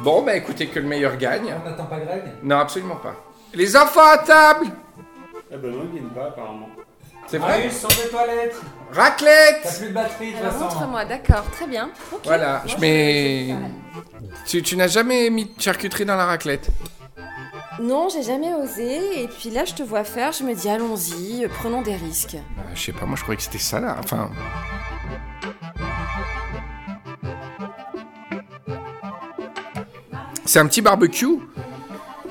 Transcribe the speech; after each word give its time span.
Bon, 0.00 0.22
bah 0.22 0.36
écoutez, 0.36 0.66
que 0.68 0.78
le 0.78 0.86
meilleur 0.86 1.16
gagne. 1.16 1.54
On 1.64 1.68
n'attend 1.68 1.86
pas 1.86 1.98
Greg? 1.98 2.22
Non, 2.42 2.58
absolument 2.58 2.96
pas. 2.96 3.14
Les 3.54 3.76
enfants 3.76 4.06
à 4.12 4.18
table 4.18 4.66
Eh 5.52 5.56
ben 5.56 5.70
non, 5.70 5.82
ils 5.84 5.90
viennent 5.92 6.10
pas 6.10 6.26
apparemment. 6.26 6.68
C'est 7.26 7.38
vrai? 7.38 7.56
Marius, 7.58 7.72
sors 7.78 7.90
des 7.90 8.08
toilettes 8.08 8.54
T'as 8.92 9.00
Raclette 9.02 9.78
plus 9.78 9.88
de 9.88 9.92
batterie 9.94 10.26
de 10.28 10.32
toute 10.36 10.40
Alors 10.42 10.52
façon. 10.52 10.64
montre-moi, 10.66 11.04
d'accord, 11.06 11.44
très 11.50 11.66
bien. 11.66 11.90
Ok. 12.12 12.20
Voilà, 12.24 12.62
je 12.66 12.76
mets... 12.76 13.54
Tu, 14.46 14.62
tu 14.62 14.76
n'as 14.76 14.86
jamais 14.86 15.28
mis 15.30 15.46
de 15.46 15.60
charcuterie 15.60 16.04
dans 16.04 16.14
la 16.14 16.26
raclette? 16.26 16.68
Non, 17.80 18.08
j'ai 18.08 18.22
jamais 18.22 18.54
osé. 18.54 19.22
Et 19.24 19.28
puis 19.28 19.50
là, 19.50 19.64
je 19.64 19.74
te 19.74 19.82
vois 19.82 20.04
faire, 20.04 20.30
je 20.32 20.44
me 20.44 20.54
dis 20.54 20.68
allons-y, 20.68 21.44
euh, 21.44 21.48
prenons 21.48 21.82
des 21.82 21.96
risques. 21.96 22.36
Je 22.76 22.80
sais 22.80 22.92
pas, 22.92 23.06
moi 23.06 23.16
je 23.16 23.22
croyais 23.22 23.36
que 23.38 23.42
c'était 23.42 23.58
ça 23.58 23.80
là. 23.80 23.96
Enfin... 23.98 24.30
C'est 30.44 30.58
un 30.58 30.66
petit 30.66 30.80
barbecue. 30.82 31.26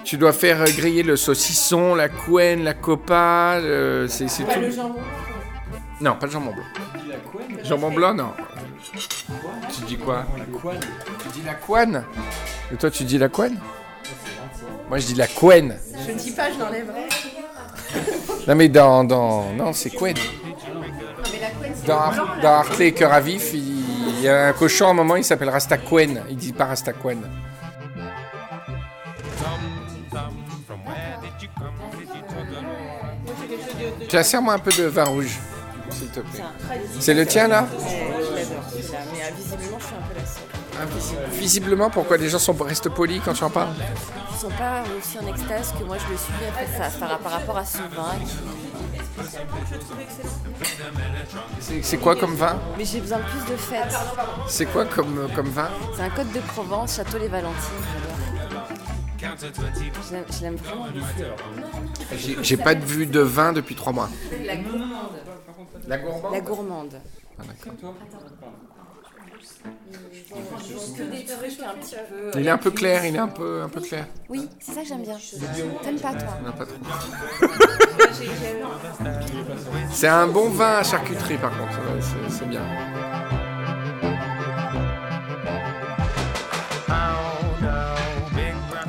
Tu 0.04 0.18
dois 0.18 0.34
faire 0.34 0.62
euh, 0.62 0.66
griller 0.66 1.04
le 1.04 1.16
saucisson, 1.16 1.96
la 1.96 2.10
couenne, 2.10 2.64
la 2.64 2.76
copa, 2.76 3.60
le- 3.60 4.06
c'est 4.08 4.26
tout. 4.28 4.46
jambon. 4.72 5.00
Non, 6.00 6.16
pas 6.16 6.28
le 6.28 6.32
jambon 6.32 6.52
blanc. 6.52 6.64
Tu 6.94 7.00
dis 7.02 7.10
la 7.10 7.18
couenne 7.18 7.66
Jambon 7.66 7.92
blanc, 7.92 8.14
non. 8.14 8.32
Tu 8.94 9.82
dis 9.86 9.98
quoi 9.98 10.26
La 10.38 10.46
couenne 10.46 10.80
Tu 11.24 11.30
dis 11.40 11.42
la 11.46 11.54
couenne 11.56 12.04
Et 12.72 12.76
toi, 12.76 12.92
tu 12.92 13.04
dis 13.04 13.18
la 13.18 13.30
couenne 13.30 13.58
Moi, 14.90 15.00
je 15.00 15.08
dis 15.08 15.16
la 15.16 15.28
couenne. 15.28 15.76
Je 16.06 16.12
ne 16.12 16.18
dis 16.20 16.32
pas, 16.32 16.52
je 16.52 16.60
l'enlèverai. 16.60 17.08
Non, 18.48 18.56
mais 18.56 18.70
dans. 18.70 19.04
dans... 19.04 19.52
Non, 19.54 19.74
c'est 19.74 19.90
couenne. 19.90 20.18
Dans, 21.88 22.00
Ar- 22.44 22.82
et 22.82 22.92
Cœur 22.94 23.14
à 23.14 23.20
vif, 23.20 23.52
il 23.54 24.22
y 24.22 24.28
a 24.30 24.48
un 24.48 24.54
cochon 24.54 24.88
à 24.88 24.90
un 24.90 24.94
moment, 24.94 25.16
il 25.16 25.24
s'appelle 25.24 25.50
Rastacouen. 25.50 26.24
Il 26.30 26.36
dit 26.38 26.54
pas 26.54 26.66
Rastacouen. 26.66 27.18
Tiens, 34.08 34.24
serre-moi 34.24 34.54
un 34.54 34.60
peu 34.60 34.72
de 34.72 34.84
vin 34.86 35.04
rouge, 35.06 35.38
s'il 35.90 36.08
te 36.08 36.20
plaît. 36.20 36.44
C'est 37.00 37.14
le 37.14 37.26
tien, 37.26 37.48
là? 37.48 37.68
Je 37.72 37.84
l'adore. 37.84 38.64
Mais 39.14 39.22
euh, 39.22 39.32
visiblement, 39.36 39.78
je 39.80 39.86
suis 39.86 39.96
un 39.96 40.00
peu. 40.08 40.15
Visiblement, 41.32 41.90
pourquoi 41.90 42.18
les 42.18 42.30
gens 42.30 42.40
sont, 42.40 42.54
restent 42.54 42.90
polis 42.90 43.22
quand 43.24 43.34
tu 43.34 43.44
en 43.44 43.50
parles 43.50 43.74
Ils 44.32 44.38
sont 44.40 44.50
pas 44.50 44.84
aussi 44.98 45.18
en 45.20 45.28
extase 45.28 45.74
que 45.78 45.84
moi 45.84 45.98
je 45.98 46.12
le 46.12 46.18
suis 46.18 46.34
après 46.50 46.68
ça, 46.68 46.90
par, 47.00 47.18
par 47.20 47.32
rapport 47.34 47.58
à 47.58 47.66
ce 47.66 47.78
vin. 47.78 48.16
qui- 48.26 48.36
C'est 51.82 51.98
quoi 51.98 52.16
comme 52.16 52.36
vin 52.36 52.60
Mais 52.78 52.86
j'ai 52.86 53.00
besoin 53.02 53.18
de 53.20 53.24
plus 53.24 53.52
de 53.52 53.58
fêtes. 53.58 53.96
C'est 54.48 54.66
quoi 54.66 54.86
comme, 54.86 55.28
comme 55.36 55.48
vin 55.50 55.70
C'est 55.96 56.04
un 56.04 56.10
code 56.10 56.32
de 56.32 56.40
Provence, 56.40 56.96
Château 56.98 57.18
les 57.18 57.28
Valentines. 57.28 57.56
Je 59.20 60.42
l'aime- 60.44 60.56
vraiment. 60.58 60.88
J'ai- 62.44 62.58
pas 62.58 62.76
de 62.76 62.86
vue 62.86 63.06
de 63.08 63.20
vin 63.22 63.54
depuis 63.54 63.76
trois 63.76 63.94
mois. 63.94 64.10
La 64.46 64.56
gourmande. 64.58 64.90
La 65.88 65.98
gourmande 65.98 66.34
La 66.34 66.40
gourmande. 66.42 66.94
Ah, 67.40 67.44
d'accord. 69.66 70.96
Que 70.98 71.04
des 71.04 71.26
trucs 71.26 71.60
un 71.66 71.74
petit 71.80 71.96
peu. 72.10 72.40
Il 72.40 72.48
est 72.48 72.50
un 72.50 72.58
peu 72.58 72.72
clair, 72.72 73.06
il 73.06 73.16
est 73.16 73.20
un 73.20 73.28
peu, 73.28 73.62
un 73.62 73.70
peu 73.70 73.82
clair. 73.82 74.06
Oui, 74.30 74.48
c'est 74.60 74.74
ça 74.74 74.82
que 74.82 74.88
j'aime 74.88 75.04
bien. 75.04 75.18
T'aimes 75.84 76.00
pas 76.00 76.14
toi 76.14 76.38
Non, 76.46 76.52
pas 76.52 76.66
trop. 76.66 77.48
C'est 79.92 80.08
un 80.08 80.28
bon 80.28 80.50
vin 80.50 80.78
à 80.78 80.84
charcuterie 80.84 81.38
par 81.38 81.52
contre, 81.52 81.80
c'est 82.30 82.48
bien. 82.48 82.62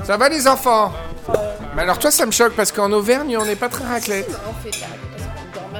Ça 0.04 0.16
va 0.16 0.28
les 0.28 0.46
enfants? 0.46 0.92
Mais 1.74 1.82
alors 1.82 1.98
toi 1.98 2.10
ça 2.10 2.24
me 2.26 2.30
choque 2.30 2.54
parce 2.54 2.72
qu'en 2.72 2.92
Auvergne 2.92 3.36
on 3.38 3.44
n'est 3.44 3.56
pas 3.56 3.68
très 3.68 3.84
raclette. 3.84 4.30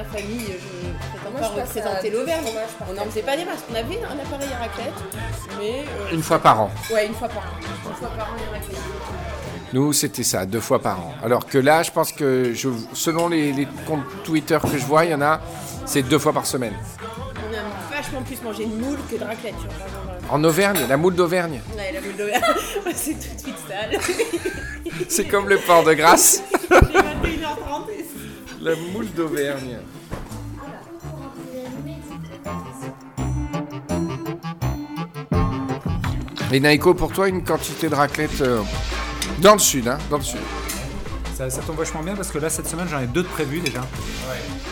Famille, 0.07 0.45
je 0.47 1.29
ne 1.29 1.39
pas 1.39 1.47
représenter 1.47 2.09
l'Auvergne. 2.09 2.45
On 2.89 2.93
n'en 2.93 3.05
faisait 3.05 3.21
pas 3.21 3.35
des 3.37 3.45
masses. 3.45 3.63
On 3.71 3.75
avait 3.75 3.99
un 4.03 4.19
appareil 4.19 4.49
à 4.53 4.59
raclette, 4.59 4.93
mais 5.59 5.81
euh, 5.81 6.13
Une 6.15 6.21
fois 6.23 6.39
par 6.39 6.61
an. 6.61 6.71
ouais, 6.93 7.07
une 7.07 7.13
fois 7.13 7.27
par 7.27 7.43
an. 7.43 7.57
Une 7.61 7.95
fois 7.95 8.09
par 8.17 8.27
an, 8.29 8.35
les 8.37 8.57
raclettes. 8.57 8.77
Nous 9.73 9.91
c'était 9.91 10.23
ça, 10.23 10.45
deux 10.45 10.61
fois 10.61 10.81
par 10.81 10.97
an. 10.99 11.13
Alors 11.21 11.45
que 11.45 11.57
là 11.57 11.83
je 11.83 11.91
pense 11.91 12.13
que 12.13 12.53
je, 12.53 12.69
selon 12.93 13.27
les, 13.27 13.51
les 13.51 13.67
comptes 13.85 14.05
Twitter 14.23 14.57
que 14.61 14.77
je 14.77 14.85
vois, 14.85 15.03
il 15.03 15.11
y 15.11 15.13
en 15.13 15.21
a, 15.21 15.41
c'est 15.85 16.03
deux 16.03 16.19
fois 16.19 16.31
par 16.31 16.45
semaine. 16.45 16.73
On 17.01 17.53
a 17.53 17.95
vachement 17.97 18.21
plus 18.21 18.41
mangé 18.41 18.65
de 18.65 18.73
moule 18.73 18.97
que 19.11 19.17
de 19.17 19.25
raclette. 19.25 19.55
En 20.29 20.41
Auvergne, 20.45 20.79
la 20.87 20.95
moule 20.95 21.15
d'Auvergne. 21.15 21.61
Ouais, 21.75 21.91
la 21.91 21.99
moule 21.99 22.15
d'Auvergne, 22.15 22.43
c'est 22.95 23.11
tout 23.13 23.35
de 23.35 23.39
suite 23.41 23.57
sale. 23.67 23.99
C'est 25.09 25.25
comme 25.25 25.49
le 25.49 25.57
port 25.57 25.83
de 25.83 25.93
Grasse. 25.93 26.41
Les 26.71 26.77
21h30 26.77 27.89
et 27.91 28.05
La 28.63 28.75
moule 28.93 29.11
d'Auvergne. 29.11 29.79
Et 36.51 36.59
Naiko, 36.59 36.93
pour 36.93 37.11
toi, 37.11 37.27
une 37.27 37.43
quantité 37.43 37.89
de 37.89 37.95
raclette 37.95 38.41
euh, 38.41 38.61
dans 39.39 39.53
le 39.53 39.59
sud, 39.59 39.87
hein, 39.87 39.97
dans 40.09 40.17
le 40.17 40.23
sud. 40.23 40.39
Ça, 41.35 41.49
ça 41.49 41.61
tombe 41.61 41.77
vachement 41.77 42.01
bien 42.01 42.15
parce 42.15 42.31
que 42.31 42.37
là, 42.39 42.49
cette 42.49 42.67
semaine, 42.67 42.87
j'en 42.89 42.99
ai 42.99 43.07
deux 43.07 43.23
de 43.23 43.27
prévus 43.27 43.59
déjà. 43.59 43.81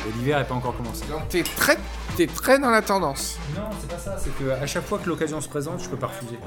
Et 0.07 0.17
l'hiver 0.17 0.39
n'est 0.39 0.45
pas 0.45 0.55
encore 0.55 0.75
commencé. 0.75 1.03
Donc 1.09 1.27
t'es 1.29 1.43
très, 1.43 1.77
t'es 2.15 2.27
très 2.27 2.57
dans 2.59 2.69
la 2.71 2.81
tendance. 2.81 3.37
Non, 3.55 3.63
c'est 3.79 3.89
pas 3.89 3.99
ça. 3.99 4.17
C'est 4.17 4.31
qu'à 4.43 4.65
chaque 4.65 4.85
fois 4.87 4.99
que 4.99 5.07
l'occasion 5.09 5.41
se 5.41 5.49
présente, 5.49 5.83
je 5.83 5.89
peux 5.89 5.97
pas 5.97 6.07
refuser. 6.07 6.39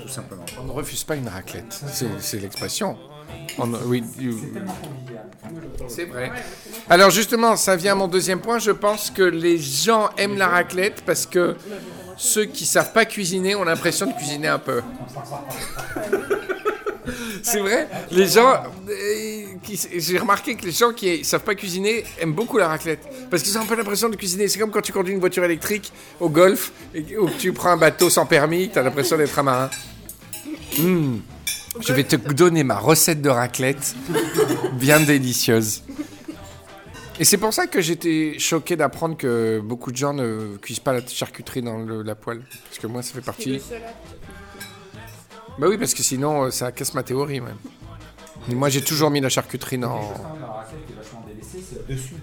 Tout 0.00 0.08
simplement. 0.08 0.44
On 0.60 0.64
ne 0.64 0.72
refuse 0.72 1.04
pas 1.04 1.16
une 1.16 1.28
raclette. 1.28 1.78
C'est, 2.20 2.40
l'expression. 2.40 2.96
On- 3.58 3.70
oui, 3.86 4.02
c'est 5.88 6.06
vrai. 6.06 6.32
Alors 6.88 7.10
justement, 7.10 7.56
ça 7.56 7.76
vient 7.76 7.92
à 7.92 7.96
mon 7.96 8.08
deuxième 8.08 8.40
point. 8.40 8.58
Je 8.58 8.70
pense 8.70 9.10
que 9.10 9.22
les 9.22 9.58
gens 9.58 10.08
aiment 10.16 10.38
la 10.38 10.48
raclette 10.48 11.02
parce 11.04 11.26
que 11.26 11.56
ceux 12.20 12.44
qui 12.44 12.66
savent 12.66 12.92
pas 12.92 13.06
cuisiner 13.06 13.54
ont 13.54 13.64
l'impression 13.64 14.04
de 14.06 14.12
cuisiner 14.12 14.48
un 14.48 14.58
peu. 14.58 14.82
C'est 17.42 17.60
vrai. 17.60 17.88
Les 18.10 18.28
gens, 18.28 18.62
euh, 18.90 19.44
j'ai 19.96 20.18
remarqué 20.18 20.54
que 20.54 20.66
les 20.66 20.72
gens 20.72 20.92
qui 20.92 21.24
savent 21.24 21.42
pas 21.42 21.54
cuisiner 21.54 22.04
aiment 22.20 22.34
beaucoup 22.34 22.58
la 22.58 22.68
raclette 22.68 23.08
parce 23.30 23.42
qu'ils 23.42 23.56
ont 23.56 23.62
un 23.62 23.66
peu 23.66 23.74
l'impression 23.74 24.10
de 24.10 24.16
cuisiner. 24.16 24.48
C'est 24.48 24.58
comme 24.58 24.70
quand 24.70 24.82
tu 24.82 24.92
conduis 24.92 25.14
une 25.14 25.20
voiture 25.20 25.44
électrique 25.44 25.94
au 26.20 26.28
golf 26.28 26.72
ou 26.94 27.26
que 27.26 27.38
tu 27.38 27.54
prends 27.54 27.70
un 27.70 27.78
bateau 27.78 28.10
sans 28.10 28.26
permis, 28.26 28.68
tu 28.68 28.78
as 28.78 28.82
l'impression 28.82 29.16
d'être 29.16 29.38
un 29.38 29.42
marin. 29.42 29.70
Hmm. 30.78 31.20
Je 31.80 31.92
vais 31.94 32.04
te 32.04 32.16
donner 32.16 32.64
ma 32.64 32.78
recette 32.78 33.22
de 33.22 33.30
raclette, 33.30 33.94
bien 34.74 35.00
délicieuse. 35.00 35.82
Et 37.20 37.24
c'est 37.26 37.36
pour 37.36 37.52
ça 37.52 37.66
que 37.66 37.82
j'étais 37.82 38.38
choqué 38.38 38.76
d'apprendre 38.76 39.14
que 39.14 39.60
beaucoup 39.62 39.92
de 39.92 39.96
gens 39.96 40.14
ne 40.14 40.56
cuisent 40.56 40.80
pas 40.80 40.94
la 40.94 41.06
charcuterie 41.06 41.60
dans 41.60 41.76
le- 41.78 42.00
la 42.02 42.14
poêle. 42.14 42.42
Parce 42.64 42.78
que 42.78 42.86
moi, 42.86 43.02
ça 43.02 43.12
fait 43.12 43.20
partie. 43.20 43.60
Bah 45.58 45.66
oui, 45.68 45.76
parce 45.76 45.92
que 45.92 46.02
sinon, 46.02 46.44
euh, 46.44 46.50
ça 46.50 46.72
casse 46.72 46.94
ma 46.94 47.02
théorie 47.02 47.40
même. 47.42 47.58
Et 48.50 48.54
moi, 48.54 48.70
j'ai 48.70 48.80
toujours 48.82 49.10
mis 49.10 49.20
la 49.20 49.28
charcuterie 49.28 49.76
dans. 49.76 49.96
La 50.40 50.46
raclette 50.46 50.86
qui 50.86 50.92
est 50.94 50.96
vachement 50.96 51.22
délaissée, 51.28 51.62
c'est 51.68 51.86
le 51.86 51.94
dessus. 51.94 52.14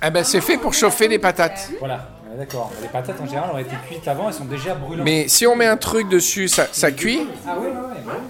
Ah 0.00 0.10
ben, 0.10 0.22
c'est 0.22 0.40
fait 0.40 0.58
pour 0.58 0.72
chauffer 0.74 1.08
les 1.08 1.18
patates. 1.18 1.70
Voilà, 1.80 2.08
d'accord. 2.38 2.70
Les 2.80 2.86
patates 2.88 3.20
en 3.20 3.26
général 3.26 3.50
ont 3.52 3.58
été 3.58 3.74
cuites 3.88 4.06
avant, 4.06 4.28
elles 4.28 4.34
sont 4.34 4.44
déjà 4.44 4.76
brûlantes. 4.76 5.04
Mais 5.04 5.26
si 5.26 5.44
on 5.48 5.56
met 5.56 5.66
un 5.66 5.76
truc 5.76 6.08
dessus, 6.08 6.46
ça, 6.46 6.68
ça 6.70 6.92
cuit 6.92 7.26
Ah 7.48 7.58
ouais, 7.58 7.66
ouais, 7.66 7.72
ouais. 7.72 7.72
ouais. 7.72 8.20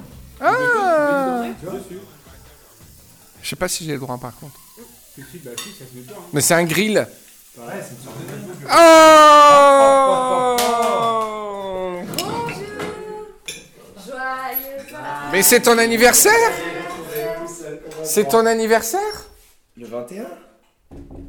Ah 0.40 1.42
Je 3.42 3.48
sais 3.50 3.56
pas 3.56 3.68
si 3.68 3.84
j'ai 3.84 3.92
le 3.92 3.98
droit 3.98 4.16
par 4.16 4.34
contre. 4.36 4.58
Mais 6.32 6.40
c'est 6.40 6.54
un 6.54 6.64
grill. 6.64 7.06
Sorte 7.56 7.68
de- 7.68 8.66
Oh 8.70 10.56
Mais 15.32 15.42
c'est 15.42 15.60
ton 15.60 15.78
anniversaire 15.78 16.32
C'est 18.02 18.28
ton 18.28 18.46
anniversaire 18.46 19.00
Le 19.76 19.86
21 19.86 20.24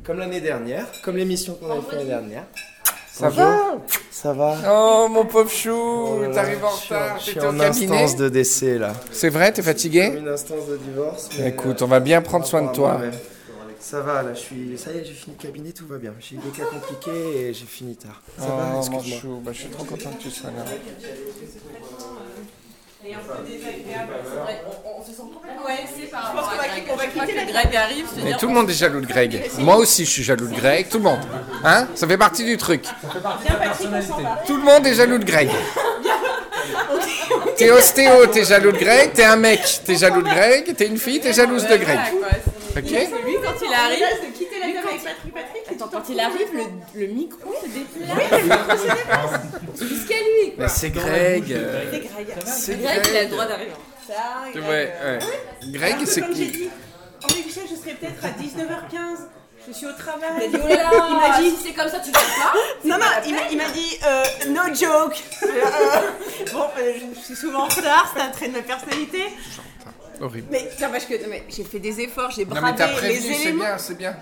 Comme 0.04 0.20
l'année 0.20 0.42
dernière, 0.42 0.86
comme 1.04 1.18
l'émission 1.18 1.56
qu'on 1.56 1.72
avait 1.72 1.82
fait 1.90 1.96
l'année 1.98 2.10
dernière. 2.10 2.44
Ça 3.12 3.30
Bonjour. 3.30 3.46
va 3.46 3.78
Ça 4.12 4.34
va 4.34 4.56
Oh 4.70 5.08
mon 5.10 5.26
pauvre 5.26 5.50
chou, 5.50 5.72
Oh 5.72 6.22
t'arrives 6.34 6.64
en 6.64 6.70
je 6.72 6.76
suis 6.84 6.94
retard, 6.94 7.18
Je 7.18 7.24
suis 7.24 7.34
t'étais 7.36 7.46
au 7.46 7.50
en 7.50 7.58
cabinet. 7.58 7.96
instance 8.04 8.16
de 8.18 8.30
décès 8.30 8.78
là. 8.78 8.94
C'est 9.12 9.30
vrai, 9.30 9.52
t'es 9.52 9.62
Comme 9.62 9.72
fatigué 9.72 10.14
une 10.18 10.28
instance 10.28 10.68
de 10.68 10.78
divorce. 10.78 11.30
mais, 11.40 11.50
Écoute, 11.50 11.82
euh, 11.82 11.86
on 11.86 11.88
va 11.88 12.00
bien 12.02 12.22
prendre 12.22 12.46
soin 12.46 12.62
de 12.64 12.72
toi. 12.74 12.94
moi-même. 12.94 13.14
Ça 13.88 14.02
va 14.02 14.24
là, 14.24 14.34
je 14.34 14.40
suis. 14.40 14.78
Ça 14.80 14.92
y 14.92 14.98
est, 14.98 15.06
j'ai 15.06 15.14
fini 15.14 15.36
le 15.38 15.44
cabinet, 15.44 15.72
tout 15.72 15.86
va 15.86 16.00
bien. 16.00 16.12
J'ai 16.20 16.38
eu 16.38 16.40
des 16.40 16.50
cas 16.50 16.66
compliqués 16.66 17.50
et 17.50 17.54
j'ai 17.54 17.68
fini 17.68 17.96
tard. 17.96 18.20
Ça 18.36 18.48
va, 18.48 18.72
Oh 18.72 18.90
mon 18.90 19.00
excuse-moi. 19.00 19.42
bah, 19.44 19.52
je 19.54 19.60
suis 19.60 19.70
trop 19.70 19.84
content 19.84 20.10
que 20.10 20.24
tu 20.24 20.32
sois 20.32 20.50
là. 20.50 20.66
Je 23.06 23.14
pense 23.14 23.26
qu'on 26.34 26.56
va, 26.56 26.94
on 26.94 26.96
va 26.96 27.06
quitter 27.06 27.36
la 27.36 27.46
Greg 27.46 27.76
arrive, 27.76 28.08
Mais 28.24 28.36
tout 28.38 28.48
le 28.48 28.54
monde 28.56 28.68
est 28.72 28.74
jaloux 28.74 29.02
de 29.02 29.06
Greg. 29.06 29.52
Moi 29.60 29.76
aussi, 29.76 30.04
je 30.04 30.10
suis 30.10 30.24
jaloux 30.24 30.48
de 30.48 30.56
Greg, 30.56 30.90
tout 30.90 30.98
le 30.98 31.04
monde. 31.04 31.20
Hein? 31.64 31.88
Ça 31.94 32.08
fait 32.08 32.18
partie 32.18 32.44
du 32.44 32.58
truc. 32.58 32.86
Va. 33.22 33.40
Tout 34.48 34.58
le 34.58 34.64
monde 34.64 34.88
est 34.88 34.96
jaloux 34.96 35.20
de 35.20 35.26
Greg. 35.26 35.52
T'es 37.56 37.70
ostéo, 37.70 38.26
t'es 38.34 38.46
jaloux 38.46 38.72
de 38.72 38.80
Greg. 38.80 39.14
T'es 39.14 39.26
un 39.26 39.36
mec, 39.36 39.62
t'es 39.86 39.96
jaloux 39.96 40.24
de 40.24 40.30
Greg. 40.30 40.76
T'es 40.76 40.88
une 40.88 40.98
fille, 40.98 41.20
t'es 41.20 41.34
jalouse 41.34 41.68
de 41.68 41.78
Greg. 41.78 42.00
Ok? 42.78 42.92
Arrive, 43.76 44.00
de 44.32 44.38
quitter 44.38 44.60
la 44.60 44.66
table 44.68 44.88
avec 44.90 45.04
Patrick, 45.04 45.34
Patrick. 45.34 45.64
Attends, 45.72 45.90
quand 45.92 46.04
il 46.10 46.20
arrive, 46.20 46.48
le, 46.54 47.00
le 47.02 47.08
micro 47.14 47.54
se 47.62 47.68
déplace. 47.68 49.42
Jusqu'à 49.82 50.16
lui. 50.16 50.54
Mais 50.58 50.68
c'est 50.68 50.90
Greg. 50.92 51.46
C'est 51.48 52.00
Greg. 52.00 52.38
C'est 52.46 52.76
Greg, 52.82 52.82
il 52.82 52.88
a 52.88 52.96
le 52.96 53.02
Greg. 53.12 53.30
droit 53.30 53.46
d'arriver. 53.46 53.72
Ça, 54.08 54.14
Greg. 54.54 54.64
Ouais, 54.64 54.94
ouais. 55.04 55.20
Greg, 55.72 55.94
Un 55.94 55.98
peu 56.00 56.06
c'est 56.06 56.22
comme 56.22 56.36
j'ai 56.36 56.46
qui 56.46 56.52
dit. 56.52 56.70
Henri 57.24 57.44
Michel, 57.46 57.64
je 57.70 57.76
serai 57.76 57.92
peut-être 57.94 58.24
à 58.24 58.30
19h15. 58.30 59.18
Je 59.68 59.74
suis 59.74 59.88
au 59.88 59.94
travail. 59.94 60.30
Il 60.38 60.44
a 60.44 60.48
dit, 60.60 60.64
oh 60.64 60.68
là 60.68 60.76
là, 60.76 61.08
Il 61.10 61.16
m'a 61.18 61.40
dit- 61.42 61.50
si 61.58 61.64
c'est 61.68 61.74
comme 61.74 61.90
ça, 61.90 61.98
tu 62.00 62.12
vas 62.12 62.20
pas. 62.20 62.54
Non, 62.84 62.98
non, 63.00 63.06
il 63.26 63.34
m'a- 63.34 63.48
il 63.50 63.58
m'a 63.58 63.70
dit 63.70 63.98
euh, 64.06 64.24
no 64.50 64.62
joke. 64.76 65.24
Euh, 65.44 66.52
bon, 66.54 66.66
euh, 66.78 66.94
je, 67.00 67.20
je 67.20 67.26
suis 67.26 67.36
souvent 67.36 67.62
en 67.64 67.68
retard, 67.68 68.12
c'est 68.16 68.22
un 68.22 68.28
trait 68.30 68.48
de 68.50 68.54
ma 68.54 68.62
personnalité. 68.62 69.24
Horrible. 70.22 70.48
Mais, 70.52 70.70
non, 70.82 70.88
parce 70.92 71.06
que 71.06 71.14
non, 71.16 71.28
mais 71.30 71.44
j'ai 71.50 71.64
fait 71.64 71.80
des 71.80 72.00
efforts, 72.02 72.32
j'ai 72.32 72.46
Non 72.46 72.56
mais 72.62 72.76
t'as 72.76 72.88
les 72.88 72.94
prévenu, 72.94 73.34
c'est 73.34 73.52
bien, 73.52 73.78
c'est 73.78 73.98
bien. 73.98 74.16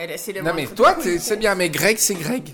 Eh, 0.00 0.16
c'est 0.16 0.32
le 0.32 0.42
Non 0.42 0.52
mais 0.54 0.66
toi, 0.66 0.94
t'es- 0.94 1.18
c'est 1.18 1.36
bien, 1.36 1.54
mais 1.56 1.68
Greg, 1.70 1.96
c'est 1.98 2.14
Greg. 2.14 2.50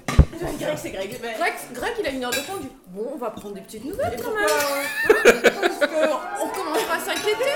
Greg, 0.59 0.77
c'est 0.77 0.91
Greg. 0.91 1.19
Ben, 1.23 1.31
Greg, 1.39 1.53
Greg, 1.75 1.93
il 2.01 2.07
a 2.07 2.11
une 2.11 2.25
heure 2.25 2.31
de 2.31 2.37
conduite. 2.51 2.73
Bon, 2.89 3.11
on 3.15 3.19
va 3.19 3.31
prendre 3.31 3.55
des 3.55 3.61
petites 3.61 3.85
nouvelles 3.85 4.17
quand 4.23 4.35
même. 4.35 4.45
euh, 4.47 5.51
Parce 5.61 5.91
qu'on 5.91 6.49
commence 6.49 6.83
pas 6.85 6.95
à 6.95 7.01
s'inquiéter. 7.01 7.53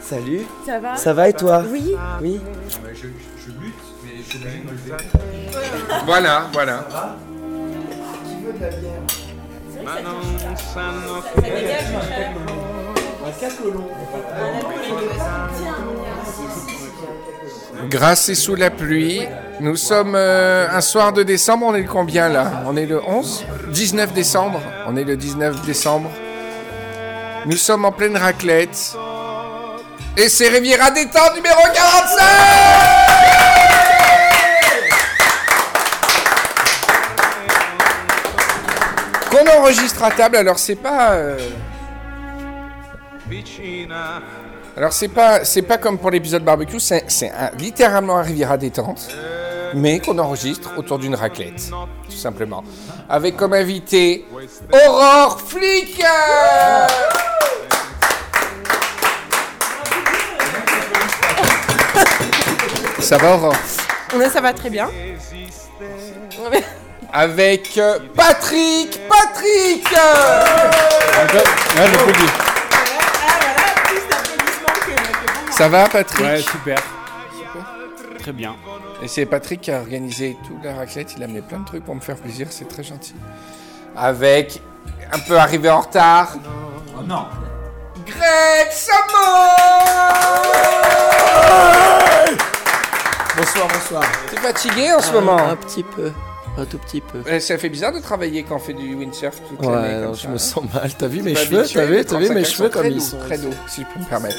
Salut. 0.00 0.42
Ça 0.66 0.78
va 0.80 0.96
Ça 0.96 1.12
va 1.12 1.28
et 1.28 1.32
toi 1.32 1.62
Oui. 1.70 1.94
Oui. 2.22 2.40
Je, 2.94 2.98
je 3.00 3.50
lutte, 3.60 3.74
mais 4.04 4.10
je 4.18 4.22
suis 4.22 4.38
obligé 4.38 4.58
de 4.58 4.64
me 4.64 4.70
lever. 4.72 4.96
Voilà, 6.06 6.46
voilà. 6.52 6.86
Qui 8.26 8.44
veut 8.44 8.52
de 8.52 8.60
la 8.64 8.70
bière? 8.70 8.92
Grâce 17.88 18.28
et 18.28 18.34
sous 18.34 18.54
la 18.54 18.70
pluie, 18.70 19.22
nous 19.60 19.76
sommes 19.76 20.14
euh, 20.14 20.66
un 20.70 20.80
soir 20.80 21.12
de 21.12 21.22
décembre, 21.22 21.66
on 21.66 21.74
est 21.74 21.82
le 21.82 21.88
combien 21.88 22.28
là? 22.28 22.62
On 22.66 22.76
est 22.76 22.86
le 22.86 23.00
11 23.02 23.44
19 23.68 24.12
décembre, 24.12 24.60
on 24.86 24.96
est 24.96 25.04
le 25.04 25.16
19 25.16 25.64
décembre. 25.64 26.10
Nous 27.46 27.56
sommes 27.56 27.84
en 27.84 27.92
pleine 27.92 28.16
raclette. 28.16 28.96
Et 30.16 30.28
c'est 30.28 30.48
Riviera 30.48 30.90
Détente 30.90 31.36
numéro 31.36 31.62
45 31.62 33.57
Enregistre 39.56 40.02
à 40.04 40.10
table, 40.10 40.36
alors 40.36 40.58
c'est 40.58 40.76
pas... 40.76 41.12
euh, 41.12 41.38
Alors 44.76 44.92
c'est 44.92 45.08
pas 45.08 45.44
c'est 45.44 45.62
pas 45.62 45.76
comme 45.78 45.98
pour 45.98 46.10
l'épisode 46.10 46.44
barbecue, 46.44 46.78
c'est 46.80 47.04
c'est 47.08 47.30
un- 47.30 47.50
littéralement 47.58 48.16
un 48.18 48.22
Riviera 48.22 48.56
détente, 48.56 49.08
mais 49.74 49.98
qu'on 50.00 50.18
enregistre 50.18 50.70
autour 50.76 50.98
d'une 50.98 51.14
raclette, 51.14 51.70
tout 52.08 52.16
simplement, 52.16 52.62
avec 53.08 53.36
comme 53.36 53.52
invité 53.54 54.24
Aurore 54.72 55.40
Flick. 55.40 56.02
Ça 63.00 63.16
va 63.18 63.34
Aurore? 63.34 63.54
Ça 64.32 64.40
va 64.40 64.52
très 64.52 64.70
bien. 64.70 64.88
Avec 67.12 67.76
euh, 67.78 67.98
Patrick 68.14 69.00
Patrick 69.08 69.86
Ah. 69.96 70.70
Ça 75.50 75.68
va 75.68 75.88
Patrick? 75.88 76.20
Ouais, 76.24 76.38
super. 76.42 76.78
Très 78.20 78.32
bien. 78.32 78.54
Et 79.02 79.08
c'est 79.08 79.26
Patrick 79.26 79.60
qui 79.62 79.70
a 79.72 79.78
organisé 79.80 80.36
toute 80.46 80.62
la 80.62 80.74
raclette. 80.74 81.14
Il 81.16 81.22
a 81.22 81.24
amené 81.26 81.40
plein 81.40 81.58
de 81.60 81.64
trucs 81.64 81.84
pour 81.84 81.94
me 81.94 82.00
faire 82.00 82.16
plaisir. 82.16 82.46
C'est 82.50 82.68
très 82.68 82.82
gentil. 82.82 83.14
Avec 83.96 84.60
un 85.12 85.18
peu 85.18 85.38
arrivé 85.38 85.70
en 85.70 85.80
retard, 85.80 86.34
Oh 86.96 87.02
non 87.02 87.26
Greg 88.06 88.70
Samo 88.70 89.48
Bonsoir, 93.36 93.68
bonsoir. 93.72 94.02
T'es 94.30 94.36
fatigué 94.36 94.92
en 94.92 95.00
ce 95.00 95.12
moment? 95.12 95.38
Un 95.38 95.56
petit 95.56 95.82
peu. 95.84 96.12
Un 96.58 96.64
tout 96.64 96.78
petit 96.78 97.00
peu. 97.00 97.22
Ça 97.40 97.56
fait 97.56 97.68
bizarre 97.68 97.92
de 97.92 98.00
travailler 98.00 98.42
quand 98.42 98.56
on 98.56 98.58
fait 98.58 98.72
du 98.74 98.94
windsurf 98.96 99.36
toute 99.48 99.62
l'année 99.64 99.96
Ouais, 100.00 100.04
comme 100.06 100.14
ça, 100.16 100.22
je 100.24 100.28
me 100.28 100.34
hein. 100.34 100.38
sens 100.38 100.64
mal. 100.74 100.90
T'as 100.98 101.06
vu 101.06 101.22
mes 101.22 101.34
cheveux 101.34 101.64
T'as 101.72 101.84
vu, 101.84 102.04
t'as 102.04 102.18
vu 102.18 102.28
mes 102.30 102.42
35 102.42 102.44
cheveux 102.44 102.68
comme 102.68 102.80
très 102.82 102.90
ils 102.90 102.94
doux, 102.98 103.00
sont 103.04 103.18
Très 103.20 103.38
doux, 103.38 103.54
si 103.68 103.82
je 103.82 103.86
peux 103.94 104.00
me 104.00 104.04
permettre. 104.08 104.38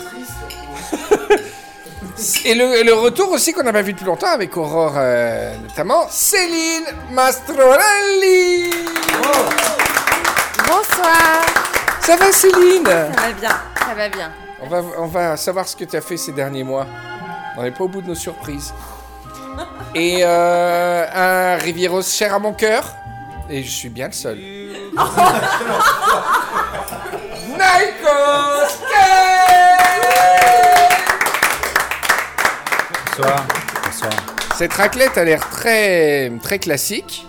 Et 2.44 2.54
le, 2.54 2.84
le 2.84 2.94
retour 2.94 3.32
aussi 3.32 3.54
qu'on 3.54 3.64
n'a 3.64 3.72
pas 3.72 3.82
vu 3.82 3.94
depuis 3.94 4.06
longtemps 4.06 4.28
avec 4.34 4.58
Aurore, 4.58 4.96
euh, 4.98 5.56
notamment 5.64 6.08
Céline 6.10 6.84
Mastrorelli 7.12 8.70
Bonsoir. 10.68 11.46
Ça 12.02 12.16
va 12.18 12.32
Céline? 12.34 12.86
Ça 12.86 13.08
va 13.16 13.32
bien. 13.40 13.50
Ça 13.88 13.94
va 13.96 14.10
bien. 14.10 14.32
On 14.62 14.68
va, 14.68 14.84
on 14.98 15.06
va 15.08 15.38
savoir 15.38 15.68
ce 15.68 15.76
que 15.78 15.86
tu 15.86 15.96
as 15.96 16.02
fait 16.02 16.18
ces 16.18 16.34
derniers 16.34 16.64
mois. 16.66 16.86
On 17.58 17.64
n'est 17.64 17.72
pas 17.72 17.86
au 17.86 17.88
bout 17.88 18.02
de 18.02 18.08
nos 18.08 18.16
surprises. 18.16 18.74
Et 19.96 20.20
euh, 20.24 21.06
un 21.14 21.58
Rivieros 21.58 22.04
cher 22.04 22.34
à 22.34 22.40
mon 22.40 22.54
cœur. 22.54 22.96
Et 23.50 23.64
je 23.64 23.72
suis 23.72 23.90
bien 23.90 24.08
le 24.08 24.14
seul. 24.14 24.38
Nikos 27.48 28.80
Bonsoir. 33.18 33.48
Bonsoir. 33.84 34.12
Cette 34.58 34.74
raclette 34.74 35.18
a 35.18 35.24
l'air 35.24 35.50
très, 35.50 36.32
très 36.44 36.60
classique. 36.60 37.26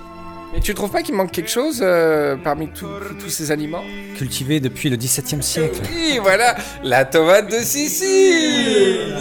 Mais 0.53 0.61
tu 0.61 0.75
trouves 0.75 0.91
pas 0.91 1.03
qu'il 1.03 1.15
manque 1.15 1.31
quelque 1.31 1.51
chose 1.51 1.81
euh, 1.81 2.37
parmi 2.37 2.69
tous 2.69 2.89
tous 3.21 3.31
ces 3.31 3.53
aliments? 3.53 3.85
Cultivé 4.17 4.59
depuis 4.61 4.91
le 4.91 4.97
XVIIe 4.97 5.43
siècle. 5.43 5.81
Oui, 5.95 6.19
voilà, 6.21 6.57
la 6.83 7.05
tomate 7.05 7.51
de 7.51 7.59
Sicile 7.59 9.15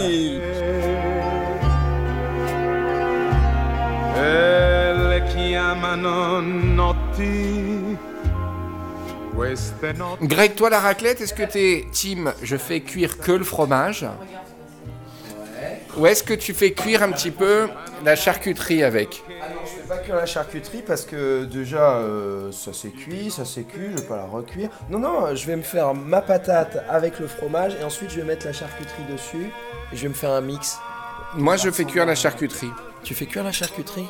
chiamano 5.31 6.41
notti 6.41 7.97
Greg, 10.21 10.55
toi 10.55 10.69
la 10.69 10.79
raclette, 10.79 11.21
est-ce 11.21 11.33
que 11.33 11.43
t'es 11.43 11.85
team 11.93 12.33
je 12.43 12.57
fais 12.57 12.81
cuire 12.81 13.17
que 13.19 13.31
le 13.31 13.45
fromage? 13.45 14.05
Ou 15.97 16.07
est-ce 16.07 16.23
que 16.23 16.33
tu 16.33 16.53
fais 16.53 16.71
cuire 16.73 17.03
un 17.03 17.11
petit 17.11 17.31
peu 17.31 17.69
la 18.03 18.15
charcuterie 18.15 18.83
avec? 18.83 19.23
Ah 19.41 19.45
non, 19.49 19.61
je 19.63 19.81
fais 19.81 19.87
pas 19.87 19.97
que 19.97 20.11
la 20.11 20.25
charcuterie 20.25 20.83
parce 20.85 21.05
que 21.05 21.45
déjà 21.45 21.93
euh, 21.93 22.51
ça 22.51 22.73
s'est 22.73 22.89
cuit, 22.89 23.31
ça 23.31 23.45
s'est 23.45 23.63
cuit, 23.63 23.87
je 23.91 24.01
vais 24.01 24.07
pas 24.07 24.17
la 24.17 24.25
recuire. 24.25 24.69
Non, 24.89 24.99
non, 24.99 25.33
je 25.33 25.45
vais 25.47 25.55
me 25.55 25.61
faire 25.61 25.93
ma 25.93 26.21
patate 26.21 26.83
avec 26.89 27.19
le 27.19 27.27
fromage 27.27 27.77
et 27.79 27.83
ensuite 27.83 28.09
je 28.09 28.17
vais 28.17 28.25
mettre 28.25 28.45
la 28.45 28.53
charcuterie 28.53 29.05
dessus 29.09 29.51
et 29.91 29.95
je 29.95 30.01
vais 30.01 30.09
me 30.09 30.13
faire 30.13 30.31
un 30.31 30.41
mix. 30.41 30.77
Moi 31.35 31.55
je 31.55 31.69
fais 31.71 31.85
cuire 31.85 32.05
la 32.05 32.15
charcuterie. 32.15 32.71
Tu 33.03 33.15
fais 33.15 33.25
cuire 33.25 33.43
la 33.43 33.51
charcuterie 33.51 34.05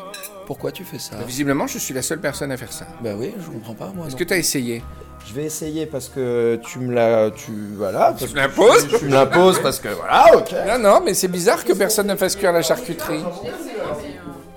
Pourquoi 0.46 0.72
tu 0.72 0.84
fais 0.84 1.00
ça 1.00 1.16
Visiblement, 1.26 1.68
je 1.68 1.78
suis 1.78 1.94
la 1.94 2.02
seule 2.02 2.20
personne 2.20 2.52
à 2.52 2.58
faire 2.58 2.72
ça. 2.74 2.86
Bah 3.02 3.12
oui, 3.16 3.34
je 3.40 3.50
comprends 3.52 3.74
pas 3.76 3.92
moi. 3.96 4.06
Est-ce 4.08 4.14
non. 4.16 4.20
que 4.20 4.24
t'as 4.26 4.38
essayé? 4.38 4.84
Je 5.28 5.34
vais 5.34 5.44
essayer 5.46 5.86
parce 5.86 6.10
que 6.10 6.60
tu 6.66 6.80
me 6.80 6.94
l'as. 6.94 7.30
Tu. 7.32 7.52
Voilà. 7.76 8.12
parce 8.18 8.24
me 8.24 8.28
que 8.30 8.36
l'imposes 8.36 8.88
Tu, 8.88 8.98
tu 9.00 9.06
me 9.06 9.12
l'imposes 9.12 9.60
parce 9.62 9.80
que 9.80 9.90
voilà, 9.90 10.36
ok. 10.38 10.54
Non, 10.68 10.80
non, 10.80 11.02
mais 11.04 11.14
c'est 11.14 11.28
bizarre 11.28 11.64
que 11.64 11.74
personne 11.74 12.08
ne 12.08 12.16
fasse 12.16 12.36
cuire 12.36 12.52
la 12.52 12.62
charcuterie. 12.62 13.24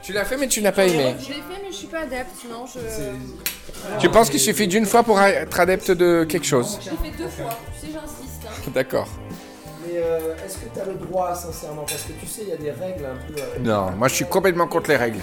Tu 0.03 0.13
l'as 0.13 0.25
fait, 0.25 0.37
mais 0.37 0.49
tu 0.49 0.63
n'as 0.63 0.73
pas 0.73 0.85
aimé. 0.87 1.15
Je 1.21 1.29
l'ai 1.29 1.35
fait, 1.35 1.41
mais 1.63 1.71
je 1.71 1.75
suis 1.77 1.87
pas 1.87 2.01
adepte. 2.01 2.31
Non, 2.51 2.65
je. 2.67 2.79
Tu 3.99 4.09
penses 4.09 4.31
qu'il 4.31 4.41
suffit 4.41 4.67
d'une 4.69 4.87
fois 4.87 5.03
pour 5.03 5.21
être 5.21 5.61
adepte 5.61 5.91
de 5.91 6.25
quelque 6.29 6.47
chose? 6.47 6.79
Je 6.85 6.91
l'ai 6.91 7.11
fait 7.11 7.19
deux 7.19 7.29
fois. 7.29 7.51
Tu 7.81 7.87
sais, 7.87 7.93
j'insiste. 7.93 8.43
hein. 8.47 8.71
D'accord. 8.75 9.09
Euh, 10.03 10.35
est-ce 10.45 10.59
que 10.59 10.65
tu 10.75 10.81
as 10.81 10.85
le 10.85 10.95
droit, 10.95 11.33
sincèrement? 11.35 11.83
Parce 11.83 12.03
que 12.03 12.13
tu 12.19 12.27
sais, 12.27 12.43
il 12.43 12.49
y 12.49 12.53
a 12.53 12.57
des 12.57 12.71
règles 12.73 13.05
un 13.07 13.33
peu. 13.33 13.41
euh, 13.41 13.59
Non, 13.61 13.93
moi 13.93 14.09
je 14.09 14.15
suis 14.15 14.25
complètement 14.25 14.67
contre 14.67 14.91
les 14.91 14.97
règles. 14.97 15.21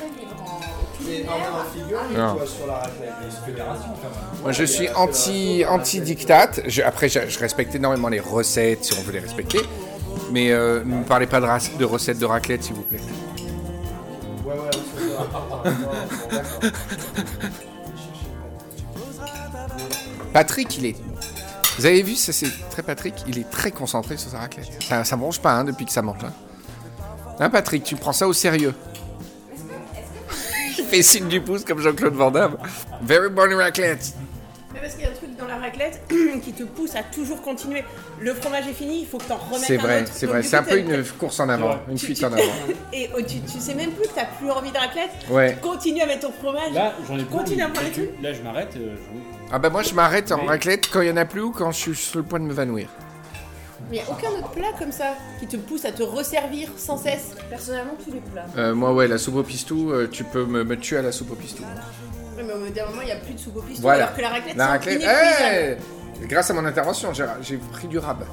des 1.02 1.26
en 1.28 1.64
figure, 1.74 2.00
Non. 2.16 2.36
toi, 2.36 2.46
sur 2.46 2.68
la 2.68 2.74
raclette. 2.76 3.14
Moi, 4.44 4.52
je 4.52 4.64
suis 4.64 4.90
anti 4.90 5.66
anti 5.68 6.02
dictat. 6.02 6.52
après, 6.86 7.10
je, 7.10 7.20
je 7.28 7.40
respecte 7.40 7.74
énormément 7.76 8.10
les 8.10 8.20
recettes 8.20 8.86
si 8.86 8.94
on 8.98 9.02
veut 9.02 9.12
les 9.14 9.20
respecter, 9.20 9.60
mais 10.32 10.52
euh, 10.52 10.82
ne 10.86 10.98
me 11.00 11.04
parlez 11.04 11.26
pas 11.28 11.40
de, 11.42 11.86
recettes 11.86 12.20
de 12.20 12.26
raclette, 12.26 12.64
s'il 12.64 12.76
vous 12.76 12.84
plaît. 12.84 13.00
Ouais, 14.46 14.54
ouais. 14.54 14.70
Patrick, 20.34 20.78
il 20.78 20.86
est. 20.88 20.96
Vous 21.80 21.86
avez 21.86 22.04
vu, 22.04 22.16
ça 22.16 22.34
c'est 22.34 22.50
très 22.72 22.84
Patrick. 22.84 23.16
Il 23.28 23.38
est 23.40 23.50
très 23.50 23.72
concentré 23.72 24.18
sur 24.18 24.30
sa 24.32 24.40
raclette. 24.40 24.68
Ça, 24.84 25.06
ça 25.06 25.16
mange 25.16 25.40
pas 25.40 25.54
hein, 25.54 25.64
depuis 25.64 25.86
que 25.86 25.92
ça 25.94 26.02
mange. 26.02 26.24
hein. 26.26 26.34
Hein, 27.40 27.50
Patrick, 27.50 27.84
tu 27.86 27.96
prends 27.96 28.12
ça 28.12 28.28
au 28.28 28.34
sérieux? 28.34 28.74
Il 30.78 30.84
fait 30.84 31.02
signe 31.02 31.30
du 31.30 31.40
pouce 31.40 31.64
comme 31.64 31.80
Jean-Claude 31.80 32.16
Van 32.16 32.32
Damme. 32.32 32.58
Very 33.02 33.30
bonne 33.30 33.54
raclette. 33.54 34.14
Mais 34.74 34.80
parce 34.82 34.94
qu'il 34.94 35.04
y 35.04 35.08
a 35.08 35.10
un 35.10 35.14
truc 35.16 35.36
dans 35.36 35.48
la 35.48 35.58
raclette 35.58 36.02
qui 36.44 36.54
te 36.54 36.64
pousse 36.64 36.96
à 36.96 37.02
toujours 37.04 37.42
continuer. 37.42 37.84
Le 38.20 38.34
fromage 38.36 38.68
est 38.68 38.74
fini, 38.74 39.02
il 39.02 39.08
faut 39.08 39.18
que 39.18 39.24
t'en 39.24 39.38
remettes 39.38 39.66
C'est 39.66 39.78
vrai, 39.78 40.06
c'est 40.12 40.26
vrai. 40.28 40.44
C'est 40.44 40.58
un 40.58 40.64
peu 40.64 40.78
une 40.78 41.04
course 41.18 41.40
en 41.40 41.50
avant, 41.50 41.78
une 41.90 41.96
tu- 41.98 42.06
fuite 42.06 42.20
tu- 42.20 42.26
en 42.26 42.32
avant. 42.34 42.44
Et 42.94 43.10
oh, 43.18 43.22
tu, 43.22 43.40
tu 43.42 43.60
sais 43.60 43.74
même 43.74 43.92
plus 43.92 44.08
que 44.08 44.14
t'as 44.14 44.26
plus 44.26 44.52
envie 44.52 44.72
de 44.72 44.78
raclette. 44.78 45.10
Ouais. 45.30 45.58
Continue 45.62 46.02
à 46.02 46.06
mettre 46.06 46.28
ton 46.28 46.34
fromage. 46.34 46.72
Là, 46.74 46.94
j'en 47.08 47.18
ai 47.18 47.24
Continue 47.24 47.64
à 47.64 47.70
prendre 47.70 47.88
les 47.88 47.94
trucs. 47.94 48.22
Là, 48.22 48.34
je 48.34 48.42
m'arrête. 48.42 48.74
euh, 48.78 48.96
Ah 49.52 49.58
bah 49.60 49.70
moi 49.72 49.82
je 49.82 49.94
m'arrête 49.96 50.32
en 50.32 50.46
raclette 50.46 50.88
quand 50.92 51.02
il 51.02 51.08
y 51.08 51.12
en 51.12 51.18
a 51.18 51.26
plus 51.26 51.42
ou 51.42 51.52
quand 51.52 51.72
je 51.72 51.78
suis 51.78 51.96
sur 51.96 52.20
le 52.20 52.26
point 52.26 52.40
de 52.40 52.46
m'évanouir. 52.46 52.88
Mais 53.90 53.98
il 53.98 54.04
n'y 54.04 54.08
a 54.08 54.12
aucun 54.12 54.30
autre 54.38 54.52
plat 54.52 54.68
comme 54.78 54.92
ça 54.92 55.16
qui 55.40 55.48
te 55.48 55.56
pousse 55.58 55.86
à 55.86 55.92
te 55.92 56.04
resservir 56.04 56.70
sans 56.78 56.98
cesse. 56.98 57.30
Personnellement, 57.50 57.94
tous 58.06 58.12
les 58.14 58.20
plats. 58.20 58.46
Euh, 58.58 58.76
moi 58.76 58.94
ouais, 58.94 59.08
la 59.08 59.18
soupe 59.18 59.38
au 59.38 59.44
pistou, 59.44 59.92
euh, 59.92 60.08
tu 60.12 60.24
peux 60.26 60.46
me, 60.46 60.64
me 60.64 60.78
tuer 60.78 60.98
à 60.98 61.02
la 61.02 61.12
soupe 61.12 61.32
au 61.32 61.36
pistou. 61.36 61.64
Mais 62.46 62.54
au 62.54 62.58
bout 62.60 62.70
d'un 62.70 62.86
moment, 62.88 63.02
il 63.02 63.06
n'y 63.08 63.12
a 63.12 63.18
plus 63.18 63.34
de 63.34 63.40
soupe 63.40 63.58
au 63.58 63.62
pistou. 63.62 63.82
Voilà. 63.82 64.06
Alors 64.06 64.16
que 64.16 64.22
la 64.22 64.30
raclette, 64.30 64.56
La 64.56 64.66
c'est 64.66 64.72
raclette, 64.72 65.02
inépuisable. 65.02 65.56
hey 66.22 66.28
grâce 66.28 66.50
à 66.50 66.54
mon 66.54 66.66
intervention, 66.66 67.14
j'ai 67.14 67.26
j'ai 67.42 67.58
pris 67.58 67.88
du 67.88 67.98
rab. 67.98 68.24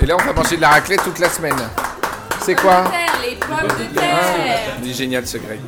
Et 0.00 0.06
là 0.06 0.16
on 0.20 0.24
va 0.24 0.32
manger 0.32 0.56
de 0.56 0.60
la 0.60 0.68
raclette 0.70 1.02
toute 1.02 1.18
la 1.18 1.28
semaine. 1.28 1.56
C'est 2.42 2.54
quoi? 2.56 2.84
Terre, 2.90 3.20
les 3.28 3.36
pommes 3.36 3.68
de 3.78 3.98
Ah, 3.98 4.00
terre. 4.00 4.76
Il 4.82 4.90
est 4.90 4.94
génial 4.94 5.26
ce 5.26 5.38
Greg. 5.38 5.60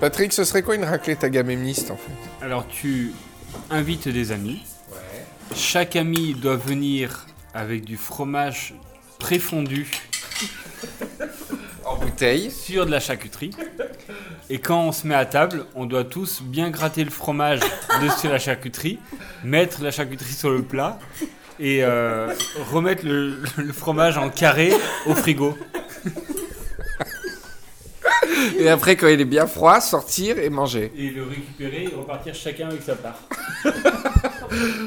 Patrick, 0.00 0.32
ce 0.32 0.44
serait 0.44 0.62
quoi 0.62 0.76
une 0.76 0.84
raclette 0.84 1.24
agamemniste 1.24 1.90
en 1.90 1.96
fait? 1.96 2.44
Alors, 2.44 2.66
tu 2.66 3.12
invites 3.70 4.08
des 4.08 4.32
amis. 4.32 4.62
Chaque 5.54 5.94
ami 5.96 6.34
doit 6.34 6.56
venir 6.56 7.26
avec 7.52 7.84
du 7.84 7.96
fromage 7.98 8.74
préfondu 9.18 9.90
En 11.84 11.96
bouteille. 11.96 12.50
sur 12.50 12.86
de 12.86 12.90
la 12.90 13.00
charcuterie. 13.00 13.50
Et 14.48 14.58
quand 14.58 14.80
on 14.80 14.92
se 14.92 15.06
met 15.06 15.14
à 15.14 15.24
table, 15.24 15.64
on 15.74 15.86
doit 15.86 16.04
tous 16.04 16.42
bien 16.42 16.70
gratter 16.70 17.04
le 17.04 17.10
fromage 17.10 17.60
dessus 18.02 18.28
la 18.28 18.38
charcuterie, 18.38 18.98
mettre 19.44 19.82
la 19.82 19.90
charcuterie 19.90 20.32
sur 20.32 20.50
le 20.50 20.62
plat 20.62 20.98
et 21.58 21.82
euh, 21.82 22.32
remettre 22.70 23.04
le, 23.04 23.42
le 23.56 23.72
fromage 23.72 24.18
en 24.18 24.28
carré 24.28 24.72
au 25.06 25.14
frigo. 25.14 25.56
Et 28.58 28.68
après 28.68 28.96
quand 28.96 29.08
il 29.08 29.20
est 29.20 29.24
bien 29.24 29.46
froid, 29.46 29.80
sortir 29.80 30.38
et 30.38 30.50
manger. 30.50 30.92
Et 30.96 31.10
le 31.10 31.24
récupérer 31.24 31.84
et 31.84 31.94
repartir 31.94 32.34
chacun 32.34 32.68
avec 32.68 32.82
sa 32.82 32.94
part. 32.94 33.20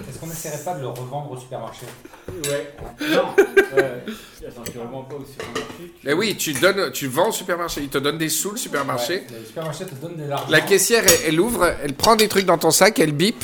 Est-ce 0.10 0.20
qu'on 0.20 0.30
essaierait 0.32 0.64
pas 0.64 0.74
de 0.76 0.82
le 0.82 0.88
revendre 0.88 1.32
au 1.32 1.38
supermarché 1.38 1.86
Ouais. 2.46 2.74
Non. 3.02 3.30
Ouais. 3.76 4.04
Attends, 4.48 4.62
tu 4.72 4.78
revends 4.80 5.04
pas 5.04 5.16
au 5.16 5.26
supermarché 5.26 5.64
tu- 5.78 5.92
Mais 6.04 6.14
oui, 6.14 6.36
tu 6.38 6.54
donnes, 6.54 6.92
tu 6.92 7.08
vends 7.08 7.30
au 7.30 7.32
supermarché, 7.32 7.82
il 7.82 7.90
te 7.90 7.98
donne 7.98 8.18
des 8.18 8.30
sous 8.30 8.52
le 8.52 8.58
supermarché. 8.58 9.24
Le 9.40 9.46
supermarché 9.46 9.86
te 9.86 9.96
donne 9.96 10.18
de 10.18 10.26
l'argent. 10.28 10.46
La 10.50 10.62
caissière, 10.62 11.04
elle, 11.06 11.20
elle 11.34 11.40
ouvre, 11.40 11.72
elle 11.84 11.94
prend 11.94 12.16
des 12.16 12.28
trucs 12.28 12.46
dans 12.46 12.58
ton 12.58 12.72
sac, 12.72 13.00
elle 13.00 13.14
bip, 13.14 13.44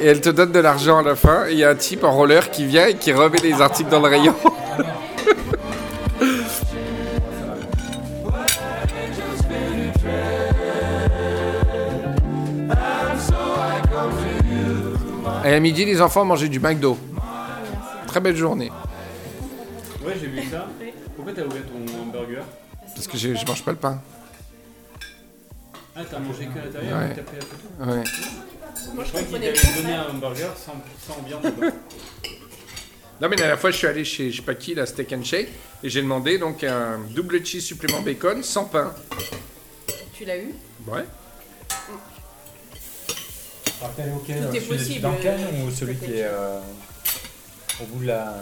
et 0.00 0.06
elle 0.06 0.20
te 0.20 0.28
donne 0.30 0.52
de 0.52 0.60
l'argent 0.60 0.98
à 0.98 1.02
la 1.02 1.16
fin. 1.16 1.46
Et 1.48 1.52
il 1.52 1.58
y 1.58 1.64
a 1.64 1.70
un 1.70 1.74
type 1.74 2.04
en 2.04 2.12
roller 2.14 2.50
qui 2.50 2.64
vient 2.66 2.86
et 2.86 2.94
qui 2.96 3.12
remet 3.12 3.38
les 3.38 3.60
articles 3.60 3.90
dans 3.90 4.00
le 4.00 4.08
rayon. 4.08 4.34
Et 15.48 15.54
à 15.54 15.60
midi, 15.60 15.86
les 15.86 16.02
enfants 16.02 16.26
mangeaient 16.26 16.50
du 16.50 16.60
McDo. 16.60 16.98
Très 18.06 18.20
belle 18.20 18.36
journée. 18.36 18.70
Ouais, 20.04 20.12
j'ai 20.20 20.26
vu 20.26 20.42
ça. 20.50 20.66
Pourquoi 21.16 21.32
t'as 21.32 21.44
ouvert 21.44 21.62
ton 21.62 22.02
hamburger? 22.02 22.44
Parce 22.94 23.06
que 23.06 23.16
je, 23.16 23.34
je 23.34 23.46
mange 23.46 23.64
pas 23.64 23.70
le 23.70 23.78
pain. 23.78 23.98
Ah, 25.96 26.00
t'as 26.10 26.18
mangé 26.18 26.46
que 26.46 26.58
à 26.58 26.64
l'intérieur 26.66 26.98
Ouais. 26.98 27.10
et 27.10 27.14
t'as 27.14 27.22
pris 27.22 27.36
la 27.36 27.44
photo 27.46 27.90
Ouais. 27.90 28.04
Moi, 28.94 29.04
Je 29.04 29.04
je 29.04 29.08
crois 29.08 29.22
qu'il 29.22 29.32
t'avait 29.32 29.82
donné 29.82 29.94
un 29.94 30.10
hamburger 30.10 30.50
sans, 30.56 30.74
sans 31.06 31.22
viande. 31.22 31.42
Non 33.20 33.28
mais 33.28 33.34
la 33.34 33.42
dernière 33.42 33.58
fois 33.58 33.72
je 33.72 33.76
suis 33.78 33.86
allé 33.88 34.04
chez 34.04 34.30
je 34.30 34.36
sais 34.36 34.42
pas 34.42 34.54
qui 34.54 34.76
la 34.76 34.86
Steak 34.86 35.12
and 35.12 35.24
Shake 35.24 35.48
et 35.82 35.88
j'ai 35.90 36.00
demandé 36.02 36.38
donc 36.38 36.62
un 36.62 37.00
double 37.10 37.44
cheese 37.44 37.62
supplément 37.62 38.00
bacon 38.00 38.44
sans 38.44 38.66
pain. 38.66 38.94
Tu 40.12 40.24
l'as 40.24 40.36
eu? 40.36 40.54
Ouais. 40.86 41.04
Rappelle, 43.80 44.12
ok, 44.16 44.26
Tout 44.26 44.32
euh, 44.32 44.52
est 44.52 44.60
celui 44.60 44.76
possible. 44.78 45.00
dans 45.02 45.12
le 45.12 45.18
canne 45.18 45.40
ou 45.66 45.70
celui 45.70 45.96
qui 45.96 46.06
est 46.12 46.24
euh, 46.24 46.58
au 47.80 47.84
bout 47.84 48.02
de 48.02 48.06
la, 48.08 48.34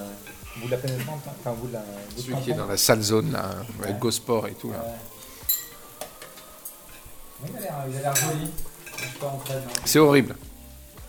au 0.57 0.61
bout 0.61 0.67
de 0.67 0.71
la 0.71 0.77
pénétrante, 0.79 1.21
hein, 1.27 1.33
enfin 1.41 1.51
au 1.51 1.55
bout 1.57 1.69
de 1.69 1.75
la. 1.75 1.81
au 1.81 1.83
bout 1.83 2.17
de 2.17 2.23
Celui 2.23 2.37
qui 2.43 2.51
est 2.53 2.55
dans 2.55 2.67
la 2.67 2.77
sale 2.77 3.03
zone 3.03 3.33
là, 3.33 3.45
avec 3.83 3.95
Ouais. 3.95 4.01
Gosport 4.01 4.47
et 4.49 4.53
tout 4.55 4.71
là. 4.73 4.79
Ouais. 4.79 4.95
Oui, 7.43 7.51
il 7.53 7.59
a 7.59 7.61
l'air- 7.61 7.75
il 7.91 7.97
a 7.99 8.01
l'air 8.01 8.17
joli. 8.17 8.51
Je 8.97 9.03
suis 9.03 9.19
pas 9.19 9.27
rentré 9.27 9.55
dedans. 9.55 9.67
C'est 9.85 9.99
horrible. 9.99 10.37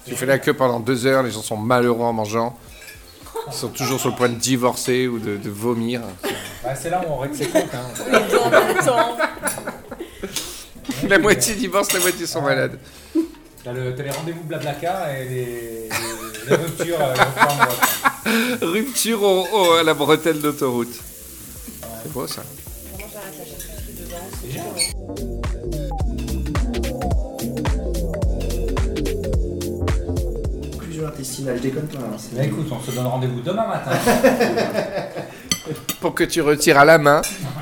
Tu 0.06 0.16
fais 0.16 0.26
la 0.26 0.40
queue 0.40 0.54
pendant 0.54 0.80
deux 0.82 1.06
heures, 1.06 1.24
les 1.24 1.32
gens 1.32 1.42
sont 1.42 1.58
malheureux 1.58 2.04
en 2.04 2.14
mangeant. 2.14 2.58
Ils 3.48 3.54
sont 3.54 3.70
toujours 3.70 4.00
sur 4.00 4.10
le 4.10 4.16
point 4.16 4.28
de 4.30 4.36
divorcer 4.36 5.08
ou 5.08 5.20
de, 5.20 5.38
de 5.38 5.50
vomir. 5.50 6.02
Bah, 6.64 6.76
c'est 6.76 6.90
là 6.90 7.02
où 7.08 7.12
on 7.14 7.18
règle 7.18 7.36
ses 7.36 7.48
comptes. 7.48 7.74
Hein. 7.74 7.86
en 8.44 8.50
même 8.50 8.78
temps. 8.86 9.18
La 11.08 11.20
moitié 11.20 11.56
divorce, 11.56 11.94
la 11.94 12.00
moitié 12.02 12.26
sont 12.28 12.42
malades. 12.42 12.78
T'as, 13.68 13.74
le- 13.74 13.94
t'as 13.94 14.04
les 14.04 14.12
rendez-vous 14.12 14.44
Blablacar 14.46 15.10
et 15.10 15.26
les, 15.26 15.46
les, 15.46 15.90
les 16.50 16.56
ruptures. 16.56 17.00
euh. 17.02 18.66
Rupture 18.66 19.22
au- 19.24 19.46
au- 19.52 19.72
à 19.74 19.84
la 19.84 19.94
bretelle 19.94 20.40
d'autoroute. 20.40 20.98
C'est 22.02 22.14
beau 22.14 22.26
ça. 22.28 22.44
Génial. 24.50 25.78
Occlusion 30.74 31.08
intestinale, 31.08 31.58
je 31.58 31.62
déconne 31.64 31.88
pas. 31.88 32.00
hein, 32.00 32.18
Bah, 32.34 32.44
écoute, 32.44 32.68
on 32.72 32.80
se 32.82 32.92
donne 32.96 33.06
rendez-vous 33.06 33.42
demain 33.42 33.68
matin. 33.68 33.92
Pour 36.02 36.14
que 36.14 36.24
tu 36.24 36.42
retires 36.42 36.78
à 36.80 36.86
la 36.86 36.98
main. 36.98 37.22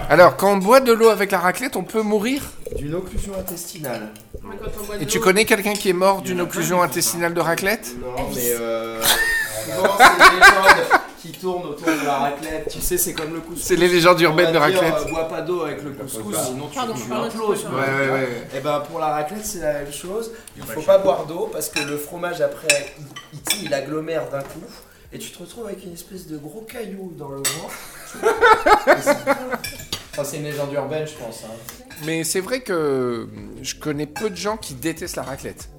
Alors, 0.10 0.36
quand 0.38 0.52
on 0.54 0.58
boit 0.58 0.80
de 0.82 0.92
l'eau 0.92 1.10
avec 1.10 1.32
la 1.32 1.40
raclette, 1.40 1.76
on 1.76 1.84
peut 1.84 2.02
mourir 2.02 2.42
D'une 2.76 2.96
occlusion 2.96 3.34
intestinale. 3.40 4.10
Et 5.00 5.06
tu 5.06 5.20
connais 5.20 5.46
quelqu'un 5.46 5.74
qui 5.74 5.90
est 5.90 5.94
mort 5.94 6.22
d'une 6.22 6.42
occlusion 6.42 6.82
intestinale 6.82 7.34
de 7.34 7.40
raclette 7.42 7.96
Non, 8.00 8.30
mais 8.34 8.52
euh. 8.60 9.02
souvent, 9.02 9.98
c'est 9.98 10.06
les 10.20 10.40
légendes 10.40 11.02
qui 11.22 11.32
tournent 11.32 11.66
autour 11.66 11.88
de 11.88 12.06
la 12.06 12.14
raclette. 12.18 12.68
Tu 12.72 12.80
sais, 12.82 12.98
c'est 12.98 13.14
comme 13.14 13.34
le 13.34 13.40
couscous. 13.40 13.64
C'est 13.64 13.76
les 13.76 13.88
légendes 13.88 14.22
urbaines 14.22 14.52
de 14.54 14.58
raclette. 14.60 14.94
euh, 15.08 15.10
bois 15.10 15.28
pas 15.28 15.42
d'eau 15.42 15.64
avec 15.64 15.84
le 15.84 15.90
couscous, 15.92 16.36
sinon 16.46 16.68
tu, 16.68 16.76
Pardon, 16.78 16.94
tu 16.94 17.12
imploses. 17.12 17.66
Ouais, 17.66 17.72
ouais, 18.06 18.12
ouais. 18.12 18.48
Et 18.56 18.60
ben 18.60 18.82
pour 18.82 19.00
la 19.00 19.08
raclette, 19.08 19.44
c'est 19.46 19.62
la 19.62 19.74
même 19.74 19.92
chose. 19.92 20.32
Il 20.56 20.64
faut 20.64 20.82
pas 20.82 21.00
boire 21.00 21.26
d'eau 21.26 21.50
parce 21.52 21.70
que 21.70 21.80
le 21.80 21.98
fromage 21.98 22.42
après, 22.42 22.94
il 23.64 23.74
agglomère 23.74 24.30
d'un 24.30 24.42
coup. 24.42 24.62
Et 25.14 25.20
tu 25.20 25.32
te 25.32 25.40
retrouves 25.40 25.68
avec 25.68 25.84
une 25.86 25.94
espèce 25.94 26.28
de 26.28 26.38
gros 26.38 26.62
caillou 26.62 27.14
dans 27.18 27.30
le 27.30 27.42
c'est- 27.44 29.12
Enfin, 30.12 30.24
c'est 30.24 30.38
une 30.38 30.44
légende 30.44 30.72
urbaine, 30.74 31.06
je 31.08 31.14
pense. 31.14 31.44
hein. 31.46 31.54
Mais 32.06 32.24
c'est 32.24 32.40
vrai 32.42 32.62
que 32.62 33.28
je 33.62 33.76
connais 33.76 34.06
peu 34.08 34.30
de 34.30 34.36
gens 34.36 34.58
qui 34.58 34.74
détestent 34.74 35.16
la 35.18 35.24
raclette. 35.24 35.70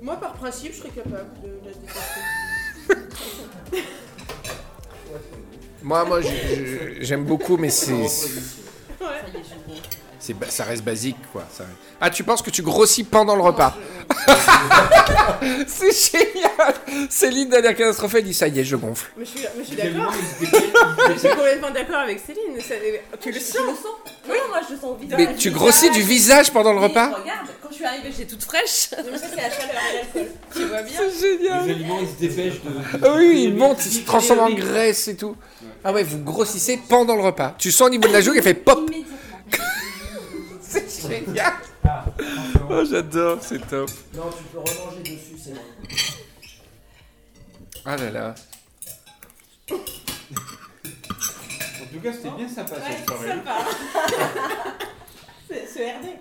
Moi, 0.00 0.16
par 0.16 0.32
principe, 0.34 0.72
je 0.72 0.78
serais 0.78 0.88
capable 0.90 1.30
de 1.42 1.48
la 1.64 1.72
détester. 1.72 2.20
Moi, 5.82 6.04
moi, 6.04 6.20
j'aime 7.00 7.24
beaucoup, 7.24 7.56
mais 7.56 7.70
c'est, 7.70 7.92
Ouais. 7.94 8.06
C'est, 10.22 10.34
ba- 10.34 10.46
ça 10.48 10.64
reste 10.64 10.84
basique, 10.84 11.16
quoi. 11.32 11.42
ça- 11.52 11.64
Ah, 12.00 12.08
tu 12.10 12.22
penses 12.22 12.42
que 12.42 12.50
tu 12.50 12.62
grossis 12.62 13.02
pendant 13.04 13.34
le 13.34 13.42
repas? 13.42 13.76
C'est 15.66 16.12
génial 16.12 16.74
Céline, 17.10 17.48
dernière 17.48 17.74
catastrophe, 17.76 18.14
elle 18.14 18.24
dit 18.24 18.34
ça 18.34 18.46
y 18.48 18.60
est, 18.60 18.64
je 18.64 18.76
gonfle. 18.76 19.10
Mais 19.16 19.24
je 19.24 19.30
suis, 19.30 19.40
mais 19.56 19.62
je 19.64 19.68
suis 19.68 19.76
d'accord. 19.76 20.12
Je 21.12 21.18
suis 21.18 21.28
complètement 21.28 21.70
d'accord 21.70 21.96
avec 22.00 22.20
Céline. 22.24 22.60
ça- 22.60 22.74
Tu 23.20 23.32
le 23.32 23.40
sens 23.40 23.56
Oui, 24.28 24.36
moi 24.48 24.60
je 24.68 24.74
le 24.74 24.80
sens 24.80 24.96
vite. 25.00 25.12
Mais 25.16 25.34
tu 25.34 25.50
grossis 25.50 25.90
du 25.90 26.02
visage 26.02 26.52
pendant 26.52 26.72
le 26.72 26.78
Mais 26.80 26.86
repas? 26.86 27.06
Regarde, 27.08 27.46
quand 27.62 27.68
je 27.70 27.74
suis 27.74 27.84
arrivée, 27.84 28.10
j'étais 28.16 28.30
toute 28.30 28.44
fraîche. 28.44 28.90
Non, 28.92 29.04
mais 29.12 29.18
ça, 29.18 29.26
c'est 29.30 29.36
la 29.36 29.50
chaleur 29.50 29.82
et 29.92 29.96
l'alcool. 29.96 30.32
Tu 30.54 30.64
vois 30.64 30.82
bien. 30.82 31.00
C'est 31.10 31.38
génial 31.38 31.64
Les 31.66 31.72
aliments, 31.72 31.98
ils 32.00 32.08
se 32.08 32.34
dépêchent 32.34 32.60
de. 32.62 32.98
de- 32.98 33.04
Ah 33.06 33.14
oui, 33.16 33.42
il 33.46 33.54
de- 33.54 33.58
monte, 33.58 33.84
il 33.86 33.92
se 33.92 34.00
transforme 34.04 34.40
en 34.40 34.50
graisse 34.50 35.08
et 35.08 35.16
tout. 35.16 35.36
Ah 35.84 35.92
ouais, 35.92 36.02
vous 36.04 36.18
grossissez 36.18 36.80
pendant 36.88 37.16
le 37.16 37.22
repas. 37.22 37.54
Tu 37.58 37.72
sens 37.72 37.88
au 37.88 37.90
niveau 37.90 38.06
de 38.08 38.12
la 38.12 38.20
joue, 38.20 38.34
il 38.34 38.42
fait 38.42 38.54
pop. 38.54 38.88
C'est 41.08 41.24
génial 41.26 41.52
Ah. 41.84 42.04
Oh, 42.70 42.84
j'adore, 42.88 43.38
c'est 43.42 43.66
top. 43.68 43.90
Non, 44.14 44.30
tu 44.36 44.44
peux 44.44 44.58
remanger 44.58 45.02
dessus, 45.02 45.36
c'est 45.42 45.52
bon. 45.52 45.60
Ah 47.84 47.96
là 47.96 48.10
là. 48.10 48.34
En 49.70 49.76
tout 51.92 52.00
cas, 52.02 52.12
c'était 52.12 52.30
bien 52.36 52.48
sympa 52.48 52.76
Ouais, 52.76 52.80
cette 52.96 53.06
soirée. 53.08 53.28
sympa. 53.28 53.56
C'est 55.50 55.66
ce 55.66 55.78
RD. 55.80 56.16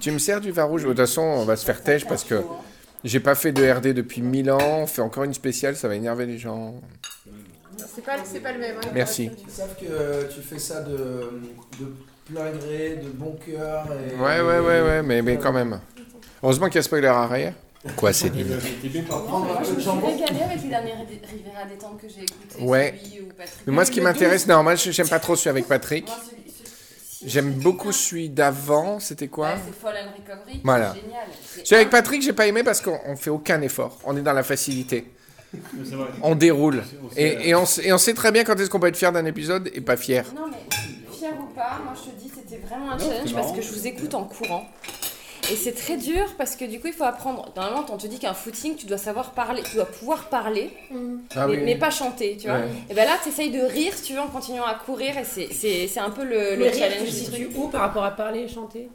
Tu 0.00 0.10
me 0.12 0.18
sers 0.18 0.40
du 0.40 0.50
vin 0.52 0.64
rouge 0.64 0.82
De 0.82 0.88
toute 0.88 0.96
façon, 0.98 1.22
on 1.22 1.44
va 1.44 1.56
se 1.56 1.64
faire 1.64 1.82
têche 1.82 2.04
parce 2.06 2.24
que 2.24 2.42
J'ai 3.04 3.20
pas 3.20 3.34
fait 3.34 3.52
de 3.52 3.68
RD 3.70 3.88
depuis 3.92 4.22
1000 4.22 4.50
ans. 4.50 4.80
On 4.82 4.86
fait 4.86 5.02
encore 5.02 5.24
une 5.24 5.34
spéciale, 5.34 5.76
ça 5.76 5.88
va 5.88 5.94
énerver 5.96 6.26
les 6.26 6.38
gens. 6.38 6.74
C'est 7.94 8.02
pas, 8.04 8.16
c'est 8.24 8.40
pas 8.40 8.52
le 8.52 8.58
même. 8.58 8.76
hein. 8.78 8.88
Merci. 8.94 9.30
Ils 9.46 9.50
savent 9.52 9.74
que 9.78 10.32
tu 10.32 10.40
fais 10.40 10.58
ça 10.58 10.80
de, 10.82 10.96
de 11.78 11.94
plein 12.30 12.50
gré, 12.50 13.00
de 13.02 13.08
bon 13.10 13.36
cœur. 13.44 13.86
Et, 13.92 14.14
Ouais, 14.20 14.40
ouais, 14.40 14.58
ouais, 14.58 14.82
ouais, 14.82 15.02
mais, 15.02 15.22
mais 15.22 15.36
quand 15.38 15.52
même. 15.52 15.80
Heureusement 16.42 16.66
qu'il 16.66 16.76
y 16.76 16.78
a 16.78 16.82
spoiler 16.82 17.06
arrière. 17.08 17.54
Quoi, 17.96 18.12
Céline 18.12 18.58
Prendre 19.08 19.52
un 19.58 19.62
peu 19.62 19.70
de 19.74 19.78
Je 19.78 19.84
jambon. 19.84 20.08
suis 20.08 20.24
régalée 20.24 20.42
avec 20.42 20.62
les 20.62 20.68
derniers 20.68 20.92
Ri- 20.92 21.20
Riviera 21.30 21.64
détente 21.70 22.00
que 22.00 22.08
j'ai 22.08 22.22
écoutés. 22.24 22.60
Ouais. 22.64 22.98
Celui 23.00 23.20
où 23.20 23.28
Patrick- 23.28 23.54
Mais 23.66 23.72
moi, 23.72 23.84
ce 23.84 23.90
qui 23.92 24.00
m'intéresse, 24.00 24.46
12. 24.46 24.56
non, 24.56 24.62
moi, 24.64 24.74
je- 24.74 24.90
j'aime 24.90 25.08
pas 25.08 25.20
trop 25.20 25.36
celui 25.36 25.50
avec 25.50 25.68
Patrick. 25.68 26.08
J'aime 27.24 27.52
beaucoup 27.52 27.92
celui 27.92 28.28
d'avant. 28.28 28.98
C'était 29.00 29.28
quoi 29.28 29.48
Ouais, 29.50 29.54
c'est 29.66 29.80
Fall 29.80 29.94
and 29.96 30.10
Recovery. 30.20 30.60
Voilà. 30.64 30.94
C'est 30.94 31.00
génial. 31.00 31.20
C'est 31.54 31.66
Celui 31.66 31.76
avec 31.76 31.90
Patrick, 31.90 32.22
j'ai 32.22 32.32
pas 32.32 32.46
aimé 32.48 32.62
parce 32.64 32.80
qu'on 32.80 32.98
on 33.06 33.16
fait 33.16 33.30
aucun 33.30 33.60
effort. 33.62 33.98
On 34.04 34.16
est 34.16 34.20
dans 34.22 34.32
la 34.32 34.42
facilité. 34.42 35.06
On 36.22 36.34
déroule. 36.34 36.82
Et, 37.16 37.48
et 37.50 37.54
on, 37.54 37.62
s- 37.62 37.80
et 37.82 37.92
on 37.92 37.98
sait 37.98 38.14
très 38.14 38.32
bien 38.32 38.42
quand 38.44 38.58
est-ce 38.60 38.68
qu'on 38.68 38.80
peut 38.80 38.88
être 38.88 38.96
fier 38.96 39.12
d'un 39.12 39.24
épisode 39.24 39.70
et 39.72 39.80
pas 39.80 39.96
fier. 39.96 40.24
Non, 40.34 40.42
mais 40.50 40.56
pas, 41.56 41.80
moi 41.84 41.94
je 41.96 42.10
te 42.10 42.14
dis, 42.16 42.30
c'était 42.32 42.58
vraiment 42.64 42.92
un 42.92 42.98
challenge 42.98 43.34
parce 43.34 43.52
que 43.52 43.62
je 43.62 43.72
vous 43.72 43.86
écoute 43.86 44.14
en 44.14 44.24
courant. 44.24 44.66
Et 45.50 45.54
c'est 45.54 45.72
très 45.74 45.96
dur 45.96 46.24
parce 46.38 46.56
que 46.56 46.64
du 46.64 46.80
coup, 46.80 46.88
il 46.88 46.92
faut 46.92 47.04
apprendre. 47.04 47.52
Normalement, 47.54 47.84
on 47.92 47.96
te 47.96 48.06
dit 48.08 48.18
qu'un 48.18 48.34
footing, 48.34 48.74
tu 48.74 48.86
dois 48.86 48.98
savoir 48.98 49.30
parler, 49.30 49.62
tu 49.62 49.76
dois 49.76 49.84
pouvoir 49.86 50.24
parler, 50.28 50.70
Ah 51.36 51.46
mais, 51.46 51.56
oui. 51.56 51.62
mais 51.64 51.76
pas 51.76 51.90
chanter, 51.90 52.36
tu 52.36 52.48
vois. 52.48 52.58
Ouais. 52.58 52.68
Et 52.90 52.94
ben 52.94 53.04
là, 53.04 53.16
tu 53.22 53.28
essayes 53.28 53.50
de 53.52 53.60
rire, 53.60 53.92
si 53.94 54.02
tu 54.02 54.12
veux, 54.14 54.20
en 54.20 54.26
continuant 54.26 54.64
à 54.64 54.74
courir, 54.74 55.16
et 55.16 55.24
c'est- 55.24 55.52
c'est 55.52 55.86
c'est 55.86 56.00
un 56.00 56.10
peu 56.10 56.24
le, 56.24 56.56
le 56.56 56.56
Le 56.56 56.64
rire, 56.64 56.74
challenge 56.74 57.08
tu 57.32 57.46
où 57.56 57.68
par 57.68 57.82
rapport 57.82 58.02
à 58.04 58.10
parler 58.10 58.40
et 58.40 58.48
chanter? 58.48 58.88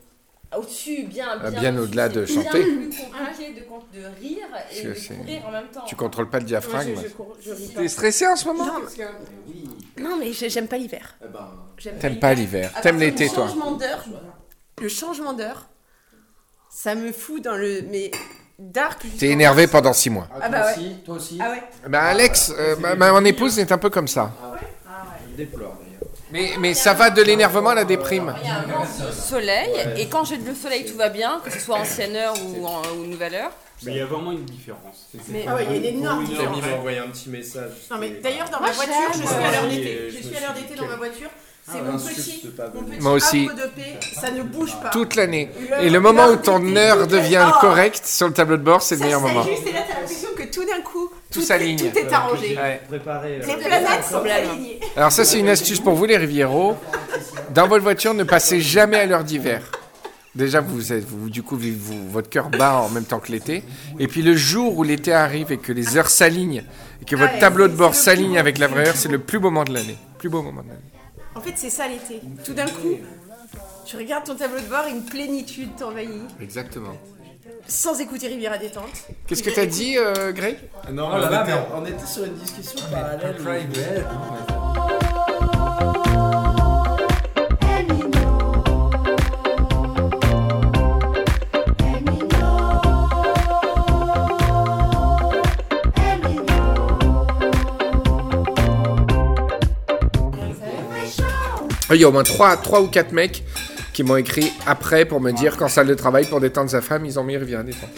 Au-dessus, 0.58 1.03
bien, 1.03 1.27
Ah, 1.41 1.50
bien. 1.50 1.60
bien 1.62 1.77
au-delà 1.77 2.10
de 2.10 2.25
chanter. 2.25 2.63
bien 2.63 2.89
plus 2.89 2.89
compliqué 2.89 3.53
de, 3.53 4.00
de 4.00 4.05
rire 4.20 4.48
et 4.75 4.84
de 4.84 4.93
courir 4.93 5.46
en 5.48 5.51
même 5.51 5.67
temps. 5.74 5.84
Tu 5.88 5.96
contrôles 5.96 6.29
pas 6.29 6.39
le 6.39 6.46
diaphragme. 6.46 6.96
T'es 7.75 7.88
stressé 7.88 8.27
en 8.27 8.36
ce 8.36 8.46
moment 8.46 8.65
Non, 8.65 10.10
non, 10.10 10.17
mais 10.17 10.34
j'ai- 10.34 10.50
j'aime 10.50 10.67
pas 10.67 10.77
l'hiver. 10.77 11.15
Eh 11.24 11.27
ben, 11.29 11.93
T'aimes 12.00 12.20
pas 12.20 12.34
l'hiver. 12.34 12.72
T'aimes 12.81 13.00
l'été, 13.00 13.29
toi. 13.29 13.48
le 14.81 14.89
changement 14.89 15.34
d'heure, 15.34 15.67
ça 16.70 16.96
me 16.96 17.12
fout 17.13 17.41
dans 17.43 17.55
le. 17.55 17.84
Mais 17.89 18.12
T'es 19.20 19.29
énervé 19.29 19.67
pendant 19.67 19.93
6 19.93 20.10
mois. 20.10 20.27
ah, 20.31 20.36
Ah 20.41 20.50
toi 20.50 20.60
bah 20.60 20.65
ouais. 20.77 20.96
toi 21.05 21.15
aussi. 21.15 21.39
Ah 21.41 21.50
ouais 21.51 21.63
Bah 21.89 22.03
Alex, 22.03 22.53
euh, 22.58 22.75
ma, 22.77 22.96
ma- 22.96 23.12
mon 23.12 23.24
épouse 23.25 23.58
est 23.58 23.72
un 23.72 23.77
peu 23.77 23.89
comme 23.89 24.08
ça. 24.08 24.31
Je 25.31 25.38
déplore. 25.38 25.77
Mais, 26.31 26.51
mais 26.59 26.73
ça 26.73 26.93
va 26.93 27.09
de 27.09 27.21
l'énervement 27.21 27.69
à 27.69 27.75
la 27.75 27.83
déprime. 27.85 28.33
Il 28.41 28.47
y 28.47 28.51
a 28.51 28.59
un 28.59 28.63
grand 28.63 28.85
soleil, 29.11 29.69
et 29.97 30.07
quand 30.07 30.23
j'ai 30.23 30.38
le 30.38 30.55
soleil, 30.55 30.85
tout 30.85 30.97
va 30.97 31.09
bien, 31.09 31.41
que 31.43 31.51
ce 31.51 31.59
soit 31.59 31.77
ancienne 31.77 32.15
heure 32.15 32.33
ou, 32.57 32.65
en, 32.65 32.81
ou 32.97 33.05
nouvelle 33.05 33.35
heure. 33.35 33.51
Mais 33.83 33.93
il 33.93 33.97
y 33.97 34.01
a 34.01 34.05
vraiment 34.05 34.31
une 34.31 34.45
différence. 34.45 35.09
Mais 35.29 35.43
ah 35.47 35.55
ouais, 35.55 35.65
il 35.71 35.71
y 35.83 35.88
a 35.88 35.89
une 35.89 35.97
énorme 36.00 36.23
différence. 36.23 36.47
Camille 36.55 36.69
m'a 36.71 36.77
envoyé 36.77 37.00
un 37.00 37.07
petit 37.07 37.29
message. 37.29 37.71
Non 37.89 37.97
mais 38.00 38.09
d'ailleurs 38.21 38.47
dans 38.50 38.59
ma 38.59 38.71
voiture, 38.71 38.93
je 39.13 39.17
suis 39.17 39.27
à 39.35 39.51
l'heure 39.51 39.67
d'été. 39.67 40.11
je 40.11 40.27
suis 40.27 40.38
à 40.38 40.39
l'heure 40.39 40.53
d'été 40.53 40.75
dans 40.75 40.85
ma 40.88 40.95
voiture. 40.97 41.29
C'est 41.65 41.77
Ah, 41.79 41.91
mon 41.91 41.97
petit, 41.97 42.51
mon 42.75 42.81
petit 42.83 43.00
Moi 43.01 43.11
aussi. 43.13 43.47
havre 43.50 43.55
de 43.59 43.67
paix. 43.69 44.00
Ça 44.19 44.29
ne 44.31 44.43
bouge 44.43 44.75
pas. 44.83 44.89
Toute 44.89 45.15
l'année. 45.15 45.50
Et 45.81 45.89
le 45.89 46.00
moment 46.00 46.27
où 46.27 46.35
ton 46.35 46.75
heure 46.75 47.07
devient 47.07 47.43
Oh 47.47 47.57
correcte 47.59 48.05
sur 48.05 48.27
le 48.27 48.33
tableau 48.33 48.57
de 48.57 48.63
bord, 48.63 48.81
c'est 48.83 48.95
le 48.97 49.01
meilleur 49.01 49.21
moment. 49.21 49.43
s'ajuste 49.43 49.67
et 49.67 49.71
là 49.71 49.79
t'as 49.88 50.00
l'impression 50.00 50.29
que 50.35 50.43
tout 50.43 50.63
d'un 50.65 50.81
coup 50.81 51.09
Tout 51.31 51.41
s'aligne. 51.41 51.77
Tout 51.91 51.97
est 51.97 52.11
arrangé. 52.13 52.57
Ouais. 52.57 52.81
Préparé. 52.88 53.39
Les 53.39 53.55
planètes 53.55 54.03
sont 54.09 54.17
alignées. 54.23 54.79
Alors 54.95 55.11
ça, 55.11 55.23
c'est 55.25 55.39
une 55.39 55.47
astuce 55.50 55.79
pour 55.79 55.93
vous, 55.93 56.05
les 56.05 56.17
Rivieros. 56.17 56.75
Dans 57.53 57.67
votre 57.67 57.83
voiture, 57.83 58.13
ne 58.13 58.23
passez 58.23 58.59
jamais 58.61 58.97
à 58.97 59.05
l'heure 59.05 59.23
d'hiver. 59.23 59.61
Déjà, 60.35 60.61
vous, 60.61 60.93
êtes, 60.93 61.03
vous 61.05 61.29
du 61.29 61.43
coup, 61.43 61.57
vous- 61.57 61.73
vous- 61.77 62.09
votre 62.09 62.29
cœur 62.29 62.50
bat 62.50 62.75
en 62.81 62.89
même 62.89 63.03
temps 63.05 63.19
que 63.19 63.31
l'été. 63.31 63.63
Et 64.00 64.07
puis 64.07 64.21
le 64.21 64.35
jour 64.35 64.77
où 64.77 64.83
l'été 64.83 65.11
arrive 65.13 65.51
et 65.51 65.57
que 65.57 65.74
les 65.74 65.98
heures 65.98 66.09
s'alignent 66.09 66.63
et 67.01 67.05
que 67.05 67.15
votre 67.17 67.33
ouais, 67.33 67.39
tableau 67.39 67.67
de 67.67 67.74
bord 67.75 67.96
s'aligne 67.96 68.37
avec 68.37 68.57
la 68.57 68.67
vraie 68.67 68.87
heure, 68.87 68.96
c'est 68.96 69.09
le 69.09 69.20
plus 69.20 69.39
beau 69.39 69.50
moment 69.50 69.65
de 69.65 69.74
l'année. 69.74 69.98
Plus 70.20 70.29
beau 70.29 70.41
moment 70.41 70.61
de 70.63 70.67
l'année. 70.70 70.79
En 71.35 71.41
fait, 71.41 71.53
c'est 71.55 71.70
ça 71.70 71.85
l'été. 71.87 72.22
Tout 72.46 72.53
d'un 72.53 72.65
coup, 72.65 72.98
tu 73.85 73.98
regardes 73.98 74.24
ton 74.25 74.35
tableau 74.35 74.59
de 74.59 74.65
bord 74.70 74.85
et 74.87 74.91
une 74.91 75.03
plénitude 75.03 75.75
t'envahit. 75.77 76.09
Exactement. 76.41 76.96
Sans 77.67 78.00
écouter 78.00 78.27
Riviera 78.27 78.57
détente. 78.57 78.89
Qu'est-ce 79.27 79.43
que 79.43 79.50
t'as 79.50 79.65
dit, 79.65 79.97
euh, 79.97 80.31
Greg? 80.31 80.57
Non, 80.91 81.09
Oh 81.13 81.17
là 81.17 81.29
là, 81.29 81.41
on, 81.41 81.43
était, 81.45 81.55
mais- 81.55 81.67
on 81.75 81.85
était 81.97 82.05
sur 82.05 82.24
une 82.25 82.33
discussion 82.35 82.79
parallèle. 82.91 83.35
Private. 83.35 84.05
Il 101.93 102.00
y 102.00 102.03
a 102.05 102.07
au 102.07 102.11
moins 102.11 102.24
3, 102.24 102.57
ou 102.81 102.87
4 102.87 103.11
mecs 103.11 103.43
qui 104.01 104.07
m'ont 104.07 104.18
écrit 104.18 104.51
après 104.66 105.05
pour 105.05 105.22
me 105.22 105.31
dire 105.31 105.57
qu'en 105.57 105.68
salle 105.68 105.85
de 105.85 105.94
travail, 105.94 106.25
pour 106.25 106.40
détendre 106.40 106.72
sa 106.72 106.81
femme, 106.81 107.05
ils 107.05 107.20
ont 107.20 107.24
mis 107.24 107.37
Rivière 107.37 107.64
détente. 107.64 107.90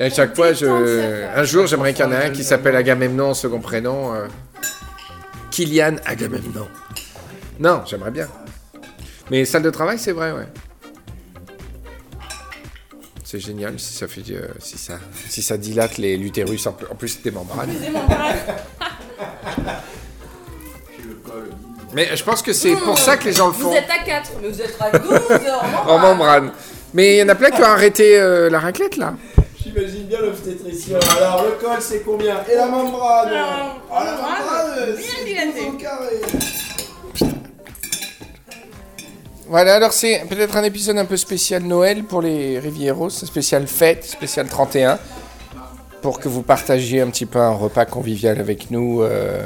Et 0.00 0.04
à 0.04 0.10
chaque 0.10 0.34
fois, 0.34 0.54
je... 0.54 1.26
un 1.36 1.44
jour, 1.44 1.66
j'aimerais 1.66 1.92
qu'il 1.92 2.06
y 2.06 2.08
en 2.08 2.12
ait 2.12 2.24
un 2.26 2.30
qui 2.30 2.42
s'appelle 2.42 2.74
Agamemnon, 2.74 3.34
second 3.34 3.60
prénom. 3.60 4.14
euh, 4.14 4.26
Kylian 5.50 5.96
Agamemnon. 6.06 6.68
Non, 7.60 7.82
j'aimerais 7.84 8.12
bien. 8.12 8.28
Mais 9.30 9.44
salle 9.44 9.62
de 9.62 9.70
travail, 9.70 9.98
c'est 9.98 10.12
vrai, 10.12 10.32
ouais. 10.32 10.46
C'est 13.24 13.40
génial 13.40 13.78
si 13.78 13.92
ça 13.92 14.08
fait, 14.08 14.22
euh, 14.30 14.48
si 14.58 14.78
ça, 14.78 14.98
si 15.28 15.42
ça 15.42 15.58
dilate 15.58 15.98
les 15.98 16.16
l'utérus 16.16 16.66
en, 16.66 16.72
plus- 16.72 16.86
en 16.90 16.94
plus 16.94 17.20
des 17.20 17.30
membranes. 17.30 17.68
Mais 21.94 22.16
je 22.16 22.22
pense 22.22 22.42
que 22.42 22.52
c'est 22.52 22.76
pour 22.76 22.98
ça 22.98 23.16
que 23.16 23.24
les 23.24 23.32
gens 23.32 23.48
le 23.48 23.54
font 23.54 23.70
Vous 23.70 23.76
êtes 23.76 23.90
à 23.90 24.04
4, 24.04 24.30
mais 24.42 24.48
vous 24.48 24.60
êtes 24.60 24.76
à 24.80 24.98
12 24.98 25.12
heures. 25.12 25.64
en 25.88 25.98
membrane. 25.98 26.52
Mais 26.94 27.16
il 27.16 27.18
y 27.18 27.22
en 27.22 27.28
a 27.28 27.34
plein 27.34 27.50
qui 27.50 27.60
ont 27.62 27.66
arrêté 27.66 28.18
euh, 28.18 28.50
la 28.50 28.60
raclette 28.60 28.96
là. 28.96 29.14
J'imagine 29.62 30.04
bien 30.04 30.20
l'obstétricien. 30.20 30.98
Alors, 31.18 31.44
le 31.44 31.50
col, 31.64 31.76
c'est 31.80 32.00
combien? 32.00 32.36
Et 32.50 32.56
la 32.56 32.66
membrane? 32.66 33.30
Ah, 33.90 34.04
la 34.04 34.12
membrane 34.12 34.96
c'est 34.96 35.24
dilaté. 35.24 35.60
12 35.60 35.74
au 35.74 35.78
carré. 35.78 36.20
Voilà, 39.48 39.76
alors 39.76 39.94
c'est 39.94 40.24
peut-être 40.28 40.58
un 40.58 40.62
épisode 40.62 40.98
un 40.98 41.06
peu 41.06 41.16
spécial 41.16 41.62
Noël 41.62 42.04
pour 42.04 42.20
les 42.20 42.58
Rivieros, 42.58 43.08
spécial 43.08 43.66
fête, 43.66 44.04
spécial 44.04 44.46
31, 44.46 44.98
pour 46.02 46.20
que 46.20 46.28
vous 46.28 46.42
partagiez 46.42 47.00
un 47.00 47.08
petit 47.08 47.24
peu 47.24 47.38
un 47.38 47.52
repas 47.52 47.86
convivial 47.86 48.40
avec 48.40 48.70
nous, 48.70 49.00
euh, 49.00 49.42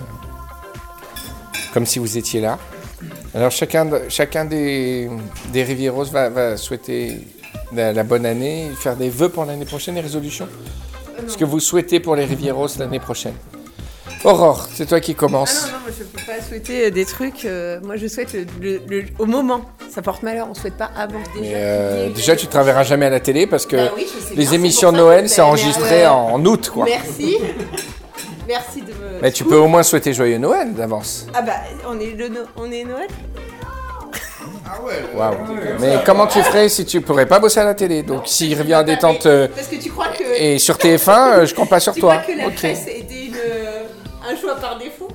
comme 1.73 1.87
si 1.87 1.99
vous 1.99 2.17
étiez 2.19 2.41
là. 2.41 2.59
Alors 3.35 3.51
chacun, 3.51 3.89
chacun 4.09 4.45
des, 4.45 5.09
des 5.53 5.63
Rivieros 5.65 6.05
va, 6.05 6.29
va 6.29 6.57
souhaiter 6.57 7.19
la, 7.75 7.93
la 7.93 8.03
bonne 8.05 8.27
année, 8.27 8.71
faire 8.79 8.97
des 8.97 9.09
vœux 9.11 9.29
pour 9.31 9.45
l'année 9.45 9.65
prochaine, 9.65 9.95
des 9.95 10.01
résolutions. 10.01 10.49
Ce 11.27 11.37
que 11.37 11.45
vous 11.45 11.61
souhaitez 11.61 12.01
pour 12.01 12.17
les 12.17 12.25
Rivieros 12.25 12.69
l'année 12.79 13.01
prochaine. 13.01 13.35
Aurore, 14.25 14.69
c'est 14.73 14.87
toi 14.87 15.01
qui 15.01 15.13
Ah 15.17 15.21
commence. 15.21 15.63
non, 15.67 15.73
non, 15.73 15.79
moi 15.83 15.91
je 15.99 16.05
peux 16.05 16.25
pas 16.25 16.41
souhaiter 16.41 16.87
euh, 16.87 16.91
des 16.91 17.05
trucs. 17.05 17.45
euh, 17.45 17.81
moi 17.83 17.97
je 17.97 18.07
souhaite 18.07 18.33
le, 18.35 18.47
le- 18.61 18.81
le- 18.89 19.05
au 19.19 19.27
moment. 19.27 19.63
Ça 19.91 20.01
porte 20.01 20.23
malheur, 20.23 20.47
on 20.49 20.55
souhaite 20.55 20.77
pas 20.77 20.91
avant. 20.97 21.19
Euh, 21.43 22.09
déjà, 22.11 22.37
tu 22.37 22.47
ne 22.47 22.51
travailleras 22.53 22.85
jamais 22.85 23.07
à 23.07 23.11
la 23.11 23.19
télé 23.19 23.49
parce 23.49 23.67
que 23.67 23.75
Bah 23.77 23.91
oui, 23.97 24.07
bien, 24.29 24.37
les 24.37 24.55
émissions 24.55 24.93
de 24.93 24.99
Noël, 24.99 25.29
c'est 25.29 25.41
enregistré 25.41 26.05
euh, 26.05 26.11
en 26.13 26.45
août, 26.45 26.71
quoi. 26.73 26.85
Merci. 26.85 27.37
Merci 28.49 28.83
de. 28.83 28.93
Mais 29.23 29.31
tu 29.33 29.45
peux 29.45 29.57
au 29.57 29.69
moins 29.69 29.83
souhaiter 29.85 30.13
joyeux 30.13 30.37
Noël 30.39 30.75
d'avance. 30.75 31.27
Ah 31.33 31.41
bah 31.43 31.53
on 31.89 31.99
est, 31.99 32.15
le 32.15 32.29
No- 32.29 32.41
on 32.57 32.71
est 32.71 32.85
Noël 32.85 33.09
Waouh. 35.15 35.35
Mais 35.81 35.97
comment 36.05 36.27
tu 36.27 36.43
ferais 36.43 36.69
si 36.69 36.85
tu 36.85 37.01
pourrais 37.01 37.27
pas 37.27 37.39
bosser 37.39 37.61
à 37.61 37.65
la 37.65 37.75
télé? 37.75 38.03
Donc, 38.03 38.23
s'il 38.27 38.59
revient 38.59 38.75
à 38.75 38.83
détente 38.83 39.27
euh, 39.27 39.47
Parce 39.55 39.69
que 39.69 39.77
tu 39.77 39.91
crois 39.91 40.09
que. 40.09 40.25
et 40.41 40.59
sur 40.59 40.77
TF1, 40.77 41.09
euh, 41.39 41.47
je 41.47 41.55
compte 41.55 41.69
pas 41.69 41.79
sur 41.81 41.93
tu 41.95 42.01
toi. 42.01 42.17
crois 42.17 42.35
que 42.35 42.39
la 42.39 42.49
Ok. 42.49 42.55
presse 42.55 42.83
était 42.89 43.27
une, 43.27 43.35
euh, 43.35 43.83
un 44.31 44.37
choix 44.37 44.57
par 44.57 44.79
défaut? 44.79 45.09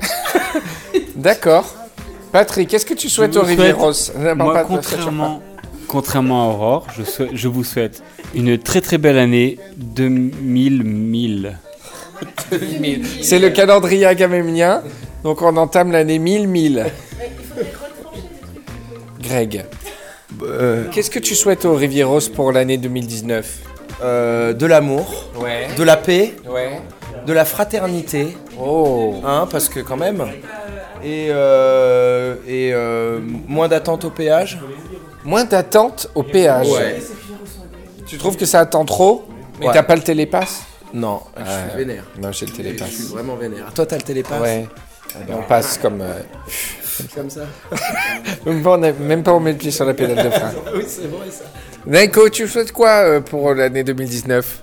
D'accord. 1.16 1.74
Patrick, 2.30 2.68
qu'est-ce 2.68 2.86
que 2.86 2.94
tu 2.94 3.08
souhaites 3.08 3.36
aux 3.36 3.42
Rivieros 3.42 3.92
Moi, 4.36 4.52
pas- 4.54 4.64
contrairement, 4.64 5.42
contrairement 5.88 6.44
à 6.44 6.52
Aurore, 6.52 6.86
je, 6.96 7.02
souhaite- 7.02 7.30
je 7.34 7.48
vous 7.48 7.64
souhaite 7.64 8.02
une 8.34 8.58
très 8.58 8.80
très 8.80 8.98
belle 8.98 9.18
année 9.18 9.58
2000 9.76 10.84
1000. 10.84 11.58
C'est 13.22 13.38
le 13.38 13.50
calendrier 13.50 14.06
agamémnien, 14.06 14.82
donc 15.24 15.42
on 15.42 15.56
entame 15.56 15.92
l'année 15.92 16.18
1000-1000. 16.18 16.86
Greg, 19.22 19.64
Euh, 20.42 20.84
qu'est-ce 20.92 21.10
que 21.10 21.18
tu 21.18 21.34
souhaites 21.34 21.64
aux 21.64 21.74
Rivieros 21.74 22.20
pour 22.34 22.52
l'année 22.52 22.78
2019 22.78 23.58
euh, 24.02 24.52
de 24.54 24.64
l'amour, 24.64 25.28
Ouais. 25.38 25.66
de 25.76 25.82
la 25.82 25.96
paix, 25.96 26.34
Ouais. 26.48 26.80
de 27.26 27.32
la 27.32 27.44
fraternité, 27.44 28.36
Oh. 28.58 29.16
hein, 29.26 29.46
parce 29.50 29.68
que 29.68 29.80
quand 29.80 29.96
même. 29.98 30.24
Et, 31.04 31.28
euh, 31.30 32.36
et 32.46 32.70
euh, 32.72 33.18
moins 33.48 33.68
d'attente 33.68 34.04
au 34.04 34.10
péage. 34.10 34.58
Moins 35.24 35.44
d'attente 35.44 36.08
au 36.14 36.22
péage. 36.22 36.68
Ouais. 36.70 37.00
Tu 38.06 38.16
trouves 38.18 38.36
que 38.36 38.46
ça 38.46 38.60
attend 38.60 38.84
trop? 38.84 39.24
Mais 39.60 39.66
t'as 39.72 39.82
pas 39.82 39.96
le 39.96 40.02
télépasse 40.02 40.62
Non, 40.94 41.20
je 41.36 41.42
Ouais. 41.42 41.48
suis 41.68 41.78
vénère. 41.78 42.04
Non, 42.20 42.32
j'ai 42.32 42.46
le 42.46 42.52
Je 42.78 42.84
suis 42.84 43.04
vraiment 43.04 43.36
vénère. 43.36 43.72
Toi, 43.74 43.86
t'as 43.86 43.96
le 43.96 44.02
télépasse 44.02 44.40
Ouais. 44.40 44.68
On 45.28 45.42
passe 45.42 45.78
comme. 45.78 46.00
euh, 46.02 46.20
Comme 47.14 47.30
ça 47.30 47.42
Même 48.46 48.62
pas, 48.62 48.76
on 48.78 48.82
a- 48.82 48.92
même 48.92 49.22
pas 49.22 49.32
on 49.32 49.40
met 49.40 49.52
le 49.52 49.58
pied 49.58 49.70
sur 49.70 49.84
la 49.84 49.94
pédale 49.94 50.24
de 50.24 50.30
frein. 50.30 50.52
Oui, 50.74 50.84
c'est 50.86 51.06
vrai 51.08 51.26
ça. 51.30 51.44
Nico, 51.86 52.28
tu 52.28 52.46
souhaites 52.46 52.72
quoi 52.72 52.90
euh, 53.04 53.20
pour 53.20 53.54
l'année 53.54 53.82
2019 53.84 54.62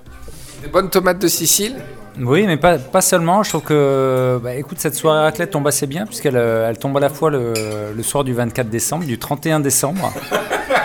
Des 0.62 0.68
bonnes 0.68 0.88
tomates 0.88 1.18
de 1.18 1.28
Sicile? 1.28 1.76
Oui, 2.20 2.46
mais 2.46 2.56
pas, 2.56 2.78
pas 2.78 3.00
seulement. 3.00 3.42
Je 3.42 3.48
trouve 3.50 3.62
que, 3.62 4.40
bah, 4.42 4.54
écoute, 4.54 4.78
cette 4.80 4.94
soirée 4.94 5.20
raclette 5.22 5.50
tombe 5.50 5.66
assez 5.68 5.86
bien, 5.86 6.04
puisqu'elle 6.06 6.36
euh, 6.36 6.68
elle 6.68 6.78
tombe 6.78 6.96
à 6.96 7.00
la 7.00 7.10
fois 7.10 7.30
le, 7.30 7.52
le 7.96 8.02
soir 8.02 8.24
du 8.24 8.32
24 8.34 8.68
décembre, 8.68 9.04
du 9.04 9.18
31 9.18 9.60
décembre 9.60 10.12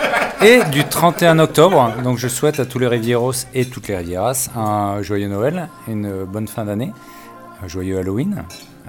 et 0.44 0.62
du 0.70 0.84
31 0.84 1.38
octobre. 1.38 1.92
Donc, 2.02 2.18
je 2.18 2.28
souhaite 2.28 2.60
à 2.60 2.66
tous 2.66 2.78
les 2.78 2.86
Rivieros 2.88 3.32
et 3.54 3.64
toutes 3.64 3.88
les 3.88 3.96
Rivieras 3.96 4.48
un 4.56 5.02
joyeux 5.02 5.28
Noël, 5.28 5.68
une 5.88 6.24
bonne 6.24 6.48
fin 6.48 6.64
d'année, 6.64 6.92
un 7.62 7.68
joyeux 7.68 7.98
Halloween. 7.98 8.44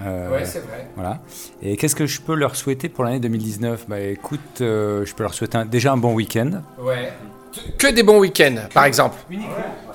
Euh, 0.06 0.40
c'est 0.44 0.60
vrai. 0.60 0.88
Voilà. 0.96 1.20
Et 1.62 1.78
qu'est-ce 1.78 1.96
que 1.96 2.06
je 2.06 2.20
peux 2.20 2.36
leur 2.36 2.56
souhaiter 2.58 2.90
pour 2.90 3.06
l'année 3.06 3.20
2019 3.20 3.86
Bah 3.88 4.00
écoute, 4.02 4.42
euh, 4.62 5.06
je 5.06 5.14
peux 5.16 5.24
leur 5.24 5.34
souhaiter 5.34 5.58
un- 5.58 5.66
déjà 5.66 5.94
un 5.94 5.98
bon 5.98 6.14
week-end. 6.14 6.52
Ouais. 6.80 7.14
Que 7.78 7.88
des 7.88 8.04
bons 8.04 8.20
week-ends, 8.20 8.58
par 8.74 8.84
exemple. 8.84 9.16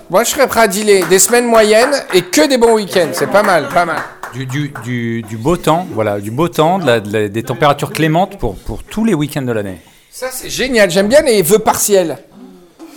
Moi, 0.09 0.25
je 0.25 0.31
serais 0.31 0.47
prêt 0.49 0.61
à 0.61 0.69
dealer 0.69 1.05
des 1.09 1.19
semaines 1.19 1.45
moyennes 1.47 1.93
et 2.15 2.23
que 2.23 2.49
des 2.49 2.57
bons 2.57 2.75
week-ends. 2.77 3.11
C'est 3.13 3.27
pas 3.31 3.43
mal, 3.43 3.69
pas 3.69 3.85
mal. 3.85 3.99
Du, 4.33 4.47
du, 4.47 4.73
du, 4.85 5.23
du 5.23 5.37
beau 5.37 5.57
temps, 5.59 5.87
voilà, 5.93 6.19
du 6.21 6.31
beau 6.31 6.49
temps, 6.49 6.79
de 6.79 6.87
la- 6.87 7.01
de 7.01 7.13
la- 7.13 7.29
des 7.29 7.43
températures 7.43 7.93
clémentes 7.93 8.39
pour, 8.39 8.57
pour 8.57 8.83
tous 8.85 9.05
les 9.05 9.13
week-ends 9.13 9.43
de 9.43 9.53
l'année. 9.53 9.81
Ça, 10.13 10.29
c'est 10.33 10.51
génial. 10.51 10.91
J'aime 10.91 11.09
bien 11.09 11.23
les 11.23 11.43
vœux 11.43 11.59
partiels. 11.59 12.19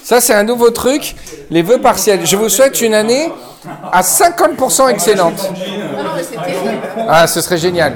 Ça, 0.04 0.20
c'est 0.20 0.34
un 0.34 0.44
nouveau 0.44 0.72
truc. 0.72 1.16
Les 1.50 1.62
vœux 1.62 1.80
partiels. 1.80 2.26
Je 2.26 2.36
vous 2.36 2.50
souhaite 2.50 2.82
une 2.82 2.94
année 2.94 3.32
à 3.92 4.02
50% 4.02 4.90
excellente. 4.90 5.50
Ah, 7.08 7.28
ce 7.28 7.42
serait 7.42 7.58
génial. 7.58 7.96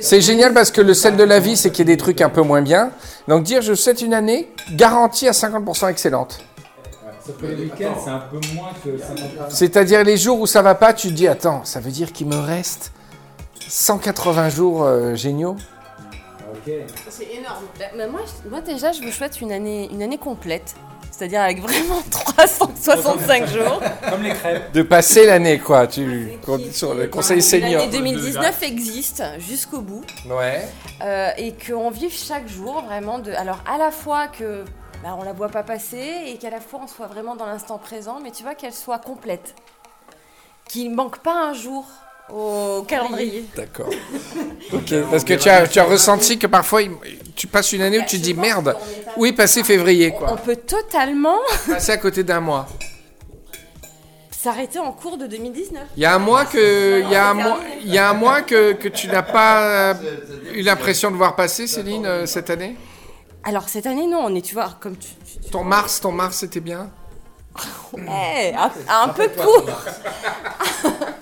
C'est 0.00 0.20
génial 0.20 0.54
parce 0.54 0.70
que 0.70 0.80
le 0.80 0.94
sel 0.94 1.16
de 1.16 1.24
la 1.24 1.38
vie, 1.38 1.56
c'est 1.56 1.70
qu'il 1.70 1.88
y 1.88 1.92
a 1.92 1.94
des 1.94 1.98
trucs 1.98 2.20
un 2.20 2.28
peu 2.28 2.42
moins 2.42 2.62
bien. 2.62 2.90
Donc 3.28 3.42
dire 3.42 3.62
je 3.62 3.74
souhaite 3.74 4.02
une 4.02 4.14
année 4.14 4.48
garantie 4.72 5.28
à 5.28 5.32
50% 5.32 5.90
excellente. 5.90 6.40
C'est-à-dire 9.48 10.02
les 10.02 10.16
jours 10.16 10.40
où 10.40 10.46
ça 10.46 10.62
va 10.62 10.74
pas, 10.74 10.92
tu 10.92 11.08
te 11.08 11.12
dis 11.12 11.28
attends, 11.28 11.64
ça 11.64 11.78
veut 11.80 11.90
dire 11.90 12.12
qu'il 12.12 12.26
me 12.26 12.38
reste 12.38 12.92
180 13.68 14.48
jours 14.48 14.82
euh, 14.82 15.14
géniaux. 15.14 15.56
C'est 17.08 17.32
énorme. 17.34 17.64
Bah, 17.78 17.86
bah, 17.96 18.06
moi, 18.06 18.60
déjà, 18.60 18.92
je 18.92 19.02
vous 19.02 19.10
souhaite 19.10 19.40
une 19.40 19.52
année, 19.52 19.88
une 19.92 20.02
année 20.02 20.18
complète. 20.18 20.74
C'est-à-dire 21.10 21.42
avec 21.42 21.60
vraiment 21.60 22.02
365 22.10 23.46
jours. 23.52 23.80
Comme 24.08 24.22
les 24.22 24.32
crêpes. 24.32 24.72
De 24.72 24.82
passer 24.82 25.26
l'année 25.26 25.58
quoi, 25.58 25.86
tu 25.86 26.32
sur 26.72 26.94
le 26.94 27.06
conseil 27.06 27.42
senior. 27.42 27.82
L'année 27.82 27.92
2019 27.92 28.62
existe 28.62 29.22
jusqu'au 29.38 29.82
bout. 29.82 30.02
Ouais. 30.28 30.66
Euh, 31.02 31.30
et 31.36 31.52
qu'on 31.52 31.90
vive 31.90 32.12
chaque 32.12 32.48
jour 32.48 32.82
vraiment 32.82 33.18
de. 33.18 33.30
Alors 33.32 33.60
à 33.70 33.76
la 33.76 33.90
fois 33.90 34.26
que 34.26 34.64
bah, 35.02 35.14
on 35.18 35.22
la 35.22 35.32
voit 35.32 35.48
pas 35.48 35.62
passer 35.62 36.22
et 36.26 36.38
qu'à 36.38 36.50
la 36.50 36.60
fois 36.60 36.80
on 36.82 36.86
soit 36.86 37.08
vraiment 37.08 37.36
dans 37.36 37.46
l'instant 37.46 37.76
présent, 37.76 38.18
mais 38.22 38.30
tu 38.30 38.42
vois 38.42 38.54
qu'elle 38.54 38.72
soit 38.72 38.98
complète, 38.98 39.54
qu'il 40.66 40.90
ne 40.90 40.96
manque 40.96 41.18
pas 41.18 41.34
un 41.34 41.52
jour 41.52 41.84
au 42.30 42.82
calendrier. 42.88 43.44
D'accord. 43.56 43.90
Ok. 44.72 44.94
Parce 45.10 45.24
que 45.24 45.34
tu 45.34 45.48
as, 45.48 45.66
tu 45.68 45.78
as 45.78 45.84
ressenti 45.84 46.38
que 46.38 46.46
parfois 46.46 46.80
tu 47.36 47.46
passes 47.46 47.72
une 47.72 47.82
année 47.82 47.98
où 47.98 48.04
tu 48.06 48.18
te 48.18 48.22
dis 48.22 48.34
merde, 48.34 48.76
où 49.16 49.26
est 49.26 49.32
passé 49.32 49.62
février 49.64 50.12
On 50.14 50.18
quoi. 50.18 50.36
peut 50.36 50.56
totalement 50.56 51.38
Passer 51.68 51.92
à 51.92 51.96
côté 51.98 52.22
d'un 52.24 52.40
mois. 52.40 52.66
s'arrêter 54.30 54.78
en 54.78 54.92
cours 54.92 55.18
de 55.18 55.26
2019. 55.26 55.82
Il 55.96 56.02
y 56.02 56.06
a 56.06 56.14
un 56.14 56.18
mois 56.18 56.44
que, 56.46 57.00
il 57.02 57.08
y 57.10 57.14
a 57.14 57.28
un 57.30 57.34
mois, 57.34 57.60
il 57.84 57.92
y 57.92 57.98
a 57.98 58.08
un 58.10 58.14
mois 58.14 58.42
que, 58.42 58.72
que 58.72 58.88
tu 58.88 59.08
n'as 59.08 59.22
pas 59.22 59.62
euh, 59.90 59.94
eu 60.54 60.62
l'impression 60.62 61.10
de 61.10 61.16
voir 61.16 61.36
passer, 61.36 61.66
Céline, 61.66 62.06
euh, 62.06 62.26
cette 62.26 62.50
année? 62.50 62.76
Alors 63.44 63.68
cette 63.68 63.86
année 63.86 64.06
non, 64.06 64.20
on 64.24 64.34
est 64.34 64.40
tu 64.42 64.54
vois 64.54 64.70
comme 64.80 64.96
tu. 64.96 65.08
tu- 65.26 65.38
tu- 65.40 65.50
Ton 65.50 65.64
mars, 65.64 66.00
ton 66.00 66.12
mars, 66.12 66.38
c'était 66.38 66.60
bien? 66.60 66.90
Eh, 67.98 68.54
un, 68.54 68.70
un 68.88 69.08
peu 69.08 69.28
court. 69.28 69.66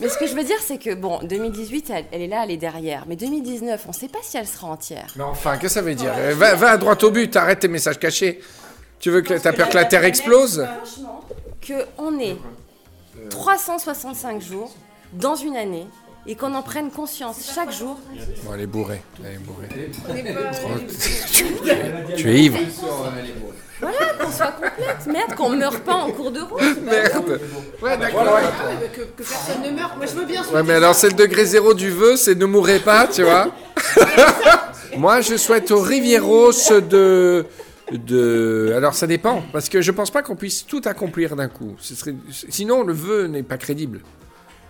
Mais 0.00 0.08
ce 0.08 0.18
que 0.18 0.26
je 0.26 0.34
veux 0.34 0.44
dire, 0.44 0.58
c'est 0.60 0.78
que 0.78 0.94
bon, 0.94 1.20
2018, 1.22 1.90
elle, 1.90 2.04
elle 2.12 2.22
est 2.22 2.28
là, 2.28 2.42
elle 2.44 2.50
est 2.50 2.56
derrière. 2.56 3.04
Mais 3.06 3.16
2019, 3.16 3.82
on 3.86 3.88
ne 3.88 3.94
sait 3.94 4.08
pas 4.08 4.18
si 4.22 4.36
elle 4.36 4.46
sera 4.46 4.68
entière. 4.68 5.12
Mais 5.16 5.24
enfin, 5.24 5.52
qu'est-ce 5.52 5.74
que 5.74 5.80
ça 5.80 5.82
veut 5.82 5.94
dire 5.94 6.12
va, 6.34 6.54
va 6.54 6.70
à 6.70 6.76
droite 6.76 7.02
au 7.04 7.10
but, 7.10 7.34
arrête 7.36 7.60
tes 7.60 7.68
messages 7.68 7.98
cachés. 7.98 8.40
Tu 8.98 9.10
veux 9.10 9.22
que 9.22 9.34
t'as 9.34 9.52
peur 9.52 9.68
que 9.68 9.76
la 9.76 9.86
Terre 9.86 10.04
explose 10.04 10.66
Franchement, 10.84 11.24
que 11.60 11.86
on 11.98 12.18
est 12.18 12.36
365 13.30 14.42
jours 14.42 14.74
dans 15.14 15.34
une 15.34 15.56
année 15.56 15.86
et 16.26 16.34
qu'on 16.34 16.54
en 16.54 16.62
prenne 16.62 16.90
conscience 16.90 17.50
chaque 17.54 17.72
jour. 17.72 17.98
Bon, 18.44 18.54
elle 18.54 18.60
est 18.60 18.66
bourrée. 18.66 19.00
Elle 19.24 19.34
est 19.34 19.38
bourrée. 19.38 19.68
tu 22.16 22.30
es 22.30 22.40
ivre. 22.42 22.58
Voilà, 23.80 24.14
qu'on 24.20 24.30
soit 24.30 24.52
complète. 24.52 25.06
Merde, 25.06 25.34
qu'on 25.34 25.50
meure 25.50 25.80
pas 25.80 25.94
en 25.94 26.10
cours 26.10 26.30
de 26.30 26.40
route. 26.40 26.82
Merde. 26.82 27.40
Ouais, 27.82 27.96
d'accord. 27.96 28.38
Ah, 28.38 28.86
que, 28.94 29.00
que 29.00 29.22
personne 29.22 29.62
ne 29.62 29.70
meurt. 29.70 29.96
Moi, 29.96 30.06
je 30.06 30.12
veux 30.12 30.26
bien 30.26 30.44
Ouais, 30.52 30.62
mais 30.62 30.74
alors 30.74 30.94
c'est 30.94 31.08
le 31.08 31.14
degré 31.14 31.44
zéro 31.44 31.74
du 31.74 31.90
vœu, 31.90 32.16
c'est 32.16 32.34
ne 32.34 32.44
mourrez 32.44 32.80
pas, 32.80 33.06
tu 33.06 33.22
vois. 33.22 33.48
Moi, 34.96 35.20
je 35.20 35.36
souhaite 35.36 35.70
aux 35.70 35.80
Rivieros 35.80 36.52
de, 36.80 37.46
de. 37.92 38.72
Alors, 38.76 38.94
ça 38.94 39.06
dépend, 39.06 39.42
parce 39.52 39.68
que 39.68 39.80
je 39.80 39.92
pense 39.92 40.10
pas 40.10 40.22
qu'on 40.22 40.36
puisse 40.36 40.66
tout 40.66 40.82
accomplir 40.84 41.36
d'un 41.36 41.48
coup. 41.48 41.76
Ce 41.78 41.94
serait... 41.94 42.14
Sinon, 42.48 42.82
le 42.82 42.92
vœu 42.92 43.26
n'est 43.26 43.42
pas 43.42 43.56
crédible. 43.56 44.00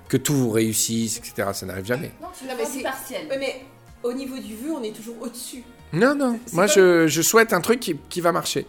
Que 0.08 0.16
tout 0.16 0.34
vous 0.34 0.50
réussisse, 0.50 1.18
etc. 1.18 1.48
Ça 1.52 1.66
n'arrive 1.66 1.86
jamais. 1.86 2.12
Non, 2.20 2.28
mais 2.58 2.64
c'est 2.64 2.82
partiel. 2.82 3.22
Mais 3.28 3.62
au 4.02 4.12
niveau 4.12 4.38
du 4.38 4.56
vœu, 4.56 4.72
on 4.78 4.82
est 4.82 4.94
toujours 4.94 5.16
au-dessus. 5.20 5.62
Non, 5.92 6.14
non. 6.14 6.38
Moi, 6.52 6.66
je, 6.66 7.06
je 7.08 7.22
souhaite 7.22 7.52
un 7.52 7.60
truc 7.60 7.80
qui, 7.80 7.96
qui 8.08 8.20
va 8.20 8.32
marcher. 8.32 8.66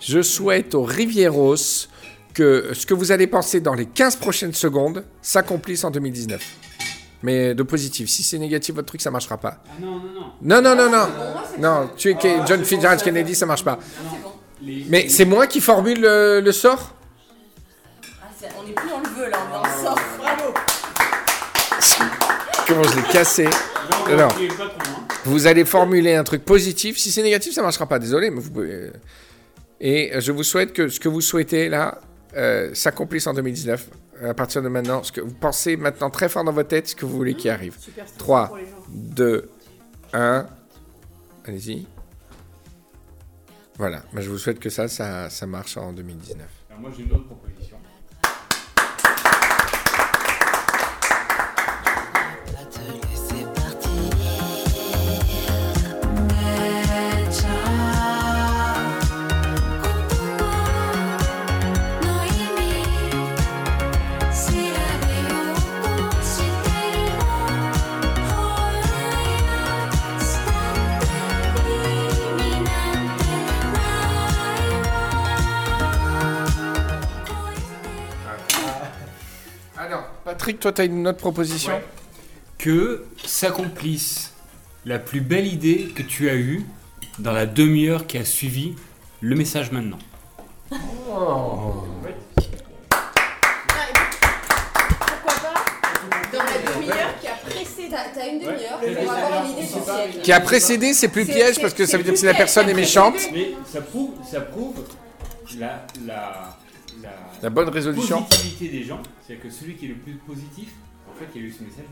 Je 0.00 0.20
souhaite 0.22 0.74
aux 0.74 0.82
Rivieros 0.84 1.56
que 2.34 2.70
ce 2.72 2.86
que 2.86 2.94
vous 2.94 3.10
allez 3.10 3.26
penser 3.26 3.60
dans 3.60 3.74
les 3.74 3.86
15 3.86 4.16
prochaines 4.16 4.52
secondes 4.54 5.04
s'accomplisse 5.22 5.82
en 5.84 5.90
2019. 5.90 6.40
Mais 7.22 7.54
de 7.54 7.62
positif. 7.64 8.08
Si 8.08 8.22
c'est 8.22 8.38
négatif, 8.38 8.74
votre 8.76 8.86
truc, 8.86 9.00
ça 9.00 9.10
marchera 9.10 9.38
pas. 9.38 9.58
non, 9.80 9.96
non, 9.96 10.02
non. 10.14 10.62
Non, 10.62 10.62
non, 10.62 10.76
non, 10.76 10.90
non. 10.90 11.08
Non, 11.58 11.90
tu 11.96 12.10
es 12.10 12.14
Ke- 12.14 12.46
John 12.46 12.62
Fitzgerald 12.64 13.02
Kennedy, 13.02 13.34
ça 13.34 13.44
marche 13.46 13.64
pas. 13.64 13.78
Mais 14.62 15.08
c'est 15.08 15.24
moi 15.24 15.46
qui 15.48 15.60
formule 15.60 16.00
le, 16.00 16.40
le 16.40 16.52
sort 16.52 16.94
on 18.56 18.62
n'est 18.66 18.72
plus 18.72 18.88
dans 18.88 19.00
le 19.00 19.08
vœu 19.08 19.30
là, 19.30 19.38
on 19.44 19.48
est 19.48 19.52
dans 19.52 19.62
le 19.64 19.84
sort. 19.84 19.98
Bravo. 20.18 20.54
Comment 22.68 22.82
je 22.84 22.96
l'ai 22.96 23.02
cassé 23.12 23.44
Non. 24.10 24.28
Vous 25.28 25.46
allez 25.46 25.66
formuler 25.66 26.14
un 26.14 26.24
truc 26.24 26.42
positif. 26.42 26.96
Si 26.96 27.12
c'est 27.12 27.22
négatif, 27.22 27.52
ça 27.52 27.60
marchera 27.60 27.86
pas. 27.86 27.98
Désolé, 27.98 28.30
mais 28.30 28.40
vous 28.40 28.50
pouvez. 28.50 28.90
Et 29.78 30.10
je 30.18 30.32
vous 30.32 30.42
souhaite 30.42 30.72
que 30.72 30.88
ce 30.88 30.98
que 30.98 31.08
vous 31.08 31.20
souhaitez 31.20 31.68
là 31.68 32.00
euh, 32.34 32.72
s'accomplisse 32.72 33.26
en 33.26 33.34
2019. 33.34 33.90
À 34.24 34.32
partir 34.32 34.62
de 34.62 34.68
maintenant, 34.68 35.02
ce 35.02 35.12
que 35.12 35.20
vous 35.20 35.34
pensez 35.34 35.76
maintenant 35.76 36.08
très 36.08 36.30
fort 36.30 36.44
dans 36.44 36.52
votre 36.52 36.70
tête, 36.70 36.88
ce 36.88 36.96
que 36.96 37.04
vous 37.04 37.14
voulez 37.14 37.34
qui 37.34 37.50
arrive. 37.50 37.76
3, 38.16 38.58
2, 38.88 39.50
1. 40.14 40.46
Allez-y. 41.44 41.86
Voilà. 43.76 44.02
Mais 44.14 44.22
je 44.22 44.30
vous 44.30 44.38
souhaite 44.38 44.58
que 44.58 44.70
ça, 44.70 44.88
ça, 44.88 45.28
ça 45.28 45.46
marche 45.46 45.76
en 45.76 45.92
2019. 45.92 46.46
Alors 46.70 46.80
moi 46.80 46.90
j'ai 46.96 47.04
une 47.04 47.12
autre 47.12 47.26
proposition. 47.26 47.76
Patrick, 80.48 80.60
toi, 80.60 80.72
tu 80.72 80.80
as 80.80 80.84
une 80.86 81.06
autre 81.06 81.18
proposition 81.18 81.74
Ouais. 81.74 81.84
Que 82.56 83.04
s'accomplisse 83.22 84.32
la 84.86 84.98
plus 84.98 85.20
belle 85.20 85.46
idée 85.46 85.92
que 85.94 86.00
tu 86.02 86.30
as 86.30 86.36
eue 86.36 86.64
dans 87.18 87.32
la 87.32 87.44
demi-heure 87.44 88.06
qui 88.06 88.16
a 88.16 88.24
suivi 88.24 88.74
le 89.20 89.36
message 89.36 89.70
maintenant. 89.72 89.98
Pourquoi 90.70 90.80
pas 95.34 95.64
Dans 96.32 96.38
la 96.38 96.72
demi-heure 96.72 97.14
qui 97.20 97.26
a 97.28 97.34
précédé. 97.44 97.94
T'as 98.14 98.26
une 98.26 98.38
demi-heure 98.38 98.80
Ouais. 98.82 98.94
pour 99.04 99.12
avoir 99.12 99.44
une 99.44 99.50
idée. 99.50 100.20
Qui 100.22 100.32
a 100.32 100.40
précédé, 100.40 100.94
c'est 100.94 101.08
plus 101.08 101.26
piège 101.26 101.60
parce 101.60 101.74
que 101.74 101.84
ça 101.84 101.98
veut 101.98 102.04
dire 102.04 102.14
que 102.14 102.18
si 102.18 102.24
la 102.24 102.32
personne 102.32 102.70
est 102.70 102.74
méchante. 102.74 103.16
Mais 103.34 103.50
ça 103.70 103.82
prouve, 103.82 104.12
ça 104.30 104.40
prouve 104.40 104.82
la, 105.58 105.84
la, 106.06 106.56
la, 107.08 107.42
La 107.44 107.50
bonne 107.50 107.68
résolution. 107.68 108.22
positivité 108.22 108.68
des 108.78 108.84
gens. 108.84 109.00
C'est-à-dire 109.26 109.44
que 109.44 109.50
celui 109.50 109.74
qui 109.76 109.86
est 109.86 109.88
le 109.88 109.94
plus 109.96 110.14
positif, 110.14 110.68
en 111.10 111.18
fait, 111.18 111.26
il 111.34 111.42
a 111.42 111.44
eu 111.46 111.52
ce 111.52 111.62
message, 111.64 111.84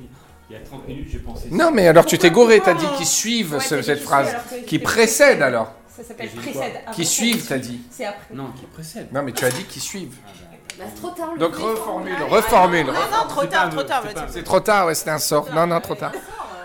il 0.50 0.52
y 0.55 0.57
a 0.57 0.61
30 0.64 0.87
minutes, 0.88 1.09
j'ai 1.11 1.18
pensé. 1.18 1.48
Non, 1.50 1.70
mais 1.72 1.88
alors 1.88 2.07
tu 2.07 2.18
t'es 2.18 2.31
gouré, 2.31 2.61
t'as 2.61 2.74
dit 2.74 2.87
qu'ils 2.96 3.07
suivent 3.07 3.55
Ouais, 3.55 3.61
ce- 3.61 3.83
cette 3.83 4.00
phrase. 4.02 4.35
Qui 4.66 4.79
précède 4.79 5.42
alors. 5.42 5.72
Ça 5.96 6.05
s'appelle 6.05 6.29
précède. 6.31 6.72
Qui 6.92 7.05
suivent, 7.07 7.46
t'as 7.48 7.59
dit. 7.59 7.81
C'est 7.90 8.05
après. 8.05 8.35
Non, 8.35 8.50
qui 8.59 8.66
précède. 8.66 9.09
Non, 9.12 9.22
mais 9.22 9.33
tu 9.33 9.44
as 9.44 9.50
dit 9.50 9.64
qu'ils 9.64 9.83
suivent. 9.83 10.14
Bah, 10.79 10.85
c'est 10.94 11.00
trop 11.00 11.11
tard. 11.11 11.31
le 11.33 11.40
Donc 11.40 11.55
reformule, 11.57 12.14
reformule. 12.29 12.87
Non, 12.87 12.92
non, 12.92 13.29
trop 13.29 13.40
C'est 13.42 13.48
tard, 13.48 13.70
trop 13.70 13.83
tard. 13.83 14.05
c'est 14.29 14.42
trop 14.44 14.61
tard, 14.61 14.87
ouais, 14.87 14.94
c'était 14.94 15.11
un 15.11 15.18
sort. 15.18 15.48
Non, 15.55 15.66
non, 15.66 15.81
trop 15.81 15.94
tard. 15.94 16.12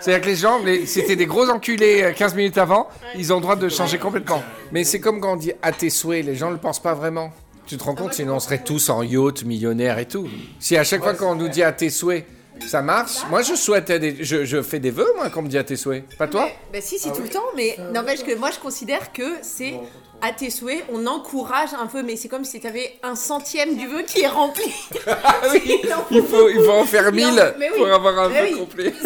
C'est-à-dire 0.00 0.20
que 0.22 0.26
les 0.30 0.36
gens, 0.36 0.58
les- 0.58 0.84
c'était 0.84 1.16
des 1.16 1.24
gros 1.26 1.48
enculés 1.48 2.02
euh, 2.02 2.12
15 2.12 2.34
minutes 2.34 2.58
avant, 2.58 2.88
ils 3.14 3.32
ont 3.32 3.36
le 3.36 3.40
droit 3.42 3.56
de 3.56 3.68
changer 3.70 3.98
complètement. 3.98 4.42
Mais 4.70 4.84
c'est 4.84 5.00
comme 5.00 5.18
quand 5.20 5.32
on 5.32 5.36
dit 5.36 5.52
à 5.62 5.72
tes 5.72 5.88
souhaits, 5.90 6.26
les 6.26 6.34
gens 6.34 6.48
ne 6.48 6.54
le 6.54 6.58
pensent 6.58 6.82
pas 6.82 6.92
vraiment. 6.92 7.32
Tu 7.66 7.76
te 7.76 7.84
rends 7.84 7.94
compte, 7.94 8.12
sinon 8.14 8.34
on 8.36 8.40
serait 8.40 8.62
tous 8.62 8.90
en 8.90 9.02
yacht, 9.02 9.44
millionnaires 9.44 9.98
et 9.98 10.06
tout. 10.06 10.28
Si 10.58 10.76
à 10.76 10.84
chaque 10.84 11.02
fois 11.02 11.14
qu'on 11.14 11.34
nous 11.34 11.48
dit 11.48 11.62
à 11.62 11.72
tes 11.72 11.90
souhaits, 11.90 12.26
ça 12.66 12.82
marche, 12.82 13.18
moi 13.30 13.42
je 13.42 13.54
souhaite 13.54 13.90
des, 13.90 14.22
je, 14.24 14.44
je 14.44 14.62
fais 14.62 14.78
des 14.78 14.90
vœux, 14.90 15.10
moi, 15.16 15.30
qu'on 15.30 15.42
me 15.42 15.48
dit 15.48 15.58
à 15.58 15.64
tes 15.64 15.76
souhaits. 15.76 16.04
Pas 16.18 16.28
toi 16.28 16.44
Mais- 16.72 16.78
Bah 16.80 16.84
si, 16.84 16.98
si, 16.98 17.10
tout 17.12 17.22
le 17.22 17.28
temps, 17.28 17.40
mais 17.56 17.76
n'empêche 17.92 18.22
que 18.24 18.34
moi 18.36 18.50
je 18.50 18.58
considère 18.58 19.12
que 19.12 19.22
c'est 19.42 19.74
à 20.20 20.32
tes 20.32 20.50
souhaits, 20.50 20.84
on 20.92 21.06
encourage 21.06 21.70
un 21.80 21.86
peu, 21.86 22.02
mais 22.02 22.16
c'est 22.16 22.28
comme 22.28 22.44
si 22.44 22.60
tu 22.60 22.66
avais 22.66 22.92
un 23.02 23.14
centième 23.16 23.76
du 23.76 23.86
vœu 23.88 24.02
qui 24.06 24.20
est 24.20 24.28
rempli. 24.28 24.64
Ah 25.06 25.40
oui, 25.52 25.80
Il 26.10 26.22
faut, 26.22 26.48
il 26.48 26.62
faut 26.62 26.70
en 26.72 26.84
faire 26.84 27.04
Non, 27.06 27.12
1000 27.12 27.54
mais 27.58 27.70
oui. 27.70 27.78
pour 27.78 27.88
avoir 27.92 28.18
un 28.18 28.28
vœu 28.28 28.36
oui. 28.50 28.58
complet. 28.58 28.92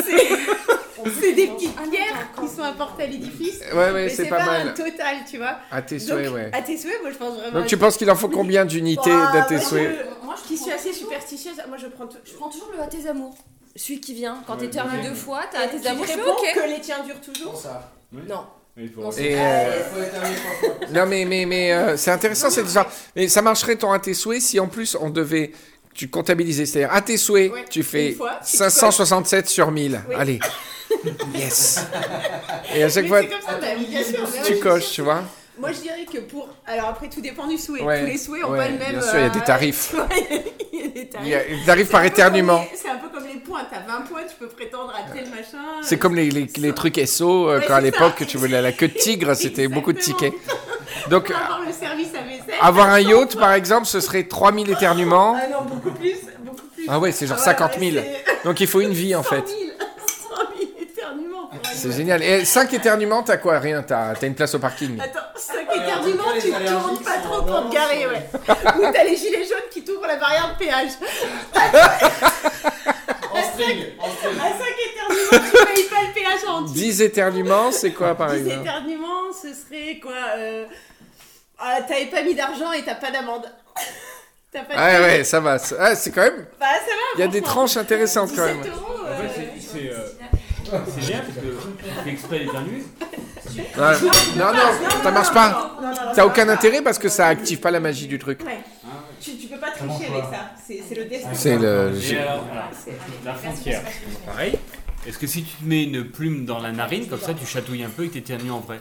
C'est 1.21 1.33
des 1.33 1.47
petites 1.49 1.77
pierres 1.91 2.29
qui 2.41 2.49
sont 2.49 2.63
apportées 2.63 3.05
à 3.05 3.07
l'édifice. 3.07 3.61
Ouais, 3.73 3.77
ouais, 3.77 3.93
mais 3.93 4.09
c'est 4.09 4.25
c'est 4.25 4.29
pas 4.29 4.39
pas, 4.39 4.45
mal. 4.47 4.69
un 4.69 4.73
total, 4.73 5.17
tu 5.31 5.37
vois. 5.39 5.59
À 5.71 5.83
tes 5.83 5.99
souhaits, 5.99 6.29
ouais. 6.31 6.51
à 6.53 6.63
tes 6.63 6.77
souhaits, 6.77 7.01
moi 7.03 7.11
je 7.13 7.17
pense 7.19 7.35
vraiment. 7.39 7.59
Donc 7.61 7.67
tu 7.67 7.77
penses 7.77 7.97
qu'il 7.97 8.11
en 8.11 8.17
faut 8.17 8.29
combien 8.29 8.65
d'unités 8.65 9.11
Ah, 9.13 9.31
d'à 9.33 9.43
tes 9.43 9.59
souhaits 9.59 10.07
Moi 10.23 10.35
je 10.43 10.49
qui 10.49 10.57
suis 10.59 10.73
assez 10.73 10.93
superstitieuse, 10.93 11.57
moi 11.69 11.77
je 11.79 11.87
prends. 11.89 12.09
Je 12.25 12.33
prends 12.35 12.49
toujours 12.49 12.71
le 12.77 12.83
à 12.83 12.87
tes 12.87 13.09
amours. 13.09 13.37
Celui 13.75 14.01
qui 14.01 14.15
vient. 14.15 14.43
Quand 14.47 14.55
Ouais, 14.55 14.61
t'éternues 14.61 14.99
ouais. 14.99 15.09
deux 15.09 15.15
fois, 15.15 15.43
t'as 15.53 15.61
à 15.61 15.67
tes 15.69 15.87
amours. 15.87 16.05
Ok. 16.05 16.55
que 16.55 16.69
les 16.69 16.81
tiens 16.81 17.03
durent 17.05 17.21
toujours 17.21 17.57
ça. 17.57 17.93
Non. 18.13 18.47
Il 18.79 18.91
faut- 18.91 19.01
Non, 19.01 19.11
c'est- 19.11 19.25
Et, 19.25 19.37
euh. 19.39 19.71
Non, 20.93 21.07
mais, 21.07 21.25
mais, 21.25 21.47
mais 21.47 21.73
euh, 21.73 21.97
c'est 21.97 22.11
intéressant 22.11 22.51
cette 22.51 22.67
histoire. 22.67 22.91
Mais 23.15 23.27
ça 23.29 23.41
marcherait 23.43 23.77
ton 23.77 23.91
à 23.93 23.99
tes 23.99 24.13
souhaits 24.15 24.43
si 24.43 24.61
en 24.61 24.67
plus 24.69 24.97
on 25.01 25.11
devait. 25.11 25.53
Tu 25.97 26.09
comptabilisais, 26.09 26.67
c'est-à-dire 26.67 26.93
à 26.93 27.01
tes 27.01 27.17
souhaits, 27.17 27.53
Ouais, 27.53 27.65
tu 27.71 27.83
fais 27.83 28.11
une 28.11 28.17
fois, 28.17 28.39
tu 28.49 28.57
567 28.57 29.49
sur 29.49 29.71
1000. 29.71 30.01
Oui. 30.09 30.15
Allez. 30.19 30.39
Yes. 31.35 31.85
Et 32.75 32.83
à 32.83 32.89
chaque 32.89 33.05
Mais 33.05 33.09
fois, 33.09 33.23
comme 33.23 33.31
ça, 33.41 34.41
tu 34.45 34.59
coches, 34.59 34.91
tu 34.93 35.03
vois. 35.03 35.23
Moi 35.59 35.71
je 35.73 35.81
dirais 35.81 36.05
que 36.11 36.19
pour. 36.19 36.49
Alors 36.67 36.89
après 36.91 37.09
tout 37.09 37.21
dépend 37.21 37.47
du 37.47 37.57
souhait. 37.59 37.81
Ouais. 37.83 38.01
Tous 38.01 38.07
les 38.07 38.19
souhaits 38.19 38.45
ont 38.45 38.51
Ouais, 38.53 38.59
pas 38.59 38.69
le 38.69 38.79
même. 38.79 38.91
bien 38.91 39.01
sûr, 39.01 39.15
il 39.15 39.23
y 39.23 39.25
a 39.25 39.29
des 39.31 39.39
euh, 39.39 39.45
tarifs. 39.45 39.95
Il 40.73 40.79
y 40.81 40.85
a 40.85 40.89
des 40.89 41.01
Il 41.01 41.09
tarifs. 41.09 41.29
y 41.29 41.35
a- 41.35 41.39
par 41.67 41.77
un 41.77 41.77
peu 41.77 41.87
comme 41.91 42.05
éternuement. 42.07 42.65
C'est 42.75 42.89
un 42.91 42.97
peu 42.97 43.09
comme 43.09 43.27
les 43.27 43.41
points. 43.41 43.63
T'as 43.71 43.81
20 43.81 44.03
points, 44.03 44.23
tu 44.29 44.35
peux 44.39 44.49
prétendre 44.49 44.93
à 44.95 45.11
tel 45.13 45.25
machin. 45.31 45.59
C'est 45.83 45.97
comme 45.99 46.15
les, 46.15 46.31
les, 46.31 46.47
les 46.59 46.73
trucs 46.75 46.99
SO, 47.07 47.49
euh, 47.49 47.59
Ouais, 47.61 47.65
quand 47.67 47.75
à 47.75 47.81
l'époque 47.81 48.25
tu 48.27 48.37
voulais 48.37 48.61
la 48.61 48.73
queue 48.73 48.89
de 48.89 48.99
tigre, 48.99 49.35
c'était 49.35 49.69
beaucoup 49.69 49.93
de 49.95 49.99
tickets. 49.99 50.35
Donc, 51.09 51.31
avoir 51.31 51.61
le 51.67 51.73
service 51.73 52.09
à 52.15 52.23
vaisselle. 52.23 52.55
avoir 52.61 52.89
un 52.91 53.01
yacht 53.01 53.37
par 53.41 53.53
exemple, 53.53 53.87
ce 53.87 54.01
serait 54.01 54.25
3000 54.25 54.71
éternuements. 54.71 55.37
Ah 55.41 55.47
non, 55.51 55.63
beaucoup 55.63 55.91
plus. 55.91 56.17
Beaucoup 56.41 56.67
plus. 56.75 56.87
Ah 56.89 56.99
ouais, 56.99 57.13
c'est 57.13 57.27
genre 57.27 57.37
Ah 57.41 57.49
ouais, 57.49 57.57
50 57.57 57.79
000. 57.79 57.97
ouais, 57.97 58.23
c'est 58.27 58.45
Donc 58.49 58.61
il 58.61 58.67
faut 58.67 58.81
une 58.81 58.93
vie 58.93 59.15
en 59.15 59.23
100 59.23 59.29
fait. 59.31 59.47
000. 59.49 59.49
100 59.49 60.37
000 60.59 60.71
éternuements. 60.81 61.47
pour 61.49 61.59
C'est 61.73 61.89
aller- 61.89 61.97
génial. 61.97 62.23
Et 62.23 62.45
5 62.45 62.73
éternuements, 62.75 63.23
t'as 63.23 63.37
quoi? 63.39 63.59
Rien, 63.59 63.83
t'as 63.83 64.15
t'as 64.15 64.27
une 64.27 64.35
place 64.35 64.55
au 64.55 64.59
parking. 64.59 64.99
Attends, 65.01 65.21
5 65.37 65.55
éternuements, 65.75 66.25
tu 66.41 66.51
tournes 66.51 66.55
allergiques 66.57 67.05
pas 67.05 67.19
trop 67.25 67.43
pour 67.43 67.69
te 67.69 67.75
garer, 67.75 68.07
ouais. 68.07 68.27
Ou 68.79 68.93
t'as 68.93 69.05
les 69.05 69.17
gilets 69.17 69.45
jaunes 69.45 69.69
qui 69.71 69.83
t'ouvrent 69.85 70.07
la 70.07 70.17
barrière 70.17 70.55
de 70.55 70.65
péage. 70.65 70.91
En 73.33 73.43
string, 73.43 73.85
en 74.01 74.09
string. 74.09 74.39
À 74.39 74.49
5 74.49 74.59
éternuements, 74.59 74.95
tu 74.95 74.96
payes 75.31 75.85
pas 75.85 76.03
le 76.07 76.15
péage 76.15 76.45
en 76.49 76.63
entier. 76.63 76.75
10 76.83 77.03
éternuements, 77.03 77.73
c'est 77.73 77.93
quoi 77.93 78.15
par 78.15 78.31
10 78.33 78.37
exemple 78.39 78.61
éternuements, 78.61 79.33
ce 79.33 79.49
serait 79.55 79.99
quoi 80.01 80.13
euh... 80.39 80.65
ah, 81.59 81.79
T'avais 81.87 82.07
pas 82.07 82.23
mis 82.23 82.35
d'argent 82.35 82.73
et 82.73 82.83
t'as 82.85 82.95
pas 82.97 83.11
d'amende. 83.11 83.51
T'as 84.53 84.63
pas 84.63 84.75
de 84.75 84.79
Ah 84.79 85.01
ouais, 85.03 85.25
ça 85.25 85.41
va. 85.41 85.59
C'est 85.59 85.77
ah, 85.79 85.95
c'est 85.97 86.11
quand 86.13 86.23
même. 86.23 86.47
Bah 86.59 86.67
ça 86.73 86.93
va. 86.93 87.03
Il 87.17 87.21
y 87.21 87.25
a 87.25 87.29
des 87.29 87.43
tranches 87.43 87.77
intéressantes 87.77 88.31
quand 88.35 88.47
17 88.47 88.57
même. 88.65 88.73
euros. 88.73 89.01
En 89.03 89.07
euh, 89.07 89.29
fait, 89.29 89.51
c'est- 89.61 89.79
c'est 89.79 89.91
euh, 89.91 90.79
c'est 90.95 91.07
bien 91.07 91.19
parce 91.21 91.35
que 91.35 91.85
tu 91.85 92.05
fais 92.05 92.11
exprès 92.11 92.39
d'éternuer. 92.41 92.83
Ouais. 93.57 93.95
Non, 94.37 94.53
non, 94.53 95.03
ça 95.03 95.11
marche 95.11 95.33
pas. 95.33 95.49
Non, 95.81 95.87
non, 95.89 95.91
non, 95.95 95.97
T'as 96.09 96.15
ça 96.15 96.27
aucun 96.27 96.49
intérêt 96.49 96.83
parce 96.83 96.99
que 96.99 97.09
ça 97.09 97.27
active 97.29 97.61
pas 97.61 97.71
la 97.71 97.81
magie 97.81 98.07
du 98.07 98.19
truc. 98.19 98.41
Ouais. 98.45 98.59
Tu, 99.21 99.37
tu 99.37 99.49
peux 99.49 99.59
pas 99.59 99.71
tricher 99.71 100.11
avec 100.13 100.25
ça. 100.25 100.51
C'est 100.67 100.83
c'est 100.89 100.95
le 100.95 101.05
destin. 101.05 101.29
C'est 101.33 101.57
le. 101.59 101.93
Et 102.11 102.19
alors, 102.19 102.45
voilà, 102.45 102.71
la 103.25 103.35
frontière, 103.35 103.83
pareil. 104.27 104.59
Est-ce 105.07 105.19
que 105.19 105.27
si 105.27 105.45
tu 105.45 105.57
te 105.57 105.65
mets 105.65 105.85
une 105.85 106.05
plume 106.05 106.45
dans 106.45 106.59
la 106.59 106.73
narine, 106.73 107.07
comme 107.09 107.21
ça 107.21 107.33
tu 107.35 107.47
chatouilles 107.47 107.85
un 107.85 107.89
peu 107.91 108.05
et 108.05 108.11
t'éternues 108.11 108.51
en 108.51 108.61
vrai 108.61 108.81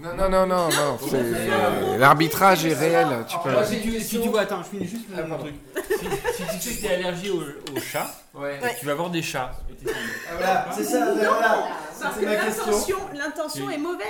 Non, 0.00 0.10
non, 0.16 0.28
non, 0.28 0.46
non, 0.46 0.68
non. 0.68 0.98
c'est- 1.08 1.14
euh, 1.16 1.96
L'arbitrage 1.98 2.66
est 2.66 2.74
réel. 2.74 3.06
Tu 3.28 3.36
peux. 3.42 3.64
Si, 3.64 3.80
tu, 3.80 4.00
si 4.00 4.20
tu 4.20 4.28
vois, 4.28 4.40
attends, 4.42 4.62
je 4.62 4.76
finis 4.76 4.88
juste 4.88 5.04
mon 5.28 5.38
truc. 5.38 5.54
Si, 5.88 6.42
si 6.52 6.58
tu 6.58 6.68
sais 6.74 6.76
que 6.76 6.86
t'es 6.88 6.94
allergique 6.94 7.32
aux, 7.32 7.76
aux 7.76 7.80
chats, 7.80 8.10
Ouais. 8.34 8.58
tu 8.80 8.86
vas 8.86 8.92
avoir 8.92 9.10
des 9.10 9.22
chats. 9.22 9.52
Ah, 9.86 9.90
voilà, 10.36 10.66
c'est 10.76 10.84
ça, 10.84 11.12
voilà. 11.14 11.68
Parce 12.04 12.16
que 12.18 12.24
l'intention, 12.24 12.96
l'intention 13.14 13.70
est 13.70 13.78
mauvaise. 13.78 14.04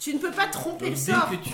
Tu 0.00 0.12
ne 0.14 0.18
peux 0.18 0.30
pas 0.32 0.46
tromper 0.48 0.86
Donc 0.90 0.94
le 0.96 1.00
sort. 1.00 1.30
que 1.30 1.36
tu... 1.36 1.52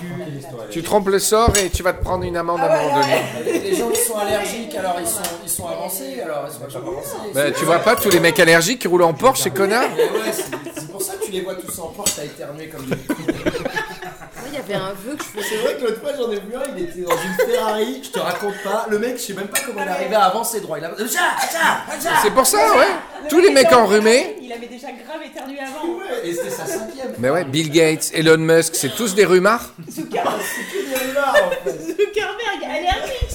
Tu 0.71 0.83
trompes 0.83 1.09
le 1.09 1.19
sort 1.19 1.57
et 1.57 1.71
tu 1.71 1.83
vas 1.83 1.93
te 1.93 2.03
prendre 2.03 2.25
une 2.25 2.37
amende 2.37 2.61
à 2.61 2.73
un 2.73 2.83
moment 2.83 3.01
donné. 3.01 3.23
Les, 3.45 3.59
les 3.71 3.77
gens 3.77 3.89
qui 3.91 4.01
sont 4.01 4.17
allergiques, 4.17 4.75
alors 4.75 4.97
ils 4.99 5.07
sont, 5.07 5.21
ils 5.45 5.49
sont 5.51 5.67
avancés, 5.67 6.21
alors 6.21 6.47
ils 6.49 6.53
sont 6.53 6.61
pas 6.61 6.89
avancés. 6.89 7.17
Bah, 7.35 7.51
tu 7.53 7.65
vois 7.65 7.79
pas 7.81 7.97
tous 7.97 8.11
les 8.11 8.19
mecs 8.21 8.39
allergiques 8.41 8.81
qui 8.81 8.89
roulent 8.89 9.03
en 9.05 9.15
Porsche, 9.15 9.43
ces 9.43 9.51
connards 9.51 9.91
ouais, 9.97 10.33
c'est 10.33 10.91
pour 10.91 11.03
ça 11.03 11.15
que 11.15 11.25
tu 11.27 11.33
les 11.33 11.43
vois 11.43 11.55
tous 11.55 11.79
en 11.79 11.89
Porsche 11.89 12.19
à 12.19 12.25
éternuer 12.25 12.69
comme 12.69 12.87
des 12.87 12.97
il 14.51 14.57
y 14.57 14.59
avait 14.59 14.75
un 14.75 14.93
vœu 14.93 15.17
que 15.17 15.23
je 15.25 15.29
faisais. 15.29 15.47
C'est 15.49 15.57
vrai 15.63 15.77
que 15.77 15.85
l'autre 15.85 16.01
fois 16.01 16.11
j'en 16.17 16.31
ai 16.31 16.41
vu 16.41 16.55
un, 16.55 16.77
il 16.77 16.85
était 16.85 17.01
dans 17.01 17.11
une 17.17 17.47
Ferrari, 17.47 18.01
je 18.05 18.11
te 18.11 18.19
raconte 18.19 18.55
pas, 18.63 18.87
le 18.89 18.99
mec 18.99 19.17
je 19.19 19.23
sais 19.23 19.35
même 19.35 19.49
pas 19.49 19.59
comment 19.65 19.83
il 19.83 19.89
est 19.89 19.91
arrivé 19.91 20.15
à 20.15 20.25
avancer 20.25 20.61
droit, 20.61 20.79
il 20.79 20.85
a... 20.85 20.91
Tcha. 20.91 21.21
C'est 22.23 22.31
pour 22.31 22.47
ça, 22.47 22.59
ouais. 22.77 23.29
Tous 23.29 23.41
les 23.41 23.51
mecs 23.51 23.73
enrhumés. 23.73 24.37
Il 24.43 24.53
avait 24.53 24.67
déjà 24.67 24.89
grave 24.89 25.23
éternué 25.25 25.59
avant. 25.61 25.87
Ouais, 25.95 26.29
et 26.29 26.35
c'était 26.35 26.51
sa 26.51 26.67
cinquième. 26.67 27.15
Mais 27.19 27.31
ouais, 27.31 27.45
Bill 27.45 27.71
Gates, 27.71 28.11
Elon 28.15 28.39
Musk, 28.39 28.75
c'est 28.75 28.95
tous 28.97 29.15
des 29.15 29.25
rumards. 29.25 29.71
Zuckerberg, 29.91 30.41
Il 30.73 30.93
est 30.93 31.13
là 31.15 31.33
en 31.33 31.51
fait. 31.51 31.79
Zuckerberg, 31.81 32.65
allergique. 32.65 33.30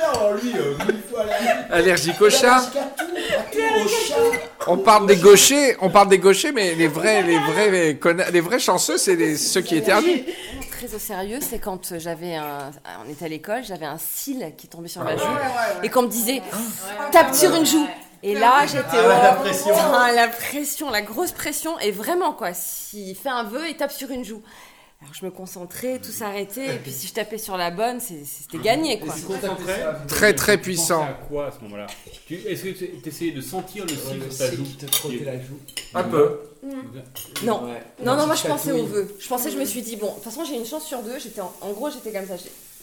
Zuckerberg, 0.00 0.16
alors 0.16 0.34
lui, 0.34 0.52
euh, 0.56 0.74
mille 0.86 1.02
fois 1.10 1.20
allergique. 1.70 1.70
Allergiques 1.70 2.20
aux 2.22 2.30
chats. 2.30 2.56
Allergique 2.56 2.76
à 2.76 3.02
tout, 3.02 3.04
à 3.38 3.42
tout, 3.52 3.84
au 3.84 3.88
chat. 3.88 4.40
On 4.66 4.78
parle 4.78 5.06
des 5.06 5.16
gauchers, 5.16 5.76
on 5.80 5.90
parle 5.90 6.08
des 6.08 6.18
gauchers, 6.18 6.52
mais 6.52 6.74
les 6.74 6.88
vrais, 6.88 7.22
les 7.22 7.38
vrais, 7.38 7.94
conna- 8.00 8.30
les 8.30 8.40
vrais 8.40 8.58
chanceux, 8.58 8.98
c'est 8.98 9.16
les- 9.16 9.36
ceux 9.36 9.60
qui 9.62 9.76
éternuent. 9.76 10.22
Très 10.70 10.94
au 10.94 10.98
sérieux, 10.98 11.38
c'est 11.42 11.58
quand 11.58 11.98
j'avais 11.98 12.36
un. 12.36 12.70
On 13.06 13.10
était 13.10 13.26
à 13.26 13.28
l'école, 13.28 13.62
j'avais 13.64 13.86
un 13.86 13.98
cil 13.98 14.52
qui 14.56 14.66
tombait 14.68 14.88
sur 14.88 15.02
ma 15.04 15.16
joue. 15.16 15.22
Et 15.82 15.88
qu'on 15.90 16.02
me 16.02 16.08
disait 16.08 16.40
tape 17.12 17.34
sur 17.34 17.54
une 17.54 17.66
joue. 17.66 17.86
Et 18.22 18.34
là, 18.34 18.66
j'étais. 18.66 18.84
Ah 18.92 19.08
ouais, 19.08 19.22
la 19.22 19.32
pression. 19.32 19.70
putain, 19.74 20.12
la 20.12 20.28
pression, 20.28 20.90
la 20.90 21.00
grosse 21.02 21.32
pression. 21.32 21.78
Et 21.80 21.90
vraiment, 21.90 22.32
quoi, 22.34 22.52
s'il 22.54 23.16
fait 23.16 23.30
un 23.30 23.44
vœu, 23.44 23.62
il 23.68 23.76
tape 23.76 23.92
sur 23.92 24.10
une 24.10 24.24
joue. 24.24 24.42
Alors 25.02 25.14
je 25.14 25.24
me 25.24 25.30
concentrais, 25.30 25.98
tout 25.98 26.10
s'arrêtait. 26.12 26.74
Et 26.74 26.78
puis 26.78 26.92
si 26.92 27.06
je 27.06 27.14
tapais 27.14 27.38
sur 27.38 27.56
la 27.56 27.70
bonne, 27.70 28.00
c'était 28.00 28.58
gagné, 28.58 29.00
quoi. 29.00 29.14
Très 30.08 30.34
très 30.34 30.56
Tu 30.58 30.62
puissant. 30.62 31.02
à 31.02 31.12
quoi 31.14 31.46
à 31.46 31.50
ce 31.52 31.60
moment-là 31.62 31.86
Tu- 32.26 32.34
Est-ce 32.34 32.64
que 32.64 32.68
tu 32.70 33.08
essayais 33.08 33.32
de 33.32 33.40
sentir 33.40 33.84
le 33.86 33.90
cil 33.94 34.22
sur 34.30 34.38
ta 34.38 34.54
joue 34.54 34.62
qui 34.64 34.76
te 34.76 34.94
frottait 34.94 35.24
la 35.24 35.36
joue. 35.40 35.58
Un 35.94 36.04
peu. 36.04 36.40
Non. 37.44 37.64
Ouais. 37.64 37.82
Non, 38.04 38.14
non, 38.16 38.26
moi 38.26 38.34
je 38.34 38.46
pensais 38.46 38.72
au 38.72 38.84
vœu. 38.84 39.16
Je 39.18 39.26
pensais, 39.28 39.50
je 39.50 39.56
me 39.56 39.64
suis 39.64 39.80
dit, 39.80 39.96
bon, 39.96 40.08
de 40.08 40.14
toute 40.16 40.24
façon 40.24 40.44
j'ai 40.44 40.56
une 40.56 40.66
chance 40.66 40.84
sur 40.84 41.02
deux. 41.02 41.18
J'étais 41.18 41.40
en, 41.40 41.52
en 41.62 41.70
gros, 41.72 41.88
j'étais 41.90 42.12
comme 42.12 42.26
ça. 42.26 42.34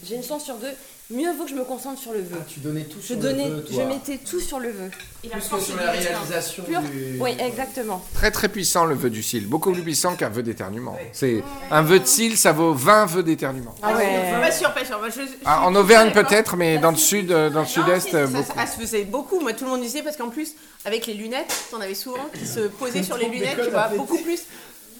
J'ai- 0.06 0.16
une 0.16 0.24
chance 0.24 0.44
sur 0.46 0.56
deux. 0.56 0.72
Mieux 1.10 1.32
vaut 1.38 1.46
que 1.46 1.50
je 1.52 1.56
me 1.56 1.64
concentre 1.64 2.02
sur 2.02 2.12
le 2.12 2.20
vœu. 2.20 2.36
Ah, 2.38 2.46
tu 2.50 2.60
donnais 2.60 2.84
tout 2.84 2.98
Je 3.00 3.06
sur 3.08 3.16
le 3.16 3.30
vœu, 3.30 3.66
je 3.72 3.82
mettais 3.84 4.18
tout 4.18 4.42
sur 4.42 4.60
le 4.60 4.72
vœu. 4.72 4.90
Il 5.24 5.32
a 5.32 5.38
Plus 5.38 5.48
que 5.48 5.60
sur 5.62 5.76
la 5.78 5.92
réalisation 5.92 6.64
du... 6.68 7.18
Oui, 7.22 7.30
exactement. 7.40 8.04
Très 8.14 8.30
très 8.30 8.50
puissant 8.50 8.84
le 8.84 8.94
vœu 8.94 9.10
du 9.10 9.24
cil. 9.24 9.48
Beaucoup 9.48 9.72
plus 9.72 9.84
puissant 9.84 10.18
qu'un 10.18 10.28
vœu 10.28 10.44
d'éternuement. 10.44 10.98
C'est 11.14 11.42
un 11.72 11.82
vœu 11.82 12.00
de 12.00 12.06
cil, 12.06 12.36
ça 12.38 12.52
vaut 12.52 12.74
20 12.74 13.06
vœux 13.06 13.24
d'éternuement. 13.24 13.74
Ah 13.82 13.96
ouais. 13.96 14.34
Pas 14.42 14.52
sûr, 14.52 14.74
pas 14.74 14.84
sûr. 14.84 15.00
Moi, 15.00 15.08
je- 15.08 15.22
je 15.22 15.28
Ah, 15.46 15.62
en 15.66 15.74
Auvergne 15.76 16.12
peut-être, 16.12 16.58
mais 16.58 16.78
dans 16.78 16.92
le 16.92 16.98
sud, 16.98 17.32
euh, 17.32 17.50
dans 17.50 17.62
le 17.62 17.66
sud-est, 17.68 18.12
ça, 18.12 18.28
beaucoup. 18.28 18.54
ça 18.54 18.68
se 18.68 18.78
faisait 18.78 19.04
beaucoup. 19.06 19.40
Moi, 19.40 19.54
tout 19.54 19.64
le 19.64 19.70
monde 19.70 19.82
disait 19.82 20.02
parce 20.04 20.18
qu'en 20.18 20.28
plus, 20.30 20.56
avec 20.84 21.06
les 21.06 21.14
lunettes, 21.14 21.54
t'en 21.72 21.80
avais 21.80 21.96
souvent 21.96 22.28
qui 22.38 22.46
se 22.46 22.60
posaient 22.68 23.04
sur 23.04 23.16
les 23.18 23.30
lunettes, 23.30 23.58
tu 23.64 23.70
vois, 23.72 23.88
beaucoup 23.96 24.18
plus 24.18 24.42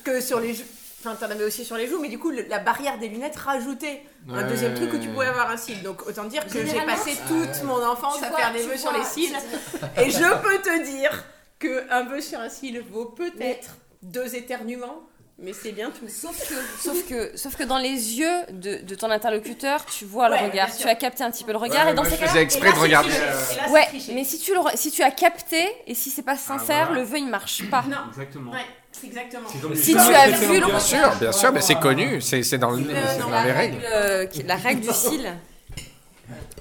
que 0.06 0.22
sur 0.22 0.40
les 0.40 0.54
joues. 0.54 0.64
Enfin, 1.00 1.16
t'en 1.16 1.30
avais 1.30 1.44
aussi 1.44 1.64
sur 1.64 1.78
les 1.78 1.88
joues, 1.88 2.00
mais 2.02 2.10
du 2.10 2.18
coup, 2.18 2.32
le- 2.32 2.46
la 2.50 2.58
barrière 2.60 2.98
des 2.98 3.08
lunettes 3.08 3.36
rajoutait 3.36 4.02
un 4.30 4.38
Ouais. 4.38 4.44
deuxième 4.50 4.74
truc 4.74 4.92
où 4.94 4.98
tu 4.98 5.10
pouvais 5.10 5.28
avoir 5.28 5.50
un 5.52 5.58
cil. 5.58 5.82
Donc, 5.84 6.08
autant 6.08 6.24
dire 6.26 6.44
que 6.46 6.66
j'ai 6.66 6.82
passé 6.82 7.12
toute 7.28 7.64
mon 7.64 7.84
enfance 7.86 8.22
à 8.24 8.32
faire 8.32 8.52
des 8.52 8.64
vœux 8.64 8.78
sur 8.78 8.92
les 8.92 9.04
cils. 9.04 9.36
Et 9.98 10.10
je 10.10 10.42
peux 10.42 10.58
te 10.62 10.84
dire 10.86 11.24
que 11.60 11.86
un 11.92 12.04
vœu 12.04 12.20
sur 12.22 12.40
un 12.40 12.50
cil 12.50 12.82
vaut 12.92 13.06
peut-être 13.06 13.78
deux 14.02 14.36
éternuements 14.36 15.02
Mais 15.40 15.54
c'est 15.54 15.72
bien 15.72 15.92
tout. 15.92 16.08
Sauf 16.10 16.36
que, 16.50 16.56
sauf 16.82 17.08
que, 17.08 17.38
sauf 17.38 17.56
que 17.56 17.64
dans 17.64 17.78
les 17.78 18.18
yeux 18.18 18.42
de, 18.54 18.78
de 18.84 18.96
ton 18.96 19.12
interlocuteur, 19.12 19.86
tu 19.86 20.04
vois 20.04 20.32
Ouais, 20.32 20.40
le 20.42 20.48
regard. 20.50 20.76
Tu 20.76 20.88
as 20.88 20.96
capté 20.96 21.24
un 21.24 21.30
petit 21.30 21.44
peu 21.44 21.52
le 21.52 21.60
regard. 21.60 21.86
Ouais, 21.86 21.92
et 21.92 21.94
dans 21.94 22.04
ces 22.06 22.10
je 22.10 22.16
cas-là, 22.16 22.28
faisais 22.30 22.42
exprès 22.42 22.74
de 22.74 22.80
regarder. 22.80 23.12
Là, 23.12 23.70
Ouais, 23.70 23.86
mais 24.14 24.24
si 24.24 24.40
tu, 24.40 24.56
le, 24.56 24.60
si 24.74 24.90
tu 24.90 25.04
as 25.04 25.12
capté 25.12 25.64
et 25.86 25.94
si 25.94 26.10
c'est 26.10 26.24
pas 26.24 26.38
sincère, 26.38 26.88
voilà. 26.88 27.02
le 27.02 27.06
vœu 27.08 27.20
il 27.20 27.28
marche 27.28 27.70
pas. 27.70 27.84
Non, 27.88 27.98
Exactement. 28.10 28.52
ouais, 28.52 28.66
exactement. 29.04 29.48
Comme 29.62 29.76
Si 29.76 29.92
tu 29.94 29.98
as 29.98 30.28
vu 30.30 30.60
le 30.60 30.66
bien. 30.66 30.68
Bien 30.68 30.80
sûr, 30.80 31.12
bien 31.20 31.32
sûr, 31.32 31.52
mais 31.54 31.62
c'est 31.62 31.76
connu, 31.80 32.22
c'est 32.22 32.44
c'est 32.44 32.58
dans, 32.58 32.72
le- 32.72 32.80
non, 32.80 32.94
dans 33.20 33.30
la 33.30 33.46
les 33.46 33.52
règle, 33.52 33.76
règles. 33.78 33.86
euh, 33.94 34.26
la 34.46 34.56
règle 34.56 34.82
du 34.82 34.92
cil. 34.92 35.34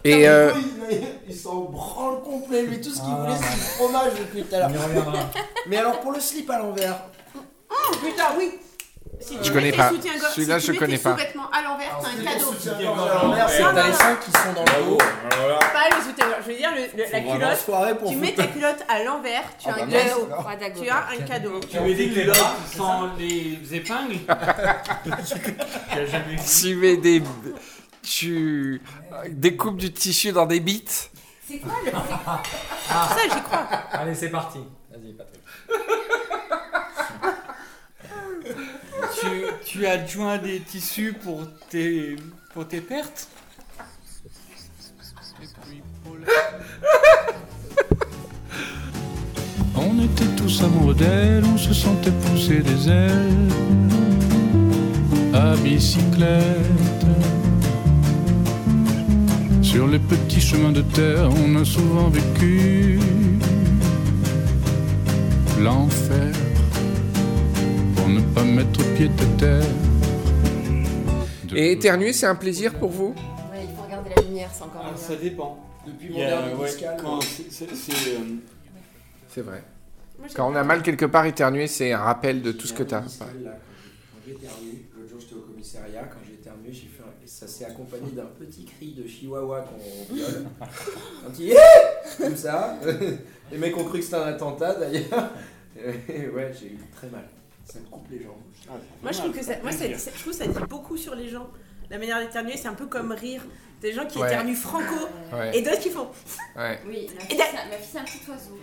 Et 0.04 0.28
euh, 0.28 0.52
il, 0.90 1.02
il 1.28 1.36
s'en 1.36 1.62
branle 1.62 2.22
complet, 2.22 2.62
lui, 2.62 2.80
tout 2.80 2.90
ce 2.90 3.00
qu'il 3.00 3.10
Ah, 3.12 3.20
voulait, 3.22 3.36
c'est 3.36 3.54
du 3.54 3.60
fromage 3.60 4.12
depuis 4.18 4.42
tout 4.44 4.54
à 4.54 4.58
l'heure. 4.60 4.70
Mais 5.66 5.78
alors, 5.78 5.98
pour 6.00 6.12
le 6.12 6.20
slip 6.20 6.48
à 6.50 6.58
l'envers, 6.58 6.96
Putain, 8.02 8.24
oui. 8.38 8.52
Si 9.18 9.35
Je 9.38 9.42
tu 9.42 9.50
connais 9.52 9.72
pas. 9.72 9.90
Celui-là, 10.35 10.61
si 10.61 10.66
je 10.66 10.68
tu 10.72 10.72
mets 10.72 10.79
connais 10.79 10.96
tes 10.98 11.02
pas. 11.02 11.12
sous-vêtements 11.16 11.50
à 11.50 11.62
l'envers, 11.62 11.98
t'as 12.00 12.09
un 12.09 12.24
cadeau. 12.24 12.50
à 12.50 13.22
l'envers, 13.24 13.48
c'est 13.48 13.62
que 13.62 13.74
t'as 13.74 13.87
les 13.87 13.92
seins 13.94 14.16
qui 14.24 14.31
sont 14.31 14.52
dans 14.55 14.64
le 14.64 14.92
haut. 14.92 14.98
Pas 14.98 15.88
le 15.96 16.02
soutien-gorge, 16.05 16.42
je 16.46 16.50
veux 16.50 16.57
dire, 16.57 16.70
la 17.12 17.20
culotte. 17.20 17.66
Tu 18.09 18.16
mets 18.16 18.35
ta 18.35 18.46
culotte 18.46 18.85
à 18.88 19.02
l'envers, 19.05 19.42
tu 19.59 19.68
as 19.68 19.74
Ah 19.79 19.83
un 19.83 19.87
bah 19.87 19.92
cadeau. 19.92 20.26
mince, 20.29 20.44
Pas 20.44 20.57
d'ago. 20.57 20.81
Tu 20.83 20.88
as 20.90 21.07
un 21.09 21.16
cadeau. 21.26 21.61
Tu 21.70 21.81
mets 21.81 21.94
des 21.94 22.11
culottes 22.11 22.37
sans 22.76 23.09
les 23.18 23.59
épingles 23.74 24.18
tu 26.61 26.74
mets 26.76 26.96
des. 26.96 27.22
Tu 28.02 28.81
découpes 29.31 29.76
du 29.79 29.92
tissu 29.92 30.33
dans 30.33 30.46
des 30.46 30.61
bites. 30.61 31.11
C'est 31.48 31.59
quoi 31.59 31.72
le 31.85 31.90
Ça, 31.90 33.16
j'y 33.24 33.42
crois. 33.42 33.66
Allez, 33.92 34.14
c'est 34.14 34.31
parti. 34.31 34.59
Vas-y, 34.90 35.12
Patrick. 35.12 35.40
Tu, 39.26 39.78
tu 39.78 39.86
adjoins 39.86 40.38
des 40.38 40.60
tissus 40.60 41.12
pour 41.12 41.46
tes, 41.70 42.16
pour 42.52 42.66
tes 42.66 42.80
pertes 42.80 43.28
On 49.76 50.02
était 50.02 50.24
tous 50.36 50.62
amoureux 50.62 50.94
d'elle, 50.94 51.44
on 51.44 51.58
se 51.58 51.74
sentait 51.74 52.10
pousser 52.10 52.60
des 52.60 52.88
ailes. 52.88 53.52
À 55.34 55.54
bicyclette. 55.56 57.06
Sur 59.62 59.86
les 59.86 59.98
petits 59.98 60.40
chemins 60.40 60.72
de 60.72 60.82
terre, 60.82 61.28
on 61.44 61.56
a 61.56 61.64
souvent 61.64 62.08
vécu. 62.08 62.98
L'enfer 65.60 66.32
pour 68.06 68.14
ne 68.14 68.20
pas 68.20 68.44
mettre 68.44 68.84
pied 68.94 69.06
à 69.18 69.38
terre. 69.40 69.64
De- 71.48 71.56
Et 71.56 71.72
éternuer, 71.72 72.12
c'est 72.12 72.26
un 72.26 72.36
plaisir 72.36 72.72
pour 72.78 72.90
vous? 72.90 73.08
Ouais, 73.50 73.64
il 73.68 73.74
faut 73.74 73.82
regarder 73.82 74.10
la 74.14 74.22
lumière, 74.22 74.48
c'est 74.54 74.62
encore 74.62 74.84
Ah. 74.86 74.96
Ça 74.96 75.16
dépend. 75.16 75.58
Depuis 75.84 76.10
mon 76.10 76.18
dernier 76.18 76.54
ouais, 76.54 76.68
c'est- 76.68 76.84
euh, 76.86 78.20
C'est 79.28 79.40
vrai. 79.40 79.64
Moi, 80.20 80.28
Quand 80.36 80.48
on 80.48 80.54
a 80.54 80.62
mal 80.62 80.82
quelque 80.82 81.04
part, 81.06 81.26
éternuer, 81.26 81.66
c'est 81.66 81.92
un 81.92 81.98
rappel 81.98 82.42
de 82.42 82.52
tout 82.52 82.68
ce 82.68 82.72
que 82.74 82.84
tu 82.84 82.94
as. 82.94 83.00
Quand 83.00 83.06
j'éternue, 84.24 84.84
l'autre 84.96 85.10
jour 85.10 85.18
j'étais 85.20 85.34
au 85.34 85.40
commissariat, 85.40 86.04
quand 86.04 86.20
j'éternue, 86.28 86.68
j'ai 86.70 86.82
fait 86.88 87.02
un- 87.02 87.24
et 87.24 87.26
ça 87.26 87.48
s'est 87.48 87.64
accompagné 87.64 88.12
d'un 88.12 88.26
petit 88.38 88.64
cri 88.66 88.94
de 88.96 89.04
chihuahua 89.08 89.62
qu'on 89.62 90.14
viole. 90.14 90.46
un 91.26 91.30
petit 91.30 91.52
comme 92.18 92.36
ça. 92.36 92.76
Les 93.50 93.58
mecs 93.58 93.76
ont 93.76 93.84
cru 93.84 93.98
que 93.98 94.04
c'était 94.04 94.16
un 94.16 94.28
attentat 94.28 94.74
d'ailleurs. 94.74 95.30
Et 95.76 96.28
ouais, 96.28 96.52
j'ai 96.58 96.66
eu 96.68 96.78
très 96.96 97.08
mal. 97.10 97.24
Ça 97.66 97.81
me 97.81 97.85
coupe 97.87 98.09
les 98.11 98.22
jambes. 98.22 98.35
Moi, 99.02 99.11
je 99.12 99.18
trouve 99.18 99.33
que 99.33 99.42
ça, 99.44 99.55
moi, 99.62 99.72
ça, 99.72 99.98
ça- 99.98 100.11
je 100.14 100.20
trouve 100.20 100.33
que 100.33 100.38
ça 100.38 100.46
dit 100.46 100.59
beaucoup 100.70 100.96
sur 100.96 101.14
les 101.16 101.29
gens. 101.29 101.48
La 101.90 101.98
manière 101.98 102.20
d'éternuer, 102.20 102.57
c'est 102.57 102.68
un 102.68 102.74
peu 102.74 102.87
comme 102.87 103.12
rire. 103.12 103.42
Des 103.81 103.92
gens 103.92 104.07
qui 104.07 104.18
Ouais. 104.18 104.29
éternuent 104.29 104.55
franco 104.55 104.94
Ouais, 105.33 105.57
et 105.59 105.62
d'autres 105.62 105.81
qui 105.81 105.90
font. 105.90 106.09
ouais. 106.57 106.81
Oui, 106.87 107.09
ma 107.14 107.22
Et 107.24 107.26
fille, 107.26 107.37
d'a- 107.37 107.44
c'est 107.50 107.59
un- 107.59 107.66
ma 107.68 107.76
fille, 107.76 107.88
c'est 107.92 107.98
un 107.98 108.05
petit 108.05 108.31
oiseau. 108.31 108.59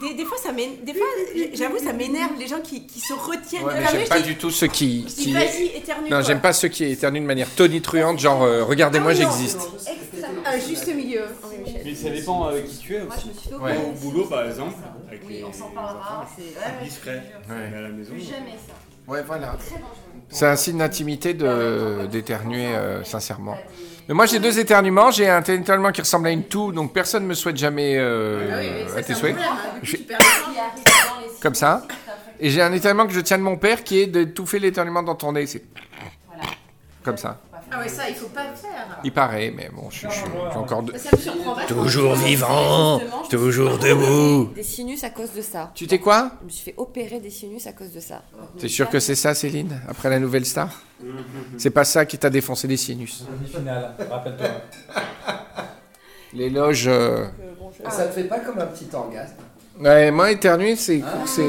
Des, 0.00 0.08
des- 0.08 0.14
des 0.14 0.24
fois, 0.24 0.38
ça 0.38 0.52
des 0.52 0.94
fois, 0.94 1.06
j'avoue, 1.54 1.78
ça 1.78 1.92
m'énerve 1.92 2.32
les 2.38 2.46
gens 2.46 2.60
qui, 2.60 2.86
qui 2.86 3.00
se 3.00 3.12
retiennent 3.12 3.64
Ouais, 3.64 3.74
mais 3.74 3.80
d'éternuer. 3.80 4.00
j'aime 4.00 4.08
pas 4.08 4.20
du 4.20 4.36
tout 4.36 4.50
ceux 4.50 4.68
qui. 4.68 5.04
qui- 5.04 5.32
vas-y, 5.32 5.66
éternue. 5.76 6.08
Non, 6.10 6.22
j'aime 6.22 6.40
pas 6.40 6.52
ceux 6.52 6.68
qui 6.68 6.84
éternuent 6.84 7.20
de 7.20 7.26
manière 7.26 7.50
tonitruante, 7.54 8.18
genre 8.20 8.42
euh, 8.44 8.62
regardez-moi, 8.64 9.10
Ah 9.12 9.14
j'existe. 9.14 9.58
Extrêmement. 9.86 10.42
Un 10.46 10.58
juste 10.60 10.86
milieu. 10.94 11.22
Michel. 11.64 11.82
Mais 11.84 11.94
ça 11.94 12.10
dépend 12.10 12.44
avec 12.44 12.66
qui 12.68 12.78
tu 12.78 12.94
es 12.94 13.04
Moi, 13.04 13.14
je 13.22 13.28
me 13.28 13.32
suis 13.34 13.54
Ouais. 13.54 13.76
Au 13.76 13.92
boulot, 13.98 14.26
par 14.26 14.46
exemple, 14.46 14.74
avec 15.08 15.22
Oui, 15.26 15.34
les- 15.34 15.44
on 15.44 15.52
s'en 15.52 15.68
parlera. 15.70 16.26
C'est 16.36 16.42
ouais, 16.42 16.48
ouais, 16.80 16.84
discret. 16.84 17.22
Mais 17.48 17.76
à 17.76 17.80
la 17.80 17.88
maison. 17.88 18.12
Plus 18.12 18.22
jamais 18.22 18.52
ça. 18.66 18.74
Ouais, 19.12 19.22
voilà. 19.26 19.56
C'est 20.30 20.46
un 20.46 20.56
signe 20.56 20.78
d'intimité 20.78 21.34
de 21.34 22.06
d'éternuer, 22.10 22.66
euh, 22.74 23.02
sincèrement. 23.04 23.56
Mais 24.08 24.14
moi, 24.14 24.24
j'ai 24.24 24.38
deux 24.38 24.58
éternuements. 24.58 25.10
J'ai 25.10 25.28
un 25.28 25.42
éternuement 25.42 25.92
qui 25.92 26.00
ressemble 26.00 26.28
à 26.28 26.30
une 26.30 26.44
toux, 26.44 26.72
donc 26.72 26.94
personne 26.94 27.24
ne 27.24 27.28
me 27.28 27.34
souhaite 27.34 27.58
jamais 27.58 27.96
euh, 27.98 28.48
Ah 28.50 28.56
oui, 28.58 28.70
mais 28.74 28.88
ça, 28.88 28.98
à 28.98 29.02
tes 29.02 29.14
souhaits. 29.14 29.36
hein. 29.38 29.56
Comme 31.42 31.54
ça. 31.54 31.86
Et 32.40 32.50
j'ai 32.50 32.62
un 32.62 32.72
éternuement 32.72 33.06
que 33.06 33.12
je 33.12 33.20
tiens 33.20 33.36
de 33.38 33.42
mon 33.42 33.56
père 33.56 33.84
qui 33.84 34.00
est 34.00 34.06
de 34.06 34.24
touffer 34.24 34.58
l'éternuement 34.58 35.02
dans 35.02 35.14
ton 35.14 35.32
nez. 35.32 35.44
Voilà. 36.26 36.42
comme 37.04 37.16
ça. 37.18 37.40
Ah 37.70 37.80
ouais, 37.80 37.88
ça, 37.88 38.08
il 38.08 38.14
faut 38.14 38.28
pas 38.28 38.44
le 38.44 38.56
faire. 38.56 38.98
Il 39.04 39.12
paraît, 39.12 39.52
mais 39.54 39.68
bon, 39.74 39.90
je, 39.90 40.08
j'ai 40.08 40.56
encore 40.56 40.82
deux. 40.82 40.96
Ça 40.96 41.10
me 41.14 41.20
surprend. 41.20 41.54
Toujours 41.66 42.14
vivant, 42.14 43.00
toujours 43.28 43.78
suis 43.78 43.88
debout. 43.90 44.52
Des 44.54 44.62
sinus 44.62 45.04
à 45.04 45.10
cause 45.10 45.32
de 45.32 45.42
ça. 45.42 45.70
Tu 45.74 45.86
t'es 45.86 45.98
quoi 45.98 46.30
Je 46.40 46.44
me 46.46 46.50
suis 46.50 46.64
fait 46.64 46.74
opérer 46.78 47.20
des 47.20 47.30
sinus 47.30 47.66
à 47.66 47.72
cause 47.72 47.92
de 47.92 48.00
ça. 48.00 48.22
T'es 48.58 48.68
sûr 48.68 48.88
que 48.88 48.98
c'est 49.00 49.14
ça, 49.14 49.34
Céline 49.34 49.80
Après 49.88 50.08
la 50.08 50.18
nouvelle 50.18 50.46
star? 50.46 50.82
C'est 51.58 51.70
pas 51.70 51.84
ça 51.84 52.06
qui 52.06 52.16
t'a 52.18 52.30
défoncé 52.30 52.66
les 52.66 52.76
sinus. 52.76 53.24
Demi-finale, 53.30 53.94
rappelle-toi. 54.10 54.48
L'éloge. 56.34 56.84
euh, 56.88 57.26
Ça 57.88 58.06
te 58.06 58.12
fait 58.12 58.24
pas 58.24 58.40
comme 58.40 58.58
un 58.58 58.66
petit 58.66 58.88
orgasme? 58.92 59.34
Ouais, 59.80 60.10
moi, 60.10 60.30
éternuer, 60.32 60.74
c'est. 60.76 61.00
Ah, 61.06 61.18
c'est... 61.26 61.42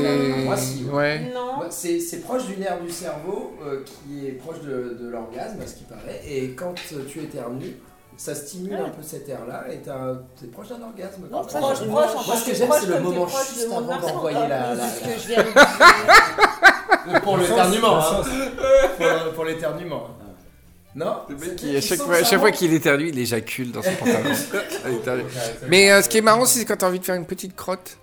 moi, 0.45 0.55
si. 0.57 0.83
Ouais. 0.85 1.31
Non. 1.33 1.57
Bah, 1.59 1.67
C'est 1.71 1.99
c'est 1.99 2.17
proche 2.19 2.45
du 2.45 2.57
nerf 2.57 2.79
du 2.79 2.91
cerveau 2.91 3.53
euh, 3.65 3.83
qui 3.85 4.27
est 4.27 4.31
proche 4.33 4.59
de, 4.61 4.97
de 5.01 5.09
l'orgasme, 5.09 5.59
à 5.63 5.67
ce 5.67 5.75
qui 5.75 5.83
paraît. 5.83 6.21
Et 6.27 6.51
quand 6.51 6.75
euh, 6.93 7.05
tu 7.07 7.19
éternues, 7.21 7.75
ça 8.17 8.35
stimule 8.35 8.75
un 8.75 8.89
peu 8.89 9.01
cet 9.01 9.27
air-là 9.29 9.65
et 9.71 9.77
t'es 9.79 10.47
proche 10.47 10.69
d'un 10.69 10.81
orgasme. 10.83 11.23
Non, 11.31 11.41
proche, 11.43 11.53
proche, 11.79 11.87
Moi, 11.87 12.05
ce 12.35 12.49
que 12.49 12.55
j'aime, 12.55 12.69
c'est 12.79 12.87
le 12.87 12.99
moment 12.99 13.27
juste 13.27 13.65
avant 13.71 13.81
d'envoyer 13.81 14.47
la. 14.47 14.75
la- 14.75 14.89
Pour 17.23 17.37
l'éternuement. 17.37 17.97
hein. 17.99 18.21
Pour, 18.97 19.33
pour 19.33 19.45
l'éternuement. 19.45 20.07
Non? 20.95 21.21
C'est- 21.39 21.55
qui, 21.55 21.75
à 21.77 21.81
chaque 21.81 21.99
fois, 21.99 22.15
à 22.15 22.17
ça 22.19 22.23
chaque 22.25 22.39
fois 22.39 22.49
avant 22.49 22.57
qu'il 22.57 22.73
éternue, 22.73 23.09
il 23.09 23.19
éjacule 23.19 23.71
dans 23.71 23.81
son 23.81 23.91
pantalon. 23.93 24.29
Mais 25.67 25.91
euh, 25.91 26.01
ce 26.01 26.09
qui 26.09 26.17
est 26.17 26.21
marrant, 26.21 26.45
c'est 26.45 26.65
quand 26.65 26.77
t'as 26.77 26.87
envie 26.87 26.99
de 26.99 27.05
faire 27.05 27.15
une 27.15 27.25
petite 27.25 27.55
crotte 27.55 27.97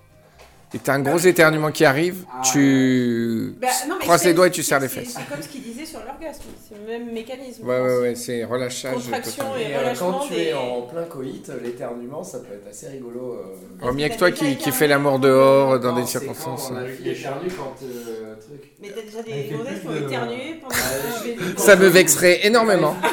et 0.73 0.79
t'as 0.79 0.93
un 0.93 0.99
gros 0.99 1.17
éternuement 1.17 1.71
qui 1.71 1.85
arrive, 1.85 2.25
tu 2.51 3.55
Bah, 3.61 3.67
non, 3.87 3.95
croises 3.99 4.25
les 4.25 4.33
doigts 4.33 4.47
et 4.47 4.51
tu 4.51 4.63
serres 4.63 4.81
les 4.81 4.87
fesses. 4.89 5.15
C'est 5.17 5.33
comme 5.33 5.41
ce 5.41 5.47
qu'il 5.47 5.61
disait 5.63 5.85
sur 5.85 5.99
l'orgasme. 5.99 6.41
C'est 6.67 6.75
le 6.77 6.85
même 6.85 7.13
mécanisme. 7.13 7.65
Ouais, 7.65 7.79
ouais, 7.79 7.97
ouais, 7.99 8.15
c'est 8.15 8.43
relâchage. 8.43 8.95
Contraction 8.95 9.45
et 9.57 9.71
Et 9.71 9.75
euh, 9.75 9.79
relâchement 9.79 10.11
quand 10.11 10.25
tu 10.27 10.33
des- 10.33 10.41
es 10.47 10.53
en 10.53 10.81
plein 10.81 11.03
coït, 11.03 11.49
l'éternuement, 11.63 12.23
ça 12.23 12.39
peut 12.39 12.53
être 12.53 12.67
assez 12.69 12.87
rigolo. 12.89 13.33
euh. 13.33 13.55
Oh, 13.87 13.93
mieux 13.93 14.09
que 14.09 14.17
toi 14.17 14.31
qui, 14.31 14.57
qui 14.57 14.71
fait 14.71 14.87
l'amour 14.87 15.19
dehors 15.19 15.79
dans 15.79 15.93
Non, 15.93 16.01
des 16.01 16.05
circonstances. 16.07 16.71
fille 16.97 17.11
éternue 17.11 17.47
quand 17.57 17.75
euh, 17.83 18.35
truc. 18.35 18.71
Mais 18.81 18.89
t'as 18.89 19.01
déjà 19.03 19.21
des 19.23 19.55
gonzesses 19.55 19.81
qui 19.81 19.87
ont 19.87 20.07
éternué 20.07 20.61
pendant 20.61 20.75
vais. 21.55 21.57
Ça 21.57 21.75
me 21.77 21.87
vexerait 21.87 22.45
énormément. 22.45 22.95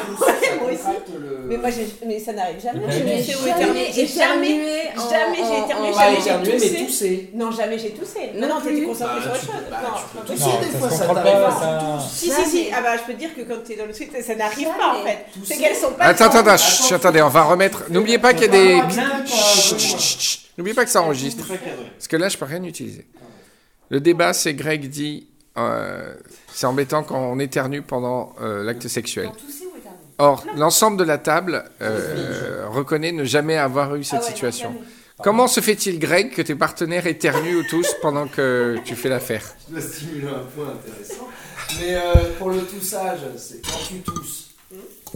moi 0.59 0.71
aussi. 0.71 0.81
Le... 1.19 1.47
Mais 1.47 1.57
moi, 1.57 1.69
j'ai- 1.69 2.05
mais 2.07 2.19
ça 2.19 2.33
n'arrive 2.33 2.59
jamais. 2.61 2.85
Où 2.85 2.91
Jamais. 2.91 3.19
Et 3.19 3.23
jamais, 3.23 4.03
éternué 4.03 4.79
en- 4.97 5.09
jamais 5.09 5.37
j'ai 5.37 5.63
éternué, 5.65 5.93
jamais 5.93 6.59
j'ai 6.59 6.71
mais 6.79 6.85
toussé. 6.85 7.29
Non, 7.45 7.51
jamais 7.51 7.77
j'ai 7.79 7.91
toussé. 7.91 8.31
Non, 8.35 8.47
Non 8.47 8.55
non, 8.55 8.61
t'étais 8.61 8.81
concentré 8.85 9.15
Bah, 9.15 9.21
sur 9.21 9.31
autre 9.31 9.41
chose. 9.41 9.61
bah, 9.69 9.77
Non, 9.83 9.89
tu 9.97 10.03
peux 10.11 10.17
non, 10.19 10.25
tousser 10.25 10.49
Non, 10.49 10.61
des 10.61 10.77
fois, 10.77 10.89
ça 10.89 11.05
t'arrive. 11.07 11.33
pas. 11.33 11.99
Si, 12.09 12.31
si, 12.31 12.45
si. 12.45 12.67
Ah 12.75 12.81
bah, 12.81 12.97
je 12.97 13.03
peux 13.03 13.13
te 13.13 13.19
dire 13.19 13.35
que 13.35 13.41
quand 13.41 13.63
t'es 13.63 13.75
dans 13.75 13.85
le 13.85 13.93
truc, 13.93 14.09
ça 14.21 14.35
n'arrive 14.35 14.67
pas 14.77 14.95
en 14.99 15.03
fait. 15.03 15.25
C'est 15.45 15.57
qu'elles 15.57 15.75
sont 15.75 15.91
pas. 15.91 16.05
Attends, 16.05 16.25
attends, 16.25 16.95
attendez, 16.95 17.21
on 17.21 17.29
va 17.29 17.43
remettre. 17.43 17.83
N'oubliez 17.89 18.17
pas 18.19 18.33
qu'il 18.33 18.43
y 18.43 18.45
a 18.45 18.47
des. 18.49 18.81
N'oubliez 20.57 20.73
pas 20.75 20.85
que 20.85 20.91
ça 20.91 21.01
enregistre. 21.01 21.45
Parce 21.47 22.07
que 22.07 22.15
là, 22.17 22.29
je 22.29 22.37
peux 22.37 22.45
rien 22.45 22.63
utiliser. 22.63 23.05
Le 23.89 23.99
débat, 23.99 24.33
c'est 24.33 24.53
Greg 24.53 24.89
dit 24.89 25.27
euh, 25.57 26.13
c'est 26.53 26.65
embêtant 26.65 27.03
quand 27.03 27.19
on 27.19 27.39
éternue 27.39 27.81
pendant 27.81 28.33
euh, 28.41 28.63
l'acte 28.63 28.87
sexuel. 28.87 29.29
Or, 30.17 30.43
l'ensemble 30.55 30.97
de 30.97 31.03
la 31.03 31.17
table 31.17 31.65
euh, 31.81 32.65
reconnaît 32.69 33.11
ne 33.11 33.25
jamais 33.25 33.57
avoir 33.57 33.95
eu 33.95 34.03
cette 34.03 34.19
Ah 34.21 34.25
ouais, 34.25 34.31
situation. 34.31 34.75
Comment 35.23 35.47
se 35.47 35.61
fait-il, 35.61 35.97
Greg, 35.97 36.31
que 36.33 36.41
tes 36.41 36.55
partenaires 36.55 37.07
éternuent 37.07 37.55
ou 37.57 37.63
tous 37.63 37.87
pendant 38.01 38.27
que 38.27 38.77
tu 38.83 38.95
fais 38.95 39.09
l'affaire? 39.09 39.43
Je 39.67 39.73
dois 39.73 39.81
stimuler 39.81 40.27
un 40.27 40.43
point 40.53 40.73
intéressant. 40.73 41.27
Mais 41.79 41.95
euh, 41.95 42.33
pour 42.37 42.49
le 42.49 42.61
toussage, 42.61 43.19
c'est 43.37 43.61
quand 43.65 43.79
tu 43.87 43.95
tousses, 44.01 44.49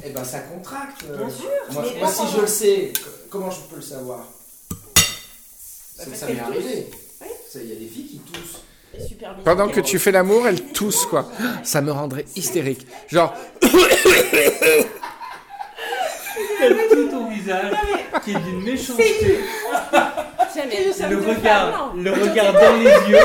eh 0.03 0.09
ben 0.11 0.23
ça 0.23 0.39
contracte. 0.39 1.03
euh. 1.09 1.17
Bien 1.17 1.29
sûr. 1.29 1.45
Moi, 1.71 1.83
Mais 1.85 1.99
moi, 1.99 2.09
là, 2.09 2.13
si 2.13 2.35
je 2.35 2.41
le 2.41 2.47
sais, 2.47 2.93
comment 3.29 3.51
je 3.51 3.59
peux 3.69 3.75
le 3.75 3.81
savoir? 3.81 4.25
Parce 5.97 6.09
ça 6.17 6.27
m'est 6.27 6.39
arrivé. 6.39 6.87
Oui. 7.21 7.27
Il 7.55 7.67
y 7.69 7.71
a 7.73 7.75
des 7.75 7.87
filles 7.87 8.07
qui 8.07 8.19
toussent. 8.19 8.61
Super. 9.07 9.35
Pendant 9.43 9.67
que 9.67 9.81
tu 9.81 9.99
fais 9.99 10.11
l'amour, 10.11 10.47
elle 10.47 10.63
tousse, 10.71 11.05
quoi. 11.05 11.29
Ça 11.63 11.81
me 11.81 11.91
rendrait 11.91 12.25
hystérique. 12.35 12.87
Genre, 13.09 13.33
tout 16.91 17.07
ton 17.09 17.29
visage 17.29 17.71
qui 18.23 18.31
est 18.31 18.39
d'une 18.39 18.63
méchanceté. 18.63 19.39
Jamais. 20.55 20.91
Le 21.09 21.17
regard, 21.17 21.93
le 21.95 22.11
regard 22.11 22.53
dans 22.53 22.75
les 22.77 23.11
yeux 23.11 23.19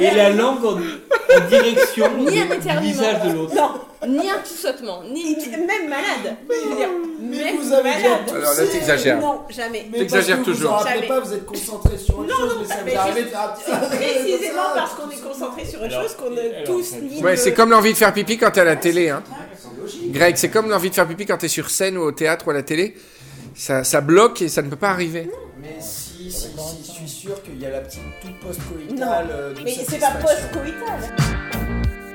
et 0.00 0.10
la 0.14 0.30
langue 0.30 0.64
en, 0.64 0.72
en 0.72 1.48
direction 1.48 2.06
Ni 2.18 2.40
un 2.40 2.44
du- 2.46 2.48
du 2.48 2.54
éternuement. 2.54 2.80
visage 2.80 3.22
de 3.28 3.32
l'autre. 3.34 3.54
Non, 3.54 3.70
Ni 4.08 4.30
un 4.30 4.38
tout-sautement, 4.38 5.02
ni. 5.12 5.36
même 5.50 5.88
malade. 5.88 6.36
Je 6.48 6.68
veux 6.68 6.76
dire, 6.76 6.88
mais 7.20 7.36
même 7.44 7.56
vous 7.58 7.72
avez 7.72 7.90
déjà 7.94 8.08
malade. 8.08 8.20
Alors 8.34 8.54
là, 8.54 8.66
t'exagères. 8.72 9.20
Non, 9.20 9.40
jamais. 9.50 9.86
Mais 9.92 9.98
T'exagères 9.98 10.36
parce 10.36 10.48
que 10.48 10.52
toujours. 10.52 10.78
Vous 10.78 10.88
Jamais. 10.88 11.06
pas, 11.06 11.20
vous 11.20 11.32
êtes 11.34 11.44
concentré 11.46 11.98
sur 11.98 12.18
autre 12.18 12.28
Non, 12.28 12.36
chose, 12.36 12.54
non, 12.54 12.60
mais 12.62 12.68
ça 12.68 12.80
mais 12.84 12.92
vous 12.92 12.98
arrive 12.98 13.14
de 13.16 13.96
précisément 13.96 14.62
parce 14.74 14.94
qu'on 14.94 15.10
est 15.10 15.22
concentré 15.22 15.64
sur 15.66 15.84
une 15.84 15.90
chose 15.90 16.16
qu'on 16.16 16.30
ne 16.30 16.64
tous 16.64 16.82
ça- 16.82 16.96
ni 17.02 17.22
ouais, 17.22 17.36
c'est 17.36 17.52
comme 17.54 17.70
l'envie 17.70 17.92
de 17.92 17.98
faire 17.98 18.12
pipi 18.14 18.38
quand 18.38 18.50
t'es 18.50 18.60
à 18.60 18.64
la 18.64 18.76
télé, 18.76 19.10
hein. 19.10 19.22
Logique. 19.84 20.12
Greg, 20.12 20.36
c'est 20.36 20.48
comme 20.50 20.68
l'envie 20.70 20.90
de 20.90 20.94
faire 20.94 21.06
pipi 21.06 21.26
quand 21.26 21.36
t'es 21.38 21.48
sur 21.48 21.68
scène 21.70 21.96
ou 21.98 22.02
au 22.02 22.12
théâtre 22.12 22.46
ou 22.46 22.50
à 22.50 22.54
la 22.54 22.62
télé. 22.62 22.94
Ça, 23.54 23.84
ça 23.84 24.00
bloque 24.00 24.42
et 24.42 24.48
ça 24.48 24.62
ne 24.62 24.68
peut 24.70 24.76
pas 24.76 24.90
arriver. 24.90 25.30
Mais 25.62 25.76
si, 25.80 26.30
si, 26.30 26.48
si, 26.48 26.48
je 26.86 26.90
suis 26.92 27.08
sûr 27.08 27.42
qu'il 27.42 27.58
y 27.60 27.66
a 27.66 27.70
la 27.70 27.80
petite 27.80 28.00
toute 28.20 28.38
post-coïtale 28.40 29.28
euh, 29.30 29.54
de 29.54 29.60
Mais 29.62 29.72
c'est 29.72 29.98
pas 29.98 30.06
satisfaction. 30.12 30.48
post-coïtal. 30.52 32.14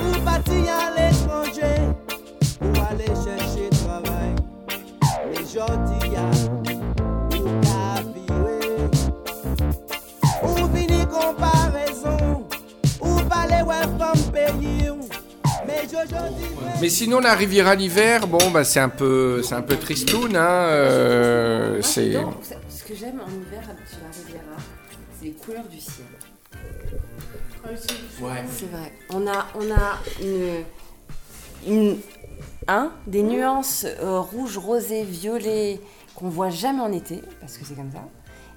Ou 0.00 0.20
partir 0.24 0.64
à 0.68 0.90
l'étranger, 0.96 1.80
ou 2.60 2.66
aller 2.90 3.06
chercher 3.24 3.70
travail. 3.70 4.34
Mais 5.30 5.44
jodi 5.52 5.83
Mais 16.80 16.88
sinon, 16.88 17.20
la 17.20 17.34
Riviera 17.34 17.74
l'hiver, 17.74 18.26
bon, 18.26 18.50
bah, 18.50 18.64
c'est 18.64 18.80
un 18.80 18.88
peu, 18.88 19.42
c'est 19.42 19.54
un 19.54 19.62
peu 19.62 19.76
tristoun, 19.76 20.36
hein. 20.36 20.40
euh, 20.40 21.72
Moi, 21.74 21.82
c'est. 21.82 22.12
Ce 22.68 22.84
que 22.84 22.94
j'aime 22.94 23.20
en 23.20 23.30
hiver 23.30 23.62
sur 23.88 23.98
la 24.00 24.10
Riviera, 24.10 24.56
c'est 25.18 25.26
les 25.26 25.32
couleurs 25.32 25.64
du 25.64 25.80
ciel. 25.80 26.06
Ouais. 28.20 28.44
C'est 28.54 28.70
vrai. 28.70 28.92
On 29.10 29.26
a, 29.26 29.46
on 29.54 29.70
a 29.70 29.98
une, 30.20 30.64
une, 31.66 31.98
hein, 32.68 32.92
des 33.06 33.22
nuances 33.22 33.86
euh, 34.02 34.20
rouge, 34.20 34.58
rosé, 34.58 35.04
violet 35.04 35.80
qu'on 36.14 36.28
voit 36.28 36.50
jamais 36.50 36.82
en 36.82 36.92
été, 36.92 37.22
parce 37.40 37.56
que 37.56 37.64
c'est 37.64 37.74
comme 37.74 37.90
ça. 37.90 38.06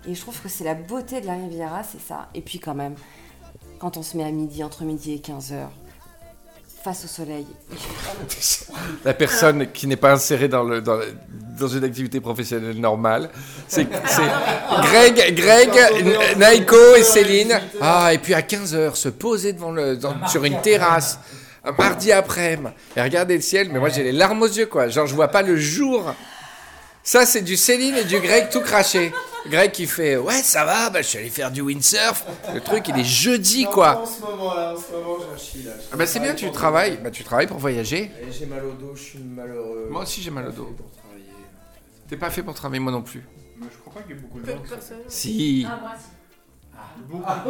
Et 0.08 0.14
je 0.14 0.22
trouve 0.22 0.40
que 0.42 0.50
c'est 0.50 0.66
la 0.66 0.76
beauté 0.76 1.22
de 1.22 1.26
la 1.26 1.34
Riviera, 1.34 1.84
c'est 1.84 2.02
ça. 2.02 2.28
Et 2.36 2.42
puis 2.42 2.60
quand 2.60 2.76
même, 2.76 2.96
quand 3.80 3.98
on 3.98 4.04
se 4.04 4.18
met 4.18 4.24
à 4.24 4.32
midi, 4.32 4.64
entre 4.64 4.84
midi 4.84 5.14
et 5.14 5.18
15h, 5.18 5.68
face 6.84 7.06
au 7.06 7.08
soleil, 7.08 7.46
La 9.06 9.14
personne 9.14 9.72
qui 9.72 9.88
n'est 9.88 9.96
pas 9.98 10.14
insérée 10.14 10.48
dans, 10.48 10.64
le, 10.64 10.82
dans, 10.82 10.96
le- 10.96 11.14
dans 11.60 11.68
une 11.68 11.84
activité 11.84 12.20
professionnelle 12.22 12.80
normale. 12.80 13.30
C'est 13.68 13.88
c'est 14.08 14.22
Greg, 14.84 15.36
Greg, 15.36 15.70
Naiko 16.38 16.96
et 16.98 17.04
Céline. 17.04 17.60
Ah, 17.82 18.14
et 18.14 18.18
puis 18.20 18.34
à 18.34 18.42
15h, 18.42 18.96
se 18.96 19.10
poser 19.10 19.54
devant 19.54 19.72
le, 19.72 19.98
dans- 19.98 20.28
sur 20.28 20.44
une 20.46 20.62
terrasse, 20.62 21.20
un 21.66 21.72
mardi 21.72 22.12
après-midi, 22.12 22.70
et 22.96 23.02
regarder 23.02 23.36
le 23.36 23.42
ciel. 23.42 23.70
Mais 23.72 23.80
moi, 23.80 23.90
j'ai 23.90 24.04
les 24.04 24.12
larmes 24.14 24.42
aux 24.42 24.48
yeux, 24.48 24.68
quoi. 24.68 24.88
Genre, 24.88 25.08
je 25.08 25.16
vois 25.16 25.28
pas 25.30 25.42
le 25.42 25.58
jour. 25.58 26.14
Ça, 27.04 27.26
c'est 27.26 27.42
du 27.42 27.58
Céline 27.58 27.96
et 27.96 28.04
du 28.04 28.20
Greg 28.20 28.50
tout 28.50 28.62
craché. 28.62 29.14
Greg 29.50 29.72
qui 29.72 29.86
fait 29.88 30.18
Ouais, 30.18 30.42
ça 30.44 30.66
va, 30.66 30.90
bah, 30.90 31.02
je 31.02 31.08
suis 31.08 31.18
allé 31.20 31.30
faire 31.30 31.52
du 31.52 31.62
windsurf. 31.62 32.26
Le 32.54 32.62
truc, 32.62 32.88
il 32.90 33.00
est 33.00 33.04
jeudi, 33.04 33.66
En 33.68 33.72
quoi. 33.72 34.04
ce 34.06 34.22
moment 34.22 34.54
là, 34.54 34.74
en 34.74 34.78
ce 34.78 34.92
moment 34.92 35.18
j'en 35.20 35.38
chie 35.38 35.64
là. 35.64 35.72
Ah, 35.92 35.96
bah, 35.98 36.06
c'est 36.08 36.20
bien, 36.20 36.34
tu 36.36 36.52
travailles. 36.52 36.98
Bah, 37.04 37.12
tu 37.12 37.24
travailles 37.24 37.48
pour 37.48 37.58
voyager. 37.58 38.12
Et 38.22 38.32
J'ai 38.32 38.46
mal 38.46 38.64
au 38.66 38.72
dos, 38.74 38.94
je 38.96 39.02
suis 39.04 39.20
malheureux. 39.20 39.88
Moi 39.90 40.02
aussi, 40.04 40.22
j'ai 40.22 40.32
mal 40.32 40.48
au 40.48 40.52
dos. 40.52 40.66
Pour 40.78 40.92
travailler. 40.92 41.24
T'es 42.08 42.18
pas 42.18 42.30
fait 42.30 42.44
pour 42.44 42.54
travailler, 42.54 42.80
moi 42.80 42.92
non 42.92 43.02
plus. 43.02 43.24
Mais 43.60 43.68
je 43.72 43.78
crois 43.80 43.94
pas 43.94 44.02
qu'il 44.02 44.16
y 44.16 44.20
ait 44.20 44.22
beaucoup 44.22 44.40
de 44.40 44.46
gens. 44.46 44.62
Si. 45.08 45.66
Ah, 47.26 47.44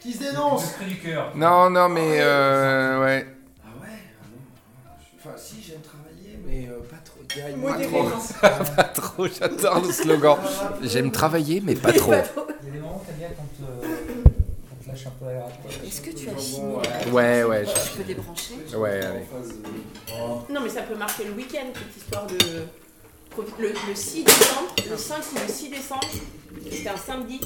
Qui 0.00 0.12
se 0.12 0.18
dénonce 0.20 0.64
du 0.88 0.96
cœur. 0.98 1.32
Non, 1.36 1.68
non, 1.70 1.88
mais 1.88 2.20
euh, 2.20 3.00
ouais. 3.04 3.26
Ah 3.62 3.68
ouais 3.82 3.88
ah 4.20 4.26
non, 4.32 4.90
je- 5.00 5.18
Enfin, 5.28 5.36
si, 5.36 5.62
j'aime 5.62 5.80
travailler, 5.82 6.38
mais 6.46 6.68
euh, 6.68 6.80
pas 6.88 6.96
Pas 7.62 7.78
trop. 7.78 8.10
pas 8.76 8.84
trop, 8.84 9.26
j'adore 9.28 9.80
le 9.84 9.92
slogan. 9.92 10.38
J'aime 10.82 11.10
travailler, 11.12 11.60
mais 11.64 11.74
pas 11.74 11.92
trop. 11.92 12.12
Il 12.12 12.16
y 12.16 12.18
a 12.18 12.72
des 12.72 12.78
moments 12.78 13.00
où 13.02 13.06
t'aimes 13.06 13.16
bien 13.18 13.28
quand, 13.36 13.64
euh, 13.64 13.86
quand 14.68 14.76
tu 14.82 14.88
lâches 14.88 15.06
un 15.06 15.10
peu 15.10 15.24
la 15.32 15.42
rate. 15.44 15.52
est-ce 15.86 16.00
que 16.00 16.10
tu 16.10 16.28
as 16.28 16.34
fini 16.36 16.60
Bon, 16.60 16.80
ouais. 17.16 17.44
Ouais, 17.44 17.64
Tu 17.64 17.98
peux 17.98 18.04
débrancher 18.04 18.54
Ouais, 18.76 19.00
allez. 19.04 19.26
Non, 20.50 20.60
mais 20.62 20.68
ça 20.68 20.82
peut 20.82 20.96
marquer 20.96 21.24
le 21.24 21.32
week-end, 21.32 21.66
cette 21.74 21.96
histoire 22.02 22.26
de. 22.26 22.36
Le, 23.58 23.68
le 23.68 23.94
6 23.94 24.24
décembre, 24.24 24.74
le 24.90 24.96
5 24.96 25.16
ou 25.32 25.34
le 25.46 25.52
6 25.52 25.70
décembre, 25.70 26.00
c'était 26.68 26.88
un 26.88 26.96
samedi. 26.96 27.40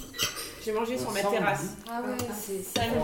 J'ai 0.64 0.72
mangé 0.72 0.96
sur 0.96 1.10
ma 1.10 1.20
terrasse. 1.20 1.76
Ah 1.90 2.00
ouais, 2.00 2.16
c'est 2.40 2.80
Fabuleux. 2.80 3.02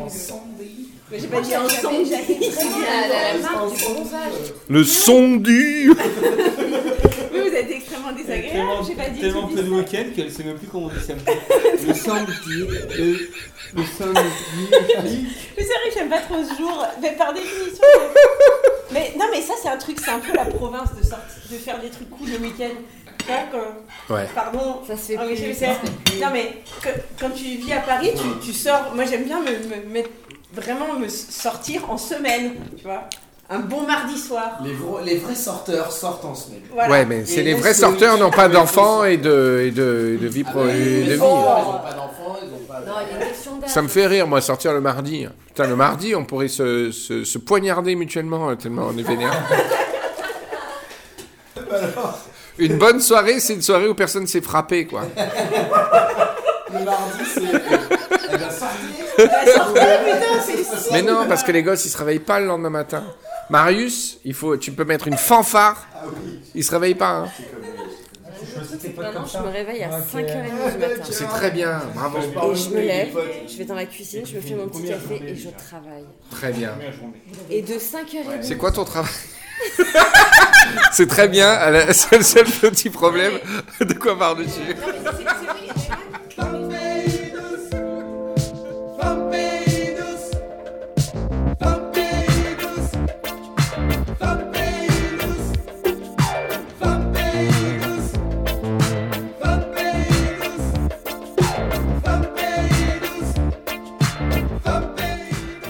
Mais 1.10 1.18
j'ai 1.18 1.26
pas 1.26 1.40
dit 1.42 1.54
un 1.54 1.68
samedi. 1.68 2.10
la, 2.10 3.08
la, 3.08 3.32
la 3.34 3.38
marque 3.38 3.76
du 3.76 3.84
bronzage. 3.84 4.32
Le 4.68 4.84
son 4.84 5.36
du. 5.36 5.90
Oui, 5.90 7.40
vous 7.48 7.54
êtes 7.54 7.70
extrêmement 7.70 8.12
désagréable. 8.12 8.70
J'ai 8.86 8.94
pas 8.94 9.10
dit 9.10 9.20
tellement 9.20 9.46
dit 9.48 9.56
de 9.56 9.62
ça. 9.62 9.68
week-end 9.68 10.04
qu'elle 10.16 10.32
sait 10.32 10.44
même 10.44 10.56
plus 10.56 10.68
comment 10.68 10.86
on 10.86 10.88
dit 10.88 11.04
samedi. 11.04 11.24
Le 11.86 11.94
samedi. 11.94 12.32
Le, 12.98 13.28
le 13.74 13.84
samedi. 13.98 15.26
Mais 15.56 15.62
c'est 15.62 15.64
vrai 15.64 15.88
que 15.88 15.94
j'aime 15.94 16.08
pas 16.08 16.20
trop 16.20 16.42
ce 16.42 16.56
jour. 16.56 16.86
Mais 17.02 17.12
par 17.12 17.34
définition. 17.34 17.84
Mais 18.92 19.12
non, 19.18 19.26
mais 19.30 19.40
ça, 19.42 19.54
c'est 19.62 19.68
un 19.68 19.76
truc, 19.76 19.98
c'est 20.02 20.10
un 20.10 20.18
peu 20.18 20.34
la 20.34 20.46
province 20.46 20.94
de, 20.96 21.02
sortir, 21.04 21.26
de 21.50 21.56
faire 21.56 21.80
des 21.80 21.90
trucs 21.90 22.10
cool 22.10 22.28
le 22.28 22.38
week-end. 22.38 22.74
Ouais. 24.10 24.26
Pardon. 24.34 24.80
Ça 24.86 24.96
se 24.96 25.02
fait 25.02 25.16
Ah 25.18 25.24
oui, 25.26 25.34
plus, 25.34 25.46
je 25.48 25.52
ça 25.52 25.58
sais. 25.58 25.66
se 25.66 25.86
fait 25.86 25.92
plus. 26.04 26.20
Non, 26.20 26.28
mais 26.32 26.52
que- 26.82 27.00
quand 27.20 27.30
tu 27.30 27.44
vis 27.44 27.72
à 27.72 27.80
Paris, 27.80 28.10
tu, 28.16 28.46
tu 28.46 28.52
sors. 28.52 28.92
Moi, 28.94 29.04
j'aime 29.04 29.24
bien 29.24 29.40
me, 29.40 29.50
me 29.50 29.92
mettre. 29.92 30.10
Vraiment 30.52 30.94
me 30.98 31.06
sortir 31.08 31.88
en 31.90 31.96
semaine. 31.96 32.54
Tu 32.76 32.82
vois 32.82 33.04
Un 33.48 33.60
bon 33.60 33.82
mardi 33.86 34.18
soir. 34.18 34.58
Les, 34.64 34.72
vrais- 34.72 35.04
les 35.04 35.16
vrais 35.18 35.36
sorteurs 35.36 35.92
sortent 35.92 36.24
en 36.24 36.34
semaine. 36.34 36.62
Voilà. 36.72 36.90
Ouais, 36.90 37.04
mais 37.06 37.24
c'est 37.24 37.42
les 37.42 37.54
vrais 37.54 37.72
sorteurs 37.72 38.14
week-end 38.14 38.24
n'ont 38.26 38.32
pas 38.32 38.48
d'enfants 38.48 39.04
et 39.04 39.16
de, 39.16 39.62
et 39.66 39.70
de, 39.70 40.18
de 40.20 40.26
vie. 40.26 40.42
Ah 40.44 40.50
pro- 40.50 40.64
bah, 40.64 40.74
et 40.74 40.78
de 40.78 40.82
vie. 40.82 41.14
Ils 41.14 41.22
ont 41.22 41.44
pas 41.44 41.92
d'enfants, 41.94 42.36
ils 42.42 42.52
ont 42.52 42.66
pas. 42.66 42.80
Non, 42.80 42.94
il 43.06 43.12
y 43.16 43.20
a 43.20 43.22
une 43.22 43.28
question. 43.30 43.52
Ça 43.68 43.80
me 43.82 43.86
fait 43.88 44.08
rire, 44.08 44.26
moi, 44.26 44.40
sortir 44.40 44.72
le 44.72 44.80
mardi. 44.80 45.28
Putain, 45.46 45.68
le 45.68 45.76
mardi, 45.76 46.16
on 46.16 46.24
pourrait 46.24 46.48
se, 46.48 46.90
se, 46.90 47.22
se 47.22 47.38
poignarder 47.38 47.94
mutuellement, 47.94 48.50
euh, 48.50 48.56
tellement 48.56 48.88
on 48.92 48.98
est 48.98 49.02
vénère. 49.02 49.32
Une 52.60 52.76
bonne 52.78 53.00
soirée, 53.00 53.40
c'est 53.40 53.54
une 53.54 53.62
soirée 53.62 53.88
où 53.88 53.94
personne 53.94 54.26
s'est 54.26 54.40
frappé, 54.40 54.86
quoi. 54.86 55.02
Le 56.72 56.84
mardi, 56.84 57.24
c'est. 57.34 57.40
Elle 58.30 58.38
va 58.38 58.50
sortir. 58.50 58.78
Putain, 59.16 60.40
c'est 60.44 60.92
Mais 60.92 61.02
non, 61.02 61.26
parce 61.28 61.42
que 61.42 61.52
les 61.52 61.62
gosses, 61.62 61.84
ils 61.84 61.90
se 61.90 61.98
réveillent 61.98 62.18
pas 62.20 62.38
le 62.40 62.46
lendemain 62.46 62.70
matin. 62.70 63.02
Marius, 63.48 64.18
il 64.24 64.34
faut, 64.34 64.56
tu 64.56 64.70
peux 64.72 64.84
mettre 64.84 65.08
une 65.08 65.16
fanfare. 65.16 65.86
Il 66.54 66.62
se 66.64 66.70
réveille 66.70 66.94
pas. 66.94 67.10
hein. 67.10 67.28
Maintenant, 68.96 69.26
je 69.26 69.38
me 69.38 69.48
réveille 69.48 69.82
à 69.82 69.90
5h30 69.90 70.72
du 70.72 70.78
matin. 70.78 71.02
C'est 71.10 71.26
très 71.26 71.50
bien, 71.50 71.80
bravo. 71.94 72.18
Et 72.18 72.54
je 72.56 72.70
me 72.70 72.80
lève, 72.80 73.18
je 73.48 73.56
vais 73.56 73.64
dans 73.64 73.74
la 73.74 73.86
cuisine, 73.86 74.22
je 74.24 74.36
me 74.36 74.40
fais 74.40 74.54
mon 74.54 74.68
petit 74.68 74.84
café 74.88 75.22
et 75.26 75.34
je 75.34 75.48
travaille. 75.50 76.04
Très 76.30 76.52
bien. 76.52 76.72
Et 77.50 77.62
de 77.62 77.74
5h30. 77.74 78.42
C'est 78.42 78.56
quoi 78.56 78.70
ton 78.72 78.84
travail? 78.84 79.10
C'est 80.92 81.06
très 81.06 81.28
bien. 81.28 81.58
elle 81.62 81.76
a- 81.76 81.92
C'est 81.92 82.16
le 82.18 82.24
seul 82.24 82.44
petit 82.46 82.90
problème. 82.90 83.32
De 83.80 83.94
quoi 83.94 84.18
par-dessus 84.18 84.74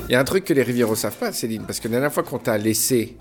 Il 0.08 0.12
y 0.12 0.16
a 0.16 0.20
un 0.20 0.24
truc 0.24 0.44
que 0.44 0.52
les 0.52 0.62
Rivieros 0.62 0.96
savent 0.96 1.16
pas, 1.16 1.32
Céline, 1.32 1.62
parce 1.64 1.78
que 1.78 1.86
la 1.86 1.92
dernière 1.92 2.12
fois 2.12 2.24
qu'on 2.24 2.38
t'a 2.38 2.58
laissé. 2.58 3.16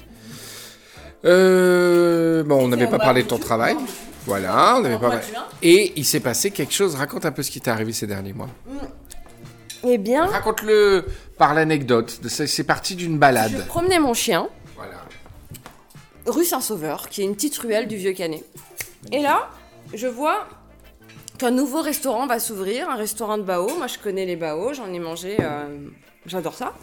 Euh, 1.26 2.44
bon, 2.44 2.64
on 2.64 2.68
n'avait 2.68 2.88
pas 2.88 3.00
parlé 3.00 3.24
de 3.24 3.28
ton 3.28 3.38
travail. 3.40 3.76
Voilà, 4.26 4.76
on 4.78 4.82
n'avait 4.82 4.98
pas. 5.00 5.22
Et 5.62 5.94
il 5.96 6.06
s'est 6.06 6.20
passé 6.20 6.52
quelque 6.52 6.74
chose. 6.74 6.96
Raconte 6.96 7.26
un 7.26 7.32
peu 7.32 7.44
ce 7.44 7.52
qui 7.52 7.60
t'est 7.62 7.72
arrivé 7.72 7.92
ces 7.94 8.08
derniers 8.08 8.34
mois. 8.34 8.50
Eh 9.84 9.98
bien, 9.98 10.26
Raconte-le 10.26 11.06
par 11.38 11.54
l'anecdote. 11.54 12.20
c'est 12.28 12.64
parti 12.66 12.96
d'une 12.96 13.18
balade. 13.18 13.54
je 13.58 13.62
promenais 13.64 14.00
mon 14.00 14.14
chien, 14.14 14.50
Voilà. 14.76 14.98
rue 16.26 16.44
Saint-Sauveur, 16.44 17.08
qui 17.10 17.22
est 17.22 17.26
une 17.26 17.34
petite 17.36 17.58
ruelle 17.58 17.88
du 17.88 17.96
Vieux 17.96 18.12
Canet. 18.12 18.44
Et 19.14 19.22
là, 19.22 19.50
je 19.94 20.08
vois 20.08 20.48
qu'un 21.38 21.52
nouveau 21.52 21.82
restaurant 21.82 22.28
va 22.28 22.40
s'ouvrir, 22.40 22.90
un 22.90 22.98
restaurant 22.98 23.38
de 23.38 23.44
bao. 23.44 23.70
Moi, 23.78 23.88
je 23.88 23.98
connais 23.98 24.26
les 24.26 24.36
bao, 24.36 24.74
j'en 24.74 24.92
ai 24.94 25.00
mangé, 25.00 25.38
euh, 25.40 25.78
j'adore 26.26 26.56
ça. 26.56 26.74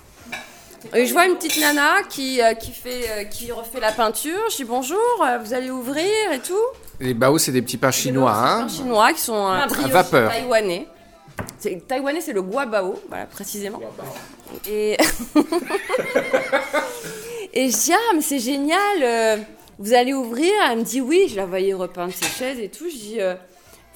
Et 0.95 1.07
je 1.07 1.13
vois 1.13 1.27
une 1.27 1.35
petite 1.37 1.59
nana 1.61 2.03
qui, 2.09 2.41
euh, 2.41 2.55
qui, 2.55 2.71
fait, 2.73 3.05
euh, 3.11 3.25
qui 3.25 3.53
refait 3.53 3.81
la 3.81 3.93
peinture. 3.93 4.39
Je 4.51 4.57
dis 4.57 4.65
bonjour, 4.65 4.99
euh, 5.23 5.39
vous 5.39 5.53
allez 5.55 5.71
ouvrir 5.71 6.05
et 6.33 6.39
tout. 6.41 6.55
Les 7.01 7.13
bao, 7.15 7.39
c'est 7.39 7.53
des 7.53 7.63
petits 7.63 7.77
pains 7.77 7.91
chinois, 7.91 8.33
Des 8.33 8.63
hein 8.63 8.69
chinois 8.69 9.13
qui 9.13 9.21
sont 9.21 9.47
À 9.47 9.67
brioches 9.67 9.91
vapeur. 9.91 10.31
taïwanais. 10.31 10.87
C'est- 11.59 11.87
Taïwanais, 11.87 12.21
c'est 12.23 12.33
le 12.33 12.41
guabao, 12.43 12.95
voilà, 13.09 13.27
précisément. 13.27 13.81
Et... 14.69 14.93
et 17.53 17.71
je 17.71 17.77
dis, 17.77 17.93
ah, 17.93 18.13
mais 18.15 18.23
c'est 18.23 18.39
génial, 18.39 18.79
euh, 19.03 19.37
vous 19.79 19.93
allez 19.93 20.15
ouvrir 20.15 20.51
Elle 20.71 20.79
me 20.79 20.83
dit 20.85 21.03
oui, 21.03 21.27
je 21.29 21.37
la 21.37 21.45
voyais 21.45 21.75
repeindre 21.75 22.15
ses 22.15 22.27
chaises 22.29 22.59
et 22.59 22.71
tout. 22.71 22.89
Je 22.89 22.97
dis, 22.97 23.21
euh, 23.21 23.35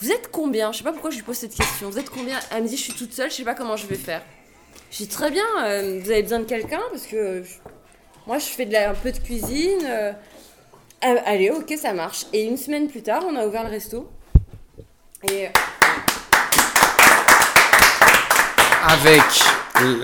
vous 0.00 0.10
êtes 0.12 0.30
combien? 0.30 0.70
Je 0.72 0.78
sais 0.78 0.84
pas 0.84 0.92
pourquoi 0.92 1.10
je 1.10 1.16
lui 1.16 1.22
pose 1.22 1.36
cette 1.36 1.54
question. 1.54 1.88
Vous 1.88 1.98
êtes 1.98 2.10
combien? 2.10 2.38
Elle 2.54 2.64
me 2.64 2.68
dit, 2.68 2.76
je 2.76 2.82
suis 2.82 2.92
toute 2.92 3.14
seule, 3.14 3.30
je 3.30 3.36
sais 3.36 3.44
pas 3.44 3.54
comment 3.54 3.76
je 3.76 3.86
vais 3.86 3.94
faire. 3.96 4.20
Je 4.90 4.96
dis, 4.98 5.08
très 5.08 5.30
bien, 5.30 5.44
euh, 5.64 6.00
vous 6.02 6.10
avez 6.10 6.22
besoin 6.22 6.40
de 6.40 6.44
quelqu'un 6.44 6.80
Parce 6.90 7.06
que 7.06 7.16
euh, 7.16 7.42
je- 7.44 7.58
moi, 8.26 8.38
je 8.38 8.44
fais 8.46 8.66
de 8.66 8.72
la- 8.72 8.90
un 8.90 8.94
peu 8.94 9.12
de 9.12 9.18
cuisine. 9.18 9.78
euh, 9.86 10.12
ah, 11.02 11.14
allez, 11.26 11.50
ok, 11.50 11.72
ça 11.80 11.92
marche. 11.92 12.26
Et 12.32 12.42
une 12.44 12.56
semaine 12.56 12.88
plus 12.88 13.02
tard, 13.02 13.22
on 13.28 13.36
a 13.36 13.46
ouvert 13.46 13.64
le 13.64 13.70
resto. 13.70 14.10
Et 15.30 15.48
Avec 18.88 19.22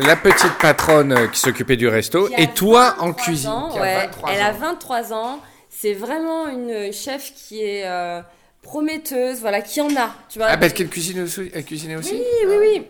la 0.05 0.17
petite 0.17 0.53
patronne 0.61 1.13
euh, 1.13 1.27
qui 1.29 1.41
s'occupait 1.41 1.77
du 1.77 1.89
resto 1.89 2.29
et 2.37 2.49
toi 2.49 2.95
en 2.99 3.07
23 3.09 3.25
cuisine. 3.25 3.51
ans, 3.51 3.71
qui 3.73 3.79
a 3.79 3.81
ouais, 3.81 3.95
23 4.07 4.31
elle 4.33 4.41
a 4.43 4.51
ans. 4.51 4.59
23 4.61 5.13
ans. 5.13 5.41
C'est 5.71 5.93
vraiment 5.95 6.47
une 6.49 6.93
chef 6.93 7.33
qui 7.35 7.63
est 7.63 7.83
euh, 7.87 8.21
prometteuse, 8.63 9.41
voilà, 9.41 9.61
qui 9.63 9.81
en 9.81 9.89
a. 9.97 10.15
Tu 10.29 10.39
vois. 10.39 10.49
Ah, 10.51 10.57
parce 10.59 10.73
qu'elle 10.73 10.89
cuisine 10.89 11.23
aussi, 11.23 11.51
elle 11.55 11.65
cuisinait 11.65 11.97
aussi 11.97 12.13
Oui, 12.15 12.25
oui, 12.49 12.57
oui. 12.61 12.87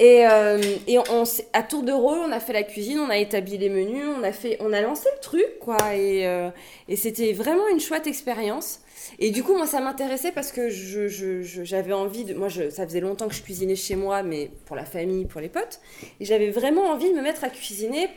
Et, 0.00 0.26
euh, 0.26 0.58
et 0.86 0.98
on, 0.98 1.04
on 1.10 1.24
à 1.52 1.62
tour 1.62 1.82
de 1.82 1.92
rôle, 1.92 2.18
on 2.26 2.32
a 2.32 2.40
fait 2.40 2.54
la 2.54 2.62
cuisine, 2.62 2.98
on 2.98 3.10
a 3.10 3.18
établi 3.18 3.58
les 3.58 3.68
menus, 3.68 4.06
on 4.18 4.22
a 4.22 4.32
fait, 4.32 4.56
on 4.60 4.72
a 4.72 4.80
lancé 4.80 5.06
le 5.14 5.20
truc, 5.20 5.58
quoi. 5.60 5.76
Et, 5.94 6.26
euh, 6.26 6.48
c'était 6.96 7.34
vraiment 7.34 7.68
une 7.68 7.80
chouette 7.80 8.06
expérience. 8.06 8.80
Et 9.18 9.30
du 9.30 9.42
coup, 9.42 9.54
moi, 9.54 9.66
ça 9.66 9.80
m'intéressait 9.80 10.32
parce 10.32 10.52
que 10.52 10.70
j'avais 10.70 11.92
envie 11.92 12.24
de, 12.24 12.32
moi, 12.32 12.48
ça 12.48 12.86
faisait 12.86 13.00
longtemps 13.00 13.28
que 13.28 13.34
je 13.34 13.42
cuisinais 13.42 13.76
chez 13.76 13.94
moi, 13.94 14.22
mais 14.22 14.50
pour 14.64 14.74
la 14.74 14.86
famille, 14.86 15.26
pour 15.26 15.42
les 15.42 15.50
potes, 15.50 15.80
et 16.18 16.24
j'avais 16.24 16.50
vraiment 16.50 16.86
envie 16.86 17.10
de 17.10 17.14
me 17.14 17.22
mettre 17.22 17.44
à 17.44 17.50
cuisiner 17.50 18.08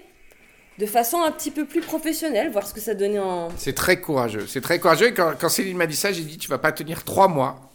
de 0.79 0.85
façon 0.85 1.21
un 1.21 1.31
petit 1.31 1.51
peu 1.51 1.65
plus 1.65 1.81
professionnelle, 1.81 2.49
voir 2.49 2.65
ce 2.65 2.73
que 2.73 2.79
ça 2.79 2.93
donnait 2.93 3.19
en. 3.19 3.49
C'est 3.57 3.75
très 3.75 3.99
courageux. 3.99 4.47
C'est 4.47 4.61
très 4.61 4.79
courageux. 4.79 5.11
Quand, 5.11 5.33
quand 5.37 5.49
Céline 5.49 5.77
m'a 5.77 5.85
dit 5.85 5.97
ça, 5.97 6.13
j'ai 6.13 6.23
dit 6.23 6.37
tu 6.37 6.49
vas 6.49 6.57
pas 6.57 6.71
tenir 6.71 7.03
trois 7.03 7.27
mois. 7.27 7.72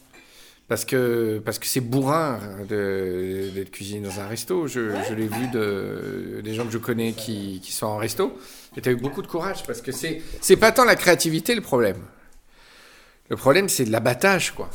Parce 0.68 0.84
que 0.84 1.40
parce 1.44 1.58
que 1.58 1.66
c'est 1.66 1.80
bourrin 1.80 2.38
de- 2.68 3.48
d'être 3.54 3.70
cuisinier 3.70 4.00
dans 4.06 4.20
un 4.20 4.26
resto. 4.28 4.66
Je, 4.66 4.90
je 5.08 5.14
l'ai 5.14 5.26
vu 5.26 5.48
de, 5.48 6.40
des 6.44 6.52
gens 6.54 6.66
que 6.66 6.70
je 6.72 6.78
connais 6.78 7.12
qui, 7.12 7.60
qui 7.64 7.72
sont 7.72 7.86
en 7.86 7.96
resto. 7.96 8.36
Et 8.76 8.82
tu 8.82 8.88
as 8.90 8.92
eu 8.92 8.96
beaucoup 8.96 9.22
de 9.22 9.26
courage 9.26 9.62
parce 9.66 9.80
que 9.80 9.92
c'est 9.92 10.20
c'est 10.42 10.56
pas 10.56 10.70
tant 10.70 10.84
la 10.84 10.94
créativité 10.94 11.54
le 11.54 11.62
problème. 11.62 11.96
Le 13.30 13.36
problème, 13.36 13.68
c'est 13.68 13.86
l'abattage, 13.86 14.52
quoi. 14.54 14.68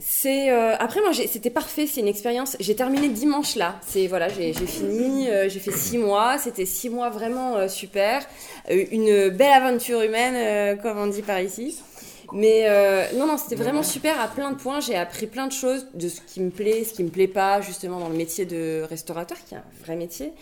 C'est 0.00 0.50
euh, 0.50 0.74
après 0.80 1.00
moi 1.00 1.12
c'était 1.12 1.50
parfait, 1.50 1.86
c'est 1.86 2.00
une 2.00 2.08
expérience. 2.08 2.56
J'ai 2.58 2.74
terminé 2.74 3.08
dimanche 3.08 3.54
là. 3.54 3.80
C'est 3.86 4.08
voilà, 4.08 4.28
j'ai 4.28 4.52
fini, 4.52 5.28
euh, 5.28 5.48
j'ai 5.48 5.60
fait 5.60 5.70
six 5.70 5.98
mois. 5.98 6.36
C'était 6.38 6.66
six 6.66 6.90
mois 6.90 7.10
vraiment 7.10 7.56
euh, 7.56 7.68
super, 7.68 8.22
une 8.68 9.28
belle 9.30 9.52
aventure 9.52 10.00
humaine 10.02 10.78
comme 10.80 10.98
on 10.98 11.06
dit 11.06 11.22
par 11.22 11.40
ici. 11.40 11.80
Mais 12.32 12.64
euh, 12.68 13.04
non 13.16 13.26
non, 13.26 13.36
c'était 13.36 13.54
vraiment 13.54 13.82
super 13.82 14.20
à 14.20 14.28
plein 14.28 14.50
de 14.50 14.56
points. 14.56 14.80
J'ai 14.80 14.96
appris 14.96 15.26
plein 15.26 15.46
de 15.46 15.52
choses 15.52 15.86
de 15.94 16.08
ce 16.08 16.20
qui 16.20 16.40
me 16.40 16.50
plaît, 16.50 16.84
ce 16.84 16.92
qui 16.94 17.04
me 17.04 17.10
plaît 17.10 17.28
pas 17.28 17.60
justement 17.60 17.98
dans 18.00 18.08
le 18.08 18.16
métier 18.16 18.44
de 18.46 18.82
restaurateur, 18.88 19.36
qui 19.46 19.54
est 19.54 19.58
un 19.58 19.64
vrai 19.84 19.96
métier. 19.96 20.32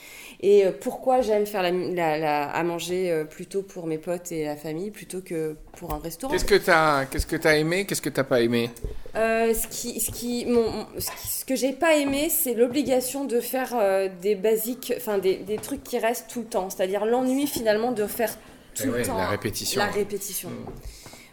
Et 0.41 0.65
euh, 0.67 0.73
pourquoi 0.79 1.21
j'aime 1.21 1.47
faire 1.47 1.63
la, 1.63 1.71
la- 1.71 2.19
la- 2.19 2.51
à 2.51 2.63
manger 2.63 3.11
euh, 3.11 3.25
plutôt 3.25 3.63
pour 3.63 3.87
mes 3.87 3.99
potes 3.99 4.33
et 4.33 4.45
la 4.45 4.57
famille 4.57 4.91
plutôt 4.91 5.21
que 5.21 5.57
pour 5.77 5.93
un 5.95 5.99
restaurant? 5.99 6.33
Qu'est-ce 6.33 6.45
que 6.45 6.55
tu 6.57 6.71
as, 6.71 7.07
qu'est-ce 7.11 7.27
que 7.27 7.47
as 7.47 7.57
aimé 7.57 7.85
Qu'est-ce 7.87 8.03
que 8.03 8.09
tu 8.09 8.23
pas 8.25 8.41
aimé? 8.41 8.71
Euh, 9.15 9.53
ce, 9.55 9.67
qui, 9.67 10.01
ce, 10.01 10.11
qui, 10.11 10.47
mon, 10.47 10.87
ce, 10.99 11.11
qui- 11.11 11.29
ce 11.29 11.45
que 11.45 11.55
j'ai 11.57 11.73
pas 11.73 11.95
aimé, 11.97 12.29
c'est 12.31 12.55
l'obligation 12.55 13.25
de 13.25 13.41
faire 13.41 13.75
euh, 13.75 14.09
des 14.23 14.35
basiques, 14.35 14.93
enfin 14.97 15.19
des, 15.19 15.37
des 15.37 15.57
trucs 15.57 15.83
qui 15.85 15.99
restent 15.99 16.29
tout 16.29 16.41
le 16.41 16.47
temps. 16.47 16.71
C'est-à-dire 16.71 17.05
l'ennui 17.05 17.47
finalement 17.47 17.93
de 17.93 18.07
faire 18.07 18.33
tout 18.75 18.83
Eh 18.85 18.87
le 18.87 18.93
ouais, 18.95 19.03
temps 19.03 19.17
la 19.19 19.29
répétition. 19.29 19.81
La 19.81 19.87
répétition. 19.89 20.49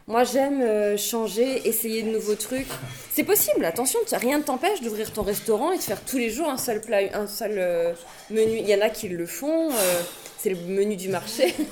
Moi 0.09 0.23
j'aime 0.23 0.61
euh, 0.63 0.97
changer, 0.97 1.67
essayer 1.67 2.01
de 2.01 2.09
nouveaux 2.09 2.33
trucs. 2.33 2.67
C'est 3.13 3.23
possible, 3.23 3.63
attention, 3.63 3.99
rien 4.11 4.39
ne 4.39 4.43
t'empêche 4.43 4.81
d'ouvrir 4.81 5.13
ton 5.13 5.21
restaurant 5.21 5.71
et 5.71 5.77
de 5.77 5.83
faire 5.83 6.01
tous 6.03 6.17
les 6.17 6.31
jours 6.31 6.49
un 6.49 6.57
seul 6.57 6.81
plat, 6.81 7.01
un 7.13 7.27
seul 7.27 7.53
euh, 7.59 7.93
menu. 8.31 8.57
Il 8.57 8.67
y 8.67 8.73
en 8.73 8.81
a 8.81 8.89
qui 8.89 9.07
le 9.07 9.27
font, 9.27 9.69
euh, 9.71 10.01
c'est 10.39 10.49
le 10.49 10.55
menu 10.55 10.95
du 10.95 11.09
marché. 11.09 11.53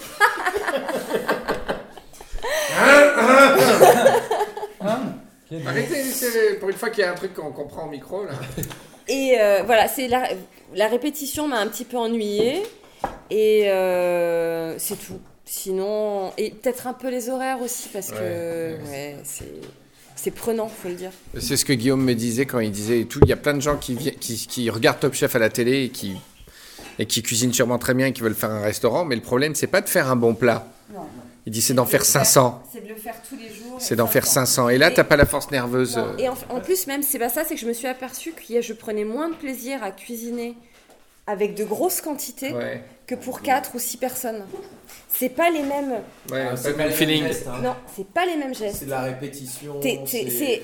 Arrêtez, 5.65 6.03
c'est- 6.03 6.59
pour 6.59 6.69
une 6.69 6.75
fois 6.75 6.89
qu'il 6.89 7.03
y 7.03 7.07
a 7.07 7.11
un 7.11 7.15
truc 7.15 7.33
qu'on 7.33 7.51
comprend 7.51 7.85
au 7.85 7.89
micro 7.89 8.23
là. 8.25 8.31
Et 9.07 9.37
voilà, 9.65 9.87
c'est 9.87 10.07
la, 10.07 10.27
la 10.75 10.87
répétition 10.87 11.47
m'a 11.47 11.57
un 11.59 11.67
petit 11.67 11.85
peu 11.85 11.97
ennuyée. 11.97 12.61
Et 13.31 13.63
c'est 14.77 14.97
tout. 14.99 15.19
Sinon, 15.49 16.33
et 16.37 16.51
peut-être 16.51 16.87
un 16.87 16.93
peu 16.93 17.09
les 17.09 17.29
horaires 17.29 17.61
aussi, 17.61 17.87
parce 17.93 18.11
que 18.11 18.15
Ouais, 18.15 18.79
ouais, 18.89 19.15
c'est, 19.23 19.51
c'est 20.15 20.31
prenant, 20.31 20.67
faut 20.67 20.89
le 20.89 20.95
dire. 20.95 21.11
C'est 21.39 21.55
ce 21.55 21.63
que 21.63 21.71
Guillaume 21.73 22.03
me 22.03 22.13
disait 22.15 22.45
quand 22.45 22.59
il 22.59 22.71
disait 22.71 22.99
et 23.01 23.05
tout. 23.05 23.19
Il 23.23 23.29
y 23.29 23.33
a 23.33 23.37
plein 23.37 23.53
de 23.53 23.61
gens 23.61 23.77
qui, 23.77 23.95
qui, 23.95 24.45
qui 24.47 24.69
regardent 24.69 24.99
Top 24.99 25.13
Chef 25.13 25.35
à 25.35 25.39
la 25.39 25.49
télé 25.49 25.85
et 25.85 25.89
qui, 25.89 26.17
et 26.99 27.05
qui 27.05 27.23
cuisinent 27.23 27.53
sûrement 27.53 27.77
très 27.77 27.93
bien 27.93 28.07
et 28.07 28.13
qui 28.13 28.21
veulent 28.21 28.35
faire 28.35 28.51
un 28.51 28.61
restaurant. 28.61 29.05
Mais 29.05 29.15
le 29.15 29.21
problème, 29.21 29.55
c'est 29.55 29.67
pas 29.67 29.81
de 29.81 29.87
faire 29.89 30.11
un 30.11 30.15
bon 30.17 30.35
plat. 30.35 30.67
Il 31.45 31.51
dit 31.51 31.61
c'est 31.61 31.73
d'en 31.73 31.85
faire 31.85 32.03
500. 32.03 32.61
C'est 32.73 32.83
de 32.83 32.89
le 32.89 32.95
faire 32.95 33.15
tous 33.27 33.37
les 33.37 33.47
jours. 33.47 33.77
C'est 33.79 33.95
d'en 33.95 34.07
faire 34.07 34.27
500. 34.27 34.67
Et 34.67 34.77
là, 34.77 34.91
t'as 34.91 35.05
pas 35.05 35.15
la 35.15 35.25
force 35.25 35.49
nerveuse. 35.49 35.95
Non, 35.95 36.07
euh, 36.07 36.17
Et 36.17 36.27
en, 36.27 36.35
en 36.49 36.59
plus, 36.59 36.87
même, 36.87 37.03
c'est 37.03 37.19
pas 37.19 37.29
ça, 37.29 37.45
c'est 37.47 37.55
que 37.55 37.61
je 37.61 37.67
me 37.67 37.71
suis 37.71 37.87
aperçue 37.87 38.33
que 38.33 38.61
je 38.61 38.73
prenais 38.73 39.05
moins 39.05 39.29
de 39.29 39.35
plaisir 39.35 39.81
à 39.81 39.91
cuisiner 39.91 40.57
avec 41.27 41.53
de 41.55 41.63
grosses 41.65 42.01
quantités 42.01 42.51
Ouais. 42.53 42.81
que 43.05 43.15
pour 43.15 43.41
4 43.41 43.75
ou 43.75 43.79
6 43.79 43.97
personnes. 43.97 44.45
C'est 45.09 45.29
pas 45.29 45.49
les 45.49 45.61
mêmes. 45.63 45.91
Ouais, 46.31 46.45
Ah, 46.47 46.49
pas 46.51 46.57
c'est 46.57 46.69
le 46.69 46.75
pas 46.75 46.89
feeling. 46.91 47.23
mêmes 47.23 47.33
gestes, 47.33 47.47
hein. 47.47 47.59
Non, 47.61 47.75
c'est 47.95 48.07
pas 48.07 48.25
les 48.25 48.35
mêmes 48.37 48.55
gestes. 48.55 48.77
C'est 48.79 48.85
de 48.85 48.89
la 48.91 49.01
répétition. 49.01 49.79
C'est- 49.81 50.63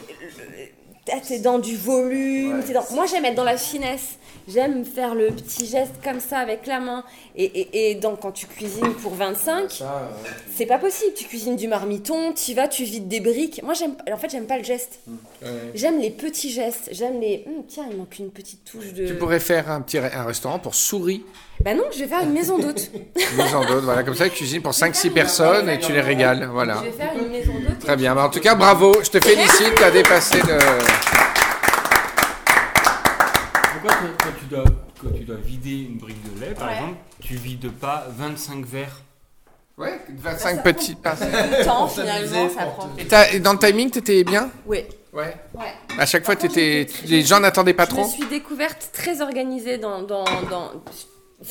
t'es 1.06 1.40
dans 1.40 1.60
du 1.60 1.76
volume. 1.76 2.58
Ouais. 2.60 2.64
t'es 2.66 2.74
dans- 2.74 2.86
Moi, 2.92 3.06
j'aime 3.06 3.26
être 3.26 3.36
dans 3.36 3.44
la 3.44 3.58
finesse. 3.58 4.18
J'aime 4.46 4.84
faire 4.84 5.16
le 5.16 5.28
petit 5.28 5.66
geste 5.66 5.94
comme 6.04 6.20
ça 6.20 6.38
avec 6.40 6.68
la 6.68 6.82
main. 6.82 7.06
Et, 7.38 7.46
et, 7.46 7.92
et 7.92 7.96
donc, 7.96 8.20
quand 8.20 8.34
tu 8.34 8.46
cuisines 8.46 8.94
pour 8.96 9.14
25, 9.14 9.72
Ça, 9.72 9.86
euh, 9.86 10.30
c'est 10.54 10.66
pas 10.66 10.78
possible. 10.80 11.14
Tu 11.16 11.24
cuisines 11.26 11.56
du 11.56 11.70
marmiton, 11.70 12.34
tu 12.34 12.54
vas, 12.54 12.68
tu 12.68 12.84
vides 12.84 13.08
des 13.08 13.22
briques. 13.22 13.62
Moi, 13.64 13.74
j'aime. 13.74 13.96
En 14.12 14.18
fait, 14.18 14.30
j'aime 14.30 14.46
pas 14.46 14.58
le 14.58 14.64
geste. 14.66 15.00
Ouais. 15.42 15.48
J'aime 15.76 16.00
les 16.02 16.10
petits 16.10 16.50
gestes. 16.52 16.90
J'aime 16.92 17.22
les. 17.22 17.46
Hum, 17.48 17.64
tiens, 17.70 17.86
il 17.90 17.96
manque 17.96 18.20
une 18.20 18.32
petite 18.32 18.66
touche 18.66 18.92
de. 18.92 19.08
Tu 19.08 19.16
pourrais 19.16 19.40
faire 19.40 19.72
un 19.72 19.80
petit 19.82 19.98
un 19.98 20.26
restaurant 20.26 20.60
pour 20.60 20.76
souris. 20.76 21.24
Bah 21.64 21.74
non, 21.74 21.84
je 21.94 22.00
vais 22.00 22.08
faire 22.08 22.22
une 22.24 22.34
maison 22.34 22.58
d'hôte. 22.58 22.92
maison 23.38 23.62
d'hôte, 23.66 23.84
voilà, 23.84 24.04
comme 24.04 24.16
ça, 24.16 24.26
tu 24.30 24.36
cuisines 24.36 24.62
pour 24.62 24.74
5-6 24.74 25.12
personnes 25.12 25.70
et 25.70 25.80
tu 25.80 25.92
les 25.94 26.02
régales. 26.02 26.50
Voilà. 26.52 26.78
Je 26.80 26.84
vais 26.86 26.92
faire 26.92 27.12
une 27.18 27.30
maison 27.32 27.54
d'hôte. 27.54 27.80
Très 27.80 27.96
bien. 27.96 28.14
Bah, 28.16 28.26
en 28.26 28.30
tout 28.30 28.42
cas, 28.42 28.56
bravo. 28.56 28.94
Je 29.04 29.10
te 29.10 29.20
félicite. 29.26 29.74
Tu 29.76 29.84
as 29.84 29.92
dépassé 29.92 30.38
le. 30.42 30.58
Pourquoi 33.74 33.92
quand, 34.02 34.30
tu 34.40 34.46
dois, 34.46 34.64
quand 35.02 35.10
tu 35.18 35.24
dois 35.24 35.38
vider 35.44 35.88
une 35.90 35.98
brique 35.98 36.22
de 36.36 36.40
lait, 36.42 36.54
par 36.54 36.68
Ouais. 36.68 36.74
exemple, 36.76 36.96
tu 37.22 37.36
vides 37.36 37.72
pas 37.72 38.08
25 38.18 38.66
verres 38.66 39.02
Ouais, 39.78 40.00
Bah, 40.22 40.32
25 40.32 40.56
ça 40.58 40.62
petites 40.62 41.02
passes. 41.02 41.22
Le 41.22 41.66
temps, 41.66 41.88
finalement, 41.88 42.50
ça 42.50 42.66
prend. 42.66 42.90
Et, 43.00 43.36
et 43.36 43.40
dans 43.40 43.54
le 43.54 43.60
timing, 43.60 43.90
t'étais 43.90 44.24
bien? 44.24 44.50
Oui. 44.68 44.84
Ouais. 45.12 45.36
Ouais. 45.54 45.74
À 45.98 46.06
chaque 46.06 46.26
fois, 46.26 46.36
j'étais- 46.40 46.88
les 47.06 47.22
gens 47.24 47.40
n'attendaient 47.40 47.74
pas 47.74 47.86
Je 47.86 47.90
trop? 47.90 48.04
me 48.04 48.10
suis 48.10 48.26
découverte 48.28 48.90
très 48.94 49.22
organisée 49.22 49.78
dans. 49.78 50.02
dans, 50.04 50.26
dans... 50.50 50.72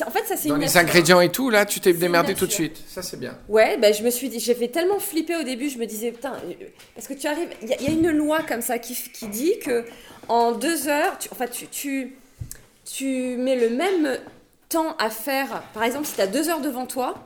En 0.07 0.11
fait, 0.11 0.25
ça 0.27 0.37
c'est 0.37 0.49
Dans 0.49 0.55
une 0.55 0.61
les 0.63 0.67
nature. 0.67 0.81
ingrédients 0.81 1.21
et 1.21 1.31
tout, 1.31 1.51
là, 1.51 1.67
tu 1.67 1.79
t'es 1.81 1.93
démerdé 1.93 2.35
tout 2.35 2.47
de 2.47 2.53
suite. 2.53 2.83
Ça, 2.89 3.03
c'est 3.03 3.19
bien. 3.19 3.37
Ouais, 3.49 3.77
bah, 3.79 3.93
je 3.93 4.03
me 4.03 4.11
suis 4.11 4.29
dit, 4.29 4.41
j'ai 4.41 4.55
fait 4.55 4.69
tellement 4.69 4.99
flipper 4.99 5.37
au 5.37 5.43
début, 5.43 5.69
je 5.69 5.79
me 5.79 5.85
disais, 5.87 6.13
putain, 6.13 6.33
euh, 6.35 6.53
parce 6.95 7.07
que 7.09 7.15
tu 7.15 7.27
arrives, 7.27 7.49
il 7.63 7.69
y, 7.69 7.73
a- 7.75 7.77
il 7.81 7.85
y 7.85 7.89
a 7.89 7.91
une 7.91 8.11
loi 8.11 8.41
comme 8.43 8.63
ça 8.63 8.79
qui, 8.79 8.95
qui 8.95 9.29
dit 9.29 9.59
que 9.59 9.85
en 10.29 10.53
deux 10.53 10.89
heures, 10.89 11.19
tu, 11.19 11.29
enfin, 11.33 11.47
tu, 11.47 11.67
tu, 11.69 12.15
tu 12.91 13.37
mets 13.37 13.57
le 13.57 13.69
même 13.71 14.19
temps 14.69 14.97
à 14.99 15.11
faire, 15.11 15.63
par 15.75 15.85
exemple, 15.85 16.07
si 16.07 16.15
tu 16.15 16.21
as 16.23 16.27
deux 16.27 16.49
heures 16.49 16.61
devant 16.61 16.87
toi, 16.87 17.23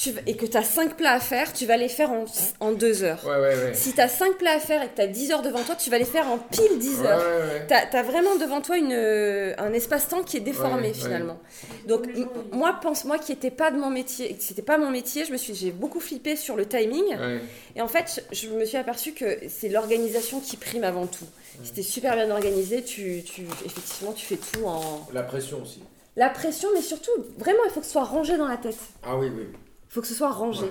tu, 0.00 0.14
et 0.26 0.34
que 0.34 0.46
tu 0.46 0.56
as 0.56 0.62
5 0.62 0.96
plats 0.96 1.12
à 1.12 1.20
faire, 1.20 1.52
tu 1.52 1.66
vas 1.66 1.76
les 1.76 1.88
faire 1.90 2.10
en, 2.10 2.24
en 2.60 2.72
2 2.72 3.02
heures. 3.02 3.22
Ouais, 3.26 3.32
ouais, 3.36 3.54
ouais. 3.64 3.74
Si 3.74 3.92
tu 3.92 4.00
as 4.00 4.08
5 4.08 4.38
plats 4.38 4.52
à 4.56 4.58
faire 4.58 4.82
et 4.82 4.88
que 4.88 4.94
tu 4.96 5.02
as 5.02 5.06
10 5.06 5.30
heures 5.32 5.42
devant 5.42 5.62
toi, 5.62 5.74
tu 5.74 5.90
vas 5.90 5.98
les 5.98 6.06
faire 6.06 6.26
en 6.28 6.38
pile 6.38 6.78
10 6.78 7.00
Ouais, 7.00 7.06
heures. 7.06 7.18
ouais, 7.18 7.52
ouais. 7.60 7.66
T'as 7.68 7.98
as 7.98 8.02
vraiment 8.02 8.36
devant 8.36 8.62
toi 8.62 8.78
une, 8.78 8.92
euh, 8.94 9.52
un 9.58 9.72
espace-temps 9.74 10.22
qui 10.22 10.38
est 10.38 10.40
déformé 10.40 10.88
Ouais, 10.88 10.94
finalement. 10.94 11.38
Donc 11.86 12.06
moi, 12.52 12.78
pense 12.80 13.04
moi 13.04 13.18
qui 13.18 13.32
n'était 13.32 13.50
pas 13.50 13.70
de 13.70 13.76
mon 13.78 13.90
métier, 13.90 14.34
c'était 14.40 14.62
pas 14.62 14.78
mon 14.78 14.90
métier, 14.90 15.26
je 15.26 15.32
me 15.32 15.36
suis, 15.36 15.54
j'ai 15.54 15.70
beaucoup 15.70 16.00
flippé 16.00 16.34
sur 16.34 16.56
le 16.56 16.64
timing. 16.66 17.04
Ouais. 17.18 17.40
Et 17.76 17.82
en 17.82 17.88
fait, 17.88 18.24
je, 18.32 18.46
je 18.46 18.48
me 18.54 18.64
suis 18.64 18.78
aperçue 18.78 19.12
que 19.12 19.36
c'est 19.48 19.68
l'organisation 19.68 20.40
qui 20.40 20.56
prime 20.56 20.84
avant 20.84 21.06
tout. 21.06 21.26
Si 21.62 21.72
t'es 21.72 21.82
super 21.82 22.14
bien 22.14 22.30
organisé, 22.30 22.82
tu, 22.82 23.22
tu, 23.22 23.42
effectivement, 23.66 24.12
tu 24.12 24.24
fais 24.24 24.36
tout 24.38 24.64
en 24.64 25.06
La 25.12 25.22
pression 25.24 25.60
aussi. 25.62 25.82
la 26.16 26.30
pression, 26.30 26.68
mais 26.74 26.80
surtout 26.80 27.10
vraiment, 27.36 27.58
il 27.66 27.70
faut 27.70 27.80
que 27.80 27.86
ce 27.86 27.92
soit 27.92 28.04
rangé 28.04 28.38
dans 28.38 28.48
la 28.48 28.56
tête. 28.56 28.78
Ah 29.02 29.16
oui, 29.18 29.30
oui. 29.36 29.44
Il 29.90 29.94
faut 29.94 30.00
que 30.00 30.06
ce 30.06 30.14
soit 30.14 30.30
rangé. 30.30 30.66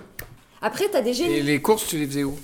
Après, 0.62 0.88
t'as 0.90 1.02
des 1.02 1.14
génies. 1.14 1.36
Et 1.36 1.44
les 1.44 1.62
courses, 1.62 1.86
tu 1.88 1.98
les 1.98 2.08
faisais 2.08 2.24
où? 2.24 2.38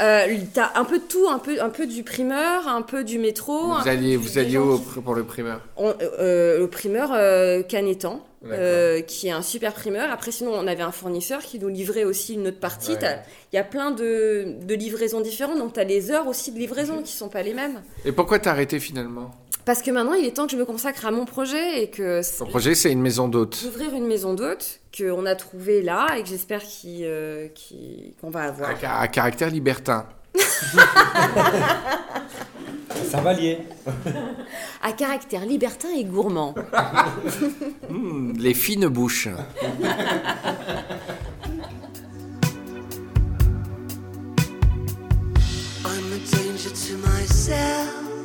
Euh, 0.00 0.36
t'as 0.54 0.70
un 0.76 0.84
peu 0.84 1.00
de 1.00 1.04
tout, 1.04 1.26
un 1.28 1.40
peu, 1.40 1.60
un 1.60 1.68
peu 1.70 1.84
du 1.88 2.04
primeur, 2.04 2.68
un 2.68 2.82
peu 2.82 3.02
du 3.02 3.18
métro. 3.18 3.74
Vous 3.82 3.88
alliez, 3.88 4.16
vous 4.16 4.38
alliez 4.38 4.56
où 4.58 4.78
qui- 4.78 5.00
pour 5.00 5.14
le 5.16 5.24
primeur? 5.24 5.62
On- 5.76 5.92
euh, 6.00 6.60
le 6.60 6.68
primeur 6.68 7.10
euh, 7.12 7.64
Canetan, 7.64 8.24
euh, 8.46 9.00
qui 9.00 9.26
est 9.26 9.32
un 9.32 9.42
super 9.42 9.72
primeur. 9.74 10.08
Après, 10.12 10.30
sinon, 10.30 10.52
on 10.54 10.68
avait 10.68 10.84
un 10.84 10.92
fournisseur 10.92 11.40
qui 11.42 11.58
nous 11.58 11.66
livrait 11.68 12.04
aussi 12.04 12.34
une 12.34 12.46
autre 12.46 12.60
partie. 12.60 12.92
Ouais. 12.92 12.98
T'as- 13.00 13.16
Il 13.52 13.56
y 13.56 13.58
a 13.58 13.64
plein 13.64 13.90
de, 13.90 14.54
de 14.62 14.74
livraisons 14.76 15.20
différentes, 15.20 15.58
donc 15.58 15.72
tu 15.72 15.80
as 15.80 15.84
les 15.84 16.12
heures 16.12 16.28
aussi 16.28 16.52
de 16.52 16.58
livraison 16.60 17.02
qui 17.02 17.10
sont 17.10 17.28
pas 17.28 17.42
les 17.42 17.54
mêmes. 17.54 17.82
Et 18.04 18.12
pourquoi 18.12 18.38
t'as 18.38 18.52
arrêté 18.52 18.78
finalement? 18.78 19.32
Parce 19.64 19.82
que 19.82 19.90
maintenant, 19.90 20.14
il 20.14 20.24
est 20.24 20.32
temps 20.36 20.46
que 20.46 20.52
je 20.52 20.56
me 20.56 20.64
consacre 20.64 21.06
à 21.06 21.10
mon 21.10 21.24
projet 21.24 21.82
et 21.82 21.90
que 21.90 22.20
Ton 22.38 22.46
projet, 22.46 22.74
c'est 22.74 22.90
une 22.90 23.02
maison 23.02 23.28
d'hôtes. 23.28 23.62
d'ouvrir 23.64 23.94
une 23.94 24.06
maison 24.06 24.34
d'hôtes 24.34 24.80
qu'on 24.96 25.26
a 25.26 25.34
trouvée 25.34 25.82
là 25.82 26.16
et 26.16 26.22
que 26.22 26.28
j'espère 26.28 26.62
euh, 26.86 27.48
qu'on 28.20 28.30
va 28.30 28.44
avoir. 28.44 28.70
À 28.82 29.08
caractère 29.08 29.50
libertin. 29.50 30.06
Ça 33.10 33.20
va 33.20 33.32
lier. 33.32 33.58
À 34.82 34.92
caractère 34.92 35.44
libertin 35.44 35.88
et 35.96 36.04
gourmand. 36.04 36.54
Hmm, 37.90 38.32
les 38.38 38.54
fines 38.54 38.86
bouches. 38.86 39.26
I'm 45.84 46.12
a 46.12 46.18
danger 46.30 46.70
to 46.70 46.96
myself. 46.98 48.19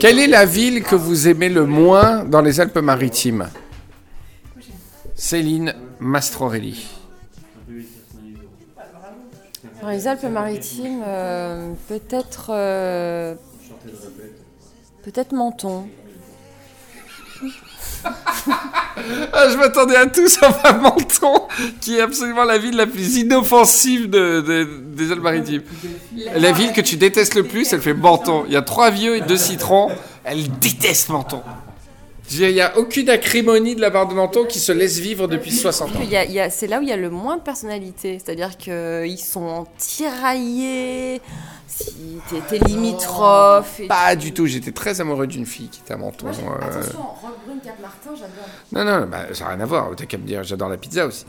Quelle 0.00 0.20
est 0.20 0.26
la 0.26 0.46
ville 0.46 0.82
que 0.82 0.94
vous 0.94 1.28
aimez 1.28 1.48
le 1.48 1.66
moins 1.66 2.24
dans 2.24 2.40
les 2.40 2.60
Alpes-Maritimes? 2.60 3.48
Céline 5.14 5.74
Mastrorelli. 5.98 6.86
Dans 9.82 9.90
les 9.90 10.06
Alpes-Maritimes, 10.06 11.02
euh, 11.06 11.72
peut-être. 11.88 12.50
euh, 12.50 13.34
peut-être 15.10 15.32
Menton. 15.32 15.86
Ah, 19.32 19.48
je 19.50 19.56
m'attendais 19.56 19.96
à 19.96 20.06
tout 20.06 20.28
sauf 20.28 20.58
à 20.64 20.72
Menton, 20.74 21.32
qui 21.80 21.96
est 21.96 22.00
absolument 22.00 22.44
la 22.44 22.58
ville 22.58 22.76
la 22.76 22.86
plus 22.86 23.16
inoffensive 23.16 24.08
de- 24.10 24.40
de- 24.40 24.68
des 24.94 25.12
Alpes-Maritimes. 25.12 25.62
La 26.36 26.52
ville 26.52 26.72
que 26.72 26.80
tu 26.80 26.96
détestes 26.96 27.34
le 27.34 27.44
plus, 27.44 27.72
elle 27.72 27.80
fait 27.80 27.94
Menton. 27.94 28.44
Il 28.46 28.52
y 28.52 28.56
a 28.56 28.62
trois 28.62 28.90
vieux 28.90 29.16
et 29.16 29.20
deux 29.20 29.36
citrons. 29.36 29.90
Elle 30.24 30.48
déteste 30.58 31.08
Menton. 31.10 31.42
Il 32.30 32.52
n'y 32.52 32.60
a 32.60 32.76
aucune 32.76 33.08
acrimonie 33.08 33.74
de 33.74 33.80
la 33.80 33.90
part 33.90 34.06
de 34.06 34.12
Menton 34.14 34.44
qui 34.44 34.58
se 34.58 34.70
laisse 34.72 34.98
vivre 34.98 35.26
depuis 35.28 35.50
60 35.52 35.88
ans. 35.96 36.00
C'est 36.50 36.66
là 36.66 36.78
où 36.78 36.82
il 36.82 36.88
y 36.88 36.92
a 36.92 36.96
le 36.98 37.08
moins 37.08 37.38
de 37.38 37.42
personnalité. 37.42 38.20
C'est-à-dire 38.22 38.58
qu'ils 38.58 39.18
sont 39.18 39.66
tiraillés, 39.78 41.22
si 41.78 42.64
limitrophe. 42.66 43.80
et- 43.80 43.86
Pas 43.86 44.16
du 44.16 44.32
tout. 44.32 44.46
J'étais 44.46 44.72
très 44.72 45.00
amoureux 45.00 45.26
d'une 45.26 45.46
fille 45.46 45.68
qui 45.68 45.80
était 45.80 45.94
à 45.94 45.96
Menton. 45.96 46.26
Moi, 46.26 46.58
euh, 46.62 46.64
Attention, 46.66 46.98
Rock 47.00 47.32
Brune, 47.46 47.58
Cap 47.64 47.80
Martin, 47.80 48.10
j'adore. 48.14 48.48
Non, 48.72 48.84
non, 48.84 49.06
bah, 49.06 49.26
ça 49.32 49.44
n'a 49.44 49.50
rien 49.50 49.60
à 49.60 49.66
voir. 49.66 49.90
T'as 49.96 50.06
qu'à 50.06 50.18
me 50.18 50.26
dire, 50.26 50.42
j'adore 50.44 50.68
la 50.68 50.76
pizza 50.76 51.06
aussi. 51.06 51.24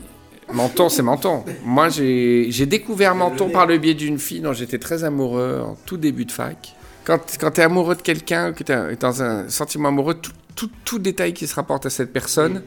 Menton, 0.52 0.88
c'est 0.88 1.02
Menton. 1.02 1.44
Moi, 1.64 1.88
j'ai 1.90 2.46
j'ai 2.50 2.66
découvert 2.66 3.14
Menton 3.14 3.50
par 3.50 3.66
le 3.66 3.78
biais 3.78 3.94
d'une 3.94 4.18
fille 4.18 4.40
dont 4.40 4.52
j'étais 4.52 4.78
très 4.78 5.04
amoureux 5.04 5.62
en 5.64 5.76
tout 5.86 5.96
début 5.96 6.24
de 6.24 6.32
fac. 6.32 6.74
Quand, 7.04 7.18
quand 7.40 7.52
tu 7.52 7.60
es 7.60 7.64
amoureux 7.64 7.94
de 7.94 8.02
quelqu'un, 8.02 8.52
que 8.52 8.64
tu 8.64 8.72
es 8.72 8.96
dans 8.96 9.22
un 9.22 9.48
sentiment 9.48 9.88
amoureux, 9.88 10.14
tout, 10.14 10.32
tout, 10.56 10.70
tout 10.84 10.98
détail 10.98 11.32
qui 11.34 11.46
se 11.46 11.54
rapporte 11.54 11.86
à 11.86 11.90
cette 11.90 12.12
personne 12.12 12.62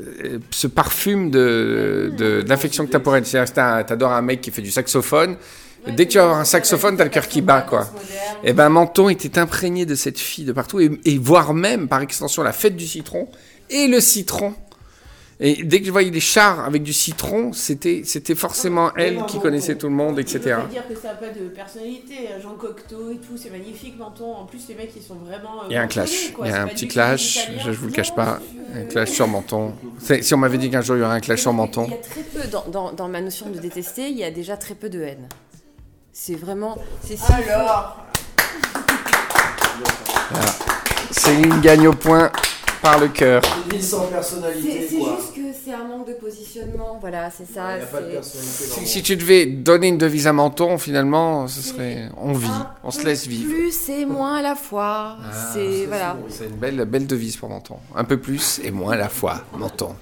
euh, 0.00 0.38
se 0.50 0.66
parfume 0.66 1.30
de, 1.30 2.12
de, 2.16 2.42
de 2.42 2.48
l'affection 2.48 2.86
que 2.86 2.90
tu 2.90 2.96
as 2.96 3.00
pour 3.00 3.16
elle. 3.16 3.26
C'est-à-dire 3.26 3.52
que 3.52 3.86
tu 3.88 3.92
adores 3.92 4.12
un 4.12 4.22
mec 4.22 4.40
qui 4.40 4.50
fait 4.52 4.62
du 4.62 4.70
saxophone. 4.70 5.36
Dès 5.86 6.06
que 6.06 6.12
tu 6.12 6.18
vas 6.18 6.24
avoir 6.24 6.38
un 6.38 6.44
saxophone, 6.44 6.96
tu 6.96 7.02
as 7.02 7.04
le 7.04 7.10
cœur 7.10 7.28
qui 7.28 7.40
bat, 7.42 7.62
quoi. 7.62 7.88
Et 8.44 8.52
ben 8.52 8.68
Menton 8.68 9.08
était 9.08 9.38
imprégné 9.38 9.86
de 9.86 9.94
cette 9.94 10.18
fille 10.18 10.44
de 10.44 10.52
partout, 10.52 10.80
et, 10.80 10.90
et 11.04 11.18
voire 11.18 11.54
même, 11.54 11.88
par 11.88 12.00
extension, 12.02 12.42
la 12.42 12.52
fête 12.52 12.76
du 12.76 12.86
citron 12.86 13.28
et 13.70 13.86
le 13.86 14.00
citron. 14.00 14.54
Et 15.38 15.64
dès 15.64 15.80
que 15.80 15.86
je 15.86 15.90
voyais 15.92 16.10
des 16.10 16.18
chars 16.20 16.64
avec 16.64 16.82
du 16.82 16.94
citron, 16.94 17.52
c'était 17.52 18.00
c'était 18.06 18.34
forcément 18.34 18.90
elle 18.96 19.22
qui 19.26 19.38
connaissait 19.38 19.74
tout 19.76 19.86
le 19.88 19.92
monde, 19.92 20.18
etc. 20.18 20.40
Je 20.44 20.48
veux 20.48 20.68
dire 20.68 20.88
que 20.88 20.94
ça 20.96 21.08
n'a 21.08 21.14
pas 21.14 21.28
de 21.28 21.48
personnalité. 21.48 22.14
Jean 22.42 22.54
Cocteau 22.54 23.10
et 23.10 23.16
tout, 23.16 23.36
c'est 23.36 23.50
magnifique, 23.50 23.98
Menton. 23.98 24.32
En 24.32 24.46
plus, 24.46 24.66
les 24.70 24.74
mecs, 24.76 24.92
ils 24.96 25.02
sont 25.02 25.16
vraiment. 25.16 25.60
euh, 25.64 25.66
Il 25.68 25.74
y 25.74 25.76
a 25.76 25.82
un 25.82 25.88
clash, 25.88 26.32
il 26.42 26.48
y 26.48 26.50
a 26.50 26.62
un 26.62 26.68
petit 26.68 26.88
clash, 26.88 27.50
je, 27.58 27.70
je 27.70 27.78
vous 27.78 27.88
le 27.88 27.92
cache 27.92 28.14
pas, 28.14 28.40
un 28.74 28.84
clash 28.84 29.10
sur 29.10 29.28
Menton. 29.28 29.74
Si 30.22 30.32
on 30.32 30.38
m'avait 30.38 30.56
dit 30.56 30.70
qu'un 30.70 30.80
jour 30.80 30.96
il 30.96 31.00
y 31.00 31.02
aurait 31.02 31.16
un 31.16 31.20
clash 31.20 31.42
sur 31.42 31.52
Menton, 31.52 31.84
Il 31.86 31.90
y 31.90 31.94
a 31.94 31.98
très 31.98 32.22
peu, 32.22 32.48
dans, 32.48 32.64
dans, 32.68 32.92
dans 32.92 33.08
ma 33.08 33.20
notion 33.20 33.50
de 33.50 33.58
détester, 33.58 34.08
il 34.08 34.16
y 34.16 34.24
a 34.24 34.30
déjà 34.30 34.56
très 34.56 34.74
peu 34.74 34.88
de 34.88 35.02
haine. 35.02 35.28
C'est 36.18 36.34
vraiment. 36.34 36.76
c'est 37.06 37.16
si- 37.18 37.30
Alors, 37.30 37.96
Céline 41.10 41.60
gagne 41.60 41.88
au 41.88 41.92
point 41.92 42.32
par 42.80 42.98
le 42.98 43.08
cœur. 43.08 43.42
Sans 43.80 44.04
C'est 44.06 44.10
personnalité, 44.10 44.86
c'est 44.90 44.96
quoi. 44.96 45.18
juste 45.20 45.34
que 45.34 45.40
c'est 45.62 45.74
un 45.74 45.84
manque 45.84 46.08
de 46.08 46.14
positionnement, 46.14 46.96
voilà, 47.00 47.30
c'est 47.30 47.46
ça. 47.52 47.66
A 47.66 47.76
pas 47.80 48.00
de 48.00 48.12
personnalité 48.12 48.64
dans 48.68 48.74
Si, 48.76 48.86
si 48.86 49.02
tu 49.02 49.16
devais 49.16 49.44
donner 49.44 49.88
une 49.88 49.98
devise 49.98 50.26
à 50.26 50.32
Menton, 50.32 50.78
finalement, 50.78 51.46
ce 51.48 51.60
serait 51.60 52.08
on 52.16 52.32
vit, 52.32 52.48
on 52.82 52.90
se 52.90 53.04
laisse 53.04 53.26
vivre. 53.26 53.50
Plus 53.52 53.88
et 53.90 54.06
moins 54.06 54.36
à 54.36 54.42
la 54.42 54.54
fois. 54.54 55.18
c'est 55.52 55.84
voilà. 55.86 56.16
C'est 56.30 56.46
une 56.46 56.56
belle, 56.56 56.82
belle 56.86 57.06
devise 57.06 57.36
pour 57.36 57.50
Menton. 57.50 57.76
Un 57.94 58.04
peu 58.04 58.16
plus 58.18 58.58
et 58.64 58.70
moins 58.70 58.92
à 58.94 58.96
la 58.96 59.10
fois, 59.10 59.42
Menton. 59.52 59.94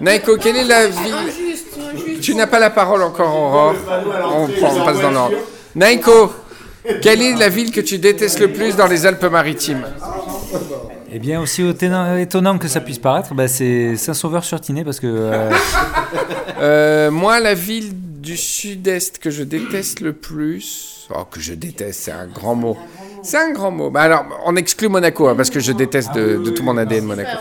Naiko, 0.00 0.36
quelle 0.36 0.56
est 0.56 0.64
la 0.64 0.86
ville 0.86 1.14
injuste, 1.14 1.66
injuste. 1.92 2.20
Tu 2.20 2.34
n'as 2.34 2.46
pas 2.46 2.58
la 2.58 2.70
parole 2.70 3.02
encore, 3.02 3.28
Aurore. 3.34 3.74
On, 4.36 4.46
prend- 4.48 4.74
on 4.80 4.84
passe 4.84 5.00
dans 5.00 5.10
l'ordre. 5.10 5.36
Naiko, 5.74 6.32
quelle 7.02 7.22
est 7.22 7.34
la 7.34 7.48
ville 7.48 7.70
que 7.70 7.80
tu 7.80 7.98
détestes 7.98 8.40
le 8.40 8.52
plus 8.52 8.76
dans 8.76 8.86
les 8.86 9.06
Alpes-Maritimes? 9.06 9.84
Eh 11.12 11.18
bien, 11.20 11.40
aussi 11.40 11.66
étonnant, 11.66 12.16
étonnant 12.16 12.58
que 12.58 12.66
ça 12.68 12.80
puisse 12.80 12.98
paraître, 12.98 13.34
bah, 13.34 13.46
c'est 13.46 13.96
Saint-Sauveur-sur-Tinée 13.96 14.84
parce 14.84 14.98
que 15.00 15.06
euh, 15.06 15.50
Euh, 16.60 17.10
Moi, 17.10 17.40
la 17.40 17.54
ville 17.54 17.92
du 17.94 18.36
sud-est 18.36 19.18
que 19.18 19.30
je 19.30 19.42
déteste 19.42 20.00
le 20.00 20.12
plus. 20.12 21.08
Oh, 21.14 21.24
que 21.30 21.40
je 21.40 21.52
déteste, 21.54 22.00
c'est 22.04 22.12
un 22.12 22.26
grand 22.26 22.54
mot. 22.54 22.76
C'est 23.22 23.36
un 23.36 23.50
grand 23.52 23.70
mot. 23.70 23.90
Bah 23.90 24.02
alors, 24.02 24.24
on 24.46 24.56
exclut 24.56 24.88
Monaco, 24.88 25.28
hein, 25.28 25.34
parce 25.36 25.50
que 25.50 25.60
je 25.60 25.72
déteste 25.72 26.14
de, 26.14 26.36
de 26.36 26.50
tout 26.50 26.62
mon 26.62 26.76
ADN 26.78 27.04
Monaco. 27.04 27.38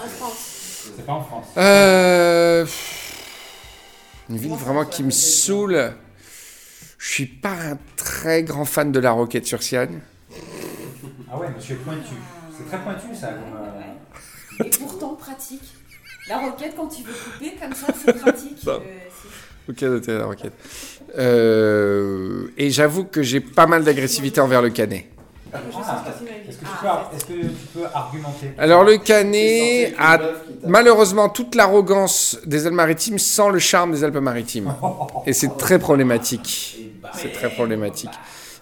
C'est 1.04 1.08
pas 1.08 1.14
en 1.16 1.24
France. 1.24 1.48
Euh, 1.58 2.66
une 4.30 4.38
ville 4.38 4.54
vraiment 4.54 4.86
qui 4.86 5.04
me 5.04 5.12
saoule. 5.12 5.92
Je 6.98 7.12
suis 7.12 7.26
pas 7.26 7.52
un 7.52 7.78
très 7.98 8.44
grand 8.44 8.64
fan 8.64 8.94
de 8.94 9.00
la 9.00 9.12
Roquette 9.12 9.46
sur 9.46 9.62
Sienne. 9.62 10.00
Ah 11.30 11.38
ouais, 11.38 11.48
monsieur 11.54 11.76
pointu. 11.76 12.16
C'est 12.58 12.70
très 12.70 12.82
pointu 12.82 13.14
ça. 13.14 13.32
Et 14.64 14.70
pourtant 14.70 15.16
pratique. 15.16 15.74
La 16.30 16.38
roquette, 16.38 16.74
quand 16.78 16.88
tu 16.88 17.04
veux 17.04 17.12
couper 17.12 17.58
comme 17.62 17.74
ça, 17.74 17.88
c'est 17.94 18.18
pratique. 18.22 18.66
Euh, 18.66 18.80
Ok, 19.68 19.82
noté 19.82 20.18
la 20.18 20.26
Roquette. 20.26 20.54
Euh, 21.18 22.48
et 22.58 22.70
j'avoue 22.70 23.04
que 23.04 23.22
j'ai 23.22 23.42
pas 23.42 23.68
mal 23.68 23.84
d'agressivité 23.84 24.40
envers 24.40 24.62
le 24.62 24.70
Canet. 24.70 25.08
Est-ce 25.54 26.58
que, 26.58 26.66
tu 26.66 26.72
peux, 26.82 27.16
est-ce 27.16 27.26
que 27.26 27.34
tu 27.34 27.66
peux 27.74 27.86
argumenter 27.94 28.54
Alors 28.58 28.84
le 28.84 28.98
Canet 28.98 29.94
a 30.00 30.20
malheureusement 30.66 31.30
toute 31.30 31.56
l'arrogance 31.56 32.38
des 32.46 32.66
Alpes-Maritimes 32.66 33.20
sans 33.20 33.50
le 33.50 33.60
charme 33.60 33.92
des 33.92 34.04
Alpes-Maritimes. 34.04 34.74
Et 35.28 35.34
c'est 35.34 35.56
très 35.58 35.80
problématique. 35.80 36.78
C'est 37.16 37.32
très 37.32 37.50
problématique. 37.50 38.10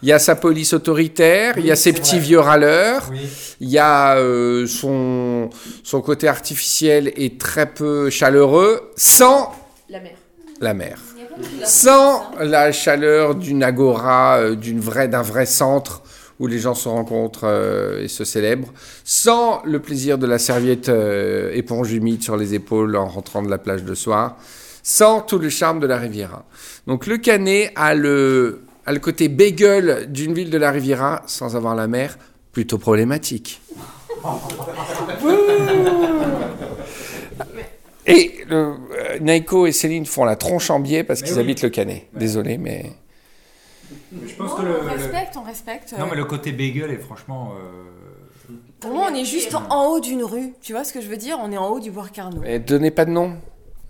Il 0.04 0.10
y 0.10 0.14
a 0.14 0.20
sa 0.20 0.36
police 0.36 0.74
autoritaire, 0.74 1.58
il 1.60 1.66
y 1.66 1.72
a 1.72 1.76
ses 1.76 1.94
petits 1.94 2.18
vieux 2.20 2.39
râleurs, 2.39 3.08
Oui. 3.12 3.20
il 3.60 3.70
y 3.70 3.78
a 3.78 4.16
euh, 4.18 4.66
son, 4.66 5.52
son 5.84 6.02
côté 6.02 6.28
artificiel 6.28 7.14
et 7.16 7.38
très 7.38 7.68
peu 7.68 8.10
chaleureux, 8.10 8.92
sans 8.98 9.52
La 9.89 10.00
mer. 10.00 10.14
la 10.60 10.74
mer. 10.74 10.98
Sans 11.64 12.32
la 12.39 12.72
chaleur 12.72 13.36
d'une 13.36 13.64
agora, 13.64 14.38
euh, 14.38 14.56
d'une 14.56 14.80
vraie, 14.80 15.08
d'un 15.08 15.22
vrai 15.22 15.46
centre 15.46 16.02
où 16.42 16.48
les 16.48 16.58
gens 16.58 16.74
se 16.74 16.89
rencontrent 16.89 17.46
euh, 17.46 18.04
et 18.04 18.08
se 18.08 18.26
célèbrent, 18.26 18.74
sans 19.04 19.62
le 19.64 19.80
plaisir 19.80 20.18
de 20.18 20.26
la 20.26 20.39
serviette 20.39 20.89
euh, 20.89 21.52
éponge 21.54 21.94
humide 21.94 22.24
sur 22.24 22.36
les 22.36 22.56
épaules 22.56 22.96
en 22.96 23.08
rentrant 23.08 23.44
de 23.44 23.50
la 23.50 23.60
plage 23.60 23.84
de 23.84 23.94
soir, 23.94 24.38
sans 24.82 25.22
tout 25.22 25.38
le 25.38 25.50
charme 25.50 25.80
de 25.80 25.86
la 25.86 25.98
Riviera. 25.98 26.44
Donc 26.88 27.06
le 27.06 27.18
Canet 27.18 27.72
a 27.76 27.94
le, 27.94 28.64
a 28.88 28.92
le 28.92 29.00
côté 29.00 29.30
bagel 29.30 30.12
d'une 30.12 30.34
ville 30.34 30.50
de 30.50 30.58
la 30.58 30.72
Riviera 30.72 31.22
sans 31.28 31.56
avoir 31.56 31.76
la 31.76 31.88
mer, 31.88 32.18
plutôt 32.52 32.80
problématique. 32.80 33.62
Et 38.08 38.34
le, 38.50 38.56
euh, 38.56 39.20
Naiko 39.22 39.68
et 39.68 39.72
Céline 39.72 40.08
font 40.08 40.26
la 40.26 40.36
tronche 40.36 40.72
en 40.72 40.80
biais 40.80 41.04
parce 41.04 41.22
qu'ils 41.22 41.36
oui. 41.36 41.39
habitent 41.39 41.62
le 41.62 41.70
Canet. 41.70 42.08
Désolé, 42.14 42.58
mais. 42.58 42.94
Je 44.14 44.34
pense 44.36 44.51
Non, 44.51 44.55
que 44.57 44.62
le, 44.64 44.80
on 44.82 44.84
le- 44.84 44.89
respecte, 44.89 45.38
on 45.38 45.43
respecte. 45.43 45.93
Non, 45.97 46.05
mais 46.09 46.16
le 46.18 46.26
côté 46.26 46.51
bagel 46.51 46.91
est 46.91 46.97
franchement. 46.97 47.53
euh, 47.55 48.53
Pour 48.80 48.91
moi, 48.91 49.07
on 49.12 49.16
est 49.16 49.26
juste 49.26 49.55
en 49.70 49.86
haut 49.88 49.99
d'une 49.99 50.24
rue. 50.24 50.53
Tu 50.62 50.74
vois 50.74 50.84
ce 50.84 50.91
que 50.93 51.01
je 51.01 51.07
veux 51.07 51.18
dire? 51.18 51.38
On 51.41 51.51
est 51.51 51.57
en 51.57 51.68
haut 51.70 51.80
du 51.80 51.91
bois 51.91 52.05
Carnot. 52.12 52.41
mais 52.41 52.59
donnez 52.59 52.91
pas 52.91 53.05
de 53.05 53.12
nom. 53.12 53.36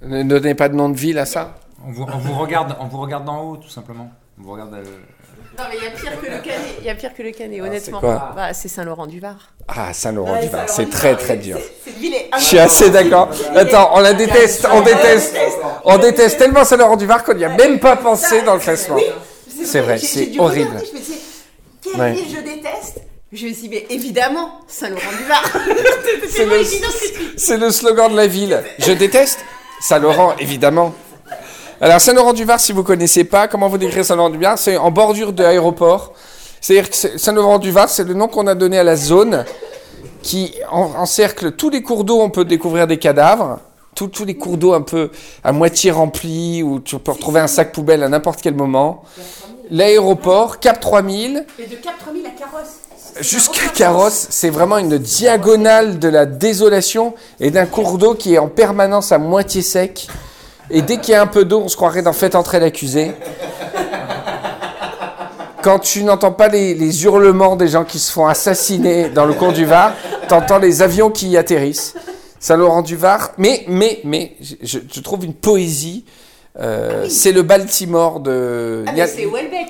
Ne 0.03 0.23
donnez 0.23 0.55
pas 0.55 0.69
de 0.69 0.75
nom 0.75 0.89
de 0.89 0.97
ville 0.97 1.17
à 1.19 1.25
ça. 1.25 1.55
On 1.87 1.91
vous, 1.91 2.03
on 2.03 2.17
vous 2.17 2.33
regarde, 2.39 2.75
on 2.79 2.85
vous 2.87 2.99
regarde 2.99 3.25
d'en 3.25 3.41
haut, 3.43 3.57
tout 3.57 3.69
simplement. 3.69 4.11
On 4.39 4.43
vous 4.43 4.51
regarde. 4.51 4.73
euh, 4.75 4.83
Non, 5.57 5.63
mais 5.69 5.77
il 5.77 5.83
y 5.83 5.87
a 5.87 5.91
pire 5.91 6.19
que 6.21 6.25
le 6.25 6.37
Canet. 6.37 6.75
Il 6.79 6.85
y 6.85 6.89
a 6.89 6.95
pire 6.95 7.13
que 7.15 7.23
le 7.23 7.31
Canet, 7.31 7.61
honnêtement. 7.61 7.99
c'est 7.99 8.05
quoi? 8.07 8.33
Bah, 8.35 8.53
c'est 8.53 8.67
Saint-Laurent-du-Var. 8.67 9.35
Ah, 9.67 9.91
Saint-Laurent-du-Var, 9.93 10.69
c'est 10.69 10.89
très 10.89 11.15
très 11.15 11.37
dur. 11.37 11.57
Cette 11.83 11.97
ville 11.97 12.13
est 12.13 12.29
Je 12.37 12.43
suis 12.43 12.59
assez 12.59 12.89
d'accord. 12.91 13.29
Attends, 13.55 13.89
on 13.95 13.99
la 13.99 14.13
déteste, 14.13 14.67
on 14.71 14.81
déteste. 14.81 15.35
On 15.85 15.97
déteste 15.97 16.37
tellement 16.37 16.63
Saint-Laurent-du-Var 16.63 17.23
qu'on 17.23 17.33
n'y 17.33 17.45
a 17.45 17.49
même 17.55 17.79
pas 17.79 17.95
pensé 17.95 18.41
dans 18.43 18.53
le 18.53 18.59
classement. 18.59 18.97
C'est 19.65 19.81
vrai, 19.81 19.97
c'est 19.97 20.31
horrible. 20.39 20.69
regarder, 20.69 20.87
Je 20.91 20.93
me 20.93 20.99
disais, 20.99 21.97
Ouais. 21.99 22.15
je 22.17 22.41
déteste 22.41 23.01
Je 23.33 23.47
me 23.47 23.53
suis 23.53 23.61
dit, 23.63 23.69
mais 23.69 23.85
évidemment, 23.89 24.59
Saint-Laurent-du-Var. 24.67 25.43
C'est 27.37 27.57
le, 27.57 27.71
slogan 27.71 28.11
de 28.11 28.17
la 28.17 28.27
ville. 28.27 28.61
Je 28.79 28.91
déteste 28.91 29.39
Saint-Laurent, 29.81 30.33
évidemment. 30.39 30.93
Alors, 31.79 31.99
Saint-Laurent-du-Var, 32.01 32.59
si 32.59 32.71
vous 32.73 32.83
connaissez 32.83 33.23
pas, 33.23 33.47
comment 33.47 33.67
vous 33.67 33.77
décrire 33.77 34.05
Saint-Laurent-du-Var 34.05 34.57
C'est 34.57 34.77
en 34.77 34.91
bordure 34.91 35.33
de 35.33 35.43
l'aéroport. 35.43 36.13
C'est-à-dire 36.59 36.89
que 36.89 36.95
c'est- 36.95 37.17
Saint-Laurent-du-Var, 37.17 37.89
c'est 37.89 38.03
le 38.03 38.13
nom 38.13 38.27
qu'on 38.27 38.47
a 38.47 38.53
donné 38.53 38.77
à 38.77 38.83
la 38.83 38.95
zone 38.95 39.45
qui 40.21 40.53
en- 40.69 40.91
encercle 40.97 41.53
tous 41.53 41.69
les 41.69 41.81
cours 41.81 42.03
d'eau. 42.03 42.21
On 42.21 42.29
peut 42.29 42.45
découvrir 42.45 42.85
des 42.85 42.97
cadavres. 42.99 43.59
Tous, 43.95 44.07
tous 44.07 44.23
les 44.25 44.35
cours 44.37 44.57
d'eau 44.57 44.73
un 44.73 44.81
peu 44.81 45.09
à 45.43 45.51
moitié 45.51 45.91
remplis, 45.91 46.63
où 46.63 46.79
tu 46.79 46.97
peux 46.99 47.11
retrouver 47.11 47.39
un 47.41 47.47
sac 47.47 47.71
poubelle 47.73 48.03
à 48.03 48.09
n'importe 48.09 48.41
quel 48.41 48.53
moment. 48.55 49.03
L'aéroport, 49.71 50.59
Cap 50.59 50.81
3000, 50.81 51.45
Mais 51.57 51.65
de 51.65 51.75
Cap 51.75 51.97
3000 51.97 52.25
à 52.25 52.29
Carrosse. 52.31 53.21
jusqu'à 53.21 53.69
Carrosse, 53.73 54.27
c'est 54.29 54.49
vraiment 54.49 54.77
une 54.77 54.97
diagonale 54.97 55.97
de 55.97 56.09
la 56.09 56.25
désolation 56.25 57.13
et 57.39 57.51
d'un 57.51 57.65
cours 57.65 57.97
d'eau 57.97 58.13
qui 58.13 58.33
est 58.33 58.37
en 58.37 58.49
permanence 58.49 59.13
à 59.13 59.17
moitié 59.17 59.61
sec. 59.61 60.09
Et 60.69 60.81
dès 60.81 60.97
qu'il 60.97 61.13
y 61.13 61.15
a 61.15 61.21
un 61.21 61.27
peu 61.27 61.45
d'eau, 61.45 61.61
on 61.63 61.69
se 61.69 61.77
croirait 61.77 62.01
dans 62.01 62.11
Faites 62.11 62.35
entrer 62.35 62.59
l'accusé. 62.59 63.13
Quand 65.61 65.79
tu 65.79 66.03
n'entends 66.03 66.33
pas 66.33 66.49
les, 66.49 66.73
les 66.73 67.05
hurlements 67.05 67.55
des 67.55 67.69
gens 67.69 67.85
qui 67.85 67.99
se 67.99 68.11
font 68.11 68.27
assassiner 68.27 69.07
dans 69.07 69.25
le 69.25 69.33
cours 69.33 69.53
du 69.53 69.63
Var, 69.63 69.93
t'entends 70.27 70.59
les 70.59 70.81
avions 70.81 71.11
qui 71.11 71.29
y 71.29 71.37
atterrissent. 71.37 71.93
Saint-Laurent-du-Var, 72.41 73.31
mais, 73.37 73.63
mais, 73.69 74.01
mais, 74.03 74.35
je, 74.41 74.79
je 74.91 74.99
trouve 74.99 75.23
une 75.23 75.33
poésie. 75.35 76.03
Euh, 76.59 77.07
C'est 77.09 77.31
le 77.31 77.41
Baltimore 77.43 78.19
de. 78.19 78.83
Ah, 78.87 78.91
a- 79.01 79.07
c'est 79.07 79.25
Welbeck. 79.25 79.69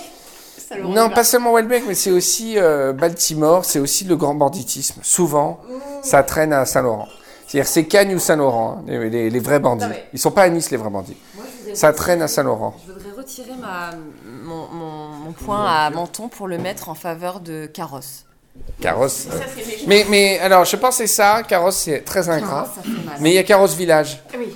Non, 0.86 1.10
pas 1.10 1.26
seulement 1.26 1.54
Welbeck, 1.54 1.84
mais 1.88 1.96
c'est 1.96 2.12
aussi 2.12 2.58
euh, 2.58 2.94
Baltimore, 2.94 3.66
c'est 3.66 3.80
aussi 3.80 4.06
le 4.06 4.16
grand 4.16 4.36
banditisme. 4.36 5.02
Souvent, 5.04 5.60
ça 6.02 6.24
traîne 6.24 6.54
à 6.54 6.66
Saint-Laurent. 6.66 7.08
C'est-à-dire, 7.46 7.70
c'est 7.70 7.84
Cagnes 7.84 8.16
ou 8.16 8.20
Saint-Laurent, 8.20 8.78
hein, 8.80 8.84
les, 8.88 9.10
les- 9.10 9.30
les 9.30 9.40
vrais 9.42 9.60
bandits. 9.60 9.84
Non, 9.84 9.90
mais- 9.90 10.06
Ils 10.14 10.20
sont 10.20 10.32
pas 10.32 10.44
à 10.44 10.50
Nice, 10.50 10.72
les 10.72 10.78
vrais 10.78 10.90
bandits. 10.90 11.18
Moi, 11.36 11.44
Ça 11.74 11.88
retirer- 11.90 11.96
traîne 11.98 12.22
à 12.22 12.30
Saint-Laurent. 12.30 12.74
Je 12.88 12.94
voudrais 12.94 13.12
retirer 13.18 13.52
ma, 13.60 13.90
mon, 14.46 14.68
mon- 14.72 15.10
mon 15.26 15.32
point 15.34 15.66
à 15.66 15.90
Menton 15.90 16.30
pour 16.30 16.48
le 16.48 16.58
mettre 16.58 16.88
en 16.88 16.96
faveur 16.96 17.42
de 17.42 17.66
Carrosse. 17.66 18.24
Carrosse. 18.80 19.28
C'est. 19.28 19.88
Mais, 19.88 20.06
mais 20.10 20.40
alors, 20.40 20.64
je 20.64 20.78
pensais 20.78 21.08
ça, 21.08 21.42
Carrosse, 21.46 21.76
c'est 21.78 22.00
très 22.06 22.30
ingrat. 22.30 22.74
Mais 23.20 23.32
il 23.32 23.36
y 23.36 23.40
a 23.40 23.44
Carrosse 23.44 23.76
Village, 23.76 24.24
Ah 24.34 24.38
oui. 24.40 24.56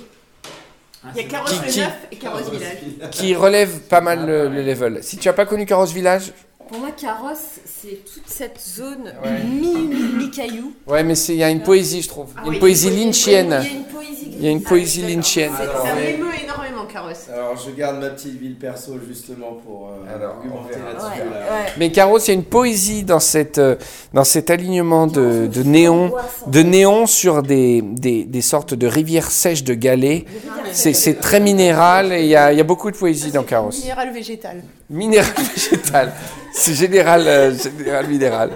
Il 1.14 1.22
y 1.22 1.24
a 1.24 1.28
Carrosse 1.28 1.52
Qui- 1.52 1.70
qui- 1.72 1.80
Neuf 1.80 1.92
et 2.12 2.16
Carrosse 2.16 2.50
Village. 2.50 3.10
qui 3.10 3.34
relève 3.34 3.80
pas 3.88 4.00
mal 4.00 4.26
le, 4.26 4.48
le 4.48 4.62
level. 4.62 4.98
Si 5.02 5.16
tu 5.18 5.28
as 5.28 5.32
pas 5.32 5.46
connu 5.46 5.66
Carrosse 5.66 5.92
Village, 5.92 6.32
Pour 6.68 6.78
moi, 6.80 6.90
Carrosse, 7.00 7.60
c'est 7.64 8.04
toute 8.12 8.26
cette 8.26 8.60
zone 8.60 9.12
mi- 9.44 9.76
mi-caillou. 10.18 10.74
ouais, 10.88 11.04
mais 11.04 11.16
il 11.16 11.34
y 11.36 11.44
a 11.44 11.50
une 11.50 11.62
poésie, 11.62 12.02
je 12.02 12.08
trouve. 12.08 12.30
Ah 12.36 12.40
Une 12.44 12.50
oui, 12.50 12.58
poésie 12.58 12.90
lynchienne. 12.90 13.62
Il 13.62 13.66
y 13.68 13.68
a 13.68 13.78
une 13.78 13.84
poésie. 13.84 14.28
Il 14.38 14.44
y 14.44 14.48
a 14.48 14.50
une 14.50 14.62
poésie 14.62 15.02
lynchienne. 15.02 15.52
C'est- 15.56 15.62
Alors, 15.62 15.86
ça 15.86 15.94
ouais. 15.94 16.12
m'émeut 16.12 16.26
énormément, 16.42 16.65
Carrosse. 16.86 17.28
Alors, 17.32 17.54
je 17.56 17.70
garde 17.70 18.00
ma 18.00 18.08
petite 18.10 18.38
ville 18.40 18.56
perso 18.56 18.94
justement 19.06 19.54
pour 19.64 19.88
euh, 19.90 20.14
Alors, 20.16 20.36
argumenter 20.36 20.74
on 20.74 20.92
verra. 20.92 20.92
là-dessus. 21.10 21.22
Ouais, 21.22 21.30
là. 21.30 21.40
ouais. 21.40 21.72
Mais 21.78 21.92
Carrosse, 21.92 22.28
il 22.28 22.30
y 22.30 22.30
a 22.32 22.34
une 22.34 22.44
poésie 22.44 23.02
dans, 23.04 23.20
cette, 23.20 23.58
euh, 23.58 23.76
dans 24.14 24.24
cet 24.24 24.50
alignement 24.50 25.06
de, 25.06 25.46
de 25.46 25.62
néons. 25.62 26.12
de 26.46 26.62
néons 26.62 27.06
sur 27.06 27.42
des, 27.42 27.82
des, 27.82 28.24
des 28.24 28.40
sortes 28.42 28.74
de 28.74 28.86
rivières 28.86 29.30
sèches 29.30 29.64
de 29.64 29.74
galets. 29.74 30.24
C'est, 30.72 30.92
c'est 30.94 31.14
très 31.14 31.40
minéral 31.40 32.12
et 32.12 32.20
il 32.22 32.28
y 32.28 32.36
a, 32.36 32.52
il 32.52 32.58
y 32.58 32.60
a 32.60 32.64
beaucoup 32.64 32.90
de 32.90 32.96
poésie 32.96 33.30
dans 33.30 33.42
Carrosse. 33.42 33.80
Minéral 33.82 34.12
végétal. 34.12 34.62
Minéral 34.90 35.32
végétal. 35.54 36.12
C'est 36.52 36.74
général, 36.74 37.22
euh, 37.26 37.54
général 37.54 38.06
minéral. 38.08 38.50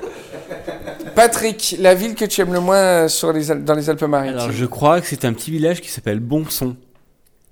Patrick, 1.14 1.76
la 1.81 1.95
ville 1.95 2.14
que 2.14 2.24
tu 2.24 2.41
aimes 2.41 2.53
le 2.53 2.61
moins 2.61 3.09
sur 3.09 3.33
les, 3.33 3.51
Al- 3.51 3.64
dans 3.64 3.74
les 3.74 3.91
Alpes-Maritimes? 3.91 4.39
Alors, 4.39 4.53
je 4.53 4.64
crois 4.66 5.01
que 5.01 5.07
c'est 5.07 5.24
un 5.24 5.33
petit 5.33 5.51
village 5.51 5.81
qui 5.81 5.89
s'appelle 5.91 6.20
Bonson. 6.20 6.76